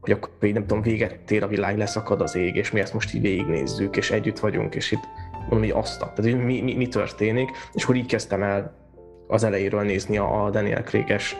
hogy 0.00 0.12
akkor 0.12 0.30
így 0.42 0.52
nem 0.52 0.66
tudom, 0.66 0.82
véget 0.82 1.20
tér 1.20 1.42
a 1.42 1.48
világ, 1.48 1.78
leszakad 1.78 2.20
az 2.20 2.36
ég, 2.36 2.56
és 2.56 2.70
mi 2.70 2.80
ezt 2.80 2.94
most 2.94 3.14
így 3.14 3.20
végignézzük, 3.20 3.96
és 3.96 4.10
együtt 4.10 4.38
vagyunk, 4.38 4.74
és 4.74 4.92
itt 4.92 5.08
mondom, 5.38 5.58
hogy 5.58 5.82
azt, 5.82 5.98
tehát 5.98 6.16
hogy 6.16 6.44
mi, 6.44 6.60
mi, 6.60 6.74
mi 6.74 6.88
történik, 6.88 7.50
és 7.72 7.82
akkor 7.82 7.96
így 7.96 8.06
kezdtem 8.06 8.42
el 8.42 8.82
az 9.26 9.44
elejéről 9.44 9.82
nézni 9.82 10.18
a 10.18 10.48
Daniel 10.52 10.82
Craig-es 10.82 11.36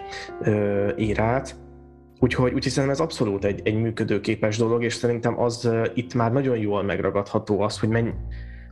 írát, 0.97 1.57
Úgyhogy, 2.25 2.53
úgyhogy 2.53 2.73
szerintem 2.73 2.91
ez 2.91 3.01
abszolút 3.01 3.45
egy, 3.45 3.61
egy 3.65 3.81
működőképes 3.81 4.57
dolog, 4.59 4.85
és 4.85 4.95
szerintem 4.95 5.41
az 5.41 5.71
itt 5.95 6.15
már 6.15 6.33
nagyon 6.33 6.59
jól 6.59 6.83
megragadható 6.83 7.61
az, 7.61 7.79
hogy, 7.79 7.89
menj, 7.89 8.11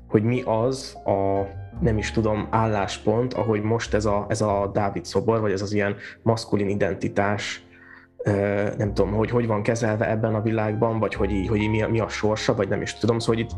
hogy 0.09 0.23
mi 0.23 0.43
az 0.43 0.97
a 1.05 1.47
nem 1.81 1.99
is 1.99 2.11
tudom, 2.11 2.47
álláspont, 2.51 3.35
ahogy 3.35 3.63
most 3.63 3.95
ez 3.95 4.05
a, 4.05 4.27
ez 4.29 4.41
a 4.41 4.71
Dávid 4.73 5.05
szobor, 5.05 5.41
vagy 5.41 5.53
ez 5.53 5.63
az 5.63 5.73
ilyen 5.73 5.97
maszkulin 6.23 6.69
identitás, 6.69 7.67
nem 8.77 8.95
tudom, 8.95 9.13
hogy 9.13 9.31
hogy 9.31 9.47
van 9.47 9.63
kezelve 9.63 10.11
ebben 10.11 10.35
a 10.35 10.43
világban, 10.43 10.99
vagy 10.99 11.15
hogy, 11.15 11.47
hogy 11.49 11.71
mi, 11.71 11.83
a, 11.83 11.89
mi 11.89 12.01
a 12.01 12.09
sorsa, 12.09 12.55
vagy 12.55 12.69
nem 12.69 12.83
is 12.83 12.95
tudom, 12.95 13.19
szóval 13.19 13.41
itt 13.41 13.51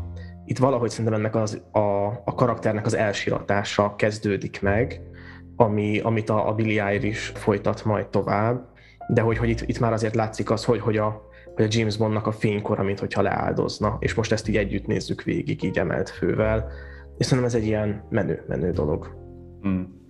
itt 0.45 0.57
valahogy 0.57 0.89
szerintem 0.89 1.13
ennek 1.13 1.35
az, 1.35 1.61
a, 1.71 2.05
a 2.25 2.33
karakternek 2.35 2.85
az 2.85 2.93
elsiratása 2.93 3.95
kezdődik 3.95 4.61
meg, 4.61 5.01
ami, 5.55 5.99
amit 5.99 6.29
a, 6.29 6.47
a 6.47 6.53
Billy 6.53 6.93
Irish 6.93 7.35
folytat 7.35 7.85
majd 7.85 8.07
tovább, 8.07 8.73
de 9.07 9.21
hogy, 9.21 9.37
hogy 9.37 9.49
itt, 9.49 9.61
itt 9.61 9.79
már 9.79 9.93
azért 9.93 10.15
látszik 10.15 10.51
az, 10.51 10.65
hogy, 10.65 10.79
hogy, 10.79 10.97
a, 10.97 11.21
hogy 11.55 11.63
a 11.63 11.67
James 11.71 11.97
Bondnak 11.97 12.27
a 12.27 12.31
fénykora, 12.31 12.83
mint 12.83 12.99
hogyha 12.99 13.21
leáldozna, 13.21 13.97
és 13.99 14.13
most 14.13 14.31
ezt 14.31 14.47
így 14.47 14.57
együtt 14.57 14.85
nézzük 14.85 15.23
végig, 15.23 15.63
így 15.63 15.77
emelt 15.77 16.09
fővel, 16.09 16.71
és 17.17 17.25
szerintem 17.25 17.53
ez 17.53 17.61
egy 17.61 17.67
ilyen 17.67 18.03
menő, 18.09 18.43
menő 18.47 18.71
dolog. 18.71 19.17
Hmm. 19.61 20.03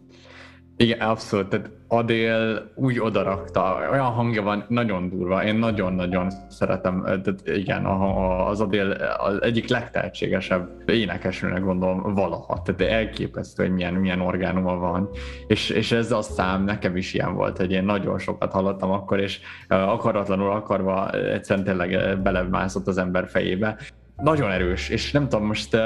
Igen, 0.77 0.99
abszolút. 0.99 1.49
Tehát 1.49 1.72
Adél 1.88 2.72
úgy 2.76 2.99
odarakta, 2.99 3.88
olyan 3.91 4.06
hangja 4.06 4.41
van, 4.41 4.66
nagyon 4.68 5.10
durva. 5.10 5.44
Én 5.44 5.56
nagyon-nagyon 5.56 6.32
szeretem, 6.48 7.02
tehát 7.03 7.41
igen, 7.44 7.86
az 7.86 8.62
Adél 8.62 8.91
az 9.18 9.41
egyik 9.41 9.70
legtehetségesebb 9.70 10.90
énekesőnek 10.90 11.64
gondolom 11.64 12.14
valaha. 12.14 12.62
Tehát 12.62 12.94
elképesztő, 12.94 13.64
hogy 13.64 13.74
milyen, 13.74 13.94
milyen 13.94 14.22
orgánuma 14.22 14.78
van. 14.78 15.10
És, 15.48 15.70
és 15.70 15.91
ez 15.91 16.12
a 16.12 16.22
szám 16.22 16.64
nekem 16.64 16.98
is 16.98 17.14
ilyen 17.14 17.34
volt, 17.34 17.57
hogy 17.57 17.72
én 17.72 17.84
nagyon 17.84 18.20
sokat 18.20 18.52
hallottam 18.52 18.91
akkor, 18.91 19.20
és 19.20 19.40
akaratlanul 19.68 20.52
akarva 20.52 21.10
egyszerűen 21.10 21.66
tényleg 21.66 22.22
belemászott 22.22 22.88
az 22.88 22.98
ember 22.98 23.28
fejébe. 23.28 23.78
Nagyon 24.16 24.52
erős, 24.52 24.90
és 24.90 25.12
nem 25.12 25.30
tudom, 25.30 25.45
most 25.45 25.78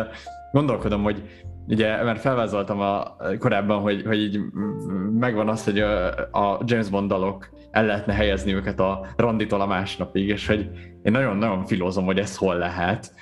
gondolkodom, 0.52 1.04
hogy 1.04 1.24
ugye, 1.70 2.04
mert 2.04 2.20
felvázoltam 2.20 2.80
a, 2.80 3.16
korábban, 3.40 3.82
hogy, 3.82 4.04
hogy 4.06 4.20
így 4.20 4.40
megvan 5.20 5.50
az, 5.50 5.64
hogy 5.64 5.80
a, 5.80 6.08
a 6.32 6.62
James 6.66 6.90
Bond 6.90 7.10
dalok 7.10 7.50
el 7.72 7.86
lehetne 7.86 8.14
helyezni 8.14 8.54
őket 8.54 8.80
a 8.80 9.06
randitól 9.16 9.62
a 9.62 9.66
másnapig, 9.66 10.28
és 10.28 10.48
hogy 10.48 10.70
én 11.04 11.12
nagyon-nagyon 11.12 11.66
filózom, 11.66 12.06
hogy 12.06 12.20
ez 12.20 12.38
hol 12.38 12.56
lehet, 12.56 13.14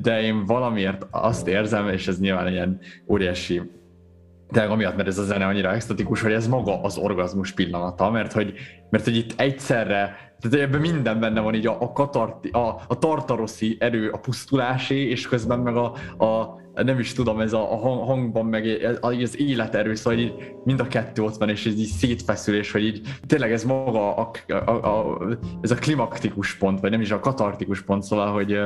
de 0.00 0.22
én 0.22 0.44
valamiért 0.44 1.06
azt 1.10 1.48
érzem, 1.48 1.88
és 1.88 2.08
ez 2.08 2.20
nyilván 2.20 2.46
egy 2.46 2.52
ilyen 2.52 2.78
óriási 3.08 3.62
tényleg 4.48 4.70
amiatt, 4.70 4.96
mert 4.96 5.08
ez 5.08 5.18
a 5.18 5.22
zene 5.22 5.46
annyira 5.46 5.72
extatikus, 5.72 6.20
hogy 6.20 6.32
ez 6.32 6.48
maga 6.48 6.82
az 6.82 6.98
orgazmus 6.98 7.52
pillanata, 7.52 8.10
mert 8.10 8.32
hogy, 8.32 8.54
mert 8.90 9.04
hogy 9.04 9.16
itt 9.16 9.40
egyszerre 9.40 10.25
tehát 10.40 10.66
ebben 10.66 10.80
minden 10.80 11.20
benne 11.20 11.40
van 11.40 11.54
így 11.54 11.66
a, 11.66 11.76
a, 11.80 11.92
katarti, 11.92 12.48
a, 12.48 12.80
a 12.88 12.98
tartaroszi 12.98 13.76
erő, 13.80 14.10
a 14.10 14.18
pusztulásé, 14.18 15.08
és 15.08 15.28
közben 15.28 15.58
meg 15.58 15.76
a, 15.76 15.84
a 16.24 16.64
nem 16.82 16.98
is 16.98 17.12
tudom, 17.12 17.40
ez 17.40 17.52
a, 17.52 17.72
a 17.72 17.76
hangban 18.04 18.46
meg 18.46 18.96
az 19.00 19.40
életerő, 19.40 19.94
szóval 19.94 20.18
így 20.18 20.54
mind 20.64 20.80
a 20.80 20.86
kettő 20.86 21.22
ott 21.22 21.36
van, 21.36 21.48
és 21.48 21.66
ez 21.66 21.78
így 21.78 21.86
szétfeszülés, 21.86 22.72
hogy 22.72 22.84
így 22.84 23.00
tényleg 23.26 23.52
ez 23.52 23.64
maga 23.64 24.16
a, 24.16 24.30
a, 24.48 24.70
a, 24.70 25.18
ez 25.60 25.70
a 25.70 25.74
klimaktikus 25.74 26.54
pont, 26.54 26.80
vagy 26.80 26.90
nem 26.90 27.00
is 27.00 27.10
a 27.10 27.20
katartikus 27.20 27.82
pont, 27.82 28.02
szóval, 28.02 28.32
hogy 28.32 28.58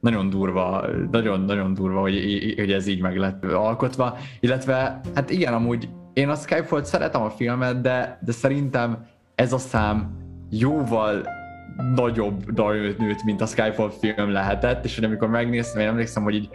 nagyon 0.00 0.30
durva, 0.30 0.84
nagyon-nagyon 1.10 1.74
durva, 1.74 2.00
hogy, 2.00 2.54
hogy 2.56 2.72
ez 2.72 2.86
így 2.86 3.00
meg 3.00 3.16
lett 3.16 3.44
alkotva, 3.44 4.16
illetve 4.40 5.00
hát 5.14 5.30
igen, 5.30 5.54
amúgy 5.54 5.88
én 6.12 6.28
a 6.28 6.34
Skyfall-t 6.34 6.84
szeretem 6.84 7.22
a 7.22 7.30
filmet, 7.30 7.80
de, 7.80 8.18
de 8.24 8.32
szerintem 8.32 9.06
ez 9.34 9.52
a 9.52 9.58
szám 9.58 10.25
jóval 10.58 11.26
nagyobb 11.94 12.50
dalnőt, 12.50 13.24
mint 13.24 13.40
a 13.40 13.46
Skyfall 13.46 13.90
film 13.90 14.30
lehetett, 14.30 14.84
és 14.84 14.94
hogy 14.94 15.04
amikor 15.04 15.28
megnéztem, 15.28 15.80
én 15.80 15.88
emlékszem, 15.88 16.22
hogy 16.22 16.34
így 16.34 16.48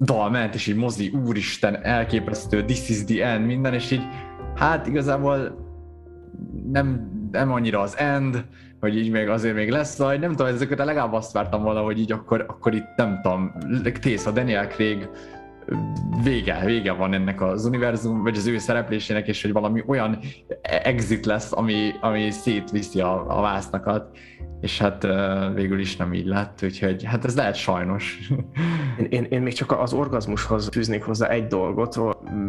dal 0.00 0.30
ment, 0.30 0.54
és 0.54 0.66
így 0.66 0.76
mozi, 0.76 1.12
úristen, 1.26 1.84
elképesztő, 1.84 2.64
this 2.64 2.88
is 2.88 3.04
the 3.04 3.26
end, 3.26 3.46
minden, 3.46 3.74
és 3.74 3.90
így 3.90 4.02
hát 4.54 4.86
igazából 4.86 5.62
nem, 6.72 7.10
nem 7.32 7.52
annyira 7.52 7.80
az 7.80 7.98
end, 7.98 8.44
hogy 8.80 8.96
így 8.96 9.10
még 9.10 9.28
azért 9.28 9.54
még 9.54 9.70
lesz 9.70 9.96
zaj, 9.96 10.18
nem 10.18 10.30
tudom, 10.30 10.46
ezeket 10.46 10.78
legalább 10.78 11.12
azt 11.12 11.32
vártam 11.32 11.62
volna, 11.62 11.80
hogy 11.80 11.98
így 11.98 12.12
akkor, 12.12 12.44
akkor 12.48 12.74
itt 12.74 12.88
nem 12.96 13.20
tudom, 13.22 13.52
Tész, 14.00 14.26
a 14.26 14.30
Daniel 14.30 14.66
Craig 14.66 15.08
vége, 16.22 16.64
vége 16.64 16.92
van 16.92 17.14
ennek 17.14 17.40
az 17.40 17.64
univerzum, 17.64 18.22
vagy 18.22 18.36
az 18.36 18.46
ő 18.46 18.58
szereplésének, 18.58 19.28
és 19.28 19.42
hogy 19.42 19.52
valami 19.52 19.82
olyan 19.86 20.18
exit 20.62 21.26
lesz, 21.26 21.52
ami, 21.52 21.90
ami 22.00 22.30
szétviszi 22.30 23.00
a, 23.00 23.38
a 23.38 23.40
vásznakat, 23.40 24.18
és 24.60 24.78
hát 24.78 25.06
végül 25.54 25.78
is 25.80 25.96
nem 25.96 26.12
így 26.12 26.26
lett, 26.26 26.60
úgyhogy 26.62 27.04
hát 27.04 27.24
ez 27.24 27.36
lehet 27.36 27.54
sajnos. 27.54 28.18
Én, 28.98 29.06
én, 29.10 29.26
én 29.30 29.42
még 29.42 29.52
csak 29.52 29.80
az 29.80 29.92
orgazmushoz 29.92 30.68
fűznék 30.72 31.02
hozzá 31.02 31.28
egy 31.28 31.46
dolgot. 31.46 31.98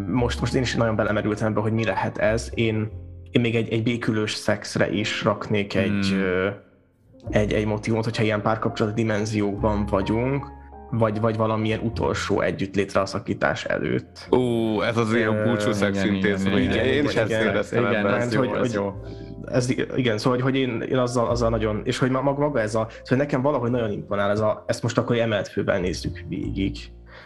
Most, 0.07 0.39
most 0.39 0.53
én 0.53 0.61
is 0.61 0.75
nagyon 0.75 0.95
belemerültem 0.95 1.47
ebbe, 1.47 1.59
hogy 1.59 1.71
mi 1.71 1.85
lehet 1.85 2.17
ez. 2.17 2.51
Én, 2.53 2.91
én 3.31 3.41
még 3.41 3.55
egy, 3.55 3.69
egy 3.73 3.83
békülős 3.83 4.33
szexre 4.33 4.91
is 4.91 5.23
raknék 5.23 5.75
egy, 5.75 6.07
hmm. 6.09 6.53
egy, 7.29 7.53
egy 7.53 7.65
motivumot, 7.65 8.03
hogyha 8.03 8.23
ilyen 8.23 8.41
párkapcsolat 8.41 8.93
dimenziókban 8.93 9.85
vagyunk, 9.85 10.54
vagy, 10.91 11.19
vagy 11.19 11.37
valamilyen 11.37 11.79
utolsó 11.79 12.41
együttlétre 12.41 12.99
a 12.99 13.05
szakítás 13.05 13.65
előtt. 13.65 14.27
Ó, 14.31 14.81
ez 14.81 14.97
az 14.97 15.13
ilyen 15.13 15.43
búcsú 15.43 15.71
szexintézmény. 15.71 16.71
Én 16.71 17.03
is 17.03 17.15
ezt 17.15 17.31
éreztem 17.31 17.85
igen, 17.85 17.95
ebben. 17.95 18.13
ez 18.13 18.33
jó, 18.33 18.39
hogy, 18.39 18.49
ez 18.49 18.59
hogy, 18.59 18.73
jó. 18.73 18.93
ez, 19.45 19.69
igen, 19.95 20.17
szóval, 20.17 20.39
hogy, 20.39 20.51
hogy 20.51 20.61
én, 20.61 20.81
én 20.81 20.97
azzal, 20.97 21.27
azzal 21.27 21.49
nagyon, 21.49 21.81
és 21.83 21.97
hogy 21.97 22.09
maga, 22.09 22.39
maga 22.39 22.59
ez 22.61 22.75
a, 22.75 22.87
szóval 23.03 23.25
nekem 23.25 23.41
valahogy 23.41 23.71
nagyon 23.71 23.91
imponál 23.91 24.31
ez 24.31 24.39
a, 24.39 24.63
ezt 24.67 24.83
most 24.83 24.97
akkor 24.97 25.17
emelt 25.17 25.47
fővel 25.47 25.79
nézzük 25.79 26.25
végig. 26.27 26.77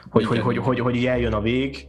Hogy, 0.10 0.26
hogy, 0.26 0.40
hogy, 0.40 0.58
hogy, 0.58 0.80
hogy, 0.80 0.96
így 0.96 1.06
eljön 1.06 1.34
a 1.34 1.42
vég, 1.42 1.88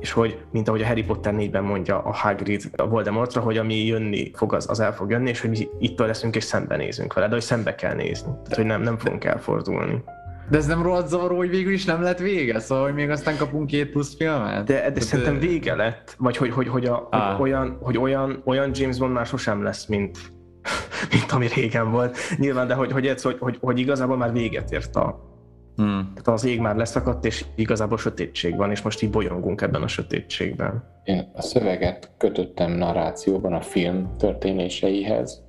és 0.00 0.12
hogy, 0.12 0.38
mint 0.52 0.68
ahogy 0.68 0.82
a 0.82 0.86
Harry 0.86 1.04
Potter 1.04 1.34
4-ben 1.36 1.64
mondja 1.64 1.98
a 1.98 2.12
Hagrid 2.12 2.70
a 2.76 2.86
Voldemortra, 2.86 3.40
hogy 3.40 3.58
ami 3.58 3.86
jönni 3.86 4.30
fog, 4.34 4.54
az, 4.54 4.70
az 4.70 4.80
el 4.80 4.94
fog 4.94 5.10
jönni, 5.10 5.28
és 5.28 5.40
hogy 5.40 5.50
mi 5.50 5.68
itt 5.78 5.98
leszünk 5.98 6.36
és 6.36 6.44
szembenézünk 6.44 7.12
vele, 7.12 7.26
de 7.26 7.32
hogy 7.32 7.42
szembe 7.42 7.74
kell 7.74 7.94
nézni. 7.94 8.30
Tehát, 8.30 8.54
hogy 8.54 8.64
nem, 8.64 8.82
nem 8.82 8.98
fogunk 8.98 9.24
elfordulni. 9.24 10.02
De 10.50 10.56
ez 10.56 10.66
nem 10.66 10.82
rohadt 10.82 11.08
zavaró, 11.08 11.36
hogy 11.36 11.50
végül 11.50 11.72
is 11.72 11.84
nem 11.84 12.02
lett 12.02 12.18
vége, 12.18 12.58
szóval 12.58 12.84
hogy 12.84 12.94
még 12.94 13.10
aztán 13.10 13.36
kapunk 13.36 13.66
két 13.66 13.90
plusz 13.90 14.16
filmet? 14.16 14.64
De, 14.64 14.74
de 14.74 14.80
Tehát, 14.80 15.02
szerintem 15.02 15.38
vége 15.38 15.74
lett, 15.74 16.14
vagy 16.18 16.36
hogy, 16.36 16.50
hogy, 16.50 16.68
hogy, 16.68 16.84
a, 16.84 17.08
hogy 17.36 17.50
olyan, 17.50 17.78
hogy 17.80 17.98
olyan, 17.98 18.42
olyan 18.44 18.70
James 18.74 18.98
Bond 18.98 19.12
már 19.12 19.26
sosem 19.26 19.62
lesz, 19.62 19.86
mint, 19.86 20.18
mint 21.12 21.32
ami 21.32 21.46
régen 21.54 21.90
volt. 21.90 22.18
Nyilván, 22.36 22.66
de 22.66 22.74
hogy, 22.74 22.92
hogy, 22.92 23.06
ez, 23.06 23.22
hogy, 23.22 23.36
hogy, 23.38 23.58
hogy 23.60 23.78
igazából 23.78 24.16
már 24.16 24.32
véget 24.32 24.72
ért 24.72 24.96
a, 24.96 25.34
Hmm. 25.76 26.12
tehát 26.14 26.28
az 26.28 26.44
ég 26.44 26.60
már 26.60 26.76
leszakadt, 26.76 27.24
és 27.24 27.44
igazából 27.54 27.98
sötétség 27.98 28.56
van, 28.56 28.70
és 28.70 28.82
most 28.82 29.02
így 29.02 29.10
bolyongunk 29.10 29.60
ebben 29.60 29.82
a 29.82 29.88
sötétségben. 29.88 30.84
Én 31.04 31.30
a 31.34 31.42
szöveget 31.42 32.10
kötöttem 32.18 32.72
narrációban 32.72 33.52
a 33.52 33.60
film 33.60 34.16
történéseihez, 34.18 35.44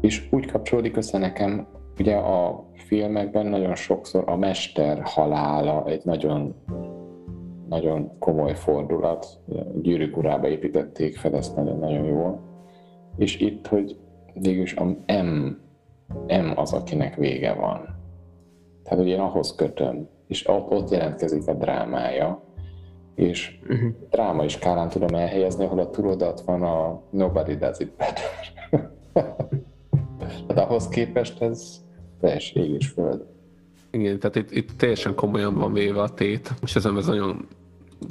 és 0.00 0.28
úgy 0.30 0.50
kapcsolódik 0.50 0.96
össze 0.96 1.18
nekem, 1.18 1.66
ugye 1.98 2.14
a 2.14 2.64
filmekben 2.86 3.46
nagyon 3.46 3.74
sokszor 3.74 4.24
a 4.26 4.36
mester 4.36 5.00
halála 5.02 5.84
egy 5.86 6.04
nagyon, 6.04 6.54
nagyon 7.68 8.18
komoly 8.18 8.54
fordulat. 8.54 9.26
Gyűrűk 9.82 10.16
urába 10.16 10.48
építették 10.48 11.16
fel 11.16 11.34
ezt 11.34 11.56
nagyon-nagyon 11.56 12.04
jól. 12.04 12.40
És 13.16 13.40
itt, 13.40 13.66
hogy 13.66 13.96
végülis 14.34 14.74
a 14.74 14.84
M, 15.22 15.56
M 16.26 16.52
az, 16.56 16.72
akinek 16.72 17.14
vége 17.14 17.52
van. 17.52 17.94
Tehát, 18.82 18.98
hogy 18.98 19.08
én 19.08 19.20
ahhoz 19.20 19.54
kötöm, 19.54 20.08
és 20.26 20.48
ott, 20.48 20.70
ott 20.70 20.90
jelentkezik 20.90 21.46
a 21.46 21.54
drámája, 21.54 22.42
és 23.14 23.58
Uh-huh. 23.68 23.90
drámai 24.10 24.48
skálán 24.48 24.88
tudom 24.88 25.14
elhelyezni, 25.14 25.64
ahol 25.64 25.78
a 25.78 25.90
turodat 25.90 26.40
van 26.40 26.62
a 26.62 27.02
Nobody 27.10 27.56
Does 27.56 27.78
It 27.78 27.92
Better. 27.96 28.24
Tehát 30.46 30.68
ahhoz 30.68 30.88
képest 30.88 31.42
ez 31.42 31.84
teljes 32.20 32.52
ég 32.52 32.70
és 32.70 32.86
föld. 32.86 33.24
Igen, 33.90 34.18
tehát 34.18 34.36
itt, 34.36 34.50
itt 34.50 34.70
teljesen 34.76 35.14
komolyan 35.14 35.54
van 35.54 35.72
véve 35.72 36.00
a 36.00 36.08
tét, 36.08 36.54
és 36.62 36.76
ezen 36.76 36.96
ez 36.96 37.06
nagyon 37.06 37.46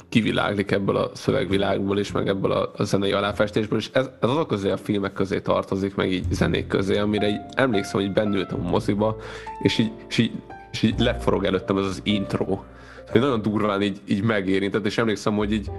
kiviláglik 0.08 0.70
ebből 0.70 0.96
a 0.96 1.10
szövegvilágból 1.14 1.98
is, 1.98 2.12
meg 2.12 2.28
ebből 2.28 2.52
a, 2.52 2.70
a 2.76 2.84
zenei 2.84 3.12
aláfestésből, 3.12 3.78
és 3.78 3.90
ez, 3.92 4.10
ez 4.20 4.28
azok 4.28 4.48
közé 4.48 4.70
a 4.70 4.76
filmek 4.76 5.12
közé 5.12 5.40
tartozik, 5.40 5.94
meg 5.94 6.12
így 6.12 6.24
zenék 6.30 6.66
közé, 6.66 6.98
amire 6.98 7.28
így 7.28 7.40
emlékszem, 7.54 8.00
hogy 8.00 8.12
bennültem 8.12 8.66
a 8.66 8.68
moziba, 8.68 9.16
és 9.62 9.78
így, 9.78 9.92
és 10.08 10.18
így, 10.18 10.32
és 10.72 10.82
így 10.82 10.98
leforog 10.98 11.44
előttem 11.44 11.78
ez 11.78 11.84
az 11.84 12.00
intro. 12.02 12.62
Hogy 13.10 13.20
nagyon 13.20 13.42
durván 13.42 13.82
így, 13.82 14.00
így 14.08 14.22
megérintett, 14.22 14.86
és 14.86 14.98
emlékszem, 14.98 15.36
hogy 15.36 15.52
így 15.52 15.70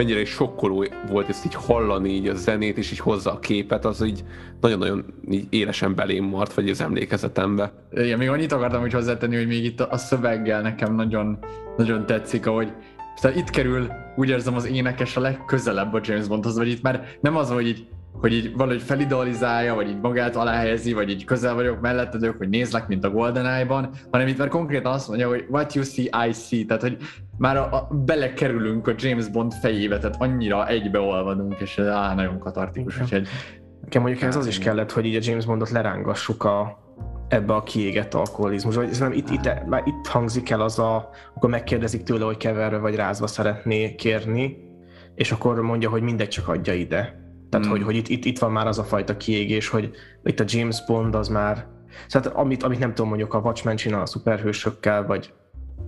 mennyire 0.00 0.20
is 0.20 0.28
sokkoló 0.28 0.86
volt 1.08 1.28
ezt 1.28 1.44
így 1.44 1.54
hallani 1.54 2.08
így 2.08 2.28
a 2.28 2.34
zenét, 2.34 2.78
és 2.78 2.92
így 2.92 2.98
hozza 2.98 3.32
a 3.32 3.38
képet, 3.38 3.84
az 3.84 4.04
így 4.04 4.24
nagyon-nagyon 4.60 5.04
így 5.30 5.46
élesen 5.50 5.94
belém 5.94 6.24
mart, 6.24 6.54
vagy 6.54 6.70
az 6.70 6.80
emlékezetembe. 6.80 7.72
Igen, 7.92 8.18
még 8.18 8.28
annyit 8.28 8.52
akartam 8.52 8.80
hogy 8.80 8.92
hozzátenni, 8.92 9.36
hogy 9.36 9.46
még 9.46 9.64
itt 9.64 9.80
a, 9.80 9.96
szöveggel 9.96 10.60
nekem 10.62 10.94
nagyon, 10.94 11.38
nagyon 11.76 12.06
tetszik, 12.06 12.46
ahogy 12.46 12.72
tehát 13.20 13.36
itt 13.36 13.50
kerül, 13.50 13.88
úgy 14.16 14.28
érzem, 14.28 14.54
az 14.54 14.66
énekes 14.66 15.16
a 15.16 15.20
legközelebb 15.20 15.94
a 15.94 16.00
James 16.02 16.26
Bondhoz, 16.26 16.56
vagy 16.56 16.68
itt 16.68 16.82
már 16.82 17.06
nem 17.20 17.36
az, 17.36 17.50
hogy 17.50 17.66
így, 17.66 17.86
hogy 18.12 18.32
így 18.32 18.56
valahogy 18.56 18.82
felidealizálja, 18.82 19.74
vagy 19.74 19.88
így 19.88 20.00
magát 20.00 20.36
aláhelyezi, 20.36 20.92
vagy 20.92 21.10
így 21.10 21.24
közel 21.24 21.54
vagyok 21.54 21.80
melletted, 21.80 22.22
ők, 22.22 22.36
hogy 22.36 22.48
nézlek, 22.48 22.88
mint 22.88 23.04
a 23.04 23.10
GoldenEye-ban, 23.10 23.90
hanem 24.10 24.26
itt 24.26 24.38
már 24.38 24.48
konkrétan 24.48 24.92
azt 24.92 25.08
mondja, 25.08 25.28
hogy 25.28 25.46
what 25.48 25.74
you 25.74 25.84
see, 25.84 26.28
I 26.28 26.32
see, 26.32 26.64
tehát 26.64 26.82
hogy 26.82 26.96
már 27.38 27.56
a, 27.56 27.74
a, 27.74 27.88
belekerülünk 27.94 28.88
a 28.88 28.94
James 28.96 29.28
Bond 29.28 29.52
fejébe, 29.52 29.98
tehát 29.98 30.16
annyira 30.18 30.68
egybeolvadunk, 30.68 31.60
és 31.60 31.78
ez 31.78 31.86
á, 31.86 32.14
nagyon 32.14 32.38
katartikus, 32.38 32.94
Igen. 32.94 33.04
úgyhogy 33.04 33.28
Nekem 33.80 34.02
mondjuk 34.02 34.28
ez 34.28 34.36
az 34.36 34.46
is 34.46 34.58
kellett, 34.58 34.92
hogy 34.92 35.04
így 35.04 35.14
a 35.14 35.20
James 35.22 35.46
Bondot 35.46 35.70
lerángassuk 35.70 36.44
a, 36.44 36.78
ebbe 37.28 37.54
a 37.54 37.62
kiégett 37.62 38.14
alkoholizmus. 38.14 38.74
Vagy 38.74 38.92
szerintem 38.92 39.18
itt, 39.18 39.30
itt, 39.30 39.66
már 39.66 39.82
itt 39.84 40.06
hangzik 40.06 40.50
el 40.50 40.60
az 40.60 40.78
a, 40.78 41.10
akkor 41.34 41.50
megkérdezik 41.50 42.02
tőle, 42.02 42.24
hogy 42.24 42.36
keverve 42.36 42.78
vagy 42.78 42.94
rázva 42.94 43.26
szeretné 43.26 43.94
kérni, 43.94 44.56
és 45.14 45.32
akkor 45.32 45.60
mondja, 45.60 45.90
hogy 45.90 46.02
mindegy, 46.02 46.28
csak 46.28 46.48
adja 46.48 46.74
ide. 46.74 47.19
Tehát, 47.50 47.66
Hmm. 47.66 47.74
hogy, 47.74 47.84
hogy 47.84 47.96
itt, 47.96 48.08
itt, 48.08 48.24
itt, 48.24 48.38
van 48.38 48.52
már 48.52 48.66
az 48.66 48.78
a 48.78 48.84
fajta 48.84 49.16
kiégés, 49.16 49.68
hogy 49.68 49.90
itt 50.24 50.40
a 50.40 50.44
James 50.46 50.84
Bond 50.86 51.14
az 51.14 51.28
már, 51.28 51.66
tehát 52.08 52.26
amit, 52.26 52.62
amit 52.62 52.78
nem 52.78 52.94
tudom, 52.94 53.08
mondjuk 53.08 53.34
a 53.34 53.38
Watchmen 53.38 53.76
csinál 53.76 54.00
a 54.00 54.06
szuperhősökkel, 54.06 55.06
vagy 55.06 55.32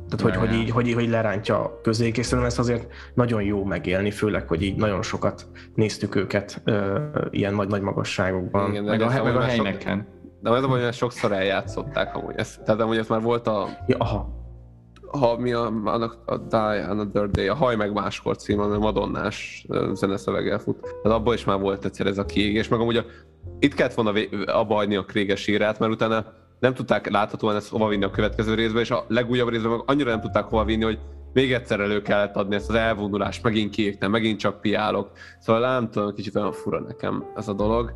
tehát, 0.08 0.36
hogy, 0.36 0.48
hogy, 0.48 0.58
így, 0.58 0.70
hogy, 0.70 0.86
így, 0.86 0.94
hogy 0.94 1.08
lerántja 1.08 1.80
közék, 1.82 2.18
és 2.18 2.24
szerintem 2.24 2.46
ezt 2.46 2.58
azért 2.58 2.86
nagyon 3.14 3.42
jó 3.42 3.64
megélni, 3.64 4.10
főleg, 4.10 4.48
hogy 4.48 4.62
így 4.62 4.76
nagyon 4.76 5.02
sokat 5.02 5.46
néztük 5.74 6.14
őket 6.14 6.60
ö, 6.64 6.98
ilyen 7.30 7.54
nagy-nagy 7.54 7.80
magasságokban. 7.80 8.70
Igen, 8.70 8.84
meg 8.84 9.00
a, 9.00 9.06
meg 9.06 9.18
a 9.18 9.22
olyan 9.22 9.32
sok- 9.34 9.50
helyneken. 9.50 10.06
De 10.40 10.50
az 10.50 10.64
a 10.64 10.66
hogy 10.66 10.80
ezt 10.80 10.98
sokszor 10.98 11.32
eljátszották 11.32 12.16
amúgy. 12.16 12.34
Ez, 12.36 12.58
tehát 12.64 12.80
amúgy 12.80 12.96
ez 12.96 13.06
már 13.08 13.20
volt 13.20 13.46
a, 13.46 13.68
Ja, 13.86 13.96
aha, 13.98 14.41
ha 15.18 15.36
mi 15.38 15.52
a, 15.52 15.72
annak 15.84 16.18
a 16.26 16.36
Die 16.36 16.86
Another 16.88 17.30
Day, 17.30 17.48
a 17.48 17.54
Haj 17.54 17.76
meg 17.76 17.92
máskor 17.92 18.36
cím, 18.36 18.60
ami 18.60 18.78
madonnás 18.78 19.66
zeneszöveggel 19.92 20.58
fut. 20.58 20.80
Tehát 20.80 21.18
abban 21.18 21.34
is 21.34 21.44
már 21.44 21.60
volt 21.60 21.84
egyszer 21.84 22.06
ez 22.06 22.18
a 22.18 22.24
kiégés, 22.24 22.68
meg 22.68 22.80
amúgy 22.80 22.96
a, 22.96 23.04
itt 23.58 23.74
kellett 23.74 23.94
volna 23.94 24.20
abba 24.46 24.74
hagyni 24.74 24.96
a 24.96 25.04
Kréges 25.04 25.46
írát, 25.46 25.78
mert 25.78 25.92
utána 25.92 26.24
nem 26.60 26.74
tudták 26.74 27.10
láthatóan 27.10 27.56
ezt 27.56 27.68
hova 27.68 27.88
vinni 27.88 28.04
a 28.04 28.10
következő 28.10 28.54
részbe, 28.54 28.80
és 28.80 28.90
a 28.90 29.04
legújabb 29.08 29.48
részben 29.48 29.70
meg 29.70 29.80
annyira 29.86 30.10
nem 30.10 30.20
tudták 30.20 30.44
hova 30.44 30.64
vinni, 30.64 30.84
hogy 30.84 30.98
még 31.32 31.52
egyszer 31.52 31.80
elő 31.80 32.02
kellett 32.02 32.36
adni 32.36 32.54
ezt 32.54 32.68
az 32.68 32.74
elvonulást, 32.74 33.42
megint 33.42 33.70
kiégtem, 33.70 34.10
megint 34.10 34.38
csak 34.38 34.60
piálok. 34.60 35.10
Szóval 35.40 35.60
nem 35.60 35.90
tudom, 35.90 36.14
kicsit 36.14 36.36
olyan 36.36 36.52
fura 36.52 36.80
nekem 36.80 37.24
ez 37.36 37.48
a 37.48 37.52
dolog. 37.52 37.94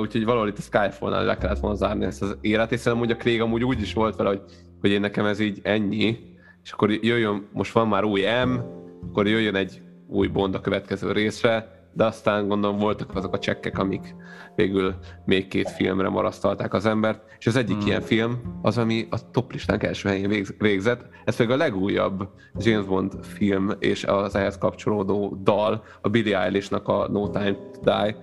Úgyhogy 0.00 0.24
valahol 0.24 0.48
itt 0.48 0.58
a 0.58 0.60
Skyfall-nál 0.60 1.24
le 1.24 1.36
kellett 1.36 1.58
volna 1.58 1.76
zárni 1.76 2.04
ezt 2.04 2.22
az 2.22 2.36
élet, 2.40 2.72
és 2.72 2.80
szerintem 2.80 3.08
úgy 3.08 3.14
a 3.14 3.16
Craig 3.16 3.40
amúgy 3.40 3.64
úgy 3.64 3.80
is 3.80 3.94
volt 3.94 4.16
vele, 4.16 4.28
hogy, 4.28 4.42
hogy 4.80 4.90
én 4.90 5.00
nekem 5.00 5.24
ez 5.24 5.38
így 5.38 5.60
ennyi, 5.62 6.18
és 6.64 6.70
akkor 6.72 6.90
jöjjön, 6.90 7.48
most 7.52 7.72
van 7.72 7.88
már 7.88 8.04
új 8.04 8.20
M, 8.44 8.60
akkor 9.08 9.26
jöjjön 9.26 9.54
egy 9.54 9.82
új 10.06 10.26
Bond 10.26 10.54
a 10.54 10.60
következő 10.60 11.12
részre, 11.12 11.78
de 11.92 12.04
aztán 12.04 12.48
gondolom 12.48 12.78
voltak 12.78 13.16
azok 13.16 13.34
a 13.34 13.38
csekkek, 13.38 13.78
amik 13.78 14.14
végül 14.54 14.94
még 15.24 15.48
két 15.48 15.70
filmre 15.70 16.08
marasztalták 16.08 16.74
az 16.74 16.86
embert, 16.86 17.22
és 17.38 17.46
az 17.46 17.56
egyik 17.56 17.76
Hmm. 17.76 17.86
ilyen 17.86 18.00
film 18.00 18.58
az, 18.62 18.78
ami 18.78 19.06
a 19.10 19.30
top 19.30 19.52
listánk 19.52 19.82
első 19.82 20.08
helyén 20.08 20.28
végz- 20.28 20.54
végzett, 20.58 21.06
ez 21.24 21.36
pedig 21.36 21.52
a 21.52 21.56
legújabb 21.56 22.28
James 22.58 22.86
Bond 22.86 23.12
film 23.22 23.70
és 23.78 24.04
az 24.04 24.34
ehhez 24.34 24.58
kapcsolódó 24.58 25.38
dal, 25.42 25.84
a 26.00 26.08
Billie 26.08 26.38
Eilish-nak 26.40 26.88
a 26.88 27.08
No 27.10 27.28
Time 27.28 27.52
to 27.52 27.80
Die, 27.82 28.16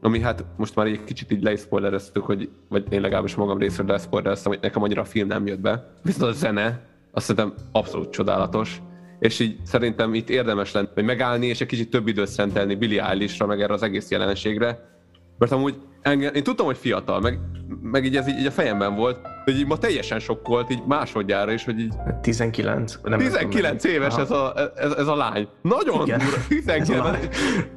ami 0.00 0.20
hát 0.20 0.44
most 0.56 0.76
már 0.76 0.86
egy 0.86 1.04
kicsit 1.04 1.30
így 1.30 1.42
leispoilereztük, 1.42 2.24
hogy, 2.24 2.50
vagy 2.68 2.92
én 2.92 3.00
legalábbis 3.00 3.34
magam 3.34 3.58
részről 3.58 3.86
leszpoilereztem, 3.86 4.52
hogy 4.52 4.60
nekem 4.62 4.82
annyira 4.82 5.00
a 5.00 5.04
film 5.04 5.26
nem 5.28 5.46
jött 5.46 5.60
be. 5.60 5.92
Viszont 6.02 6.30
a 6.30 6.34
zene, 6.34 6.80
azt 7.14 7.26
szerintem 7.26 7.54
abszolút 7.72 8.10
csodálatos. 8.10 8.82
És 9.18 9.38
így 9.38 9.56
szerintem 9.64 10.14
itt 10.14 10.28
érdemes 10.28 10.72
lenne 10.72 10.88
hogy 10.94 11.04
megállni, 11.04 11.46
és 11.46 11.60
egy 11.60 11.66
kicsit 11.66 11.90
több 11.90 12.08
időt 12.08 12.28
szentelni 12.28 12.74
Billie 12.74 13.08
Eilishra, 13.08 13.46
meg 13.46 13.60
erre 13.60 13.72
az 13.72 13.82
egész 13.82 14.10
jelenségre. 14.10 14.92
Mert 15.38 15.52
amúgy 15.52 15.74
engem, 16.02 16.34
én 16.34 16.42
tudtam, 16.42 16.66
hogy 16.66 16.76
fiatal, 16.76 17.20
meg, 17.20 17.38
meg 17.82 18.04
így 18.04 18.16
ez 18.16 18.28
így, 18.28 18.38
így 18.38 18.46
a 18.46 18.50
fejemben 18.50 18.94
volt, 18.94 19.18
hogy 19.44 19.64
ma 19.66 19.76
teljesen 19.76 20.18
sokkolt, 20.18 20.70
így 20.70 20.82
másodjára 20.86 21.52
is, 21.52 21.64
hogy 21.64 21.80
így 21.80 21.94
19. 22.20 22.98
Nem 23.02 23.18
19 23.18 23.84
éves 23.84 24.16
ez 24.16 24.30
a, 24.30 24.54
ez, 24.76 24.92
ez 24.92 25.06
a 25.06 25.16
lány. 25.16 25.48
Nagyon 25.62 26.06
Igen. 26.06 26.18
durva, 26.18 26.36
19 26.48 27.18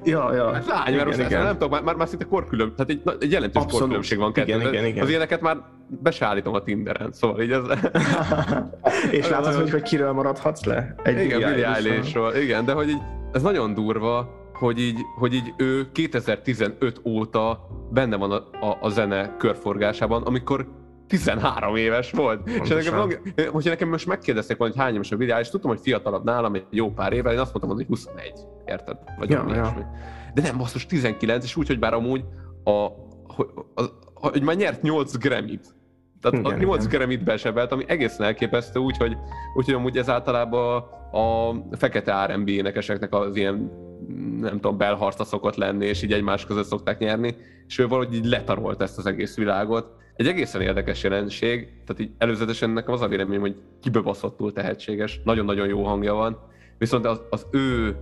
Ja, 0.03 0.33
ja. 0.33 0.53
Hát 0.53 0.65
lány, 0.65 0.95
mert 0.95 1.05
most 1.05 1.17
igen, 1.17 1.31
ezt 1.31 1.43
nem 1.43 1.53
tudom, 1.53 1.69
már, 1.69 1.81
már, 1.81 1.95
már 1.95 2.07
szinte 2.07 2.25
korkülön, 2.25 2.73
tehát 2.75 2.91
egy, 2.91 3.01
egy 3.19 3.31
jelentős 3.31 3.55
Abszolút. 3.61 3.79
korkülönbség 3.79 4.17
van 4.17 4.33
kettő. 4.33 4.47
Igen, 4.47 4.61
igen, 4.67 4.85
igen. 4.85 5.03
Az 5.03 5.09
ilyeneket 5.09 5.41
már 5.41 5.57
be 5.87 6.11
se 6.11 6.25
állítom 6.25 6.53
a 6.53 6.63
Tinderen, 6.63 7.11
szóval 7.11 7.41
így 7.41 7.51
ez... 7.51 7.63
És 9.19 9.29
látod, 9.29 9.53
hogy, 9.53 9.69
hogy 9.69 9.81
kiről 9.81 10.11
maradhatsz 10.11 10.63
le? 10.63 10.95
Egy 11.03 11.23
igen, 11.23 11.37
Billie. 11.39 11.73
Eilish-ról, 11.73 12.35
igen, 12.35 12.65
de 12.65 12.73
hogy 12.73 12.89
így, 12.89 13.01
ez 13.31 13.41
nagyon 13.41 13.73
durva, 13.73 14.29
hogy 14.53 14.79
így, 14.79 14.99
hogy 15.17 15.33
így 15.33 15.53
ő 15.57 15.91
2015 15.91 17.01
óta 17.05 17.67
benne 17.91 18.15
van 18.15 18.31
a, 18.31 18.65
a, 18.65 18.77
a 18.81 18.89
zene 18.89 19.35
körforgásában, 19.37 20.23
amikor 20.23 20.67
13 21.07 21.75
éves 21.75 22.11
volt. 22.11 22.49
És 22.49 22.69
nekem, 22.69 23.09
hogyha 23.51 23.69
nekem 23.69 23.89
most 23.89 24.07
megkérdezték 24.07 24.57
volna, 24.57 24.73
hogy 24.73 24.83
hány 24.83 24.93
éves 24.93 25.11
a 25.11 25.17
Billie 25.17 25.33
Eilish, 25.33 25.51
tudtam, 25.51 25.69
hogy 25.69 25.79
fiatalabb 25.81 26.23
nálam 26.23 26.53
egy 26.53 26.65
jó 26.69 26.91
pár 26.91 27.13
évvel, 27.13 27.33
én 27.33 27.39
azt 27.39 27.53
mondtam, 27.53 27.75
hogy 27.75 27.85
21, 27.87 28.33
érted? 28.65 28.97
Vagy 29.17 29.29
Ja, 29.29 29.45
ja. 29.55 29.91
De 30.33 30.41
nem, 30.41 30.57
basszus, 30.57 30.85
19, 30.85 31.43
és 31.43 31.55
úgy, 31.55 31.67
hogy 31.67 31.79
bár 31.79 31.93
amúgy 31.93 32.23
a, 32.63 32.87
hogy, 33.27 33.47
a, 33.75 33.81
a, 33.81 33.89
hogy 34.13 34.41
már 34.41 34.55
nyert 34.55 34.81
8 34.81 35.17
Grammy-t. 35.17 35.75
Tehát 36.21 36.37
Igen, 36.37 36.59
a 36.59 36.63
8 36.63 36.85
igen. 36.85 37.11
itt 37.11 37.23
besebelt, 37.23 37.71
ami 37.71 37.83
egészen 37.87 38.25
elképesztő, 38.25 38.79
úgyhogy, 38.79 39.17
úgyhogy 39.55 39.73
amúgy 39.73 39.97
ez 39.97 40.09
általában 40.09 40.83
a 41.11 41.55
fekete 41.71 42.25
R&B 42.25 42.47
énekeseknek 42.47 43.13
az 43.13 43.35
ilyen 43.35 43.85
nem 44.39 44.53
tudom, 44.53 44.77
belharca 44.77 45.23
szokott 45.23 45.55
lenni, 45.55 45.85
és 45.85 46.01
így 46.01 46.13
egymás 46.13 46.45
között 46.45 46.65
szokták 46.65 46.99
nyerni, 46.99 47.35
és 47.67 47.77
ő 47.77 47.87
valahogy 47.87 48.15
így 48.15 48.25
letarolt 48.25 48.81
ezt 48.81 48.97
az 48.97 49.05
egész 49.05 49.35
világot. 49.35 49.95
Egy 50.17 50.27
egészen 50.27 50.61
érdekes 50.61 51.03
jelenség, 51.03 51.67
tehát 51.85 52.01
így 52.01 52.11
előzetesen 52.17 52.69
nekem 52.69 52.93
az 52.93 53.01
a 53.01 53.07
véleményem, 53.07 53.41
hogy 53.41 53.55
kibebaszottul 53.81 54.53
tehetséges, 54.53 55.21
nagyon-nagyon 55.23 55.67
jó 55.67 55.83
hangja 55.83 56.13
van, 56.13 56.39
viszont 56.77 57.05
az, 57.05 57.21
az 57.29 57.47
ő 57.51 57.95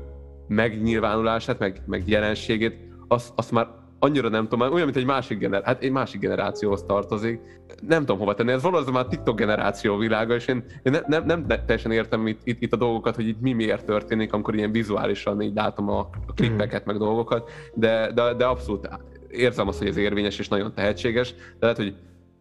megnyilvánulását, 0.47 1.59
meg, 1.59 1.81
meg 1.85 2.07
jelenségét, 2.07 2.77
azt, 3.07 3.33
azt 3.35 3.51
már 3.51 3.67
annyira 3.99 4.29
nem 4.29 4.47
tudom, 4.47 4.71
olyan, 4.71 4.85
mint 4.85 4.97
egy 4.97 5.05
másik, 5.05 5.37
gener- 5.37 5.65
hát 5.65 5.83
egy 5.83 5.91
másik 5.91 6.19
generációhoz 6.19 6.83
tartozik. 6.83 7.39
Nem 7.87 7.99
tudom 7.99 8.17
hova 8.17 8.33
tenni, 8.33 8.51
ez 8.51 8.61
valószínűleg 8.61 9.01
már 9.01 9.11
TikTok 9.11 9.37
generáció 9.37 9.97
világa, 9.97 10.33
és 10.33 10.47
én, 10.47 10.63
én 10.83 10.91
ne, 10.91 10.99
nem, 11.17 11.25
nem 11.25 11.45
teljesen 11.47 11.91
értem 11.91 12.27
itt, 12.27 12.39
itt, 12.43 12.61
itt, 12.61 12.73
a 12.73 12.77
dolgokat, 12.77 13.15
hogy 13.15 13.27
itt 13.27 13.41
mi 13.41 13.53
miért 13.53 13.85
történik, 13.85 14.33
amikor 14.33 14.55
ilyen 14.55 14.71
vizuálisan 14.71 15.41
így 15.41 15.55
látom 15.55 15.89
a, 15.89 15.99
a 16.27 16.33
klippeket, 16.33 16.85
meg 16.85 16.97
dolgokat, 16.97 17.49
de, 17.73 18.11
de, 18.11 18.33
de 18.33 18.45
abszolút 18.45 18.89
érzem 19.37 19.67
azt, 19.67 19.77
hogy 19.77 19.87
ez 19.87 19.97
érvényes 19.97 20.39
és 20.39 20.47
nagyon 20.47 20.73
tehetséges, 20.73 21.33
de 21.33 21.57
lehet, 21.59 21.77
hogy 21.77 21.95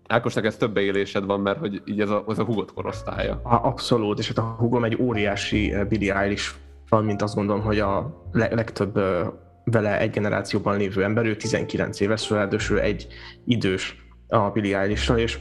Ákosnak 0.07 0.45
ez 0.45 0.57
több 0.57 0.75
beélésed 0.75 1.25
van, 1.25 1.41
mert 1.41 1.59
hogy 1.59 1.83
így 1.85 2.01
ez 2.01 2.11
a, 2.11 2.25
ez 2.29 2.39
a 2.39 2.45
hugot 2.45 2.73
korosztálya. 2.73 3.41
Abszolút, 3.43 4.19
és 4.19 4.29
hát 4.29 4.39
a 4.39 4.55
hugom 4.59 4.85
egy 4.85 4.97
óriási 5.01 5.73
eh, 5.73 5.85
Billie 5.85 6.15
Eilish 6.15 6.55
van, 6.89 7.05
mint 7.05 7.23
azt 7.23 7.35
gondolom, 7.35 7.63
hogy 7.63 7.79
a 7.79 8.25
le- 8.33 8.55
legtöbb 8.55 8.97
eh, 8.97 9.27
vele 9.65 10.01
egy 10.01 10.11
generációban 10.11 10.77
lévő 10.77 11.03
ember, 11.03 11.27
ő 11.27 11.37
19 11.37 12.01
éves, 12.01 12.31
ráadásul 12.31 12.81
egy 12.81 13.07
idős 13.47 13.97
a 14.29 14.51
Billie 14.51 14.79
eilish 14.79 15.19
és 15.19 15.39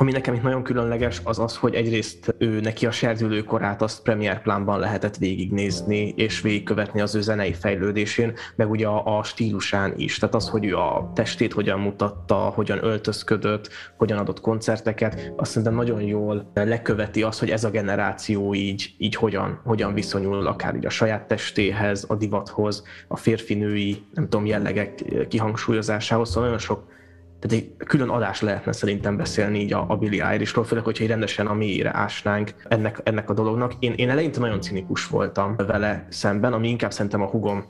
ami 0.00 0.12
nekem 0.12 0.34
itt 0.34 0.42
nagyon 0.42 0.62
különleges, 0.62 1.20
az 1.24 1.38
az, 1.38 1.56
hogy 1.56 1.74
egyrészt 1.74 2.34
ő 2.38 2.60
neki 2.60 2.86
a 2.86 2.90
serdülő 2.90 3.42
korát 3.42 3.82
azt 3.82 4.02
Premiere 4.02 4.38
plánban 4.38 4.78
lehetett 4.78 5.16
végignézni, 5.16 6.08
és 6.16 6.40
végigkövetni 6.40 7.00
az 7.00 7.14
ő 7.14 7.20
zenei 7.20 7.52
fejlődésén, 7.52 8.32
meg 8.56 8.70
ugye 8.70 8.86
a, 8.86 9.18
a 9.18 9.22
stílusán 9.22 9.92
is. 9.96 10.18
Tehát 10.18 10.34
az, 10.34 10.48
hogy 10.48 10.64
ő 10.64 10.76
a 10.76 11.10
testét 11.14 11.52
hogyan 11.52 11.80
mutatta, 11.80 12.34
hogyan 12.34 12.84
öltözködött, 12.84 13.68
hogyan 13.96 14.18
adott 14.18 14.40
koncerteket, 14.40 15.32
azt 15.36 15.50
szerintem 15.50 15.74
nagyon 15.74 16.02
jól 16.02 16.50
leköveti 16.54 17.22
az, 17.22 17.38
hogy 17.38 17.50
ez 17.50 17.64
a 17.64 17.70
generáció 17.70 18.54
így, 18.54 18.94
így 18.98 19.14
hogyan, 19.14 19.60
hogyan 19.64 19.94
viszonyul 19.94 20.46
akár 20.46 20.74
így 20.74 20.86
a 20.86 20.90
saját 20.90 21.28
testéhez, 21.28 22.04
a 22.08 22.14
divathoz, 22.14 22.82
a 23.08 23.16
férfinői, 23.16 24.02
nem 24.14 24.28
tudom, 24.28 24.46
jellegek 24.46 25.04
kihangsúlyozásához, 25.28 26.28
szóval 26.28 26.42
nagyon 26.42 26.58
sok 26.58 26.96
tehát 27.40 27.56
egy 27.56 27.86
külön 27.86 28.08
adás 28.08 28.40
lehetne 28.40 28.72
szerintem 28.72 29.16
beszélni 29.16 29.60
így 29.60 29.72
a, 29.72 29.84
a 29.88 29.96
Billie 29.96 30.26
Eilishról, 30.26 30.64
főleg, 30.64 30.84
hogyha 30.84 31.04
így 31.04 31.10
rendesen 31.10 31.46
a 31.46 31.54
mélyére 31.54 31.96
ásnánk 31.96 32.54
ennek, 32.68 33.00
ennek 33.04 33.30
a 33.30 33.34
dolognak. 33.34 33.72
Én, 33.78 33.92
én 33.92 34.10
eleinte 34.10 34.40
nagyon 34.40 34.60
cinikus 34.60 35.06
voltam 35.06 35.56
vele 35.56 36.06
szemben, 36.10 36.52
ami 36.52 36.68
inkább 36.68 36.92
szerintem 36.92 37.22
a 37.22 37.26
hugom, 37.26 37.64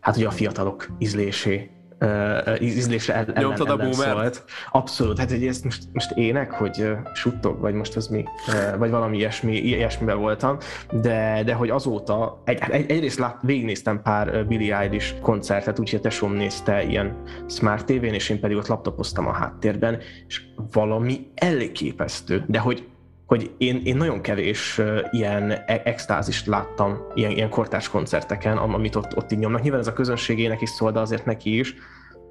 hát 0.00 0.16
ugye 0.16 0.26
a 0.26 0.30
fiatalok 0.30 0.86
ízlésé 0.98 1.70
uh, 2.00 2.62
ízlése 2.62 3.14
el, 3.14 3.24
ellen, 3.24 3.42
Nyomtad 3.42 3.68
a 3.68 3.72
ellen 3.72 3.90
boomert? 3.90 4.16
szólt. 4.16 4.44
Abszolút, 4.70 5.18
hát 5.18 5.32
ezt 5.32 5.64
most, 5.64 5.82
most 5.92 6.10
ének, 6.10 6.50
hogy 6.50 6.76
uh, 6.80 6.98
suttog, 7.14 7.60
vagy 7.60 7.74
most 7.74 7.96
ez 7.96 8.06
mi, 8.06 8.24
uh, 8.48 8.78
vagy 8.78 8.90
valami 8.90 9.16
ilyesmi, 9.16 9.56
ilyesmiben 9.56 10.18
voltam, 10.18 10.56
de, 10.90 11.42
de 11.44 11.54
hogy 11.54 11.70
azóta, 11.70 12.42
egy, 12.44 12.62
egy, 12.68 12.90
egyrészt 12.90 13.18
lát, 13.18 13.38
végignéztem 13.42 14.02
pár 14.02 14.46
Billie 14.46 14.76
Eilish 14.76 15.20
koncertet, 15.20 15.78
úgyhogy 15.78 15.98
a 15.98 16.02
tesóm 16.02 16.32
nézte 16.32 16.82
ilyen 16.82 17.22
Smart 17.48 17.86
TV-n, 17.86 18.14
és 18.14 18.28
én 18.28 18.40
pedig 18.40 18.56
ott 18.56 18.66
laptopoztam 18.66 19.26
a 19.26 19.32
háttérben, 19.32 19.98
és 20.26 20.42
valami 20.72 21.30
elképesztő, 21.34 22.44
de 22.46 22.58
hogy 22.58 22.86
hogy 23.26 23.50
én, 23.58 23.80
én 23.84 23.96
nagyon 23.96 24.20
kevés 24.20 24.80
ilyen 25.10 25.50
e- 25.50 25.82
extázist 25.84 26.46
láttam 26.46 26.98
ilyen, 27.14 27.30
ilyen 27.30 27.50
kortárs 27.50 27.88
koncerteken, 27.88 28.56
am- 28.56 28.74
amit 28.74 28.94
ott, 28.94 29.16
ott 29.16 29.32
így 29.32 29.38
nyomnak. 29.38 29.62
Nyilván 29.62 29.80
ez 29.80 29.86
a 29.86 29.92
közönségének 29.92 30.60
is 30.60 30.70
szól, 30.70 30.92
de 30.92 31.00
azért 31.00 31.24
neki 31.24 31.58
is. 31.58 31.74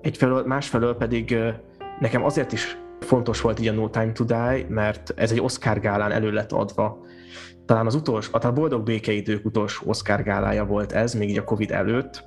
Egyfelől, 0.01 0.45
másfelől 0.45 0.95
pedig 0.95 1.37
nekem 1.99 2.23
azért 2.23 2.51
is 2.51 2.77
fontos 2.99 3.41
volt 3.41 3.59
így 3.59 3.67
a 3.67 3.71
No 3.71 3.89
Time 3.89 4.11
to 4.11 4.23
Die, 4.23 4.65
mert 4.69 5.13
ez 5.15 5.31
egy 5.31 5.41
Oscar 5.41 5.79
gálán 5.79 6.11
elő 6.11 6.31
lett 6.31 6.51
adva. 6.51 7.05
Talán 7.65 7.85
az 7.85 7.95
utolsó, 7.95 8.29
a 8.41 8.51
Boldog 8.51 8.83
Békeidők 8.83 9.45
utolsó 9.45 9.83
Oscar 9.87 10.23
gálája 10.23 10.65
volt 10.65 10.91
ez, 10.91 11.13
még 11.13 11.29
így 11.29 11.37
a 11.37 11.43
Covid 11.43 11.71
előtt, 11.71 12.23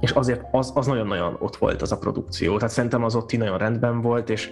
és 0.00 0.10
azért 0.10 0.42
az, 0.50 0.72
az 0.74 0.86
nagyon-nagyon 0.86 1.36
ott 1.38 1.56
volt 1.56 1.82
az 1.82 1.92
a 1.92 1.98
produkció. 1.98 2.56
Tehát 2.56 2.74
szerintem 2.74 3.04
az 3.04 3.14
ott 3.14 3.32
így 3.32 3.38
nagyon 3.38 3.58
rendben 3.58 4.00
volt, 4.00 4.30
és 4.30 4.50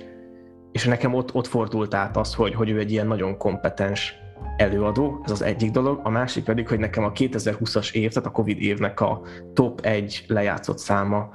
és 0.73 0.85
nekem 0.85 1.15
ott, 1.15 1.35
ott 1.35 1.47
fordult 1.47 1.94
át 1.94 2.16
az, 2.16 2.35
hogy, 2.35 2.55
hogy 2.55 2.70
ő 2.70 2.78
egy 2.78 2.90
ilyen 2.90 3.07
nagyon 3.07 3.36
kompetens 3.36 4.15
előadó, 4.57 5.20
ez 5.24 5.31
az 5.31 5.43
egyik 5.43 5.70
dolog, 5.70 6.01
a 6.03 6.09
másik 6.09 6.44
pedig, 6.44 6.69
hogy 6.69 6.78
nekem 6.78 7.05
a 7.05 7.12
2020-as 7.12 7.93
év, 7.93 8.12
tehát 8.12 8.28
a 8.28 8.32
Covid 8.32 8.61
évnek 8.61 9.01
a 9.01 9.23
top 9.55 9.81
1 9.81 10.24
lejátszott 10.27 10.78
száma 10.78 11.31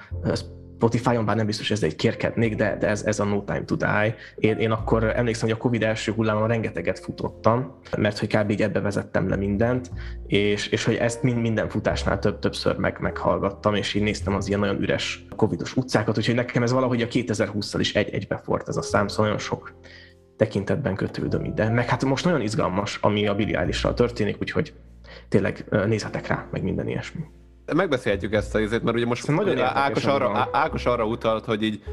Spotify-on, 0.77 1.25
bár 1.25 1.35
nem 1.35 1.45
biztos, 1.45 1.67
hogy 1.67 1.77
ez 1.77 1.83
egy 1.83 1.95
kérkednék, 1.95 2.55
de, 2.55 2.77
de 2.79 2.87
ez, 2.87 3.03
ez 3.03 3.19
a 3.19 3.23
No 3.23 3.43
Time 3.43 3.63
to 3.63 3.75
Die. 3.75 4.15
Én, 4.35 4.57
én 4.57 4.71
akkor 4.71 5.03
emlékszem, 5.03 5.47
hogy 5.47 5.57
a 5.57 5.61
Covid 5.61 5.83
első 5.83 6.11
hullámon 6.11 6.47
rengeteget 6.47 6.99
futottam, 6.99 7.79
mert 7.97 8.19
hogy 8.19 8.35
kb. 8.35 8.49
így 8.49 8.61
ebbe 8.61 8.79
vezettem 8.79 9.29
le 9.29 9.35
mindent, 9.35 9.91
és, 10.27 10.67
és 10.67 10.83
hogy 10.83 10.95
ezt 10.95 11.23
mind, 11.23 11.41
minden 11.41 11.69
futásnál 11.69 12.19
több, 12.19 12.39
többször 12.39 12.75
meg, 12.75 12.97
meghallgattam, 12.99 13.75
és 13.75 13.93
így 13.93 14.03
néztem 14.03 14.35
az 14.35 14.47
ilyen 14.47 14.59
nagyon 14.59 14.81
üres 14.81 15.25
covidos 15.35 15.75
utcákat, 15.75 16.17
úgyhogy 16.17 16.35
nekem 16.35 16.63
ez 16.63 16.71
valahogy 16.71 17.01
a 17.01 17.07
2020-szal 17.07 17.77
is 17.79 17.95
egy 17.95 18.09
egybe 18.09 18.41
fort 18.43 18.67
ez 18.67 18.77
a 18.77 18.81
szám, 18.81 19.07
szóval 19.07 19.25
nagyon 19.25 19.39
sok 19.41 19.79
tekintetben 20.35 20.95
kötődöm 20.95 21.45
ide. 21.45 21.69
Meg 21.69 21.89
hát 21.89 22.05
most 22.05 22.25
nagyon 22.25 22.41
izgalmas, 22.41 22.97
ami 23.01 23.27
a 23.27 23.35
Billie 23.35 23.59
eilish 23.59 23.93
történik, 23.93 24.37
úgyhogy 24.41 24.73
tényleg 25.29 25.65
nézhetek 25.85 26.27
rá, 26.27 26.47
meg 26.51 26.63
minden 26.63 26.87
ilyesmi. 26.87 27.21
Megbeszélhetjük 27.75 28.33
ezt 28.33 28.55
a 28.55 28.59
izét, 28.59 28.83
mert 28.83 28.95
ugye 28.95 29.05
most 29.05 29.23
Szerintem 29.23 29.55
nagyon 29.55 29.65
Ákos 29.65 30.05
arra, 30.05 30.49
Ákos 30.51 30.85
arra 30.85 31.05
utalt, 31.05 31.45
hogy 31.45 31.63
így, 31.63 31.83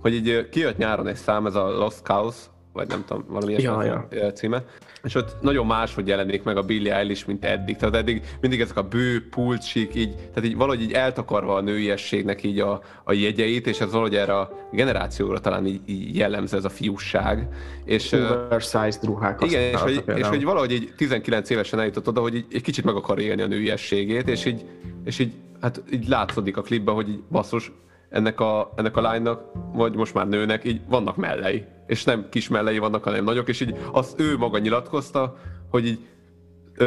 hogy 0.00 0.14
így 0.14 0.48
kijött 0.48 0.76
nyáron 0.76 1.06
egy 1.06 1.16
szám, 1.16 1.46
ez 1.46 1.54
a 1.54 1.68
Lost 1.68 2.02
Cows, 2.02 2.36
vagy 2.74 2.88
nem 2.88 3.04
tudom, 3.06 3.24
valami 3.28 3.52
Ja, 3.52 3.58
ilyesmi 3.58 4.18
a 4.20 4.32
címe, 4.32 4.64
és 5.02 5.14
ott 5.14 5.36
nagyon 5.40 5.66
máshogy 5.66 6.08
jelenik 6.08 6.42
meg 6.42 6.56
a 6.56 6.62
Billie 6.62 6.96
Eilish, 6.96 7.26
mint 7.26 7.44
eddig. 7.44 7.76
Tehát 7.76 7.94
eddig 7.94 8.22
mindig 8.40 8.60
ezek 8.60 8.76
a 8.76 8.82
bő, 8.82 9.28
pulcsik, 9.28 9.94
így, 9.94 10.14
tehát 10.14 10.44
így 10.44 10.56
valahogy 10.56 10.82
így 10.82 10.92
eltakarva 10.92 11.54
a 11.54 11.60
nőiességnek 11.60 12.42
így 12.42 12.60
a, 12.60 12.82
a 13.04 13.12
jegyeit, 13.12 13.66
és 13.66 13.80
ez 13.80 13.90
valahogy 13.90 14.14
erre 14.14 14.38
a 14.38 14.68
generációra 14.72 15.40
talán 15.40 15.66
így, 15.66 15.80
így 15.86 16.16
jellemző 16.16 16.56
ez 16.56 16.64
a 16.64 16.68
fiúság. 16.68 17.48
És, 17.84 18.12
Oversized 18.12 19.04
ruhákat 19.04 19.50
igen, 19.50 19.62
és 19.62 19.80
hogy, 19.80 20.02
és 20.14 20.26
hogy 20.26 20.44
valahogy 20.44 20.72
így 20.72 20.92
19 20.96 21.50
évesen 21.50 21.78
eljutott 21.78 22.08
oda, 22.08 22.20
hogy 22.20 22.34
így, 22.34 22.46
egy 22.52 22.62
kicsit 22.62 22.84
meg 22.84 22.94
akar 22.94 23.18
élni 23.18 23.42
a 23.42 23.46
nőiességét, 23.46 24.28
és 24.28 24.44
így, 24.44 24.64
és 25.04 25.18
így, 25.18 25.32
hát 25.60 25.82
így 25.92 26.08
látszódik 26.08 26.56
a 26.56 26.62
klipben, 26.62 26.94
hogy 26.94 27.08
így 27.08 27.22
basszus, 27.30 27.72
ennek 28.14 28.40
a, 28.40 28.72
ennek 28.76 28.96
a 28.96 29.00
lánynak, 29.00 29.42
vagy 29.72 29.94
most 29.94 30.14
már 30.14 30.28
nőnek, 30.28 30.64
így 30.64 30.80
vannak 30.88 31.16
mellei. 31.16 31.64
És 31.86 32.04
nem 32.04 32.26
kis 32.30 32.48
mellei 32.48 32.78
vannak, 32.78 33.04
hanem 33.04 33.24
nagyok, 33.24 33.48
és 33.48 33.60
így 33.60 33.76
azt 33.92 34.20
ő 34.20 34.36
maga 34.36 34.58
nyilatkozta, 34.58 35.36
hogy 35.70 35.86
így 35.86 35.98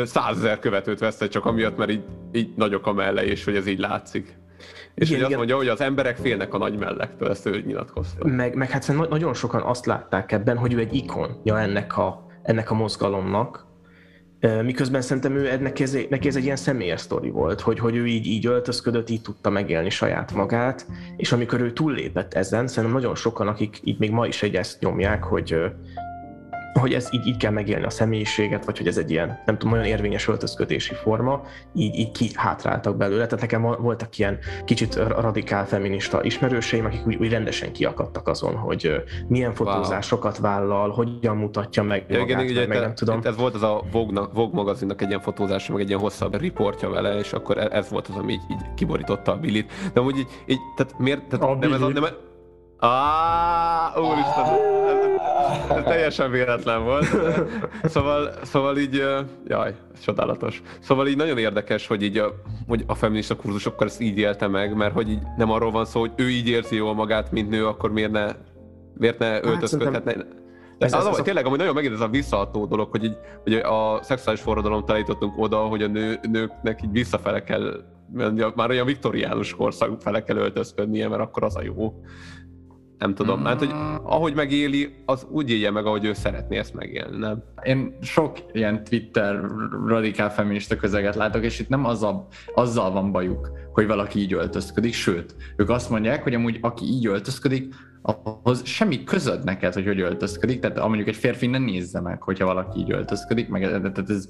százezer 0.06 0.60
követőt 0.60 1.00
vesztett 1.00 1.30
csak 1.30 1.46
amiatt, 1.46 1.78
mert 1.78 1.92
így, 1.92 2.04
így 2.32 2.54
nagyok 2.56 2.88
a 2.88 2.94
mellei, 2.94 3.30
és 3.30 3.44
hogy 3.44 3.56
ez 3.56 3.68
így 3.68 3.80
látszik. 3.80 4.38
És 4.96 5.10
Igen, 5.10 5.14
hogy 5.14 5.20
azt 5.20 5.26
igen. 5.26 5.38
mondja, 5.38 5.56
hogy 5.56 5.68
az 5.68 5.82
emberek 5.82 6.18
félnek 6.18 6.54
a 6.54 6.58
nagy 6.58 6.78
mellektől, 6.78 7.30
ezt 7.30 7.46
ő 7.46 7.62
nyilatkozta. 7.66 8.28
Meg, 8.28 8.56
meg 8.56 8.70
hát 8.70 8.84
szerintem 8.84 9.10
nagyon 9.10 9.34
sokan 9.34 9.62
azt 9.62 9.86
látták 9.86 10.32
ebben, 10.32 10.58
hogy 10.58 10.74
ő 10.74 10.80
egy 10.80 10.94
ikonja 10.94 11.60
ennek 11.60 11.98
a, 11.98 12.26
ennek 12.44 12.72
a 12.72 12.74
mozgalomnak, 12.74 13.67
miközben 14.64 15.02
szerintem 15.02 15.36
ő 15.36 15.50
ennek 15.50 15.80
ez, 15.80 15.98
neki 16.10 16.28
ez 16.28 16.36
egy 16.36 16.44
ilyen 16.44 16.56
személyes 16.56 17.02
sztori 17.02 17.30
volt, 17.30 17.62
hogy, 17.62 17.80
hogy 17.80 17.96
ő 17.96 18.06
így, 18.08 18.26
így 18.26 18.46
öltözködött, 18.46 19.10
így 19.10 19.22
tudta 19.22 19.50
megélni 19.50 19.90
saját 19.90 20.34
magát, 20.34 20.86
és 21.18 21.32
amikor 21.32 21.62
ő 21.62 21.74
túllépett 21.74 22.34
ezen, 22.34 22.68
szerintem 22.68 23.00
nagyon 23.00 23.16
sokan, 23.16 23.48
akik 23.48 23.80
így 23.84 24.00
még 24.00 24.12
ma 24.12 24.28
is 24.28 24.44
egy 24.44 24.56
ezt 24.56 24.80
nyomják, 24.80 25.24
hogy, 25.24 25.56
hogy 26.74 26.94
ez 26.94 27.08
így, 27.12 27.28
így 27.28 27.38
kell 27.38 27.52
megélni 27.52 27.86
a 27.86 27.90
személyiséget, 27.90 28.66
vagy 28.66 28.78
hogy 28.78 28.88
ez 28.88 28.98
egy 28.98 29.12
ilyen, 29.12 29.40
nem 29.46 29.58
tudom, 29.58 29.74
olyan 29.74 29.86
érvényes 29.86 30.28
öltözködési 30.28 30.94
forma, 30.94 31.42
így, 31.74 31.96
így 31.96 32.12
ki 32.12 32.30
hátráltak 32.36 32.98
belőle. 32.98 33.24
Tehát 33.26 33.42
nekem 33.42 33.62
vo- 33.62 33.80
voltak 33.80 34.18
ilyen 34.18 34.38
kicsit 34.66 34.96
radikál 34.96 35.66
feminista 35.66 36.24
ismerőseim, 36.24 36.86
akik 36.86 37.08
úgy, 37.08 37.16
úgy 37.16 37.30
rendesen 37.30 37.72
kiakadtak 37.72 38.28
azon, 38.28 38.56
hogy 38.56 39.04
milyen 39.28 39.54
fotózásokat 39.54 40.38
vállal, 40.38 40.90
hogyan 40.90 41.38
mutatja 41.38 41.84
meg 41.84 42.06
Ja, 42.10 42.20
magát, 42.20 42.42
igen, 42.42 42.52
ugye 42.52 42.60
meg, 42.60 42.68
meg 42.68 42.78
te- 42.78 42.84
nem 42.86 42.96
tudom. 42.96 43.20
Ez 43.24 43.38
volt 43.38 43.56
az 43.56 43.64
a 43.64 43.84
Vogue, 43.92 44.22
Vogue 44.34 44.56
magazinnak 44.56 45.02
egy 45.02 45.08
ilyen 45.08 45.22
fotózása, 45.22 45.72
meg 45.74 45.82
egy 45.82 45.88
ilyen 45.88 46.00
hosszabb 46.00 46.40
riportja 46.40 46.90
vele, 46.90 47.18
és 47.18 47.34
akkor 47.34 47.58
e- 47.58 47.70
ez 47.72 47.90
volt 47.90 48.08
az, 48.08 48.16
ami 48.16 48.32
így, 48.34 48.42
így 48.52 48.74
kiborította 48.76 49.32
a 49.32 49.38
Billit. 49.38 49.72
De 49.94 50.00
amúgy 50.00 50.18
így, 50.18 50.28
így 50.46 50.60
tehát 50.76 50.98
miért? 51.00 51.26
Tehát 51.28 51.46
A 51.46 51.56
nem 51.60 51.74
ez 51.74 51.82
a, 51.82 51.88
nem, 51.88 52.06
Á, 52.80 53.94
úristen, 54.00 54.46
ez, 54.88 55.78
ez 55.78 55.84
teljesen 55.84 56.32
véletlen 56.32 56.84
volt. 56.84 57.06
Szóval, 57.84 58.32
szóval 58.44 58.78
így, 58.78 59.04
jaj, 59.48 59.76
ez 59.94 60.00
csodálatos. 60.00 60.62
Szóval 60.80 61.08
így 61.08 61.18
nagyon 61.18 61.38
érdekes, 61.38 61.88
hogy 61.88 62.04
így 62.04 62.18
a, 62.18 62.34
hogy 62.68 62.84
a 62.88 62.96
feminista 62.96 63.36
kurzusokkal 63.36 63.88
ezt 63.88 64.02
így 64.02 64.18
élte 64.18 64.48
meg, 64.48 64.76
mert 64.76 64.94
hogy 64.94 65.10
így 65.10 65.22
nem 65.38 65.52
arról 65.52 65.72
van 65.72 65.86
szó, 65.86 66.00
hogy 66.00 66.12
ő 66.16 66.30
így 66.30 66.48
érzi 66.48 66.76
jól 66.76 66.94
magát, 66.94 67.32
mint 67.32 67.50
nő, 67.50 67.68
akkor 67.68 67.92
miért 67.92 68.12
ne, 68.12 68.28
miért 68.94 69.20
ne 69.20 69.44
öltözködhetne. 69.44 70.12
ez, 70.78 70.94
az, 70.94 71.06
az, 71.06 71.18
az, 71.18 71.24
tényleg, 71.24 71.46
ami 71.46 71.58
nagyon 71.58 71.74
megint 71.74 71.94
ez 71.94 72.02
a 72.02 72.08
visszaható 72.08 72.66
dolog, 72.66 72.90
hogy, 72.90 73.04
így, 73.04 73.18
hogy 73.44 73.54
a 73.54 74.00
szexuális 74.02 74.42
forradalom 74.42 74.84
eljutottunk 74.88 75.34
oda, 75.38 75.58
hogy 75.58 75.84
a 75.84 75.88
nő, 75.88 76.20
nőknek 76.32 76.82
így 76.84 76.92
visszafele 76.92 77.44
kell, 77.44 77.84
már 78.56 78.70
olyan 78.70 78.86
viktoriánus 78.86 79.56
korszak 79.56 80.02
fele 80.02 80.24
kell 80.24 80.38
öltözködnie, 80.38 81.08
mert 81.08 81.22
akkor 81.22 81.44
az 81.44 81.56
a 81.56 81.64
jó. 81.64 81.94
Nem 82.98 83.16
tudom, 83.16 83.42
mert 83.42 83.60
hogy 83.60 83.72
ahogy 84.04 84.34
megéli, 84.34 84.96
az 85.06 85.28
úgy 85.30 85.52
élje 85.52 85.72
meg, 85.72 85.86
ahogy 85.86 86.06
ő 86.06 86.14
szeretné 86.14 86.58
ezt 86.58 86.74
megélni, 86.74 87.18
nem? 87.18 87.44
Én 87.64 87.98
sok 88.02 88.38
ilyen 88.52 88.84
Twitter 88.84 89.42
radikál 89.86 90.32
feminista 90.32 90.76
közeget 90.76 91.16
látok, 91.16 91.44
és 91.44 91.60
itt 91.60 91.70
nem 91.70 91.86
azzal, 91.86 92.28
azzal 92.56 92.92
van 92.92 93.12
bajuk, 93.12 93.52
hogy 93.74 93.88
valaki 93.88 94.20
így 94.20 94.34
öltözködik, 94.34 94.94
sőt, 94.94 95.36
ők 95.56 95.70
azt 95.70 95.90
mondják, 95.90 96.24
hogy 96.24 96.34
amúgy 96.34 96.58
aki 96.62 96.86
így 96.86 97.06
öltözködik, 97.06 97.74
ahhoz 98.02 98.66
semmi 98.66 99.04
közöd 99.04 99.44
neked, 99.44 99.74
hogy 99.74 99.86
hogy 99.86 100.00
öltözködik, 100.00 100.60
tehát 100.60 100.88
mondjuk 100.88 101.08
egy 101.08 101.16
férfi 101.16 101.48
ne 101.48 101.58
nézze 101.58 102.02
meg, 102.02 102.22
hogyha 102.22 102.46
valaki 102.46 102.80
így 102.80 102.92
öltözködik, 102.92 103.50
meg 103.50 103.62
tehát 103.62 104.10
ez 104.10 104.28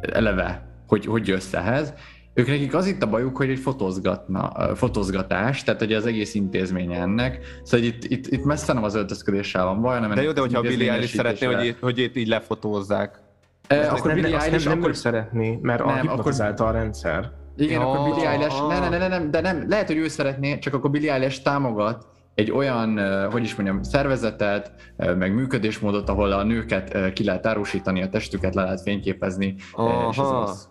eleve, 0.00 0.68
hogy, 0.86 1.06
hogy 1.06 1.28
jössz 1.28 1.52
ehhez, 1.52 1.94
ők 2.38 2.46
nekik 2.46 2.74
az 2.74 2.86
itt 2.86 3.02
a 3.02 3.06
bajuk, 3.06 3.36
hogy 3.36 3.50
egy 3.50 3.58
fotózgatna, 3.58 4.52
fotózgatás, 4.74 5.62
tehát 5.62 5.80
hogy 5.80 5.92
az 5.92 6.06
egész 6.06 6.34
intézmény 6.34 6.92
ennek. 6.92 7.38
Szóval 7.62 7.86
itt, 7.86 8.04
itt, 8.04 8.26
itt 8.26 8.44
messze 8.44 8.72
nem 8.72 8.84
az 8.84 8.94
öltözködéssel 8.94 9.64
van 9.64 9.80
baj, 9.80 9.94
hanem 9.94 10.14
De 10.14 10.22
jó, 10.22 10.32
de 10.32 10.40
hogyha 10.40 10.58
a 10.58 10.62
Billy 10.62 10.88
Eilish 10.88 11.14
szeretné, 11.14 11.46
hogy, 11.46 11.76
hogy 11.80 11.98
itt 11.98 12.16
így 12.16 12.28
lefotózzák. 12.28 13.20
E, 13.66 13.90
akkor 13.90 14.06
nem, 14.06 14.20
Billy 14.20 14.34
Eilish 14.34 14.68
nem, 14.68 14.78
akkor... 14.78 14.96
szeretné, 14.96 15.58
mert 15.62 15.84
nem, 15.84 16.08
a 16.08 16.12
akkor... 16.12 16.32
a 16.56 16.70
rendszer. 16.70 17.30
Igen, 17.56 17.80
ja, 17.80 17.90
akkor 17.90 18.14
Billy 18.14 18.26
Eilish, 18.26 18.66
ne, 18.68 18.88
ne, 18.88 18.98
ne, 18.98 19.08
ne, 19.08 19.26
de 19.26 19.40
nem, 19.40 19.68
lehet, 19.68 19.86
hogy 19.86 19.96
ő 19.96 20.08
szeretné, 20.08 20.58
csak 20.58 20.74
akkor 20.74 20.90
Billy 20.90 21.08
Eilish 21.08 21.42
támogat 21.42 22.06
egy 22.34 22.50
olyan, 22.50 22.98
hogy 23.30 23.42
is 23.42 23.54
mondjam, 23.54 23.82
szervezetet, 23.82 24.72
meg 24.96 25.34
működésmódot, 25.34 26.08
ahol 26.08 26.32
a 26.32 26.42
nőket 26.42 27.12
ki 27.12 27.24
lehet 27.24 27.46
árusítani, 27.46 28.02
a 28.02 28.08
testüket 28.08 28.54
le 28.54 28.62
lehet 28.62 28.80
fényképezni, 28.80 29.54
Aha. 29.72 30.08
és 30.10 30.16
ez 30.18 30.30
az 30.30 30.68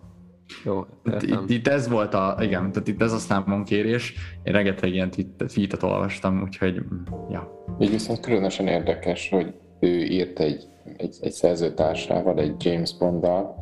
jó, 0.64 0.86
itt, 1.04 1.50
itt, 1.50 1.68
ez 1.68 1.88
volt 1.88 2.14
a, 2.14 2.36
igen, 2.40 2.72
tehát 2.72 2.88
itt 2.88 3.02
ez 3.02 3.12
a 3.12 3.18
számonkérés. 3.18 4.14
Én 4.42 4.52
rengeteg 4.52 4.92
ilyen 4.92 5.10
tweetet 5.36 5.82
olvastam, 5.82 6.42
úgyhogy, 6.42 6.82
ja. 7.30 7.64
Így 7.78 7.90
viszont 7.90 8.20
különösen 8.20 8.66
érdekes, 8.66 9.28
hogy 9.30 9.54
ő 9.80 10.02
írt 10.02 10.38
egy, 10.38 10.66
egy, 10.96 11.16
egy 11.20 11.32
szerzőtársával, 11.32 12.38
egy 12.38 12.64
James 12.64 12.96
Bonddal, 12.98 13.54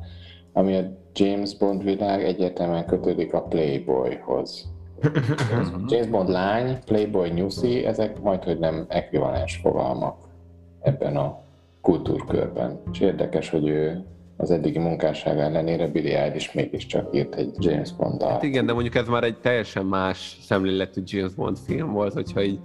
ami 0.52 0.76
a 0.76 0.98
James 1.14 1.56
Bond 1.56 1.84
világ 1.84 2.24
egyértelműen 2.24 2.86
kötődik 2.86 3.32
a 3.32 3.42
Playboyhoz. 3.42 4.74
James 5.88 6.06
Bond 6.06 6.28
lány, 6.28 6.78
Playboy 6.84 7.28
nyuszi, 7.28 7.84
ezek 7.84 8.20
majd, 8.20 8.44
hogy 8.44 8.58
nem 8.58 8.84
ekvivalens 8.88 9.56
fogalmak 9.56 10.16
ebben 10.80 11.16
a 11.16 11.38
kultúrkörben. 11.80 12.80
És 12.92 13.00
érdekes, 13.00 13.50
hogy 13.50 13.68
ő 13.68 14.04
az 14.36 14.50
eddigi 14.50 14.78
munkásság 14.78 15.38
ellenére 15.38 15.86
Billy 15.86 16.12
Eilish 16.12 16.54
mégiscsak 16.54 17.14
írt 17.14 17.34
egy 17.34 17.50
James 17.58 17.92
bond 17.92 18.22
Hát 18.22 18.42
igen, 18.42 18.66
de 18.66 18.72
mondjuk 18.72 18.94
ez 18.94 19.08
már 19.08 19.24
egy 19.24 19.38
teljesen 19.38 19.86
más 19.86 20.38
szemléletű 20.42 21.02
James 21.04 21.34
Bond 21.34 21.58
film 21.66 21.92
volt, 21.92 22.12
hogyha 22.12 22.42
így, 22.42 22.58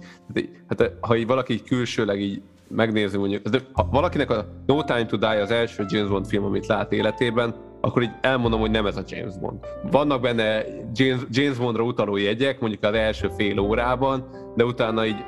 hát 0.68 0.92
ha 1.00 1.16
így 1.16 1.26
valaki 1.26 1.52
így 1.52 1.62
külsőleg 1.62 2.20
így 2.20 2.42
megnézi 2.68 3.16
mondjuk, 3.16 3.48
de 3.48 3.58
ha 3.72 3.88
valakinek 3.90 4.30
a 4.30 4.46
No 4.66 4.84
Time 4.84 5.06
to 5.06 5.16
Die 5.16 5.42
az 5.42 5.50
első 5.50 5.84
James 5.88 6.08
Bond 6.10 6.26
film, 6.26 6.44
amit 6.44 6.66
lát 6.66 6.92
életében, 6.92 7.54
akkor 7.80 8.02
így 8.02 8.10
elmondom, 8.20 8.60
hogy 8.60 8.70
nem 8.70 8.86
ez 8.86 8.96
a 8.96 9.02
James 9.06 9.38
Bond. 9.38 9.58
Vannak 9.90 10.20
benne 10.20 10.64
James, 10.92 11.20
James 11.30 11.58
Bondra 11.58 11.82
utaló 11.82 12.16
jegyek, 12.16 12.60
mondjuk 12.60 12.84
az 12.84 12.94
első 12.94 13.28
fél 13.36 13.58
órában, 13.58 14.28
de 14.56 14.64
utána 14.64 15.06
így 15.06 15.24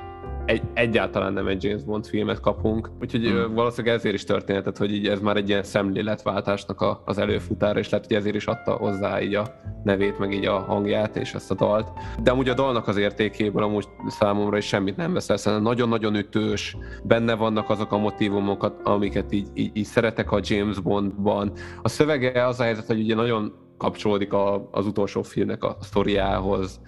egy, 0.46 0.62
egyáltalán 0.74 1.32
nem 1.32 1.46
egy 1.46 1.64
James 1.64 1.82
Bond 1.82 2.06
filmet 2.06 2.40
kapunk, 2.40 2.90
úgyhogy 3.00 3.26
hmm. 3.26 3.54
valószínűleg 3.54 3.96
ezért 3.96 4.14
is 4.14 4.24
történhetett, 4.24 4.76
hogy 4.76 4.92
így 4.92 5.06
ez 5.06 5.20
már 5.20 5.36
egy 5.36 5.48
ilyen 5.48 5.62
szemléletváltásnak 5.62 6.80
a, 6.80 7.02
az 7.04 7.18
előfutára, 7.18 7.78
és 7.78 7.88
lehet, 7.88 8.06
hogy 8.06 8.16
ezért 8.16 8.34
is 8.34 8.46
adta 8.46 8.72
hozzá 8.72 9.20
így 9.20 9.34
a 9.34 9.46
nevét, 9.84 10.18
meg 10.18 10.32
így 10.32 10.46
a 10.46 10.58
hangját 10.58 11.16
és 11.16 11.34
ezt 11.34 11.50
a 11.50 11.54
dalt. 11.54 11.88
De 12.22 12.30
amúgy 12.30 12.48
a 12.48 12.54
dalnak 12.54 12.88
az 12.88 12.96
értékéből 12.96 13.62
amúgy 13.62 13.88
számomra 14.06 14.56
is 14.56 14.66
semmit 14.66 14.96
nem 14.96 15.12
veszel, 15.12 15.36
szerintem 15.36 15.68
nagyon-nagyon 15.68 16.14
ütős, 16.14 16.76
benne 17.04 17.34
vannak 17.34 17.70
azok 17.70 17.92
a 17.92 17.98
motivumokat, 17.98 18.80
amiket 18.82 19.32
így, 19.32 19.48
így, 19.54 19.76
így 19.76 19.84
szeretek 19.84 20.32
a 20.32 20.40
James 20.42 20.80
Bondban. 20.80 21.52
A 21.82 21.88
szövege 21.88 22.46
az 22.46 22.60
a 22.60 22.62
helyzet, 22.62 22.86
hogy 22.86 23.00
ugye 23.00 23.14
nagyon 23.14 23.62
kapcsolódik 23.78 24.32
a, 24.32 24.68
az 24.70 24.86
utolsó 24.86 25.22
filmnek 25.22 25.64
a 25.64 25.76
sztoriához, 25.80 26.80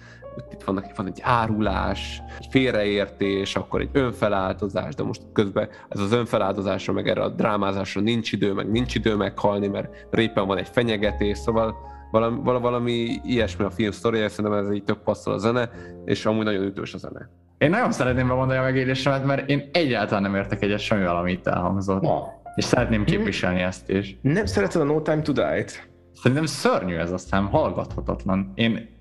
itt 0.51 0.63
vannak, 0.63 0.95
van 0.95 1.07
egy 1.07 1.19
árulás, 1.21 2.21
egy 2.39 2.47
félreértés, 2.49 3.55
akkor 3.55 3.81
egy 3.81 3.89
önfeláldozás, 3.91 4.95
de 4.95 5.03
most 5.03 5.21
közben 5.33 5.69
ez 5.89 5.99
az 5.99 6.11
önfeláldozásra, 6.11 6.93
meg 6.93 7.07
erre 7.07 7.21
a 7.21 7.29
drámázásra 7.29 8.01
nincs 8.01 8.31
idő, 8.31 8.53
meg 8.53 8.71
nincs 8.71 8.95
idő 8.95 9.15
meghalni, 9.15 9.67
mert 9.67 10.07
répen 10.11 10.47
van 10.47 10.57
egy 10.57 10.67
fenyegetés, 10.67 11.37
szóval 11.37 11.75
valami, 12.11 12.39
valami 12.43 13.19
ilyesmi 13.23 13.65
a 13.65 13.69
film 13.69 13.91
sztoria, 13.91 14.29
szerintem 14.29 14.65
ez 14.65 14.71
így 14.73 14.83
tök 14.83 14.97
passzol 14.97 15.33
a 15.33 15.37
zene, 15.37 15.69
és 16.05 16.25
amúgy 16.25 16.43
nagyon 16.43 16.63
ütős 16.63 16.93
a 16.93 16.97
zene. 16.97 17.29
Én 17.57 17.69
nagyon 17.69 17.91
szeretném 17.91 18.27
bemondani 18.27 18.59
a 18.59 18.63
megélésemet, 18.63 19.25
mert 19.25 19.49
én 19.49 19.69
egyáltalán 19.73 20.21
nem 20.21 20.35
értek 20.35 20.63
egyet 20.63 20.79
semmivel, 20.79 21.15
amit 21.15 21.47
elhangzott. 21.47 22.01
Na. 22.01 22.23
És 22.55 22.63
szeretném 22.63 23.03
képviselni 23.03 23.61
ezt 23.61 23.89
is. 23.89 24.17
Nem 24.21 24.45
szereted 24.45 24.81
a 24.81 24.83
No 24.83 25.01
Time 25.01 25.21
to 25.21 25.31
Die-t? 25.31 25.89
Szerintem 26.13 26.45
szörnyű 26.45 26.95
ez 26.95 27.11
aztán, 27.11 27.45
hallgathatatlan. 27.45 28.51
Én 28.55 28.96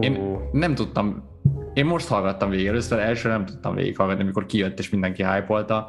én 0.00 0.38
nem 0.52 0.74
tudtam, 0.74 1.22
én 1.74 1.84
most 1.84 2.08
hallgattam 2.08 2.50
végig, 2.50 2.66
először 2.66 2.98
első 2.98 3.28
nem 3.28 3.44
tudtam 3.44 3.74
végighallgatni, 3.74 4.22
amikor 4.22 4.46
kijött 4.46 4.78
és 4.78 4.90
mindenki 4.90 5.24
hype 5.24 5.86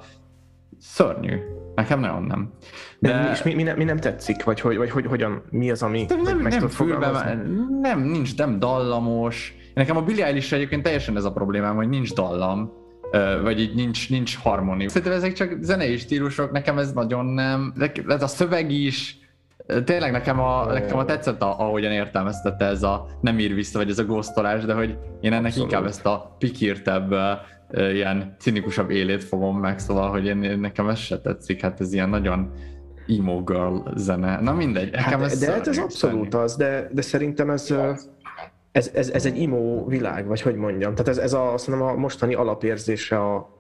Szörnyű. 0.80 1.38
Nekem 1.76 2.00
nagyon 2.00 2.24
nem. 2.24 2.54
De, 3.00 3.12
De 3.12 3.32
és 3.32 3.44
mi, 3.44 3.54
mi, 3.54 3.64
nem, 3.64 3.78
mi, 3.78 3.84
nem 3.84 3.98
tetszik? 3.98 4.44
Vagy, 4.44 4.60
hogy, 4.60 4.78
vagy 4.78 4.90
hogy, 4.90 5.06
hogyan, 5.06 5.44
mi 5.50 5.72
az, 5.72 5.84
ami 5.84 6.06
nem, 6.08 6.22
nem, 6.22 6.38
meg 6.38 6.52
nem, 6.52 6.68
fülbe, 6.68 7.36
nem, 7.82 8.02
nincs, 8.02 8.38
nem 8.38 8.60
dallamos. 8.60 9.56
Nekem 9.74 9.98
a 9.98 10.02
Billie 10.02 10.26
eilish 10.26 10.54
egyébként 10.54 10.84
teljesen 10.84 11.16
ez 11.16 11.24
a 11.24 11.32
problémám, 11.32 11.76
hogy 11.76 11.90
nincs 11.90 12.14
dallam, 12.14 12.72
vagy 13.42 13.60
így 13.60 13.76
nincs, 13.76 14.10
nincs 14.10 14.38
harmónia. 14.38 14.90
Szerintem 14.90 15.18
ezek 15.18 15.34
csak 15.34 15.58
zenei 15.62 15.98
stílusok, 15.98 16.52
nekem 16.52 16.78
ez 16.78 16.94
nagyon 16.94 17.26
nem, 17.26 17.74
ez 18.08 18.24
a 18.24 18.28
szöveg 18.28 18.72
is, 18.72 19.18
tényleg 19.84 20.12
nekem 20.12 20.40
a, 20.40 20.66
nekem 20.66 20.98
a 20.98 21.06
tetszett, 21.06 21.42
a, 21.42 21.60
ahogyan 21.60 21.92
értelmeztette 21.92 22.66
ez 22.66 22.84
a 22.84 23.06
nem 23.22 23.40
ír 23.40 23.54
vissza, 23.54 23.78
vagy 23.78 23.90
ez 23.90 24.00
a 24.00 24.06
ghostolás, 24.06 24.66
de 24.66 24.74
hogy 24.74 24.98
én 25.22 25.34
ennek 25.34 25.46
Abszolút. 25.46 25.72
inkább 25.72 25.88
ezt 25.88 26.06
a 26.06 26.36
pikírtebb, 26.38 27.14
ilyen 27.72 28.36
cinikusabb 28.40 28.90
élét 28.90 29.24
fogom 29.24 29.60
meg, 29.60 29.80
szóval, 29.80 30.10
hogy 30.10 30.26
én, 30.26 30.60
nekem 30.60 30.90
ez 30.90 31.00
se 31.00 31.20
tetszik, 31.20 31.62
hát 31.62 31.82
ez 31.82 31.94
ilyen 31.94 32.10
nagyon 32.10 32.52
emo 33.08 33.44
girl 33.44 33.78
zene. 33.96 34.40
Na 34.42 34.54
mindegy, 34.54 34.96
hát, 34.96 35.22
ez 35.22 35.40
De 35.40 35.52
hát 35.52 35.68
ez 35.68 35.78
abszolút 35.78 36.34
az, 36.34 36.56
de, 36.56 36.90
de 36.92 37.02
szerintem 37.02 37.50
ez, 37.50 37.74
ez, 38.72 38.92
ez, 38.94 39.10
ez 39.10 39.26
egy 39.26 39.42
emo 39.44 39.86
világ, 39.86 40.28
vagy 40.28 40.42
hogy 40.42 40.56
mondjam. 40.56 40.96
Tehát 40.96 41.08
ez, 41.08 41.18
ez 41.18 41.34
a, 41.34 41.56
mondom, 41.68 41.88
a 41.88 41.94
mostani 41.94 42.34
alapérzése 42.34 43.20
a, 43.20 43.57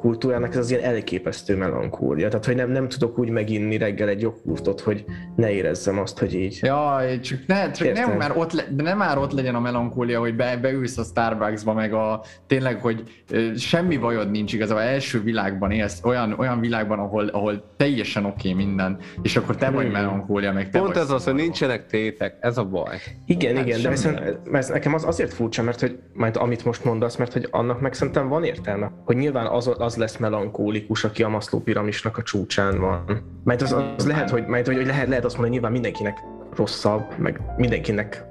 kultúrának 0.00 0.50
ez 0.50 0.58
az 0.58 0.70
ilyen 0.70 0.82
elképesztő 0.82 1.56
melankólia. 1.56 2.28
Tehát, 2.28 2.44
hogy 2.44 2.54
nem, 2.54 2.70
nem 2.70 2.88
tudok 2.88 3.18
úgy 3.18 3.30
meginni 3.30 3.76
reggel 3.76 4.08
egy 4.08 4.20
joghurtot, 4.20 4.80
hogy 4.80 5.04
ne 5.36 5.50
érezzem 5.50 5.98
azt, 5.98 6.18
hogy 6.18 6.34
így. 6.34 6.58
Ja, 6.62 7.00
csak, 7.22 7.38
ne, 7.46 7.70
csak 7.70 7.92
nem, 7.92 8.16
már 8.16 8.32
ott 8.36 8.52
le, 8.52 8.62
de 8.70 8.82
nem 8.82 8.98
már 8.98 9.18
ott 9.18 9.32
legyen 9.32 9.54
a 9.54 9.60
melankólia, 9.60 10.20
hogy 10.20 10.36
be, 10.36 10.56
beülsz 10.56 10.98
a 10.98 11.02
Starbucksba, 11.02 11.72
meg 11.72 11.92
a 11.92 12.22
tényleg, 12.46 12.80
hogy 12.80 13.02
semmi 13.56 13.96
bajod 13.96 14.30
nincs 14.30 14.52
igazából, 14.52 14.82
első 14.82 15.22
világban 15.22 15.70
élsz, 15.70 16.00
olyan, 16.04 16.34
olyan 16.38 16.60
világban, 16.60 16.98
ahol, 16.98 17.26
ahol 17.26 17.74
teljesen 17.76 18.24
oké 18.24 18.50
okay 18.50 18.64
minden, 18.64 18.98
és 19.22 19.36
akkor 19.36 19.56
te 19.56 19.70
vagy 19.70 19.84
hmm. 19.84 19.92
melankólia, 19.92 20.52
meg 20.52 20.70
te 20.70 20.78
Pont 20.78 20.96
ez 20.96 21.10
az, 21.10 21.24
hogy 21.24 21.34
nincsenek 21.34 21.86
tétek, 21.86 22.36
ez 22.40 22.58
a 22.58 22.64
baj. 22.64 22.96
Igen, 23.26 23.56
hát 23.56 23.66
igen, 23.66 23.82
de 23.82 23.88
viszont, 23.88 24.50
mert 24.50 24.72
nekem 24.72 24.94
az 24.94 25.04
azért 25.04 25.32
furcsa, 25.32 25.62
mert 25.62 25.80
hogy 25.80 25.98
majd 26.12 26.36
amit 26.36 26.64
most 26.64 26.84
mondasz, 26.84 27.16
mert 27.16 27.32
hogy 27.32 27.48
annak 27.50 27.80
meg 27.80 27.92
szerintem 27.92 28.28
van 28.28 28.44
értelme, 28.44 28.92
hogy 29.04 29.16
nyilván 29.16 29.46
az, 29.46 29.67
az 29.78 29.96
lesz 29.96 30.16
melankólikus, 30.16 31.04
aki 31.04 31.22
a 31.22 31.28
Maszló 31.28 31.60
piramisnak 31.60 32.18
a 32.18 32.22
csúcsán 32.22 32.80
van. 32.80 33.22
Mert 33.44 33.62
az, 33.62 33.76
az 33.96 34.06
lehet, 34.06 34.30
hogy, 34.30 34.46
mert, 34.46 34.66
hogy 34.66 34.86
lehet, 34.86 35.08
lehet 35.08 35.24
azt 35.24 35.38
mondani, 35.38 35.40
hogy 35.40 35.50
nyilván 35.50 35.72
mindenkinek 35.72 36.18
rosszabb, 36.56 37.18
meg 37.18 37.40
mindenkinek 37.56 38.26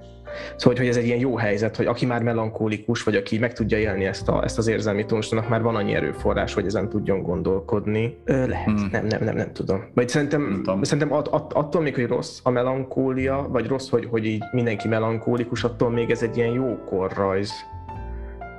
Szóval, 0.56 0.78
hogy 0.78 0.88
ez 0.88 0.98
egy 0.98 1.06
ilyen 1.06 1.20
jó 1.20 1.36
helyzet, 1.36 1.76
hogy 1.76 1.86
aki 1.86 2.06
már 2.06 2.24
melankólikus, 2.24 3.04
vagy 3.04 3.16
aki 3.16 3.38
meg 3.38 3.54
tudja 3.54 3.78
élni 3.78 4.06
ezt, 4.06 4.30
a, 4.30 4.44
ezt 4.44 4.58
az 4.58 4.68
érzelmi 4.68 5.06
tónusnak, 5.06 5.50
már 5.50 5.62
van 5.62 5.76
annyi 5.76 5.94
erőforrás, 5.94 6.54
hogy 6.54 6.66
ezen 6.66 6.90
tudjon 6.90 7.22
gondolkodni. 7.22 8.18
Ö, 8.24 8.48
lehet, 8.48 8.66
hmm. 8.66 8.88
nem, 8.92 9.06
nem, 9.06 9.24
nem, 9.24 9.36
nem 9.36 9.54
tudom. 9.54 9.84
Vagy 9.94 10.10
szerintem, 10.10 10.62
tudom. 10.64 10.84
szerintem 10.84 11.14
att, 11.14 11.28
att, 11.28 11.54
attól 11.54 11.82
még, 11.82 11.96
hogy 11.96 12.08
rossz 12.08 12.40
a 12.44 12.50
melankólia, 12.50 13.48
vagy 13.50 13.68
rossz, 13.68 13.90
hogy, 13.90 14.08
hogy 14.10 14.26
így 14.26 14.44
mindenki 14.52 14.88
melankólikus, 14.88 15.64
attól 15.64 15.90
még 15.90 16.10
ez 16.10 16.22
egy 16.22 16.38
ilyen 16.38 16.54
jó 16.54 16.78
korrajz 16.86 17.52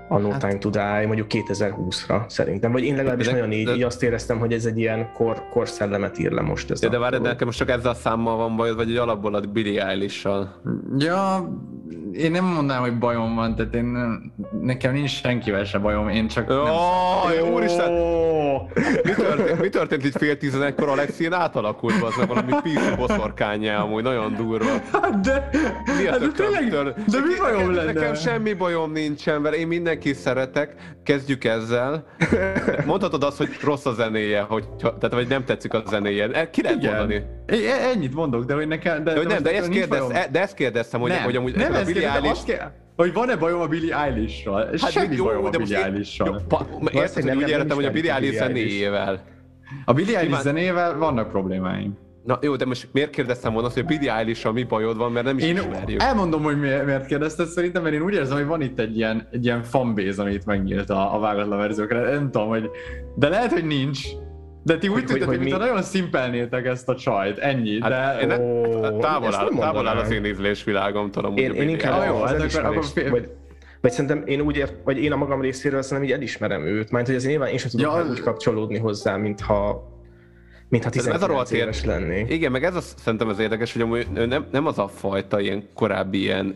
a 0.09 0.18
No 0.18 0.30
hát, 0.30 0.40
Time 0.40 0.59
to 0.59 0.70
Die 0.70 1.06
mondjuk 1.06 1.26
2020-ra 1.30 2.28
szerintem, 2.28 2.72
vagy 2.72 2.85
én 2.85 2.97
legalábbis 2.97 3.26
de, 3.26 3.32
nagyon 3.32 3.52
így, 3.52 3.66
de, 3.66 3.74
így 3.74 3.82
azt 3.82 4.02
éreztem, 4.02 4.39
hogy 4.39 4.52
ez 4.52 4.64
egy 4.64 4.78
ilyen 4.78 5.12
kor, 5.12 5.43
korszellemet 5.51 6.18
ír 6.18 6.30
le 6.30 6.40
most. 6.40 6.70
Ez 6.70 6.80
de, 6.80 6.89
de 6.89 6.98
várj, 6.98 7.16
de 7.16 7.28
nekem 7.28 7.47
most 7.47 7.59
csak 7.59 7.70
ezzel 7.70 7.90
a 7.90 7.94
számmal 7.94 8.36
van 8.36 8.56
bajod, 8.56 8.76
vagy 8.76 8.90
egy 8.90 8.97
alapból 8.97 9.35
a 9.35 9.40
Billy 9.40 9.78
eilish 9.78 10.28
Ja, 10.98 11.48
én 12.12 12.30
nem 12.30 12.44
mondanám, 12.44 12.82
hogy 12.82 12.98
bajom 12.98 13.35
van, 13.35 13.55
tehát 13.55 13.74
én 13.74 13.97
nekem 14.60 14.93
nincs 14.93 15.10
senkivel 15.10 15.64
se 15.64 15.78
bajom, 15.78 16.09
én 16.09 16.28
csak 16.28 16.48
nem... 16.48 16.59
Ó, 16.59 17.52
úristen! 17.55 17.93
Mi 19.05 19.12
történt, 19.16 19.60
mi 19.60 19.68
történt 19.68 20.05
itt 20.05 20.16
fél 20.16 20.36
tizenegykor 20.36 20.89
Alexien 20.89 21.32
átalakult, 21.32 22.02
az 22.02 22.26
valami 22.26 22.52
piszú 22.62 22.97
boszorkányá, 22.97 23.82
amúgy 23.82 24.02
nagyon 24.02 24.35
durva. 24.35 24.70
Hát 24.93 25.20
de, 25.20 25.48
Mi 25.98 26.06
a 26.06 26.10
hát 26.10 26.20
de 26.20 26.28
tényleg, 26.36 26.94
de 26.94 27.20
mi 27.20 27.35
bajom 27.39 27.59
nekem, 27.59 27.74
lenne? 27.74 27.93
Nekem 27.93 28.14
semmi 28.14 28.52
bajom 28.52 28.93
nincsen 28.93 29.43
vele, 29.43 29.56
én 29.56 29.66
mindenki 29.99 30.23
szeretek, 30.23 30.75
kezdjük 31.03 31.45
ezzel. 31.45 32.05
Mondhatod 32.87 33.23
azt, 33.23 33.37
hogy 33.37 33.49
rossz 33.62 33.87
a 33.87 33.93
zenéje, 33.93 34.41
hogy, 34.41 34.69
tehát 34.79 35.12
vagy 35.12 35.29
nem 35.29 35.45
tetszik 35.45 35.75
a 35.75 35.83
zenéje. 35.89 36.29
E, 36.31 36.51
Ki 36.51 36.62
lehet 36.62 36.79
Igen. 36.79 36.97
mondani? 36.97 37.23
É, 37.47 37.70
ennyit 37.95 38.15
mondok, 38.15 38.45
de 38.45 38.55
hogy 38.55 38.69
nekem... 38.69 39.05
De, 39.05 39.12
De, 39.12 39.19
hogy 39.19 39.27
nem, 39.27 39.43
de 39.43 39.55
ezt, 39.57 39.69
kérdez, 39.69 40.11
e- 40.11 40.29
de 40.33 40.41
ezt 40.41 40.55
kérdeztem, 40.55 41.01
hogy, 41.01 41.11
nem, 41.11 41.23
hogy 41.23 41.37
amúgy 41.37 41.57
nem 41.57 41.73
a 41.73 41.77
ezt 41.77 41.87
Billie 41.87 42.01
kérdezem, 42.01 42.25
Eilish... 42.25 42.62
hogy 42.97 43.12
van-e 43.12 43.37
bajom 43.37 43.61
a 43.61 43.66
Billie 43.66 43.95
Eilish-ral? 43.97 44.66
Hát 44.81 44.91
Semmi 44.91 45.16
jó, 45.16 45.25
bajom 45.25 45.45
a 45.45 45.51
Billie 45.51 45.79
én- 45.79 45.85
Eilish-ral. 45.85 46.43
Érted, 46.93 47.23
hogy 47.23 47.37
úgy 47.37 47.49
értem, 47.49 47.77
hogy 47.77 47.85
a 47.85 47.91
Billie 47.91 48.12
a 48.12 48.15
Eilish 48.15 48.39
zenéjével. 48.39 49.25
A 49.85 49.93
Billie 49.93 50.19
Eilish 50.19 50.41
zenével 50.41 50.99
vannak 50.99 51.31
problémáim. 51.31 51.99
Na 52.29 52.39
jó, 52.43 52.57
de 52.57 52.65
most 52.65 52.89
miért 52.93 53.11
kérdeztem 53.11 53.53
volna 53.53 53.67
azt, 53.67 53.77
hogy 53.77 53.85
a 53.85 53.89
Billie 53.89 54.13
eilish 54.15 54.53
mi 54.53 54.63
bajod 54.63 54.97
van, 54.97 55.13
mert 55.13 55.27
nem 55.27 55.39
is 55.39 55.45
Én 55.45 55.57
ismerjük. 55.57 56.03
elmondom, 56.03 56.43
hogy 56.43 56.59
miért, 56.61 56.85
miért 56.85 57.07
kérdezted 57.07 57.47
szerintem, 57.47 57.83
mert 57.83 57.95
én 57.95 58.03
úgy 58.03 58.15
érzem, 58.15 58.37
hogy 58.37 58.47
van 58.47 58.61
itt 58.61 58.79
egy 58.79 58.97
ilyen, 58.97 59.29
egy 59.33 59.45
ilyen 59.45 59.63
fanbase, 59.63 60.23
amit 60.23 60.47
megnyílt 60.47 60.91
a, 60.91 61.15
a 61.15 61.19
vágatlan 61.19 61.59
verziókra. 61.59 62.01
Nem 62.11 62.31
tudom, 62.31 62.49
hogy... 62.49 62.71
De 63.15 63.29
lehet, 63.29 63.53
hogy 63.53 63.65
nincs. 63.65 64.01
De 64.63 64.79
ti 64.79 64.89
úgy 64.89 65.05
tűntek, 65.05 65.17
hogy 65.17 65.27
hogy, 65.27 65.39
mintha 65.39 65.59
mi- 65.59 65.65
nagyon 65.65 65.83
szimpelnétek 65.83 66.67
ezt 66.67 66.89
a 66.89 66.95
csajt, 66.95 67.39
ennyi. 67.39 67.81
Hát 67.81 67.91
de... 67.91 68.21
én 68.21 68.27
ne- 68.27 68.39
Ó, 68.41 68.83
hát 68.83 68.95
távol, 68.97 69.35
áll, 69.35 69.49
nem 69.51 69.59
távol 69.59 69.89
áll 69.89 69.97
az 69.97 70.11
én 70.11 70.25
ízlésvilágomtól 70.25 71.25
amúgy 71.25 71.39
Én, 71.39 71.51
a 71.51 71.55
én 71.55 71.69
inkább 71.69 72.05
jó, 72.07 72.15
az 72.15 72.21
akkor- 72.31 72.41
elismerést, 72.41 72.77
akkor 72.77 72.85
fél- 72.85 73.09
vagy, 73.11 73.29
vagy 73.81 73.91
szerintem 73.91 74.23
én 74.27 74.41
úgy 74.41 74.57
ért, 74.57 74.75
vagy 74.85 74.99
én 75.03 75.13
a 75.13 75.17
magam 75.17 75.41
részéről 75.41 75.83
szerintem 75.83 76.09
így 76.09 76.15
elismerem 76.21 76.63
őt, 76.67 76.91
mert 76.91 77.07
hogy 77.07 77.15
azért 77.15 77.31
nyilván 77.31 77.49
én 77.51 77.59
sem 77.59 77.71
tudok 77.71 77.93
Ja, 77.93 77.99
ja, 77.99 78.11
úgy 78.11 78.21
kapcsolódni 78.21 78.79
hozzá, 78.79 79.17
mintha 79.17 79.83
mintha 80.69 80.90
Ez- 80.90 80.97
ez 80.97 81.07
a 81.07 81.11
19 81.11 81.31
rohadt 81.31 81.51
éves 81.51 81.85
lennék. 81.85 82.31
Igen, 82.32 82.51
meg 82.53 82.65
ez 82.65 82.74
az, 82.74 82.95
szerintem 82.99 83.28
az 83.28 83.39
érdekes, 83.39 83.73
hogy 83.73 83.82
amúgy 83.82 84.07
nem, 84.11 84.47
nem 84.53 84.66
az 84.66 84.78
a 84.78 84.89
fajta 84.89 85.40
ilyen 85.40 85.69
korábbi 85.74 86.19
ilyen 86.19 86.55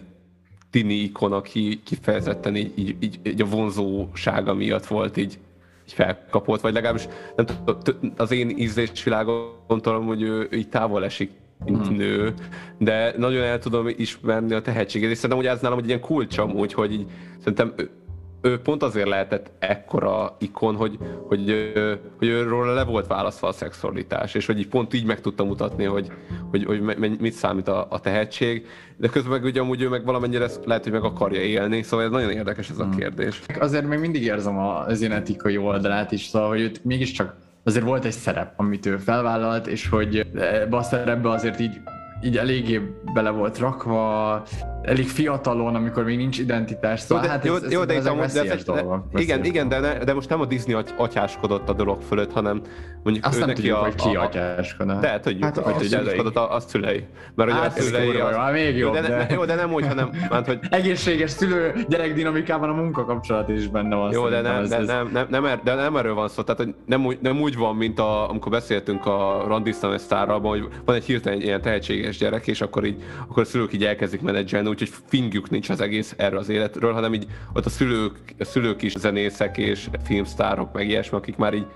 tini 0.70 0.94
ikon, 0.94 1.32
aki 1.32 1.80
kifejezetten 1.84 2.56
így, 2.56 2.72
így, 2.78 2.97
így, 3.01 3.18
így 3.22 3.40
a 3.43 3.44
vonzósága 3.47 4.55
miatt 4.55 4.86
volt 4.86 5.16
így, 5.16 5.39
így 5.86 5.93
felkapott, 5.93 6.60
vagy 6.60 6.72
legalábbis 6.72 7.09
nem 7.36 7.47
tudom, 7.47 7.78
az 8.16 8.30
én 8.30 8.51
ízlésvilágomtól, 8.59 10.01
hogy 10.01 10.22
ő 10.22 10.48
így 10.52 10.68
távol 10.68 11.05
esik, 11.05 11.30
mint 11.64 11.86
Hmm. 11.86 11.97
nő, 11.97 12.34
de 12.78 13.14
nagyon 13.16 13.43
el 13.43 13.59
tudom 13.59 13.89
ismerni 13.97 14.55
a 14.55 14.62
tehetségét, 14.62 15.10
és 15.10 15.16
szerintem 15.16 15.39
hogy 15.39 15.47
ez 15.56 15.60
nálam 15.60 15.78
egy 15.78 15.86
ilyen 15.86 16.01
kulcs 16.01 16.39
amúgy, 16.39 16.72
hogy 16.72 16.93
így, 16.93 17.06
szerintem 17.39 17.74
ő, 18.43 18.59
pont 18.59 18.82
azért 18.82 19.09
lehetett 19.09 19.51
ekkora 19.59 20.36
ikon, 20.39 20.77
hogy, 20.77 20.98
hogy, 21.27 21.73
hogy 22.19 22.28
őről 22.28 22.74
le 22.74 22.85
volt 22.85 23.06
választva 23.06 23.48
a 23.48 23.52
szexualitás, 23.52 24.35
és 24.35 24.47
hogy 24.47 24.59
így 24.59 24.69
pont 24.69 24.94
így 24.94 25.05
meg 25.05 25.20
tudta 25.20 25.44
mutatni, 25.44 25.85
hogy, 25.85 26.12
hogy, 26.51 26.64
hogy 26.64 26.81
mit 27.19 27.32
számít 27.32 27.69
a, 27.69 27.86
a 27.90 28.01
tehetség, 28.01 28.66
de 28.97 29.09
közben 29.09 29.32
meg 29.32 29.44
ugye 29.44 29.60
amúgy 29.60 29.82
ő 29.82 29.89
meg 29.89 30.05
valamennyire 30.05 30.44
ezt 30.44 30.64
lehet, 30.64 30.82
hogy 30.82 30.93
meg 30.93 31.05
akarja 31.05 31.40
élni, 31.40 31.82
szóval 31.82 32.06
ez 32.06 32.10
nagyon 32.10 32.31
érdekes 32.31 32.70
ez 32.70 32.78
a 32.78 32.89
kérdés. 32.97 33.40
Azért 33.59 33.86
még 33.86 33.98
mindig 33.98 34.23
érzem 34.23 34.59
az 34.59 35.02
etikai 35.02 35.56
oldalát 35.56 36.12
is, 36.12 36.24
szóval, 36.24 36.48
hogy 36.48 36.60
őt 36.60 36.85
mégiscsak 36.85 37.36
azért 37.64 37.85
volt 37.85 38.05
egy 38.05 38.12
szerep, 38.12 38.52
amit 38.56 38.86
ő 38.86 38.97
felvállalt, 38.97 39.66
és 39.66 39.89
hogy 39.89 40.27
ebbe 40.35 40.77
a 40.77 40.82
szerepbe 40.82 41.31
azért 41.31 41.60
így 41.60 41.81
így 42.24 42.36
eléggé 42.36 42.81
bele 43.15 43.31
volt 43.31 43.59
rakva, 43.59 44.43
elég 44.82 45.09
fiatalon, 45.09 45.74
amikor 45.74 46.05
még 46.05 46.16
nincs 46.16 46.39
identitás, 46.39 47.01
szóval 47.01 47.24
jó, 47.24 47.28
de, 47.31 47.35
hát 47.36 47.44
jó, 47.44 47.55
ez, 47.55 47.73
jó, 47.73 47.85
de, 47.85 47.94
ezek 47.94 48.12
amúgy- 48.12 48.32
de, 48.32 48.40
ez- 48.53 48.65
de, 48.65 49.20
igen, 49.20 49.44
igen, 49.44 49.69
de, 49.69 49.78
ne, 49.81 49.99
de 49.99 50.15
most 50.15 50.28
nem 50.28 50.40
a 50.40 50.44
Disney 50.47 50.74
aty- 50.74 50.94
atyáskodott 50.97 51.69
a 51.69 51.73
dolog 51.73 52.01
fölött, 52.01 52.32
hanem 52.32 52.62
mondjuk 53.03 53.24
Azt 53.27 53.36
ő 53.36 53.39
nem 53.39 53.49
neki 53.49 53.61
tudjuk, 53.61 53.78
a, 53.78 53.81
hogy 53.82 53.94
ki 53.94 54.16
a, 54.16 54.20
a, 54.20 54.24
atyáskodott. 54.24 55.01
de 55.01 55.20
tudjuk, 55.20 55.43
Hát 55.44 55.57
hogy 55.57 55.82
szülei. 55.85 56.01
atyáskodott 56.03 56.36
a, 56.36 56.55
a 56.55 56.61
szülei. 56.61 57.05
Mert 57.35 57.51
ugye 57.51 57.59
Hát 57.61 57.73
a 57.74 57.77
ez 57.78 57.85
szülei... 57.85 58.07
kurva 58.07 58.31
jó, 58.31 58.36
hát 58.36 58.53
még 58.53 58.77
jobb, 58.77 58.93
de, 58.93 59.01
de- 59.01 59.27
Jó, 59.31 59.44
de 59.44 59.55
nem 59.55 59.73
úgy, 59.73 59.86
hanem, 59.86 60.11
hát, 60.31 60.47
hogy 60.47 60.59
Egészséges 60.70 61.31
szülő 61.31 61.73
gyerek 61.89 62.15
dinamikában 62.15 62.69
a 62.69 62.73
munkakapcsolat 62.73 63.49
is 63.49 63.66
benne 63.69 63.94
van. 63.97 64.12
Jó, 64.12 64.28
de 64.28 64.40
nem, 64.40 64.62
ez- 64.62 64.69
de, 64.69 64.77
ez- 64.77 64.86
nem, 64.86 65.11
nem, 65.12 65.27
nem, 65.31 65.44
er, 65.44 65.61
de 65.65 65.74
nem 65.74 65.97
erről 65.97 66.15
van 66.15 66.28
szó, 66.28 66.43
tehát 66.43 66.61
hogy 66.61 66.74
nem 66.86 67.07
úgy, 67.07 67.19
nem 67.23 67.40
úgy 67.40 67.57
van, 67.57 67.77
mint 67.77 67.99
a, 67.99 68.28
amikor 68.31 68.51
beszéltünk 68.53 69.07
a 69.07 69.44
Randisztan 69.47 69.99
sztárral, 69.99 70.40
hogy 70.40 70.69
van 70.85 70.94
egy 70.97 71.05
hirtelen 71.05 71.40
ilyen 71.40 71.61
tehetséges 72.12 72.18
gyerek, 72.18 72.47
és 72.47 72.60
akkor 72.60 72.84
így, 72.84 73.02
akkor 73.28 73.43
a 73.43 73.47
szülők 73.47 73.72
így 73.72 73.84
elkezdik 73.84 74.20
menedzselni, 74.20 74.68
úgyhogy 74.68 74.90
fingjuk 75.06 75.51
nincs 75.51 75.68
az 75.68 75.80
egész 75.80 76.14
erről 76.16 76.39
az 76.39 76.48
életről, 76.48 76.93
hanem 76.93 77.14
így 77.14 77.26
ott 77.52 77.66
a 77.66 77.70
szülők, 77.70 78.18
a 78.39 78.44
szülők 78.44 78.82
is 78.82 78.93
zenészek 78.98 79.56
és 79.56 79.89
filmsztárok, 80.05 80.72
meg 80.72 80.89
ilyesmi, 80.89 81.16
akik 81.16 81.36
már 81.36 81.55
így 81.55 81.66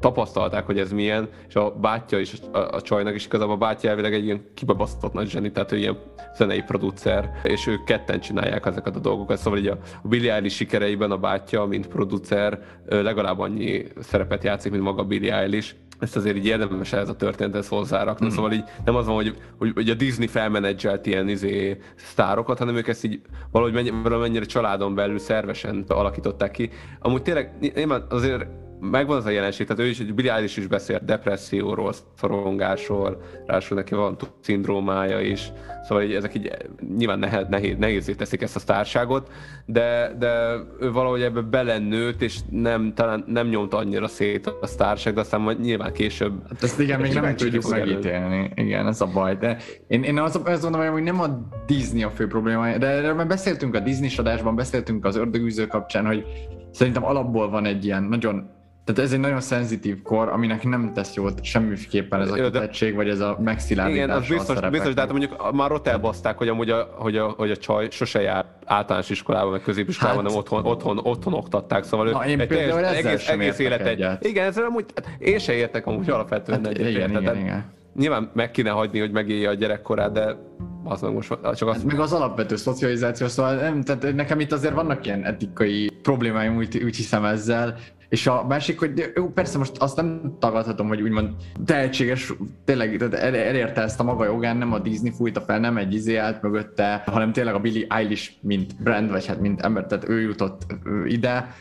tapasztalták, 0.00 0.66
hogy 0.66 0.78
ez 0.78 0.92
milyen, 0.92 1.28
és 1.48 1.54
a 1.54 1.70
bátyja 1.70 2.18
is 2.18 2.34
a, 2.52 2.58
a 2.58 2.80
csajnak 2.80 3.14
is 3.14 3.26
igazából 3.26 3.54
a 3.54 3.58
bátyja 3.58 3.90
elvileg 3.90 4.14
egy 4.14 4.24
ilyen 4.24 4.44
kibebasztott 4.54 5.12
nagy 5.12 5.30
zseni, 5.30 5.52
tehát 5.52 5.72
ő 5.72 5.76
ilyen 5.76 5.98
zenei 6.36 6.62
producer, 6.62 7.30
és 7.42 7.66
ők 7.66 7.84
ketten 7.84 8.20
csinálják 8.20 8.66
ezeket 8.66 8.96
a 8.96 8.98
dolgokat, 8.98 9.38
szóval 9.38 9.58
így 9.58 9.66
a, 9.66 9.78
a 10.02 10.08
Billie 10.08 10.48
sikereiben 10.48 11.10
a 11.10 11.16
bátyja, 11.16 11.64
mint 11.64 11.88
producer 11.88 12.58
legalább 12.86 13.38
annyi 13.38 13.84
szerepet 14.00 14.44
játszik, 14.44 14.70
mint 14.70 14.82
maga 14.82 15.04
Billie 15.04 15.34
Eilish, 15.34 15.74
ezt 16.02 16.16
azért 16.16 16.36
így 16.36 16.46
érdemes 16.46 16.92
ez 16.92 17.08
a 17.08 17.16
történethez 17.16 17.68
hozzárakni, 17.68 18.26
mm. 18.26 18.28
szóval 18.28 18.52
így 18.52 18.64
nem 18.84 18.94
az 18.94 19.06
van, 19.06 19.14
hogy, 19.14 19.36
hogy, 19.58 19.70
hogy 19.74 19.90
a 19.90 19.94
Disney 19.94 20.26
felmenedzselt 20.26 21.06
ilyen 21.06 21.28
izé, 21.28 21.78
sztárokat, 21.94 22.58
hanem 22.58 22.76
ők 22.76 22.88
ezt 22.88 23.04
így 23.04 23.20
valahogy 23.50 23.74
mennyi, 23.74 23.90
valamennyire 24.02 24.44
családon 24.44 24.94
belül 24.94 25.18
szervesen 25.18 25.84
alakították 25.88 26.50
ki. 26.50 26.70
Amúgy 27.00 27.22
tényleg 27.22 27.72
nyilván 27.74 28.06
azért 28.08 28.46
megvan 28.90 29.16
az 29.16 29.26
a 29.26 29.30
jelenség, 29.30 29.66
tehát 29.66 29.82
ő 29.82 29.86
is, 29.86 30.02
Billie 30.02 30.32
Eilish 30.32 30.58
is 30.58 30.66
beszélt 30.66 31.04
depresszióról, 31.04 31.92
szorongásról, 32.18 33.22
ráadásul 33.46 33.76
neki 33.76 33.94
van 33.94 34.16
szindrómája 34.40 35.20
is, 35.20 35.52
szóval 35.82 36.04
így, 36.04 36.14
ezek 36.14 36.34
így 36.34 36.50
nyilván 36.96 37.18
nehéz, 37.18 37.46
nehéz, 37.48 37.76
nehézé 37.78 38.14
teszik 38.14 38.42
ezt 38.42 38.56
a 38.56 38.58
sztárságot, 38.58 39.30
de, 39.66 40.14
de 40.18 40.56
ő 40.80 40.92
valahogy 40.92 41.22
ebbe 41.22 41.40
belennőtt, 41.40 42.22
és 42.22 42.38
nem, 42.50 42.92
talán 42.94 43.24
nem 43.26 43.48
nyomta 43.48 43.76
annyira 43.76 44.08
szét 44.08 44.46
a 44.60 44.66
sztárság, 44.66 45.14
de 45.14 45.20
aztán 45.20 45.40
majd 45.40 45.60
nyilván 45.60 45.92
később 45.92 46.32
Hát 46.48 46.62
ezt 46.62 46.80
igen, 46.80 47.00
még 47.00 47.12
nem 47.12 47.36
tudjuk 47.36 47.68
megítélni. 47.68 48.50
Igen, 48.54 48.86
ez 48.86 49.00
a 49.00 49.06
baj. 49.06 49.36
De 49.36 49.56
én, 49.86 50.02
én 50.02 50.18
az, 50.18 50.40
azt 50.44 50.62
gondolom, 50.62 50.92
hogy 50.92 51.02
nem 51.02 51.20
a 51.20 51.26
Disney 51.66 52.02
a 52.02 52.10
fő 52.10 52.26
probléma, 52.26 52.78
de 52.78 52.86
erről 52.86 53.14
már 53.14 53.26
beszéltünk 53.26 53.74
a 53.74 53.80
Disney 53.80 54.10
adásban, 54.16 54.54
beszéltünk 54.54 55.04
az 55.04 55.16
ördögűző 55.16 55.66
kapcsán, 55.66 56.06
hogy 56.06 56.24
szerintem 56.72 57.04
alapból 57.04 57.50
van 57.50 57.64
egy 57.64 57.84
ilyen 57.84 58.02
nagyon 58.02 58.50
tehát 58.84 59.00
ez 59.02 59.12
egy 59.12 59.18
nagyon 59.20 59.40
szenzitív 59.40 60.02
kor, 60.02 60.28
aminek 60.28 60.64
nem 60.64 60.92
tesz 60.94 61.14
jót 61.14 61.44
semmiképpen 61.44 62.20
ez 62.20 62.30
a 62.30 62.34
kitettség, 62.34 62.94
vagy 62.94 63.08
ez 63.08 63.20
a 63.20 63.38
megszilárdítás 63.44 64.04
Igen, 64.04 64.16
az 64.16 64.28
biztos, 64.28 64.56
a 64.56 64.70
biztos, 64.70 64.94
de 64.94 65.00
hát 65.00 65.10
mondjuk 65.10 65.52
már 65.52 65.72
ott 65.72 65.86
elbaszták, 65.86 66.38
hogy 66.38 66.48
amúgy 66.48 66.70
a, 66.70 66.88
hogy 66.94 67.16
a, 67.16 67.28
hogy 67.36 67.50
a 67.50 67.56
csaj 67.56 67.88
sose 67.90 68.20
jár 68.20 68.44
általános 68.64 69.10
iskolában, 69.10 69.50
meg 69.50 69.62
középiskolában, 69.62 70.24
Hát- 70.24 70.32
hanem 70.32 70.38
otthon, 70.38 70.72
otthon, 70.72 70.98
otthon 71.02 71.32
oktatták, 71.32 71.84
szóval 71.84 72.10
Na, 72.10 72.26
én 72.26 72.40
egy 72.40 72.46
például 72.46 72.80
teljes- 72.80 72.96
ezzel 72.98 73.10
egész, 73.10 73.22
sem 73.22 73.40
egész 73.40 73.58
élet 73.58 73.80
egy... 73.86 74.06
Igen, 74.20 74.46
ezzel 74.46 74.64
amúgy, 74.64 74.84
hát 74.94 75.08
én 75.18 75.38
se 75.38 75.52
értek 75.52 75.86
amúgy 75.86 76.10
alapvetően 76.10 76.64
Hát, 76.64 76.72
egyet. 76.72 76.88
igen, 76.88 77.08
igen, 77.10 77.22
Tehát 77.22 77.40
igen. 77.40 77.64
Nyilván 77.96 78.30
meg 78.34 78.50
kéne 78.50 78.70
hagyni, 78.70 78.98
hogy 79.00 79.10
megélje 79.10 79.48
a 79.48 79.54
gyerekkorát, 79.54 80.12
de 80.12 80.36
az 80.84 81.00
meg 81.00 81.12
most 81.12 81.38
csak 81.54 81.68
azt... 81.68 81.84
Meg 81.84 82.00
az 82.00 82.12
alapvető 82.12 82.56
szocializáció, 82.56 83.26
szóval 83.26 83.54
nem, 83.54 83.82
tehát 83.82 84.14
nekem 84.14 84.40
itt 84.40 84.52
azért 84.52 84.74
vannak 84.74 85.06
ilyen 85.06 85.24
etikai 85.24 85.90
problémáim, 86.02 86.56
úgy, 86.56 86.82
úgy 86.84 86.96
hiszem 86.96 87.24
ezzel, 87.24 87.76
és 88.12 88.26
a 88.26 88.44
másik, 88.48 88.78
hogy 88.78 89.12
jó, 89.14 89.28
persze 89.28 89.58
most 89.58 89.76
azt 89.76 89.96
nem 89.96 90.36
tagadhatom, 90.38 90.88
hogy 90.88 91.02
úgymond 91.02 91.30
tehetséges, 91.64 92.32
tényleg 92.64 92.96
tehát 92.96 93.14
el, 93.14 93.36
elérte 93.36 93.82
ezt 93.82 94.00
a 94.00 94.02
maga 94.02 94.24
jogán, 94.24 94.56
nem 94.56 94.72
a 94.72 94.78
Disney 94.78 95.10
fújta 95.10 95.40
fel, 95.40 95.58
nem 95.58 95.76
egy 95.76 95.94
izé 95.94 96.16
állt 96.16 96.42
mögötte, 96.42 97.02
hanem 97.06 97.32
tényleg 97.32 97.54
a 97.54 97.60
Billie 97.60 97.86
Eilish, 97.88 98.30
mint 98.40 98.82
brand, 98.82 99.10
vagy 99.10 99.26
hát 99.26 99.40
mint 99.40 99.60
ember, 99.60 99.86
tehát 99.86 100.08
ő 100.08 100.20
jutott 100.20 100.66
ide. 101.06 101.54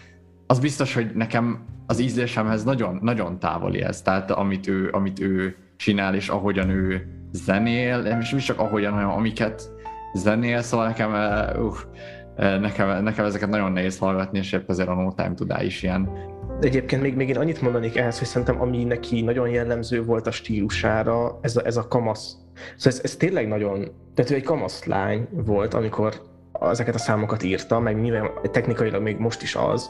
Az 0.47 0.59
biztos, 0.59 0.93
hogy 0.93 1.11
nekem 1.13 1.65
az 1.87 1.99
ízlésemhez 1.99 2.63
nagyon, 2.63 2.99
nagyon 3.01 3.39
távoli 3.39 3.81
ez, 3.81 4.01
tehát 4.01 4.31
amit 4.31 4.67
ő, 4.67 4.89
amit 4.91 5.19
ő 5.19 5.55
csinál, 5.77 6.15
és 6.15 6.29
ahogyan 6.29 6.69
ő 6.69 7.07
zenél, 7.31 8.01
nem 8.01 8.19
is 8.19 8.35
csak 8.35 8.59
ahogyan, 8.59 8.93
hanem 8.93 9.09
amiket 9.09 9.69
zenél, 10.13 10.61
szóval 10.61 10.87
nekem, 10.87 11.11
uh, 11.11 12.59
nekem, 12.59 13.03
nekem 13.03 13.25
ezeket 13.25 13.49
nagyon 13.49 13.71
nehéz 13.71 13.97
hallgatni, 13.97 14.37
és 14.37 14.51
épp 14.51 14.69
ezért 14.69 14.89
a 14.89 14.93
No 14.93 15.11
Time 15.11 15.33
to 15.33 15.45
Die 15.45 15.63
is 15.63 15.83
ilyen. 15.83 16.29
Egyébként 16.61 17.01
még, 17.01 17.15
még 17.15 17.29
én 17.29 17.37
annyit 17.37 17.61
mondanék 17.61 17.97
ehhez, 17.97 18.17
hogy 18.17 18.27
szerintem 18.27 18.61
ami 18.61 18.83
neki 18.83 19.21
nagyon 19.21 19.49
jellemző 19.49 20.03
volt 20.03 20.27
a 20.27 20.31
stílusára, 20.31 21.39
ez 21.41 21.55
a, 21.55 21.65
ez 21.65 21.77
a 21.77 21.87
kamasz. 21.87 22.35
Szóval 22.75 22.99
ez, 22.99 22.99
ez 23.03 23.15
tényleg 23.15 23.47
nagyon, 23.47 23.91
tehát 24.15 24.31
ő 24.31 24.35
egy 24.35 24.43
kamasz 24.43 24.85
lány 24.85 25.27
volt, 25.31 25.73
amikor 25.73 26.21
ezeket 26.59 26.95
a 26.95 26.97
számokat 26.97 27.43
írta, 27.43 27.79
meg 27.79 28.01
nyilván 28.01 28.29
technikailag 28.51 29.01
még 29.01 29.17
most 29.17 29.41
is 29.41 29.55
az, 29.55 29.89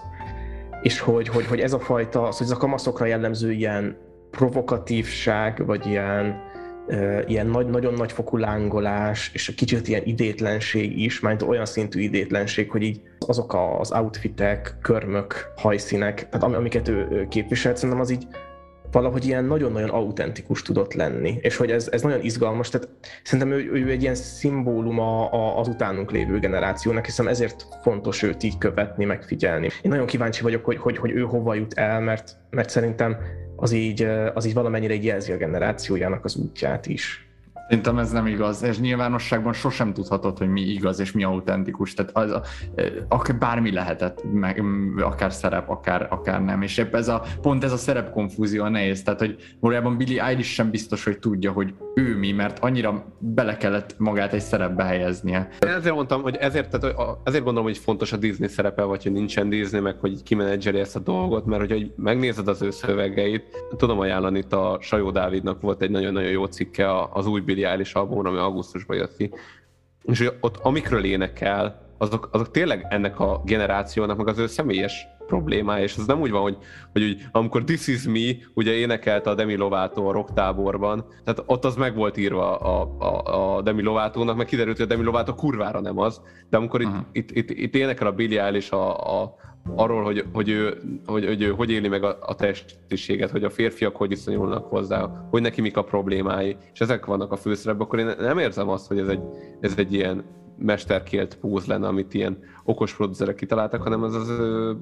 és 0.81 0.99
hogy, 0.99 1.27
hogy, 1.27 1.45
hogy 1.45 1.60
ez 1.60 1.73
a 1.73 1.80
fajta, 1.80 2.19
szóval 2.31 2.38
ez 2.39 2.52
a 2.52 2.57
kamaszokra 2.57 3.06
jellemző 3.06 3.52
ilyen 3.52 3.98
provokatívság, 4.31 5.65
vagy 5.65 5.85
ilyen 5.85 6.51
ilyen 7.27 7.47
nagy, 7.47 7.68
nagyon 7.68 7.93
nagy 7.93 8.11
fokú 8.11 8.38
lángolás, 8.38 9.31
és 9.34 9.49
egy 9.49 9.55
kicsit 9.55 9.88
ilyen 9.88 10.01
idétlenség 10.05 10.99
is, 10.99 11.19
mert 11.19 11.41
olyan 11.41 11.65
szintű 11.65 11.99
idétlenség, 11.99 12.72
hogy 12.72 12.81
így 12.81 13.01
azok 13.19 13.55
az 13.80 13.91
outfitek, 13.91 14.76
körmök, 14.81 15.51
hajszínek, 15.55 16.30
tehát 16.30 16.55
amiket 16.55 16.88
ő 16.88 17.27
képviselt, 17.30 17.76
szerintem 17.76 17.99
az 17.99 18.11
így 18.11 18.27
valahogy 18.91 19.26
ilyen 19.26 19.45
nagyon-nagyon 19.45 19.89
autentikus 19.89 20.61
tudott 20.61 20.93
lenni, 20.93 21.38
és 21.41 21.57
hogy 21.57 21.72
ez, 21.72 21.88
ez 21.91 22.01
nagyon 22.01 22.22
izgalmas, 22.22 22.69
tehát 22.69 22.89
szerintem 23.23 23.57
ő, 23.57 23.72
ő 23.72 23.89
egy 23.89 24.01
ilyen 24.01 24.15
szimbóluma 24.15 25.30
az 25.55 25.68
utánunk 25.68 26.11
lévő 26.11 26.39
generációnak, 26.39 27.05
hiszen 27.05 27.27
ezért 27.27 27.68
fontos 27.81 28.23
őt 28.23 28.43
így 28.43 28.57
követni, 28.57 29.05
megfigyelni. 29.05 29.65
Én 29.81 29.91
nagyon 29.91 30.05
kíváncsi 30.05 30.43
vagyok, 30.43 30.65
hogy, 30.65 30.77
hogy, 30.77 30.97
hogy 30.97 31.11
ő 31.11 31.22
hova 31.22 31.53
jut 31.53 31.73
el, 31.73 31.99
mert, 31.99 32.38
mert 32.49 32.69
szerintem 32.69 33.18
az 33.61 33.71
így, 33.71 34.03
az 34.33 34.45
így 34.45 34.53
valamennyire 34.53 34.93
így 34.93 35.03
jelzi 35.03 35.31
a 35.31 35.38
generációjának 35.38 36.25
az 36.25 36.35
útját 36.35 36.88
is. 36.88 37.25
Szerintem 37.67 37.97
ez 37.97 38.11
nem 38.11 38.27
igaz, 38.27 38.63
és 38.63 38.79
nyilvánosságban 38.79 39.53
sosem 39.53 39.93
tudhatod, 39.93 40.38
hogy 40.38 40.47
mi 40.47 40.61
igaz 40.61 40.99
és 40.99 41.11
mi 41.11 41.23
autentikus, 41.23 41.93
tehát 41.93 42.11
az, 42.15 42.41
akár 43.07 43.38
bármi 43.38 43.71
lehetett, 43.71 44.23
meg, 44.33 44.63
akár 44.97 45.33
szerep, 45.33 45.69
akár, 45.69 46.07
akár 46.09 46.43
nem, 46.43 46.61
és 46.61 46.77
épp 46.77 46.95
ez 46.95 47.07
a, 47.07 47.23
pont 47.41 47.63
ez 47.63 47.71
a 47.71 47.77
szerep 47.77 48.11
konfúzió 48.11 48.63
a 48.63 48.69
nehéz, 48.69 49.03
tehát 49.03 49.19
hogy 49.19 49.35
valójában 49.59 49.97
Billy 49.97 50.19
Eilish 50.19 50.49
sem 50.49 50.69
biztos, 50.69 51.03
hogy 51.03 51.19
tudja, 51.19 51.51
hogy 51.51 51.73
ő 51.95 52.17
mi, 52.17 52.31
mert 52.31 52.59
annyira 52.59 53.15
bele 53.19 53.57
kellett 53.57 53.95
magát 53.97 54.33
egy 54.33 54.41
szerepbe 54.41 54.83
helyeznie. 54.83 55.49
Ezért 55.59 55.95
mondtam, 55.95 56.21
hogy 56.21 56.35
ezért, 56.35 56.69
tehát, 56.69 56.95
ezért 57.23 57.43
gondolom, 57.43 57.67
hogy 57.67 57.77
fontos 57.77 58.13
a 58.13 58.17
Disney 58.17 58.47
szerepe, 58.47 58.83
vagy 58.83 59.03
hogy 59.03 59.11
nincsen 59.11 59.49
Disney, 59.49 59.81
meg 59.81 59.95
hogy 59.99 60.23
kimenedzseri 60.23 60.79
ezt 60.79 60.95
a 60.95 60.99
dolgot, 60.99 61.45
mert 61.45 61.71
hogy 61.71 61.91
megnézed 61.95 62.47
az 62.47 62.61
ő 62.61 62.69
szövegeit, 62.69 63.65
tudom 63.77 63.99
ajánlani, 63.99 64.38
itt 64.38 64.53
a 64.53 64.77
Sajó 64.81 65.11
Dávidnak 65.11 65.61
volt 65.61 65.81
egy 65.81 65.89
nagyon-nagyon 65.91 66.29
jó 66.29 66.45
cikke 66.45 66.88
az 67.13 67.27
új 67.27 67.41
Billie 67.53 67.69
Eilish 67.69 67.98
album, 67.98 68.26
ami 68.26 68.38
augusztusban 68.38 68.98
jött 68.98 69.18
ki. 69.18 69.34
És 70.03 70.18
hogy 70.18 70.38
ott 70.40 70.57
amikről 70.57 71.03
énekel, 71.03 71.90
azok, 72.02 72.30
azok 72.32 72.52
tényleg 72.52 72.86
ennek 72.90 73.19
a 73.19 73.41
generációnak, 73.45 74.18
meg 74.18 74.28
az 74.28 74.38
ő 74.38 74.48
személyes 74.48 75.07
problémája, 75.28 75.84
és 75.84 75.95
ez 75.95 76.06
nem 76.06 76.22
úgy 76.22 76.32
van, 76.32 76.41
hogy, 76.41 76.57
hogy 76.91 77.03
úgy, 77.03 77.26
amikor 77.32 77.64
This 77.64 77.88
Is 77.88 78.03
Me, 78.03 78.49
ugye 78.53 78.72
énekelte 78.72 79.30
a 79.30 79.36
Demi 79.36 79.56
Lovato 79.56 80.06
a 80.06 80.11
rocktáborban, 80.11 81.06
tehát 81.23 81.44
ott 81.45 81.65
az 81.65 81.76
meg 81.76 81.95
volt 81.95 82.18
írva 82.18 82.57
a, 82.57 82.95
a, 82.99 83.56
a 83.56 83.61
Demi 83.61 83.82
Lovatónak, 83.82 84.36
meg 84.36 84.45
kiderült, 84.45 84.78
hogy 84.78 84.86
a 84.86 84.90
Demi 84.90 85.03
Lovato 85.03 85.36
kurvára 85.36 85.82
nem 85.82 85.99
az, 85.99 86.22
de 86.49 86.57
amikor 86.57 86.82
uh-huh. 86.82 86.99
itt, 87.11 87.32
itt, 87.32 87.49
itt, 87.49 87.57
itt 87.60 87.76
énekel 87.76 88.07
a 88.07 88.11
Billie 88.11 88.44
Eilish 88.44 88.73
a, 88.73 89.22
a, 89.22 89.36
arról, 89.76 90.03
hogy, 90.03 90.26
hogy, 90.34 90.49
ő, 90.49 90.78
hogy, 91.06 91.26
hogy 91.26 91.41
ő 91.41 91.49
hogy 91.49 91.72
éli 91.72 91.88
meg 91.88 92.03
a, 92.03 92.18
a 92.22 92.36
testiséget, 92.36 93.30
hogy 93.30 93.44
a 93.44 93.49
férfiak 93.49 93.95
hogy 93.95 94.10
viszonyulnak 94.10 94.65
hozzá, 94.65 95.28
hogy 95.30 95.41
neki 95.41 95.61
mik 95.61 95.78
a 95.78 95.84
problémái, 95.84 96.57
és 96.73 96.80
ezek 96.80 97.06
vannak 97.06 97.32
a 97.32 97.38
főszerepben, 97.38 97.86
akkor 97.86 97.99
én 97.99 98.11
nem 98.19 98.38
érzem 98.38 98.69
azt, 98.69 98.88
hogy 98.88 98.99
ez 98.99 99.07
egy, 99.07 99.22
ez 99.60 99.73
egy 99.78 99.94
ilyen 99.94 100.23
mesterkélt 100.61 101.35
púz 101.35 101.65
lenne, 101.65 101.88
amit 101.88 102.13
ilyen 102.13 102.38
okos 102.63 102.95
producerek 102.95 103.35
kitaláltak, 103.35 103.81
hanem 103.81 104.03
ez 104.03 104.13
az, 104.13 104.29
az 104.29 104.75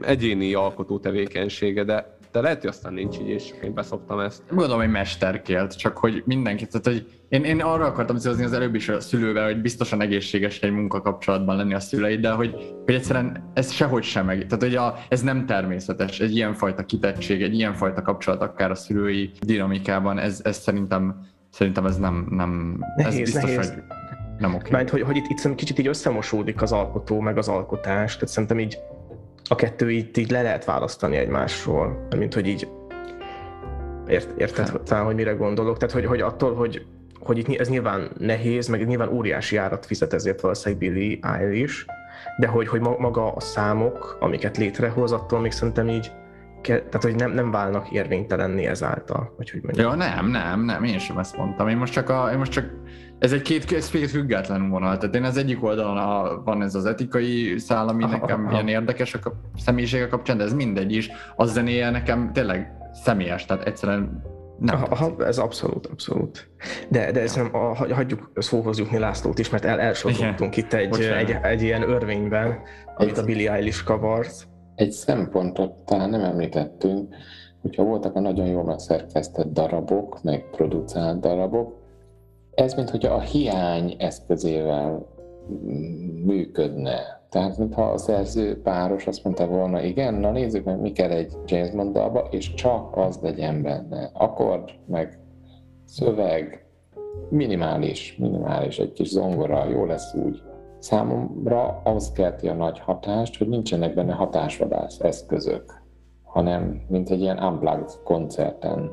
egyéni 0.00 0.54
alkotó 0.54 0.98
tevékenysége, 0.98 1.84
de 1.84 2.18
de 2.32 2.40
lehet, 2.40 2.60
hogy 2.60 2.70
aztán 2.70 2.92
nincs 2.92 3.18
így, 3.18 3.28
és 3.28 3.54
én 3.62 3.74
beszoptam 3.74 4.18
ezt. 4.18 4.42
Gondolom, 4.50 4.78
hogy 4.78 4.90
mesterkélt, 4.90 5.76
csak 5.76 5.98
hogy 5.98 6.22
mindenki, 6.26 6.66
tehát 6.66 6.86
hogy 6.86 7.06
én, 7.28 7.44
én 7.44 7.60
arra 7.60 7.84
akartam 7.84 8.16
célozni 8.16 8.44
az 8.44 8.52
előbb 8.52 8.74
is 8.74 8.88
a 8.88 9.00
szülővel, 9.00 9.44
hogy 9.44 9.60
biztosan 9.60 10.00
egészséges 10.00 10.60
egy 10.60 10.70
munkakapcsolatban 10.70 11.56
lenni 11.56 11.74
a 11.74 11.80
szüleid, 11.80 12.20
de 12.20 12.30
hogy, 12.30 12.54
hogy 12.84 12.94
egyszerűen 12.94 13.50
ez 13.54 13.72
sehogy 13.72 14.02
sem 14.02 14.26
meg. 14.26 14.46
Tehát, 14.46 14.62
hogy 14.62 14.74
a, 14.74 14.98
ez 15.08 15.22
nem 15.22 15.46
természetes, 15.46 16.20
egy 16.20 16.36
ilyenfajta 16.36 16.84
kitettség, 16.84 17.42
egy 17.42 17.54
ilyenfajta 17.54 18.02
kapcsolat 18.02 18.42
akár 18.42 18.70
a 18.70 18.74
szülői 18.74 19.30
dinamikában, 19.40 20.18
ez, 20.18 20.40
ez 20.44 20.56
szerintem, 20.56 21.26
szerintem 21.50 21.86
ez 21.86 21.96
nem, 21.96 22.26
nem 22.30 22.78
nehéz, 22.96 23.12
ez 23.12 23.18
biztos, 23.18 23.42
nehéz. 23.42 23.68
hogy 23.74 23.82
nem 24.38 24.54
oké. 24.54 24.70
Mert 24.70 24.90
hogy, 24.90 25.02
hogy 25.02 25.16
itt, 25.16 25.26
itt 25.28 25.54
kicsit 25.54 25.78
így 25.78 25.86
összemosódik 25.86 26.62
az 26.62 26.72
alkotó, 26.72 27.20
meg 27.20 27.38
az 27.38 27.48
alkotás, 27.48 28.14
tehát 28.14 28.28
szerintem 28.28 28.58
így 28.58 28.78
a 29.48 29.54
kettő 29.54 29.90
itt 29.90 30.16
így 30.16 30.30
le 30.30 30.42
lehet 30.42 30.64
választani 30.64 31.16
egymásról, 31.16 32.06
mint 32.16 32.34
hogy 32.34 32.46
így 32.46 32.68
ért, 34.06 34.40
érted 34.40 34.68
hát. 34.68 34.82
talán, 34.82 35.04
hogy 35.04 35.14
mire 35.14 35.32
gondolok, 35.32 35.76
tehát 35.76 35.94
hogy, 35.94 36.04
hogy 36.04 36.20
attól, 36.20 36.54
hogy, 36.54 36.86
hogy 37.20 37.38
itt 37.38 37.60
ez 37.60 37.68
nyilván 37.68 38.10
nehéz, 38.18 38.66
meg 38.66 38.86
nyilván 38.86 39.08
óriási 39.08 39.56
árat 39.56 39.86
fizet 39.86 40.12
ezért 40.12 40.40
valószínűleg 40.40 40.78
Billy 40.78 41.18
Eilish, 41.22 41.86
de 42.38 42.46
hogy, 42.46 42.68
hogy 42.68 42.80
maga 42.80 43.32
a 43.32 43.40
számok, 43.40 44.16
amiket 44.20 44.56
létrehoz, 44.56 45.12
attól 45.12 45.40
még 45.40 45.52
szerintem 45.52 45.88
így 45.88 46.12
tehát 46.62 47.02
hogy 47.02 47.14
nem, 47.14 47.30
nem 47.30 47.50
válnak 47.50 47.90
érvénytelenni 47.90 48.66
ezáltal, 48.66 49.34
vagy 49.36 49.50
hogy 49.50 49.62
mondjam. 49.62 49.90
Ja, 49.90 49.94
nem, 49.96 50.26
nem, 50.26 50.64
nem, 50.64 50.84
én 50.84 50.98
sem 50.98 51.18
ezt 51.18 51.36
mondtam. 51.36 51.68
Én 51.68 51.76
most 51.76 51.92
csak, 51.92 52.08
a, 52.08 52.28
én 52.32 52.38
most 52.38 52.52
csak 52.52 52.70
ez 53.18 53.32
egy 53.32 53.42
két, 53.42 53.72
ez 53.72 53.90
két 53.90 54.10
független 54.10 54.68
vonal. 54.68 54.98
Tehát 54.98 55.14
én 55.14 55.24
az 55.24 55.36
egyik 55.36 55.64
oldalon 55.64 55.96
a, 55.96 56.42
van 56.44 56.62
ez 56.62 56.74
az 56.74 56.84
etikai 56.86 57.58
szál, 57.58 57.88
ami 57.88 58.02
aha, 58.02 58.12
nekem 58.12 58.44
aha. 58.44 58.52
ilyen 58.52 58.68
érdekes 58.68 59.14
a 59.14 59.32
személyisége 59.56 60.08
kapcsán, 60.08 60.36
de 60.36 60.44
ez 60.44 60.52
mindegy 60.52 60.92
is. 60.92 61.10
Az 61.36 61.52
zenéje 61.52 61.90
nekem 61.90 62.32
tényleg 62.32 62.72
személyes, 62.92 63.44
tehát 63.44 63.66
egyszerűen 63.66 64.22
nem 64.58 64.74
aha, 64.74 64.86
aha, 64.90 65.26
ez 65.26 65.38
abszolút, 65.38 65.86
abszolút. 65.86 66.50
De, 66.88 67.10
de 67.12 67.20
ezt 67.20 67.36
nem, 67.36 67.48
a, 67.52 67.74
hagyjuk 67.94 68.30
szóhoz 68.34 68.78
jutni 68.78 68.98
Lászlót 68.98 69.38
is, 69.38 69.50
mert 69.50 69.64
el, 69.64 69.80
elsodottunk 69.80 70.56
itt 70.56 70.72
egy, 70.72 71.00
egy, 71.00 71.36
egy, 71.42 71.62
ilyen 71.62 71.82
örvényben, 71.82 72.58
amit 72.96 73.16
egy, 73.16 73.18
a 73.18 73.24
Billie 73.24 73.52
Eilish 73.52 73.84
kavart. 73.84 74.48
Egy 74.74 74.90
szempontot 74.90 75.72
talán 75.72 76.10
nem 76.10 76.20
említettünk, 76.20 77.14
hogyha 77.62 77.82
voltak 77.82 78.14
a 78.16 78.20
nagyon 78.20 78.46
jól 78.46 78.64
megszerkesztett 78.64 79.52
darabok, 79.52 80.22
meg 80.22 80.44
producerált 80.50 81.20
darabok, 81.20 81.77
ez 82.58 82.74
mint 82.74 82.90
hogy 82.90 83.06
a 83.06 83.20
hiány 83.20 83.94
eszközével 83.98 85.06
működne. 86.24 87.00
Tehát, 87.28 87.58
mintha 87.58 87.82
a 87.82 87.98
szerző 87.98 88.62
páros 88.62 89.06
azt 89.06 89.24
mondta 89.24 89.46
volna, 89.46 89.82
igen, 89.82 90.14
na 90.14 90.30
nézzük 90.30 90.64
meg, 90.64 90.80
mi 90.80 90.92
kell 90.92 91.10
egy 91.10 91.32
James 91.46 91.70
Bond 91.70 91.92
dalba, 91.92 92.28
és 92.30 92.54
csak 92.54 92.96
az 92.96 93.18
legyen 93.22 93.62
benne. 93.62 94.10
Akkord, 94.12 94.70
meg 94.86 95.18
szöveg, 95.84 96.66
minimális, 97.28 98.16
minimális, 98.16 98.78
egy 98.78 98.92
kis 98.92 99.08
zongora, 99.08 99.68
jó 99.68 99.84
lesz 99.84 100.14
úgy. 100.14 100.42
Számomra 100.78 101.80
az 101.84 102.12
kelti 102.12 102.48
a 102.48 102.54
nagy 102.54 102.78
hatást, 102.78 103.38
hogy 103.38 103.48
nincsenek 103.48 103.94
benne 103.94 104.12
hatásvadász 104.12 105.00
eszközök, 105.00 105.82
hanem 106.22 106.82
mint 106.88 107.10
egy 107.10 107.20
ilyen 107.20 107.42
unplugged 107.42 107.90
koncerten 108.04 108.90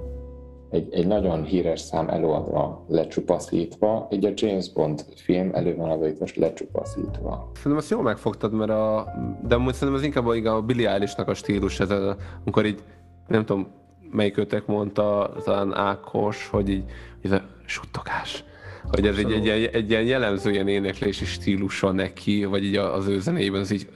egy, 0.76 0.94
egy 0.94 1.08
nagyon 1.08 1.44
híres 1.44 1.80
szám 1.80 2.10
előadva, 2.10 2.86
lecsupaszítva, 2.88 4.08
egy 4.10 4.26
a 4.26 4.32
James 4.36 4.72
Bond 4.72 5.06
film 5.16 5.50
elő 5.54 5.76
van 5.76 5.90
adva 5.90 6.08
itt 6.08 6.20
most 6.20 6.36
lecsupaszítva. 6.36 7.52
Szerintem 7.56 7.78
ezt 7.78 7.90
jól 7.90 8.02
megfogtad, 8.02 8.54
mert 8.54 8.72
a, 8.72 9.08
de 9.48 9.56
amúgy 9.56 9.74
szerintem 9.74 9.98
ez 9.98 10.06
inkább 10.06 10.26
a, 10.26 10.56
a 10.56 10.62
Billy 10.62 10.86
Eilish-nak 10.86 11.28
a 11.28 11.34
stílus, 11.34 11.80
ez 11.80 11.90
a, 11.90 12.16
amikor 12.42 12.66
így, 12.66 12.84
nem 13.28 13.46
tudom, 13.46 13.68
melyik 14.12 14.38
ötek 14.38 14.66
mondta, 14.66 15.34
talán 15.44 15.74
Ákos, 15.74 16.48
hogy 16.48 16.70
így, 16.70 16.84
ez 17.22 17.32
a 17.32 17.42
suttogás 17.66 18.44
hogy 18.92 19.08
ez 19.08 19.18
egy, 19.18 19.32
egy, 19.32 19.48
egy, 19.48 19.70
egy 19.74 19.90
ilyen 19.90 20.04
jellemző 20.04 20.52
ilyen 20.52 20.68
éneklési 20.68 21.26
stílusa 21.26 21.92
neki, 21.92 22.46
vagy 22.46 22.64
így 22.64 22.76
az 22.76 23.08
ő 23.08 23.20
zenéjében 23.20 23.62
ez 23.62 23.72
így 23.72 23.88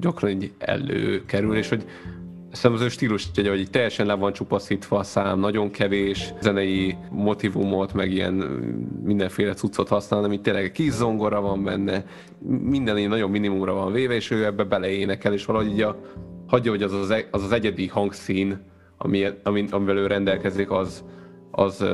gyakran 0.00 0.30
így 0.30 0.52
előkerül, 0.58 1.56
és 1.56 1.68
hogy 1.68 1.84
Szerintem 2.52 2.86
az 2.86 2.92
ő 2.92 2.94
stílus 2.94 3.26
hogy 3.34 3.70
teljesen 3.70 4.06
le 4.06 4.14
van 4.14 4.32
csupaszítva 4.32 4.98
a 4.98 5.02
szám, 5.02 5.38
nagyon 5.38 5.70
kevés 5.70 6.34
zenei 6.40 6.96
motivumot, 7.10 7.92
meg 7.92 8.12
ilyen 8.12 8.32
mindenféle 9.04 9.54
cuccot 9.54 9.88
használ, 9.88 10.20
hanem 10.20 10.34
itt 10.34 10.42
tényleg 10.42 10.72
kis 10.72 10.90
zongora 10.90 11.40
van 11.40 11.64
benne, 11.64 12.04
minden 12.62 12.98
így 12.98 13.08
nagyon 13.08 13.30
minimumra 13.30 13.72
van 13.72 13.92
véve, 13.92 14.14
és 14.14 14.30
ő 14.30 14.44
ebbe 14.44 14.64
beleénekel, 14.64 15.32
és 15.32 15.44
valahogy 15.44 15.70
így 15.70 15.80
a, 15.80 16.00
hagyja, 16.46 16.70
hogy 16.70 16.82
az 16.82 16.92
az, 16.92 17.10
e, 17.10 17.28
az, 17.30 17.42
az 17.42 17.52
egyedi 17.52 17.86
hangszín, 17.86 18.60
ami, 18.96 19.26
ami, 19.42 19.66
amivel 19.70 19.96
ő 19.96 20.06
rendelkezik, 20.06 20.70
az, 20.70 21.04
az 21.50 21.84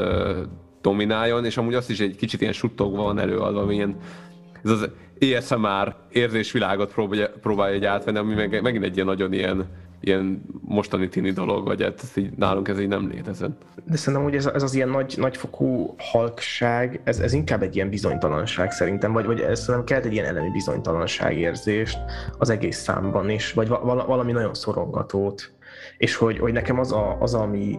domináljon, 0.81 1.45
és 1.45 1.57
amúgy 1.57 1.75
azt 1.75 1.91
is 1.91 2.01
egy 2.01 2.17
kicsit 2.17 2.41
ilyen 2.41 2.53
suttogva 2.53 3.03
van 3.03 3.19
előadva, 3.19 3.61
ami 3.61 3.75
ilyen 3.75 3.97
ez 4.65 4.71
az 4.71 4.91
ASMR 5.21 5.97
érzésvilágot 6.13 6.93
próbálja, 6.93 7.31
próbálja 7.41 7.75
egy 7.75 7.85
átvenni, 7.85 8.19
ami 8.19 8.35
meg, 8.35 8.63
megint 8.63 8.85
egy 8.85 8.95
ilyen 8.95 9.07
nagyon 9.07 9.33
ilyen 9.33 9.67
ilyen 10.01 10.43
mostani 10.61 11.09
tini 11.09 11.31
dolog, 11.31 11.65
vagy 11.65 11.83
hát 11.83 12.01
ez 12.03 12.17
így, 12.17 12.31
nálunk 12.37 12.69
ez 12.69 12.81
így 12.81 12.89
nem 12.89 13.09
létezett. 13.09 13.63
De 13.85 13.97
szerintem, 13.97 14.23
hogy 14.23 14.35
ez, 14.35 14.47
ez 14.47 14.63
az 14.63 14.75
ilyen 14.75 14.89
nagy, 14.89 15.15
nagyfokú 15.17 15.95
halkság, 15.99 17.01
ez, 17.05 17.19
ez 17.19 17.33
inkább 17.33 17.63
egy 17.63 17.77
ilyen 17.77 17.89
bizonytalanság 17.89 18.73
szerintem, 18.73 19.13
vagy, 19.13 19.27
vagy 19.27 19.41
ez 19.41 19.61
szerintem 19.61 19.85
kelt 19.85 20.05
egy 20.05 20.13
ilyen 20.13 20.27
elemi 20.27 20.51
bizonytalanság 20.51 21.39
érzést 21.39 21.99
az 22.39 22.51
egész 22.51 22.79
számban 22.79 23.31
is, 23.31 23.53
vagy 23.53 23.69
val- 23.69 24.07
valami 24.07 24.33
nagyon 24.33 24.55
szorongatót, 24.55 25.53
és 25.99 26.17
hogy, 26.17 26.39
hogy 26.39 26.53
nekem 26.53 26.79
az, 26.79 26.93
a, 26.93 27.17
az 27.21 27.35
ami 27.35 27.79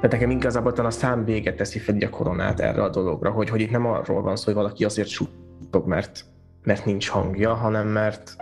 tehát 0.00 0.10
nekem 0.10 0.30
igazából 0.30 0.72
a 0.72 0.90
szám 0.90 1.24
véget 1.24 1.56
teszi 1.56 1.78
fel 1.78 1.96
a 2.00 2.08
koronát 2.08 2.60
erre 2.60 2.82
a 2.82 2.88
dologra, 2.88 3.30
hogy, 3.30 3.48
hogy 3.48 3.60
itt 3.60 3.70
nem 3.70 3.86
arról 3.86 4.22
van 4.22 4.36
szó, 4.36 4.44
hogy 4.44 4.54
valaki 4.54 4.84
azért 4.84 5.08
suttog, 5.08 5.86
mert, 5.86 6.24
mert 6.62 6.84
nincs 6.84 7.08
hangja, 7.08 7.54
hanem 7.54 7.88
mert 7.88 8.36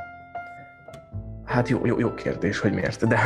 Hát 1.48 1.68
jó, 1.68 1.86
jó, 1.86 1.98
jó 1.98 2.14
kérdés, 2.14 2.58
hogy 2.58 2.72
miért, 2.72 3.06
de, 3.06 3.18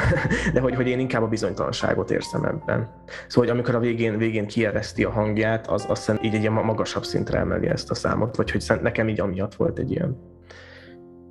de 0.53 0.61
hogy, 0.61 0.75
hogy 0.75 0.89
én 0.89 0.99
inkább 0.99 1.23
a 1.23 1.29
bizonytalanságot 1.29 2.11
érzem 2.11 2.45
ebben. 2.45 2.89
Szóval, 3.29 3.49
hogy 3.49 3.49
amikor 3.49 3.75
a 3.75 3.79
végén, 3.79 4.19
végén 4.19 4.47
kiereszti 4.47 5.05
a 5.05 5.11
hangját, 5.11 5.67
az 5.67 5.85
azt 5.89 6.07
hiszem 6.07 6.19
így 6.23 6.35
egy 6.35 6.41
ilyen 6.41 6.53
magasabb 6.53 7.05
szintre 7.05 7.39
emeli 7.39 7.67
ezt 7.67 7.91
a 7.91 7.95
számot, 7.95 8.37
vagy 8.37 8.51
hogy 8.51 8.65
nekem 8.83 9.09
így 9.09 9.21
amiatt 9.21 9.55
volt 9.55 9.79
egy 9.79 9.91
ilyen, 9.91 10.17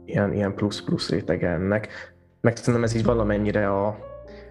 ilyen, 0.05 0.33
ilyen 0.33 0.55
plusz-plusz 0.55 1.09
rétege 1.09 1.49
ennek. 1.49 2.13
Meg 2.41 2.55
szerintem 2.55 2.83
ez 2.83 2.95
így 2.95 3.03
valamennyire 3.03 3.69
a, 3.69 4.09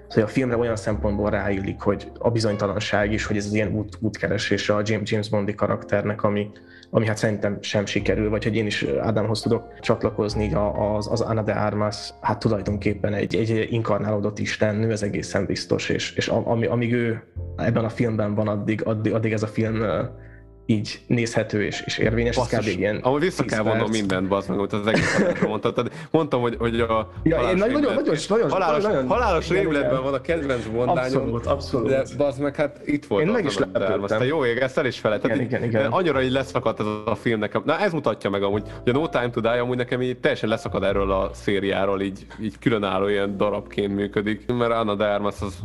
Szóval 0.09 0.25
a 0.25 0.33
filmre 0.33 0.57
olyan 0.57 0.77
szempontból 0.77 1.31
ráillik, 1.31 1.81
hogy 1.81 2.12
a 2.19 2.31
bizonytalanság 2.31 3.12
is, 3.12 3.25
hogy 3.25 3.37
ez 3.37 3.47
az 3.47 3.53
ilyen 3.53 3.73
út, 3.73 3.99
útkeresése 4.01 4.75
a 4.75 4.83
James, 4.85 5.11
James 5.11 5.29
Bondi 5.29 5.55
karakternek, 5.55 6.23
ami, 6.23 6.51
ami 6.91 7.07
hát 7.07 7.17
szerintem 7.17 7.59
sem 7.61 7.87
sikerül, 7.87 8.31
vagy 8.31 8.45
hogy 8.45 8.57
én 8.57 8.67
is 8.67 8.87
Ádámhoz 9.01 9.41
tudok 9.41 9.81
csatlakozni, 9.81 10.55
az, 10.55 11.09
az 11.11 11.21
Ana 11.21 11.43
de 11.43 11.53
Armas 11.53 12.11
hát 12.21 12.39
tulajdonképpen 12.39 13.15
egy, 13.15 13.35
egy 13.35 13.67
inkarnálódott 13.71 14.39
istennő, 14.39 14.91
ez 14.91 15.03
egészen 15.03 15.47
biztos, 15.47 15.89
és, 15.89 16.15
és 16.15 16.29
ami, 16.29 16.67
amíg 16.67 16.93
ő 16.93 17.23
ebben 17.57 17.85
a 17.85 17.89
filmben 17.89 18.35
van, 18.35 18.49
addig, 18.49 18.83
addig, 18.85 19.15
addig 19.15 19.33
ez 19.33 19.43
a 19.43 19.47
film 19.47 19.83
így 20.71 21.01
nézhető 21.07 21.65
és, 21.65 21.83
és 21.87 21.99
érvényes. 21.99 22.37
Basszus, 22.37 22.59
ez 22.59 22.73
kb. 22.73 22.79
ilyen 22.79 22.97
Ahol 22.97 23.19
vissza 23.19 23.45
kell 23.45 23.63
vonnom 23.63 23.91
mindent, 23.91 24.29
bazd 24.29 24.49
meg, 24.49 24.59
amit 24.59 24.73
az 24.73 24.87
egész 24.87 25.23
mondtad. 25.47 25.91
Mondtam, 26.11 26.41
hogy, 26.41 26.57
hogy 26.59 26.81
a 26.81 27.11
ja, 27.23 27.41
én 27.41 27.57
nagyon, 27.57 27.81
nagyon, 27.81 28.15
nagyon, 28.29 28.51
halálos, 28.51 28.83
nagyon, 28.83 29.07
halálos 29.07 29.49
rémületben 29.49 30.03
van 30.03 30.15
a 30.15 30.21
kedvenc 30.21 30.65
mondányom. 30.73 30.99
Abszolút, 30.99 31.47
abszolút. 31.47 31.89
De 31.89 32.05
bazd 32.17 32.41
meg, 32.41 32.57
hát 32.57 32.81
itt 32.85 33.07
volt. 33.07 33.25
Én 33.25 33.33
meg 33.33 33.45
is 33.45 33.59
lepődtem. 33.59 34.23
Jó 34.23 34.45
ég, 34.45 34.57
ezt 34.57 34.79
el 34.79 34.87
is 34.87 34.99
felett. 34.99 35.25
Igen, 35.25 35.41
igen, 35.41 35.65
igen. 35.65 35.93
Annyira 35.93 36.23
így 36.23 36.33
leszakadt 36.33 36.81
ez 36.81 36.87
a 37.05 37.15
film 37.15 37.39
nekem. 37.39 37.63
Na 37.65 37.79
ez 37.79 37.93
mutatja 37.93 38.31
meg 38.31 38.43
amúgy, 38.43 38.63
hogy 38.83 38.95
a 38.95 38.99
No 38.99 39.09
Time 39.09 39.31
to 39.31 39.41
Die 39.41 39.61
amúgy 39.61 39.77
nekem 39.77 40.03
így 40.03 40.19
teljesen 40.19 40.49
leszakad 40.49 40.83
erről 40.83 41.11
a 41.11 41.31
szériáról, 41.33 42.01
így, 42.01 42.27
így 42.41 42.59
különálló 42.59 43.09
ilyen 43.09 43.37
darabként 43.37 43.95
működik, 43.95 44.53
mert 44.53 44.73
Anna 44.73 44.95
de 44.95 45.05
Armas 45.05 45.35
az... 45.41 45.59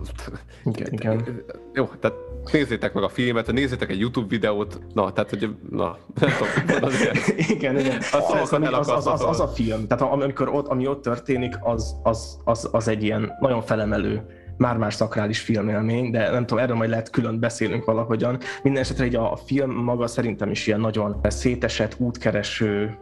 Igen, 0.63 0.87
igen. 0.91 1.43
Jó, 1.73 1.89
tehát 1.99 2.17
nézzétek 2.51 2.93
meg 2.93 3.03
a 3.03 3.09
filmet, 3.09 3.51
nézzétek 3.51 3.89
egy 3.89 3.99
YouTube 3.99 4.27
videót, 4.27 4.79
na, 4.93 5.11
tehát, 5.11 5.29
hogy, 5.29 5.49
na, 5.69 5.97
nem 6.19 6.29
tudom, 6.37 6.93
igen, 7.55 7.79
igen. 7.79 7.97
Az, 7.97 8.23
az, 8.41 8.51
az, 8.51 8.89
az, 8.89 9.07
az, 9.07 9.23
az, 9.23 9.39
a 9.39 9.47
film, 9.47 9.87
tehát 9.87 10.13
amikor 10.13 10.49
ott, 10.49 10.67
ami 10.67 10.87
ott 10.87 11.01
történik, 11.01 11.55
az, 11.61 11.95
az, 12.03 12.37
az, 12.43 12.69
az 12.71 12.87
egy 12.87 13.03
ilyen 13.03 13.31
nagyon 13.39 13.61
felemelő 13.61 14.25
már 14.57 14.77
más 14.77 14.93
szakrális 14.93 15.39
filmélmény, 15.39 16.11
de 16.11 16.29
nem 16.29 16.45
tudom, 16.45 16.63
erről 16.63 16.75
majd 16.75 16.89
lehet 16.89 17.09
külön 17.09 17.39
beszélünk 17.39 17.85
valahogyan. 17.85 18.37
Minden 18.63 18.81
esetre 18.81 19.05
így 19.05 19.15
a, 19.15 19.31
a 19.31 19.35
film 19.35 19.71
maga 19.71 20.07
szerintem 20.07 20.51
is 20.51 20.67
ilyen 20.67 20.79
nagyon 20.79 21.17
szétesett, 21.23 21.95
útkereső, 21.97 22.97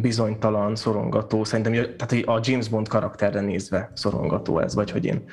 bizonytalan, 0.00 0.76
szorongató, 0.76 1.44
szerintem 1.44 1.72
tehát 1.72 2.26
a 2.26 2.40
James 2.42 2.68
Bond 2.68 2.88
karakterre 2.88 3.40
nézve 3.40 3.90
szorongató 3.94 4.58
ez, 4.58 4.74
vagy 4.74 4.90
hogy 4.90 5.04
én 5.04 5.24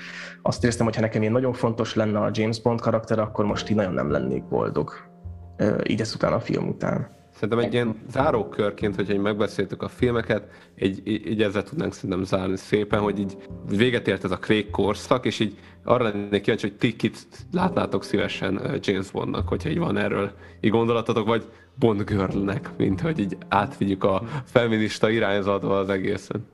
azt 0.41 0.63
éreztem, 0.63 0.85
hogy 0.85 0.95
ha 0.95 1.01
nekem 1.01 1.21
ilyen 1.21 1.33
nagyon 1.33 1.53
fontos 1.53 1.95
lenne 1.95 2.19
a 2.19 2.29
James 2.33 2.61
Bond 2.61 2.81
karakter, 2.81 3.19
akkor 3.19 3.45
most 3.45 3.69
így 3.69 3.75
nagyon 3.75 3.93
nem 3.93 4.11
lennék 4.11 4.43
boldog, 4.43 4.91
így 5.87 6.01
ezután 6.01 6.33
a 6.33 6.39
film 6.39 6.67
után. 6.67 7.15
Szerintem 7.33 7.59
egy 7.59 7.73
ilyen 7.73 7.95
zárókörként, 8.11 8.95
hogyha 8.95 9.13
így 9.13 9.19
megbeszéltük 9.19 9.83
a 9.83 9.87
filmeket, 9.87 10.47
egy, 10.75 11.01
így 11.05 11.41
ezzel 11.41 11.63
tudnánk 11.63 11.93
szerintem 11.93 12.23
zárni 12.23 12.57
szépen, 12.57 12.99
hogy 12.99 13.19
így 13.19 13.37
véget 13.69 14.07
ért 14.07 14.23
ez 14.23 14.31
a 14.31 14.37
Craig 14.37 14.69
korszak, 14.69 15.25
és 15.25 15.39
így 15.39 15.57
arra 15.83 16.03
lennék 16.03 16.41
kíváncsi, 16.41 16.67
hogy 16.67 16.77
ti 16.77 16.95
kit 16.95 17.17
látnátok 17.51 18.03
szívesen 18.03 18.79
James 18.81 19.11
Bondnak, 19.11 19.47
hogyha 19.47 19.69
így 19.69 19.77
van 19.77 19.97
erről 19.97 20.31
így 20.61 20.71
gondolatotok, 20.71 21.27
vagy 21.27 21.45
Bond 21.79 22.03
Girlnek, 22.03 22.69
mint 22.77 23.01
hogy 23.01 23.19
így 23.19 23.37
átvigyük 23.47 24.03
a 24.03 24.21
feminista 24.45 25.09
irányzatba 25.09 25.77
az 25.77 25.89
egészen. 25.89 26.45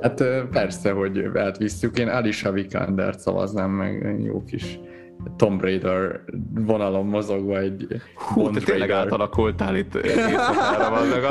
Hát 0.00 0.24
persze, 0.50 0.90
hogy 0.90 1.30
átvisszük. 1.34 1.98
Én 1.98 2.08
Alicia 2.08 2.52
Vikander 2.52 3.14
szavaznám 3.14 3.70
meg, 3.70 4.20
jó 4.24 4.44
kis 4.44 4.78
Tomb 5.36 5.60
Raider 5.60 6.20
vonalon 6.54 7.06
mozogva 7.06 7.58
egy 7.58 7.86
Hú, 8.14 8.42
Bond 8.42 8.54
te 8.54 8.60
tényleg 8.60 8.90
átalakultál 8.90 9.76
itt 9.76 9.94
éjszakára 9.94 10.90
van, 10.90 11.06
meg 11.06 11.22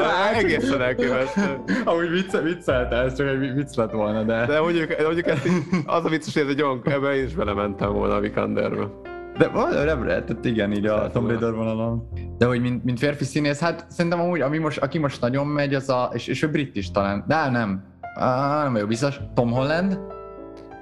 egészen 0.44 0.82
elképesztő. 0.82 1.58
Amúgy 1.86 2.10
vicce, 2.10 2.42
viccelte, 2.42 2.96
ez 2.96 3.18
csak 3.18 3.28
egy 3.28 3.54
vicc 3.54 3.76
lett 3.76 3.92
volna, 3.92 4.24
de... 4.24 4.46
De 4.46 4.60
mondjuk, 4.60 4.96
mondjuk 5.04 5.28
ezt, 5.28 5.48
az 5.86 6.06
a 6.06 6.10
vicces, 6.10 6.34
hogy 6.34 6.44
ez 6.44 6.50
egy 6.50 6.62
olyan, 6.62 6.82
ebben 6.84 7.14
én 7.14 7.26
is 7.26 7.36
belementem 7.36 7.94
volna 7.94 8.16
a 8.16 8.20
Vikanderbe. 8.20 8.90
De 9.38 9.50
nem 9.84 10.06
lehetett, 10.06 10.46
igen, 10.46 10.72
így 10.72 10.86
a 10.86 11.10
Tomb 11.14 11.28
Raider 11.28 11.54
vonalon. 11.54 12.10
De 12.38 12.46
hogy 12.46 12.62
mint, 12.62 12.84
mint 12.84 13.00
férfi 13.00 13.24
színész, 13.24 13.60
hát 13.60 13.86
szerintem 13.90 14.20
amúgy, 14.20 14.42
ami 14.42 14.58
most, 14.58 14.78
aki 14.78 14.98
most 14.98 15.22
nagyon 15.22 15.48
megy, 15.48 15.74
az 15.74 15.90
a, 15.90 16.10
és, 16.14 16.28
és 16.28 16.42
ő 16.44 16.50
brit 16.50 16.76
is 16.76 16.92
talán, 16.92 17.24
de 17.28 17.50
nem, 17.50 17.84
ah, 18.16 18.64
nem 18.64 18.74
vagyok 18.74 18.88
biztos, 18.88 19.20
Tom 19.34 19.52
Holland? 19.52 20.00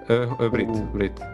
Ő, 0.08 0.28
ő 0.40 0.50
brit, 0.50 0.70
uh. 0.70 0.92
brit. 0.92 1.26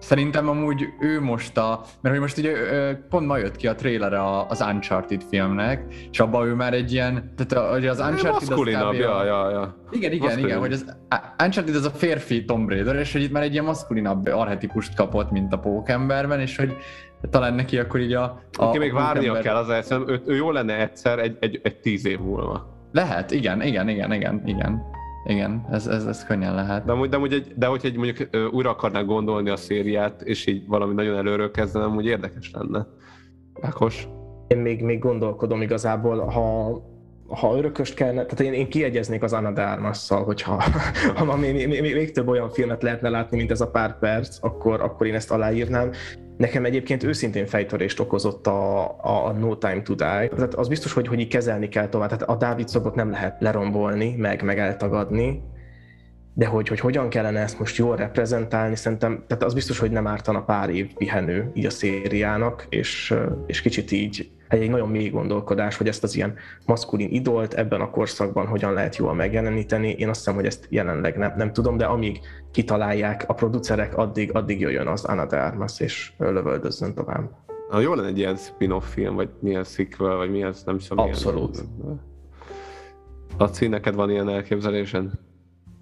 Szerintem 0.00 0.48
amúgy 0.48 0.86
ő 1.00 1.20
most 1.20 1.58
a, 1.58 1.80
mert 2.00 2.14
hogy 2.14 2.24
most 2.24 2.38
ugye 2.38 2.52
pont 2.94 3.26
ma 3.26 3.36
jött 3.36 3.56
ki 3.56 3.66
a 3.66 3.74
trailer 3.74 4.12
az 4.48 4.60
Uncharted 4.60 5.22
filmnek, 5.22 5.94
és 6.10 6.20
abban 6.20 6.46
ő 6.46 6.54
már 6.54 6.74
egy 6.74 6.92
ilyen, 6.92 7.34
tehát 7.36 7.70
hogy 7.70 7.86
az 7.86 7.98
Uncharted 7.98 8.50
az 8.50 8.58
kb. 8.58 8.66
ja, 8.94 9.24
ja, 9.24 9.50
ja. 9.50 9.76
Igen, 9.90 10.12
igen, 10.12 10.38
igen, 10.38 10.58
hogy 10.58 10.72
az 10.72 10.96
Uncharted 11.42 11.74
az 11.74 11.84
a 11.84 11.90
férfi 11.90 12.44
Tomb 12.44 12.68
Raider, 12.68 12.96
és 12.96 13.12
hogy 13.12 13.22
itt 13.22 13.32
már 13.32 13.42
egy 13.42 13.52
ilyen 13.52 13.64
maszkulinabb 13.64 14.26
arhetipust 14.26 14.94
kapott, 14.94 15.30
mint 15.30 15.52
a 15.52 15.58
pókemberben, 15.58 16.40
és 16.40 16.56
hogy 16.56 16.76
talán 17.30 17.54
neki 17.54 17.78
akkor 17.78 18.00
így 18.00 18.12
a... 18.12 18.22
a 18.58 18.64
Neki 18.64 18.78
még 18.78 18.92
várnia 18.92 19.32
kell 19.32 19.56
az 19.56 19.68
eszem, 19.68 20.08
ő, 20.08 20.22
ő 20.26 20.34
jó 20.34 20.50
lenne 20.50 20.80
egyszer 20.80 21.18
egy, 21.18 21.36
egy, 21.40 21.60
egy 21.62 21.80
tíz 21.80 22.06
év 22.06 22.18
múlva. 22.18 22.78
Lehet, 22.92 23.30
igen, 23.30 23.62
igen, 23.62 23.88
igen, 23.88 24.12
igen, 24.12 24.42
igen. 24.44 24.82
Igen, 25.24 25.66
ez, 25.70 25.86
ez, 25.86 26.04
ez 26.04 26.24
könnyen 26.24 26.54
lehet. 26.54 26.84
De, 26.84 27.06
de, 27.08 27.18
de, 27.18 27.36
de 27.56 27.66
hogyha 27.66 27.88
egy, 27.88 27.96
mondjuk 27.96 28.28
újra 28.52 28.70
akarnák 28.70 29.04
gondolni 29.04 29.50
a 29.50 29.56
szériát, 29.56 30.22
és 30.22 30.46
így 30.46 30.66
valami 30.66 30.94
nagyon 30.94 31.16
előről 31.16 31.50
kezdenem, 31.50 31.96
úgy 31.96 32.06
érdekes 32.06 32.50
lenne. 32.52 32.86
Ákos? 33.60 34.08
Én 34.48 34.58
még, 34.58 34.82
még 34.82 34.98
gondolkodom 34.98 35.62
igazából, 35.62 36.18
ha 36.18 36.78
ha 37.30 37.56
örököst 37.56 37.94
kellene, 37.94 38.24
tehát 38.24 38.40
én, 38.40 38.52
én 38.52 38.68
kiegyeznék 38.68 39.22
az 39.22 39.32
Anna 39.32 39.52
de 39.52 39.62
Armas-szal, 39.62 40.24
hogyha 40.24 40.62
ha 41.16 41.36
még, 41.36 41.54
még, 41.54 41.80
még, 41.80 41.94
még 41.94 42.12
több 42.12 42.28
olyan 42.28 42.50
filmet 42.50 42.82
lehetne 42.82 43.08
látni, 43.08 43.36
mint 43.36 43.50
ez 43.50 43.60
a 43.60 43.70
pár 43.70 43.98
perc, 43.98 44.38
akkor, 44.40 44.80
akkor 44.80 45.06
én 45.06 45.14
ezt 45.14 45.30
aláírnám. 45.30 45.90
Nekem 46.40 46.64
egyébként 46.64 47.02
őszintén 47.02 47.46
fejtörést 47.46 48.00
okozott 48.00 48.46
a, 48.46 48.88
a 49.26 49.32
No 49.32 49.56
Time 49.56 49.82
to 49.82 49.94
Die. 49.94 50.28
Tehát 50.28 50.54
az 50.54 50.68
biztos, 50.68 50.92
hogy, 50.92 51.06
hogy 51.06 51.20
így 51.20 51.28
kezelni 51.28 51.68
kell 51.68 51.88
tovább. 51.88 52.08
Tehát 52.08 52.28
a 52.28 52.36
Dávid 52.36 52.68
szobot 52.68 52.94
nem 52.94 53.10
lehet 53.10 53.40
lerombolni, 53.40 54.14
meg, 54.16 54.42
meg 54.42 54.58
eltagadni, 54.58 55.42
de 56.34 56.46
hogy, 56.46 56.68
hogy 56.68 56.80
hogyan 56.80 57.08
kellene 57.08 57.40
ezt 57.40 57.58
most 57.58 57.76
jól 57.76 57.96
reprezentálni, 57.96 58.76
szerintem, 58.76 59.24
tehát 59.26 59.42
az 59.42 59.54
biztos, 59.54 59.78
hogy 59.78 59.90
nem 59.90 60.06
ártana 60.06 60.42
pár 60.44 60.70
év 60.70 60.94
pihenő 60.94 61.50
így 61.54 61.66
a 61.66 61.70
szériának, 61.70 62.66
és, 62.68 63.14
és 63.46 63.60
kicsit 63.60 63.90
így 63.90 64.30
egy, 64.50 64.70
nagyon 64.70 64.88
mély 64.88 65.08
gondolkodás, 65.08 65.76
hogy 65.76 65.88
ezt 65.88 66.02
az 66.02 66.16
ilyen 66.16 66.34
maszkulin 66.66 67.10
idolt 67.10 67.54
ebben 67.54 67.80
a 67.80 67.90
korszakban 67.90 68.46
hogyan 68.46 68.72
lehet 68.72 68.96
jól 68.96 69.14
megjeleníteni. 69.14 69.90
Én 69.90 70.08
azt 70.08 70.18
hiszem, 70.18 70.34
hogy 70.34 70.46
ezt 70.46 70.66
jelenleg 70.68 71.16
nem, 71.16 71.32
nem 71.36 71.52
tudom, 71.52 71.76
de 71.76 71.84
amíg 71.84 72.20
kitalálják 72.50 73.24
a 73.26 73.34
producerek, 73.34 73.96
addig, 73.96 74.34
addig 74.34 74.60
jöjjön 74.60 74.86
az 74.86 75.04
Anna 75.04 75.26
de 75.26 75.36
Armas, 75.36 75.80
és 75.80 76.12
lövöldözzön 76.18 76.94
tovább. 76.94 77.30
Na, 77.70 77.80
jó 77.80 77.94
lenne 77.94 78.08
egy 78.08 78.18
ilyen 78.18 78.36
spin-off 78.36 78.92
film, 78.92 79.14
vagy 79.14 79.28
milyen 79.38 79.64
sequel, 79.64 80.16
vagy 80.16 80.30
milyen, 80.30 80.54
nem 80.64 80.78
tudom. 80.78 81.04
Abszolút. 81.04 81.64
Milyen... 81.78 82.00
Laci, 83.38 83.66
neked 83.66 83.94
van 83.94 84.10
ilyen 84.10 84.28
elképzelésen? 84.28 85.29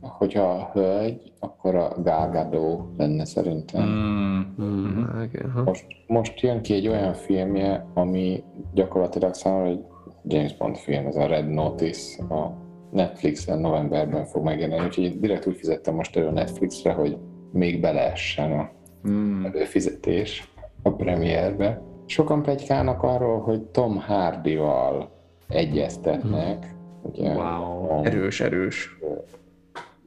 Hogyha 0.01 0.43
a 0.43 0.71
hölgy, 0.73 1.33
akkor 1.39 1.75
a 1.75 2.03
Gágadó 2.03 2.95
lenne 2.97 3.25
szerintem. 3.25 3.83
Mm, 3.83 4.65
mm, 4.65 5.03
okay, 5.03 5.65
most, 5.65 5.87
most 6.07 6.41
jön 6.41 6.63
ki 6.63 6.75
egy 6.75 6.89
olyan 6.89 7.13
filmje, 7.15 7.87
ami 7.95 8.43
gyakorlatilag 8.75 9.35
számomra 9.35 9.69
egy 9.69 9.85
James 10.27 10.57
Bond 10.57 10.77
film, 10.77 11.07
ez 11.07 11.17
a 11.17 11.27
Red 11.27 11.49
Notice, 11.49 12.23
a 12.35 12.53
Netflixen 12.91 13.59
novemberben 13.59 14.25
fog 14.25 14.45
megjelenni, 14.45 14.85
úgyhogy 14.85 15.21
direkt 15.21 15.47
úgy 15.47 15.57
fizettem 15.57 15.95
most 15.95 16.17
elő 16.17 16.27
a 16.27 16.31
Netflixre, 16.31 16.93
hogy 16.93 17.19
még 17.53 17.81
beleessen 17.81 18.53
a 18.53 18.71
mm. 19.09 19.45
előfizetés 19.45 20.53
a 20.83 20.91
premierbe. 20.91 21.83
Sokan 22.07 22.43
plegykálnak 22.43 23.03
arról, 23.03 23.41
hogy 23.41 23.63
Tom 23.63 23.97
Hardy-val 23.97 25.11
egyeztetnek. 25.49 26.67
Mm. 26.67 26.77
Ugye, 27.03 27.35
wow. 27.35 28.03
Erős, 28.03 28.41
erős 28.41 28.99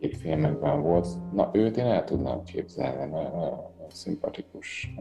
filmekben 0.10 0.82
volt. 0.82 1.08
Na, 1.34 1.50
őt 1.54 1.78
én 1.78 1.86
el 1.86 2.04
tudnám 2.04 2.44
képzelni, 2.44 3.12
mert 3.12 3.32
szimpatikus. 3.90 4.94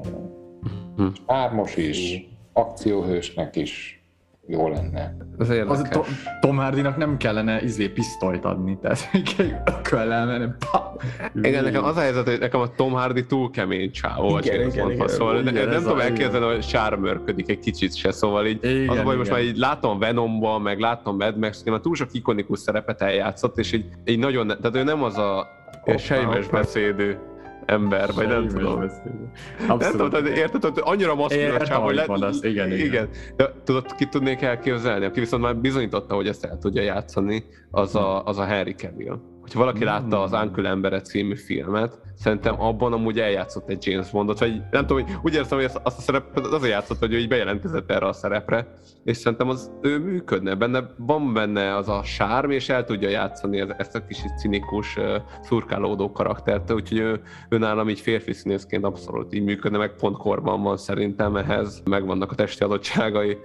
Ármos 1.26 1.76
is, 1.76 2.28
akcióhősnek 2.52 3.56
is 3.56 3.99
jó 4.50 4.68
lenne. 4.68 5.16
Ez 5.38 5.50
Az 5.66 5.88
to- 5.90 6.06
Tom 6.40 6.56
Hardynak 6.56 6.96
nem 6.96 7.16
kellene 7.16 7.62
izé 7.62 7.88
pisztolyt 7.88 8.44
adni, 8.44 8.78
tehát 8.82 9.08
egy 9.38 9.54
ököl 9.64 10.12
elmenni. 10.12 10.46
Igen, 11.42 11.64
nekem 11.64 11.84
az 11.84 11.96
a 11.96 12.00
helyzet, 12.00 12.28
hogy 12.28 12.38
nekem 12.38 12.60
a 12.60 12.68
Tom 12.74 12.92
Hardy 12.92 13.26
túl 13.26 13.50
kemény 13.50 13.90
csávó, 13.90 14.38
Igen, 14.38 14.54
igen, 14.54 14.68
Bondhoz, 14.68 14.92
igen. 14.94 15.08
szóval 15.08 15.40
Igen, 15.46 15.68
nem, 15.68 15.82
tudom 15.82 15.98
elképzelni, 16.00 16.46
hogy 16.46 16.62
sármörködik 16.62 17.48
egy 17.48 17.58
kicsit 17.58 17.94
se, 17.94 18.12
szóval 18.12 18.46
így 18.46 18.64
Igen, 18.64 18.88
az 18.88 18.98
a 18.98 19.02
baj, 19.02 19.04
hogy 19.04 19.16
most 19.16 19.30
igen. 19.30 19.42
már 19.42 19.50
így 19.50 19.56
látom 19.56 19.98
Venomban, 19.98 20.60
meg 20.62 20.78
látom 20.78 21.16
Mad 21.16 21.38
max 21.38 21.62
már 21.64 21.80
túl 21.80 21.94
sok 21.94 22.08
ikonikus 22.12 22.58
szerepet 22.58 23.02
eljátszott, 23.02 23.58
és 23.58 23.72
így, 23.72 23.84
így 24.04 24.18
nagyon, 24.18 24.46
tehát 24.46 24.76
ő 24.76 24.82
nem 24.82 25.02
az 25.02 25.18
a 25.18 25.46
sejmes 25.96 26.44
hoppá. 26.44 26.62
Ember, 27.70 28.10
vagy 28.14 28.28
nem 28.28 28.48
tudom. 28.48 28.84
Nem 29.68 29.78
tudom, 29.78 30.10
tehát 30.10 30.26
érted, 30.26 30.62
hogy 30.62 30.72
annyira 30.80 31.14
maszkulin 31.14 31.50
a 31.50 31.64
csávó, 31.64 31.84
hogy 31.84 31.96
amit 31.96 32.08
mondasz. 32.08 32.42
Igen, 32.42 32.72
igen. 32.72 32.86
igen. 32.86 33.08
De 33.36 33.52
tudod, 33.64 33.94
ki 33.94 34.06
tudnék 34.06 34.42
elképzelni, 34.42 35.04
aki 35.04 35.20
viszont 35.20 35.42
már 35.42 35.56
bizonyította, 35.56 36.14
hogy 36.14 36.28
ezt 36.28 36.44
el 36.44 36.58
tudja 36.58 36.82
játszani, 36.82 37.44
az 37.70 37.94
a, 37.94 38.24
az 38.24 38.38
a 38.38 38.44
Henry 38.44 38.72
Cavill. 38.72 39.18
Hogyha 39.50 39.64
valaki 39.64 39.84
látta 39.84 40.22
az 40.22 40.32
Uncle 40.32 40.68
Embere 40.68 41.00
című 41.00 41.36
filmet, 41.36 41.98
szerintem 42.14 42.60
abban 42.60 42.92
amúgy 42.92 43.20
eljátszott 43.20 43.68
egy 43.68 43.86
James 43.86 44.10
Bondot, 44.10 44.38
vagy 44.38 44.62
nem 44.70 44.86
tudom, 44.86 45.02
hogy 45.02 45.16
úgy 45.22 45.34
érzem, 45.34 45.58
hogy 45.58 45.66
azt, 45.66 45.80
a 45.82 45.90
szerepet 45.90 46.46
azért 46.46 46.72
játszott, 46.72 46.98
hogy 46.98 47.12
ő 47.12 47.18
így 47.18 47.28
bejelentkezett 47.28 47.90
erre 47.90 48.06
a 48.06 48.12
szerepre, 48.12 48.74
és 49.04 49.16
szerintem 49.16 49.48
az 49.48 49.70
ő 49.82 49.98
működne, 49.98 50.54
benne, 50.54 50.90
van 50.96 51.32
benne 51.32 51.76
az 51.76 51.88
a 51.88 52.02
sárm, 52.04 52.50
és 52.50 52.68
el 52.68 52.84
tudja 52.84 53.08
játszani 53.08 53.64
ezt, 53.76 53.94
a 53.94 54.06
kicsit 54.06 54.38
cinikus, 54.38 54.98
szurkálódó 55.42 56.12
karaktert, 56.12 56.72
úgyhogy 56.72 56.98
ő, 56.98 57.20
ő 57.48 57.58
nálam 57.58 57.88
így 57.88 58.00
férfi 58.00 58.32
színészként 58.32 58.84
abszolút 58.84 59.34
így 59.34 59.44
működne, 59.44 59.78
meg 59.78 59.94
pont 59.94 60.16
korban 60.16 60.62
van 60.62 60.76
szerintem 60.76 61.36
ehhez, 61.36 61.82
megvannak 61.84 62.32
a 62.32 62.34
testi 62.34 62.64
adottságai, 62.64 63.38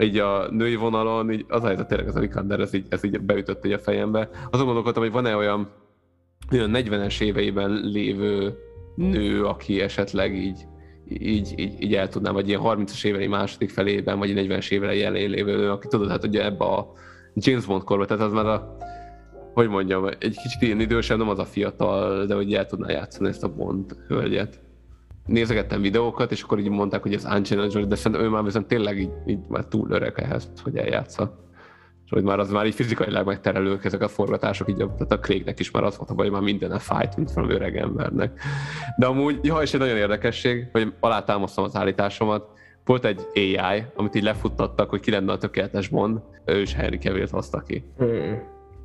így 0.00 0.18
a 0.18 0.50
női 0.50 0.76
vonalon, 0.76 1.30
így 1.30 1.44
az 1.48 1.62
a 1.62 1.66
helyzet 1.66 1.88
tényleg 1.88 2.08
ez 2.08 2.16
a 2.16 2.44
ez 2.48 2.74
így, 2.74 2.86
ez 2.88 3.04
így 3.04 3.20
beütött 3.20 3.64
így 3.64 3.72
a 3.72 3.78
fejembe. 3.78 4.30
Azon 4.50 4.64
gondolkodtam, 4.66 5.02
hogy 5.02 5.12
van-e 5.12 5.36
olyan, 5.36 5.68
olyan 6.52 6.70
40-es 6.74 7.20
éveiben 7.20 7.70
lévő 7.70 8.58
nő, 8.94 9.44
aki 9.44 9.80
esetleg 9.80 10.34
így, 10.34 10.66
így, 11.08 11.54
így, 11.56 11.82
így 11.82 11.94
el 11.94 12.08
tudná, 12.08 12.30
vagy 12.30 12.48
ilyen 12.48 12.60
30-as 12.64 13.04
évei 13.04 13.26
második 13.26 13.70
felében, 13.70 14.18
vagy 14.18 14.32
40-es 14.34 14.70
évei 14.70 15.02
elején 15.02 15.30
lévő 15.30 15.70
aki 15.70 15.88
tudod, 15.88 16.10
hát 16.10 16.24
ugye 16.24 16.44
ebbe 16.44 16.64
a 16.64 16.92
James 17.34 17.66
Bond 17.66 17.84
korban, 17.84 18.06
tehát 18.06 18.22
az 18.22 18.32
már 18.32 18.46
a, 18.46 18.76
hogy 19.54 19.68
mondjam, 19.68 20.06
egy 20.06 20.36
kicsit 20.42 20.62
ilyen 20.62 20.80
idősebb, 20.80 21.18
nem 21.18 21.28
az 21.28 21.38
a 21.38 21.44
fiatal, 21.44 22.26
de 22.26 22.34
hogy 22.34 22.54
el 22.54 22.66
tudná 22.66 22.90
játszani 22.90 23.28
ezt 23.28 23.44
a 23.44 23.54
Bond 23.54 23.96
hölgyet. 24.08 24.60
Nézegettem 25.30 25.80
videókat, 25.80 26.32
és 26.32 26.42
akkor 26.42 26.58
így 26.58 26.68
mondták, 26.68 27.02
hogy 27.02 27.14
ez 27.14 27.24
Angelina 27.24 27.66
Jolie, 27.70 27.88
de 27.88 27.94
szerintem 27.94 28.26
ő 28.26 28.28
már 28.28 28.42
viszont 28.42 28.66
tényleg 28.66 28.98
így, 28.98 29.10
így 29.26 29.38
már 29.48 29.64
túl 29.64 29.90
öreg 29.90 30.12
ehhez, 30.16 30.52
hogy 30.62 30.76
eljátsza. 30.76 31.38
És 32.04 32.10
hogy 32.10 32.22
már 32.22 32.38
az 32.38 32.50
már 32.50 32.66
így 32.66 32.74
fizikailag 32.74 33.26
megterelők 33.26 33.84
ezek 33.84 34.02
a 34.02 34.08
forgatások, 34.08 34.68
így 34.70 34.80
a, 34.80 34.94
tehát 34.94 35.12
a 35.12 35.18
Craignek 35.18 35.58
is 35.58 35.70
már 35.70 35.84
az 35.84 35.96
volt 35.96 36.10
a 36.10 36.14
baj, 36.14 36.24
hogy 36.24 36.34
már 36.34 36.44
minden 36.44 36.78
fájt, 36.78 37.16
mint 37.16 37.32
valami 37.32 37.52
öreg 37.52 37.76
embernek. 37.76 38.40
De 38.96 39.06
amúgy, 39.06 39.38
ja, 39.42 39.56
és 39.56 39.74
egy 39.74 39.80
nagyon 39.80 39.96
érdekesség, 39.96 40.68
hogy 40.72 40.92
alátámasztom 41.00 41.64
az 41.64 41.76
állításomat, 41.76 42.48
volt 42.84 43.04
egy 43.04 43.20
AI, 43.34 43.84
amit 43.94 44.14
így 44.14 44.22
lefuttattak, 44.22 44.90
hogy 44.90 45.00
ki 45.00 45.10
lenne 45.10 45.32
a 45.32 45.38
tökéletes 45.38 45.88
Bond, 45.88 46.18
ő 46.44 46.60
is 46.60 46.74
Henry 46.74 46.98
Cavill-t 46.98 47.30
hozta 47.30 47.60
ki. 47.60 47.84
Hmm. 47.98 48.42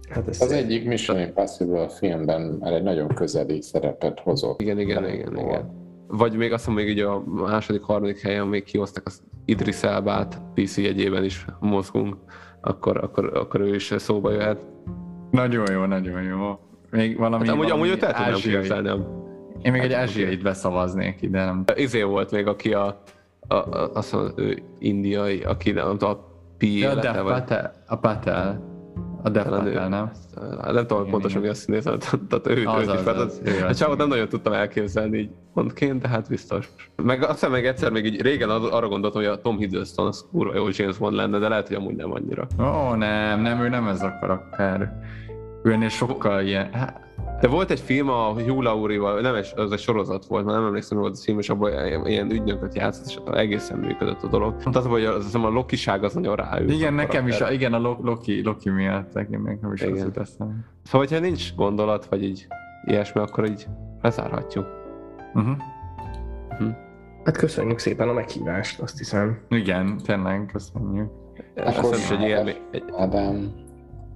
Hát 0.09 0.27
ez 0.27 0.41
Az 0.41 0.51
egyik 0.51 0.85
Mission 0.85 1.19
Impossible 1.19 1.89
filmben 1.89 2.41
már 2.41 2.73
egy 2.73 2.83
nagyon 2.83 3.07
közeli 3.07 3.61
szerepet 3.61 4.19
hozott. 4.19 4.61
Igen, 4.61 4.79
igen, 4.79 5.09
igen, 5.09 5.37
igen. 5.37 5.84
Vagy 6.07 6.33
még 6.35 6.53
azt 6.53 6.67
mondom, 6.67 6.85
még 6.85 6.93
így 6.97 7.01
a 7.03 7.23
második, 7.25 7.81
harmadik 7.81 8.21
helyen 8.21 8.47
még 8.47 8.63
kihoztak 8.63 9.03
az 9.05 9.21
Idris 9.45 9.83
Elbát, 9.83 10.41
PC 10.53 10.77
jegyében 10.77 11.23
is 11.23 11.45
mozgunk, 11.59 12.15
akkor, 12.61 12.97
akkor, 12.97 13.31
akkor 13.37 13.59
ő 13.59 13.75
is 13.75 13.93
szóba 13.97 14.31
jöhet. 14.31 14.59
Nagyon 15.31 15.71
jó, 15.71 15.85
nagyon 15.85 16.23
jó. 16.23 16.59
Még 16.91 17.17
valami, 17.17 17.45
Hát 17.45 17.53
amúgy, 17.55 17.67
valami 17.67 17.81
amúgy 17.89 17.95
őt 17.95 18.03
el 18.03 18.13
ázsiai- 18.15 18.55
képzelni. 18.55 19.03
Én 19.61 19.71
még 19.71 19.81
egy 19.81 19.93
Hát, 19.93 20.01
ázsiait 20.01 20.41
beszavaznék 20.41 21.21
ide, 21.21 21.45
nem 21.45 21.63
Izé 21.75 22.01
volt 22.01 22.31
még, 22.31 22.47
aki 22.47 22.73
a, 22.73 23.01
a, 23.47 23.53
a 23.55 23.89
azt 23.93 24.13
mondom, 24.13 24.31
ő 24.37 24.61
indiai, 24.79 25.41
aki 25.43 25.71
nem 25.71 25.89
tudom, 25.91 26.09
a 26.09 26.17
Pi 26.57 26.77
Ja, 26.79 26.89
a 26.89 26.95
Dev 26.95 27.23
vagy 27.23 27.33
Patel, 27.33 27.73
a 27.87 27.95
Patel. 27.95 28.74
A 29.25 29.31
Patel, 29.31 29.87
nem? 29.89 30.11
nem 30.73 30.87
tudom 30.87 31.09
pontosan 31.09 31.41
mi 31.41 31.47
a 31.47 31.53
színész, 31.53 31.83
tehát 31.83 32.47
ő, 32.47 32.65
Az, 32.65 32.81
őt 32.81 32.89
az, 32.89 33.07
az, 33.07 33.41
A 33.67 33.73
csávot 33.73 33.97
nem 33.97 34.07
nagyon 34.07 34.29
tudtam 34.29 34.53
elképzelni 34.53 35.17
így 35.17 35.29
pontként, 35.53 36.01
de 36.01 36.07
hát 36.07 36.29
biztos. 36.29 36.69
Meg 37.03 37.23
aztán 37.23 37.51
meg 37.51 37.65
egyszer 37.65 37.91
még 37.91 38.05
így 38.05 38.21
régen 38.21 38.49
ar- 38.49 38.71
arra 38.71 38.87
gondoltam, 38.87 39.21
hogy 39.21 39.31
a 39.31 39.41
Tom 39.41 39.57
Hiddleston 39.57 40.07
az 40.07 40.25
kurva 40.31 40.55
jó 40.55 40.65
James 40.71 40.97
Bond 40.97 41.15
lenne, 41.15 41.37
de 41.39 41.47
lehet, 41.47 41.67
hogy 41.67 41.77
amúgy 41.77 41.95
nem 41.95 42.11
annyira. 42.11 42.47
Ó, 42.59 42.93
nem, 42.93 43.41
nem, 43.41 43.59
ő 43.61 43.69
nem 43.69 43.87
ez 43.87 44.01
a 44.01 44.17
karakter. 44.19 44.93
Ő 45.63 45.71
ennél 45.71 45.89
sokkal 45.89 46.41
ilyen... 46.41 46.69
De 47.41 47.47
volt 47.47 47.71
egy 47.71 47.79
film 47.79 48.09
a 48.09 48.33
Hugh 48.33 48.61
Laurie-val, 48.63 49.21
nem 49.21 49.35
egy, 49.35 49.53
az 49.55 49.71
egy 49.71 49.79
sorozat 49.79 50.25
volt, 50.25 50.45
már 50.45 50.55
nem 50.55 50.65
emlékszem, 50.65 50.97
mi 50.97 51.03
volt 51.03 51.15
a 51.15 51.19
cím, 51.19 51.39
és 51.39 51.49
abban 51.49 52.05
ilyen- 52.05 52.31
ügynököt 52.31 52.75
játszott, 52.75 53.05
és 53.05 53.19
egészen 53.33 53.77
működött 53.77 54.23
a 54.23 54.27
dolog. 54.27 54.57
Tehát 54.57 54.75
az, 54.75 54.85
hogy 54.85 55.03
az, 55.05 55.25
az 55.25 55.35
a 55.35 55.49
lokiság 55.49 56.03
az 56.03 56.13
nagyon 56.13 56.35
ráült. 56.35 56.71
igen, 56.71 56.93
a 56.93 56.95
nekem 56.95 57.27
is, 57.27 57.41
a, 57.41 57.51
igen, 57.51 57.73
a 57.73 57.79
Lo- 57.79 57.99
Loki, 58.03 58.43
Loki 58.43 58.69
miatt, 58.69 59.13
nekem 59.13 59.41
nekem 59.43 59.73
is 59.73 59.81
az 59.81 59.89
Igen. 59.89 60.05
jut 60.05 60.17
eszembe. 60.17 60.53
Szóval, 60.83 61.07
hogyha 61.07 61.19
nincs 61.19 61.55
gondolat, 61.55 62.05
vagy 62.05 62.23
így 62.23 62.47
ilyesmi, 62.85 63.21
akkor 63.21 63.45
így 63.45 63.67
lezárhatjuk. 64.01 64.65
Uh-huh. 65.33 65.57
Hát 67.23 67.37
köszönjük 67.37 67.79
szépen 67.79 68.09
a 68.09 68.13
meghívást, 68.13 68.79
azt 68.79 68.97
hiszem. 68.97 69.39
Igen, 69.49 69.97
tényleg, 70.03 70.49
köszönjük. 70.53 71.09
Hiszem, 71.55 72.21
egy 72.21 72.27
élmény. 72.27 72.55
Egy, 72.71 72.83
Ádám, 72.97 73.51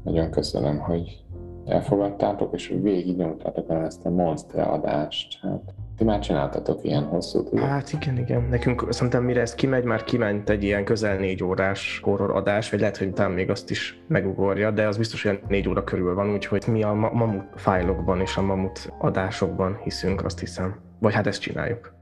nagyon 0.03 0.31
köszönöm, 0.31 0.77
hogy 0.79 1.23
elfogadtátok, 1.69 2.53
és 2.53 2.67
hogy 2.67 2.81
végig 2.81 3.17
nyomtátok 3.17 3.69
el 3.69 3.85
ezt 3.85 4.05
a 4.05 4.09
monster 4.09 4.67
adást. 4.67 5.39
Hát, 5.41 5.61
ti 5.97 6.03
már 6.03 6.19
csináltatok 6.19 6.83
ilyen 6.83 7.03
hosszú 7.03 7.43
tudod? 7.43 7.65
Hát 7.65 7.93
igen, 7.93 8.17
igen. 8.17 8.47
Nekünk 8.49 8.85
szerintem 8.89 9.23
mire 9.23 9.41
ez 9.41 9.55
kimegy, 9.55 9.83
már 9.83 10.03
kiment 10.03 10.49
egy 10.49 10.63
ilyen 10.63 10.83
közel 10.83 11.17
négy 11.17 11.43
órás 11.43 11.99
horror 12.03 12.31
adás, 12.31 12.69
vagy 12.69 12.79
lehet, 12.79 12.97
hogy 12.97 13.13
talán 13.13 13.31
még 13.31 13.49
azt 13.49 13.69
is 13.69 14.03
megugorja, 14.07 14.71
de 14.71 14.87
az 14.87 14.97
biztos, 14.97 15.23
hogy 15.23 15.39
négy 15.47 15.69
óra 15.69 15.83
körül 15.83 16.13
van, 16.15 16.33
úgyhogy 16.33 16.63
mi 16.67 16.83
a 16.83 16.93
ma- 16.93 17.13
mamut 17.13 17.43
fájlokban 17.55 18.19
és 18.19 18.37
a 18.37 18.41
mamut 18.41 18.93
adásokban 18.97 19.77
hiszünk, 19.83 20.25
azt 20.25 20.39
hiszem. 20.39 20.75
Vagy 20.99 21.13
hát 21.13 21.27
ezt 21.27 21.41
csináljuk. 21.41 21.93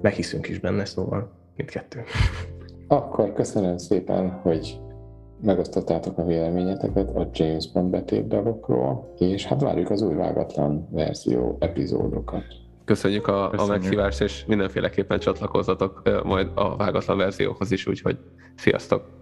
Meghiszünk 0.00 0.48
is 0.48 0.58
benne, 0.58 0.84
szóval 0.84 1.30
mindkettő. 1.56 2.02
Akkor 2.88 3.32
köszönöm 3.32 3.76
szépen, 3.76 4.30
hogy 4.30 4.80
megosztottátok 5.40 6.18
a 6.18 6.24
véleményeteket 6.24 7.16
a 7.16 7.28
James 7.32 7.72
Bond 7.72 7.90
betétdalokról, 7.90 9.14
és 9.18 9.44
hát 9.46 9.60
várjuk 9.60 9.90
az 9.90 10.02
új 10.02 10.14
vágatlan 10.14 10.88
verzió 10.90 11.56
epizódokat. 11.60 12.44
köszönjük 12.84 13.26
a, 13.26 13.44
a 13.44 13.50
Köszönjük. 13.50 13.82
meghívást, 13.82 14.20
és 14.20 14.44
mindenféleképpen 14.46 15.18
csatlakozzatok 15.18 16.02
majd 16.24 16.50
a 16.54 16.76
vágatlan 16.76 17.16
verzióhoz 17.16 17.70
is, 17.70 17.86
úgyhogy 17.86 18.18
sziasztok! 18.56 19.16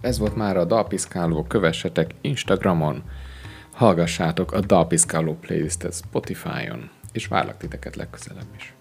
Ez 0.00 0.18
volt 0.18 0.36
már 0.36 0.56
a 0.56 0.64
Dalpiszkáló, 0.64 1.42
kövessetek 1.42 2.14
Instagramon, 2.20 3.02
hallgassátok 3.72 4.52
a 4.52 4.60
Dalpiszkáló 4.60 5.34
playlistet 5.34 5.94
Spotify-on, 5.94 6.90
és 7.12 7.26
várlak 7.26 7.56
titeket 7.56 7.96
legközelebb 7.96 8.48
is. 8.56 8.74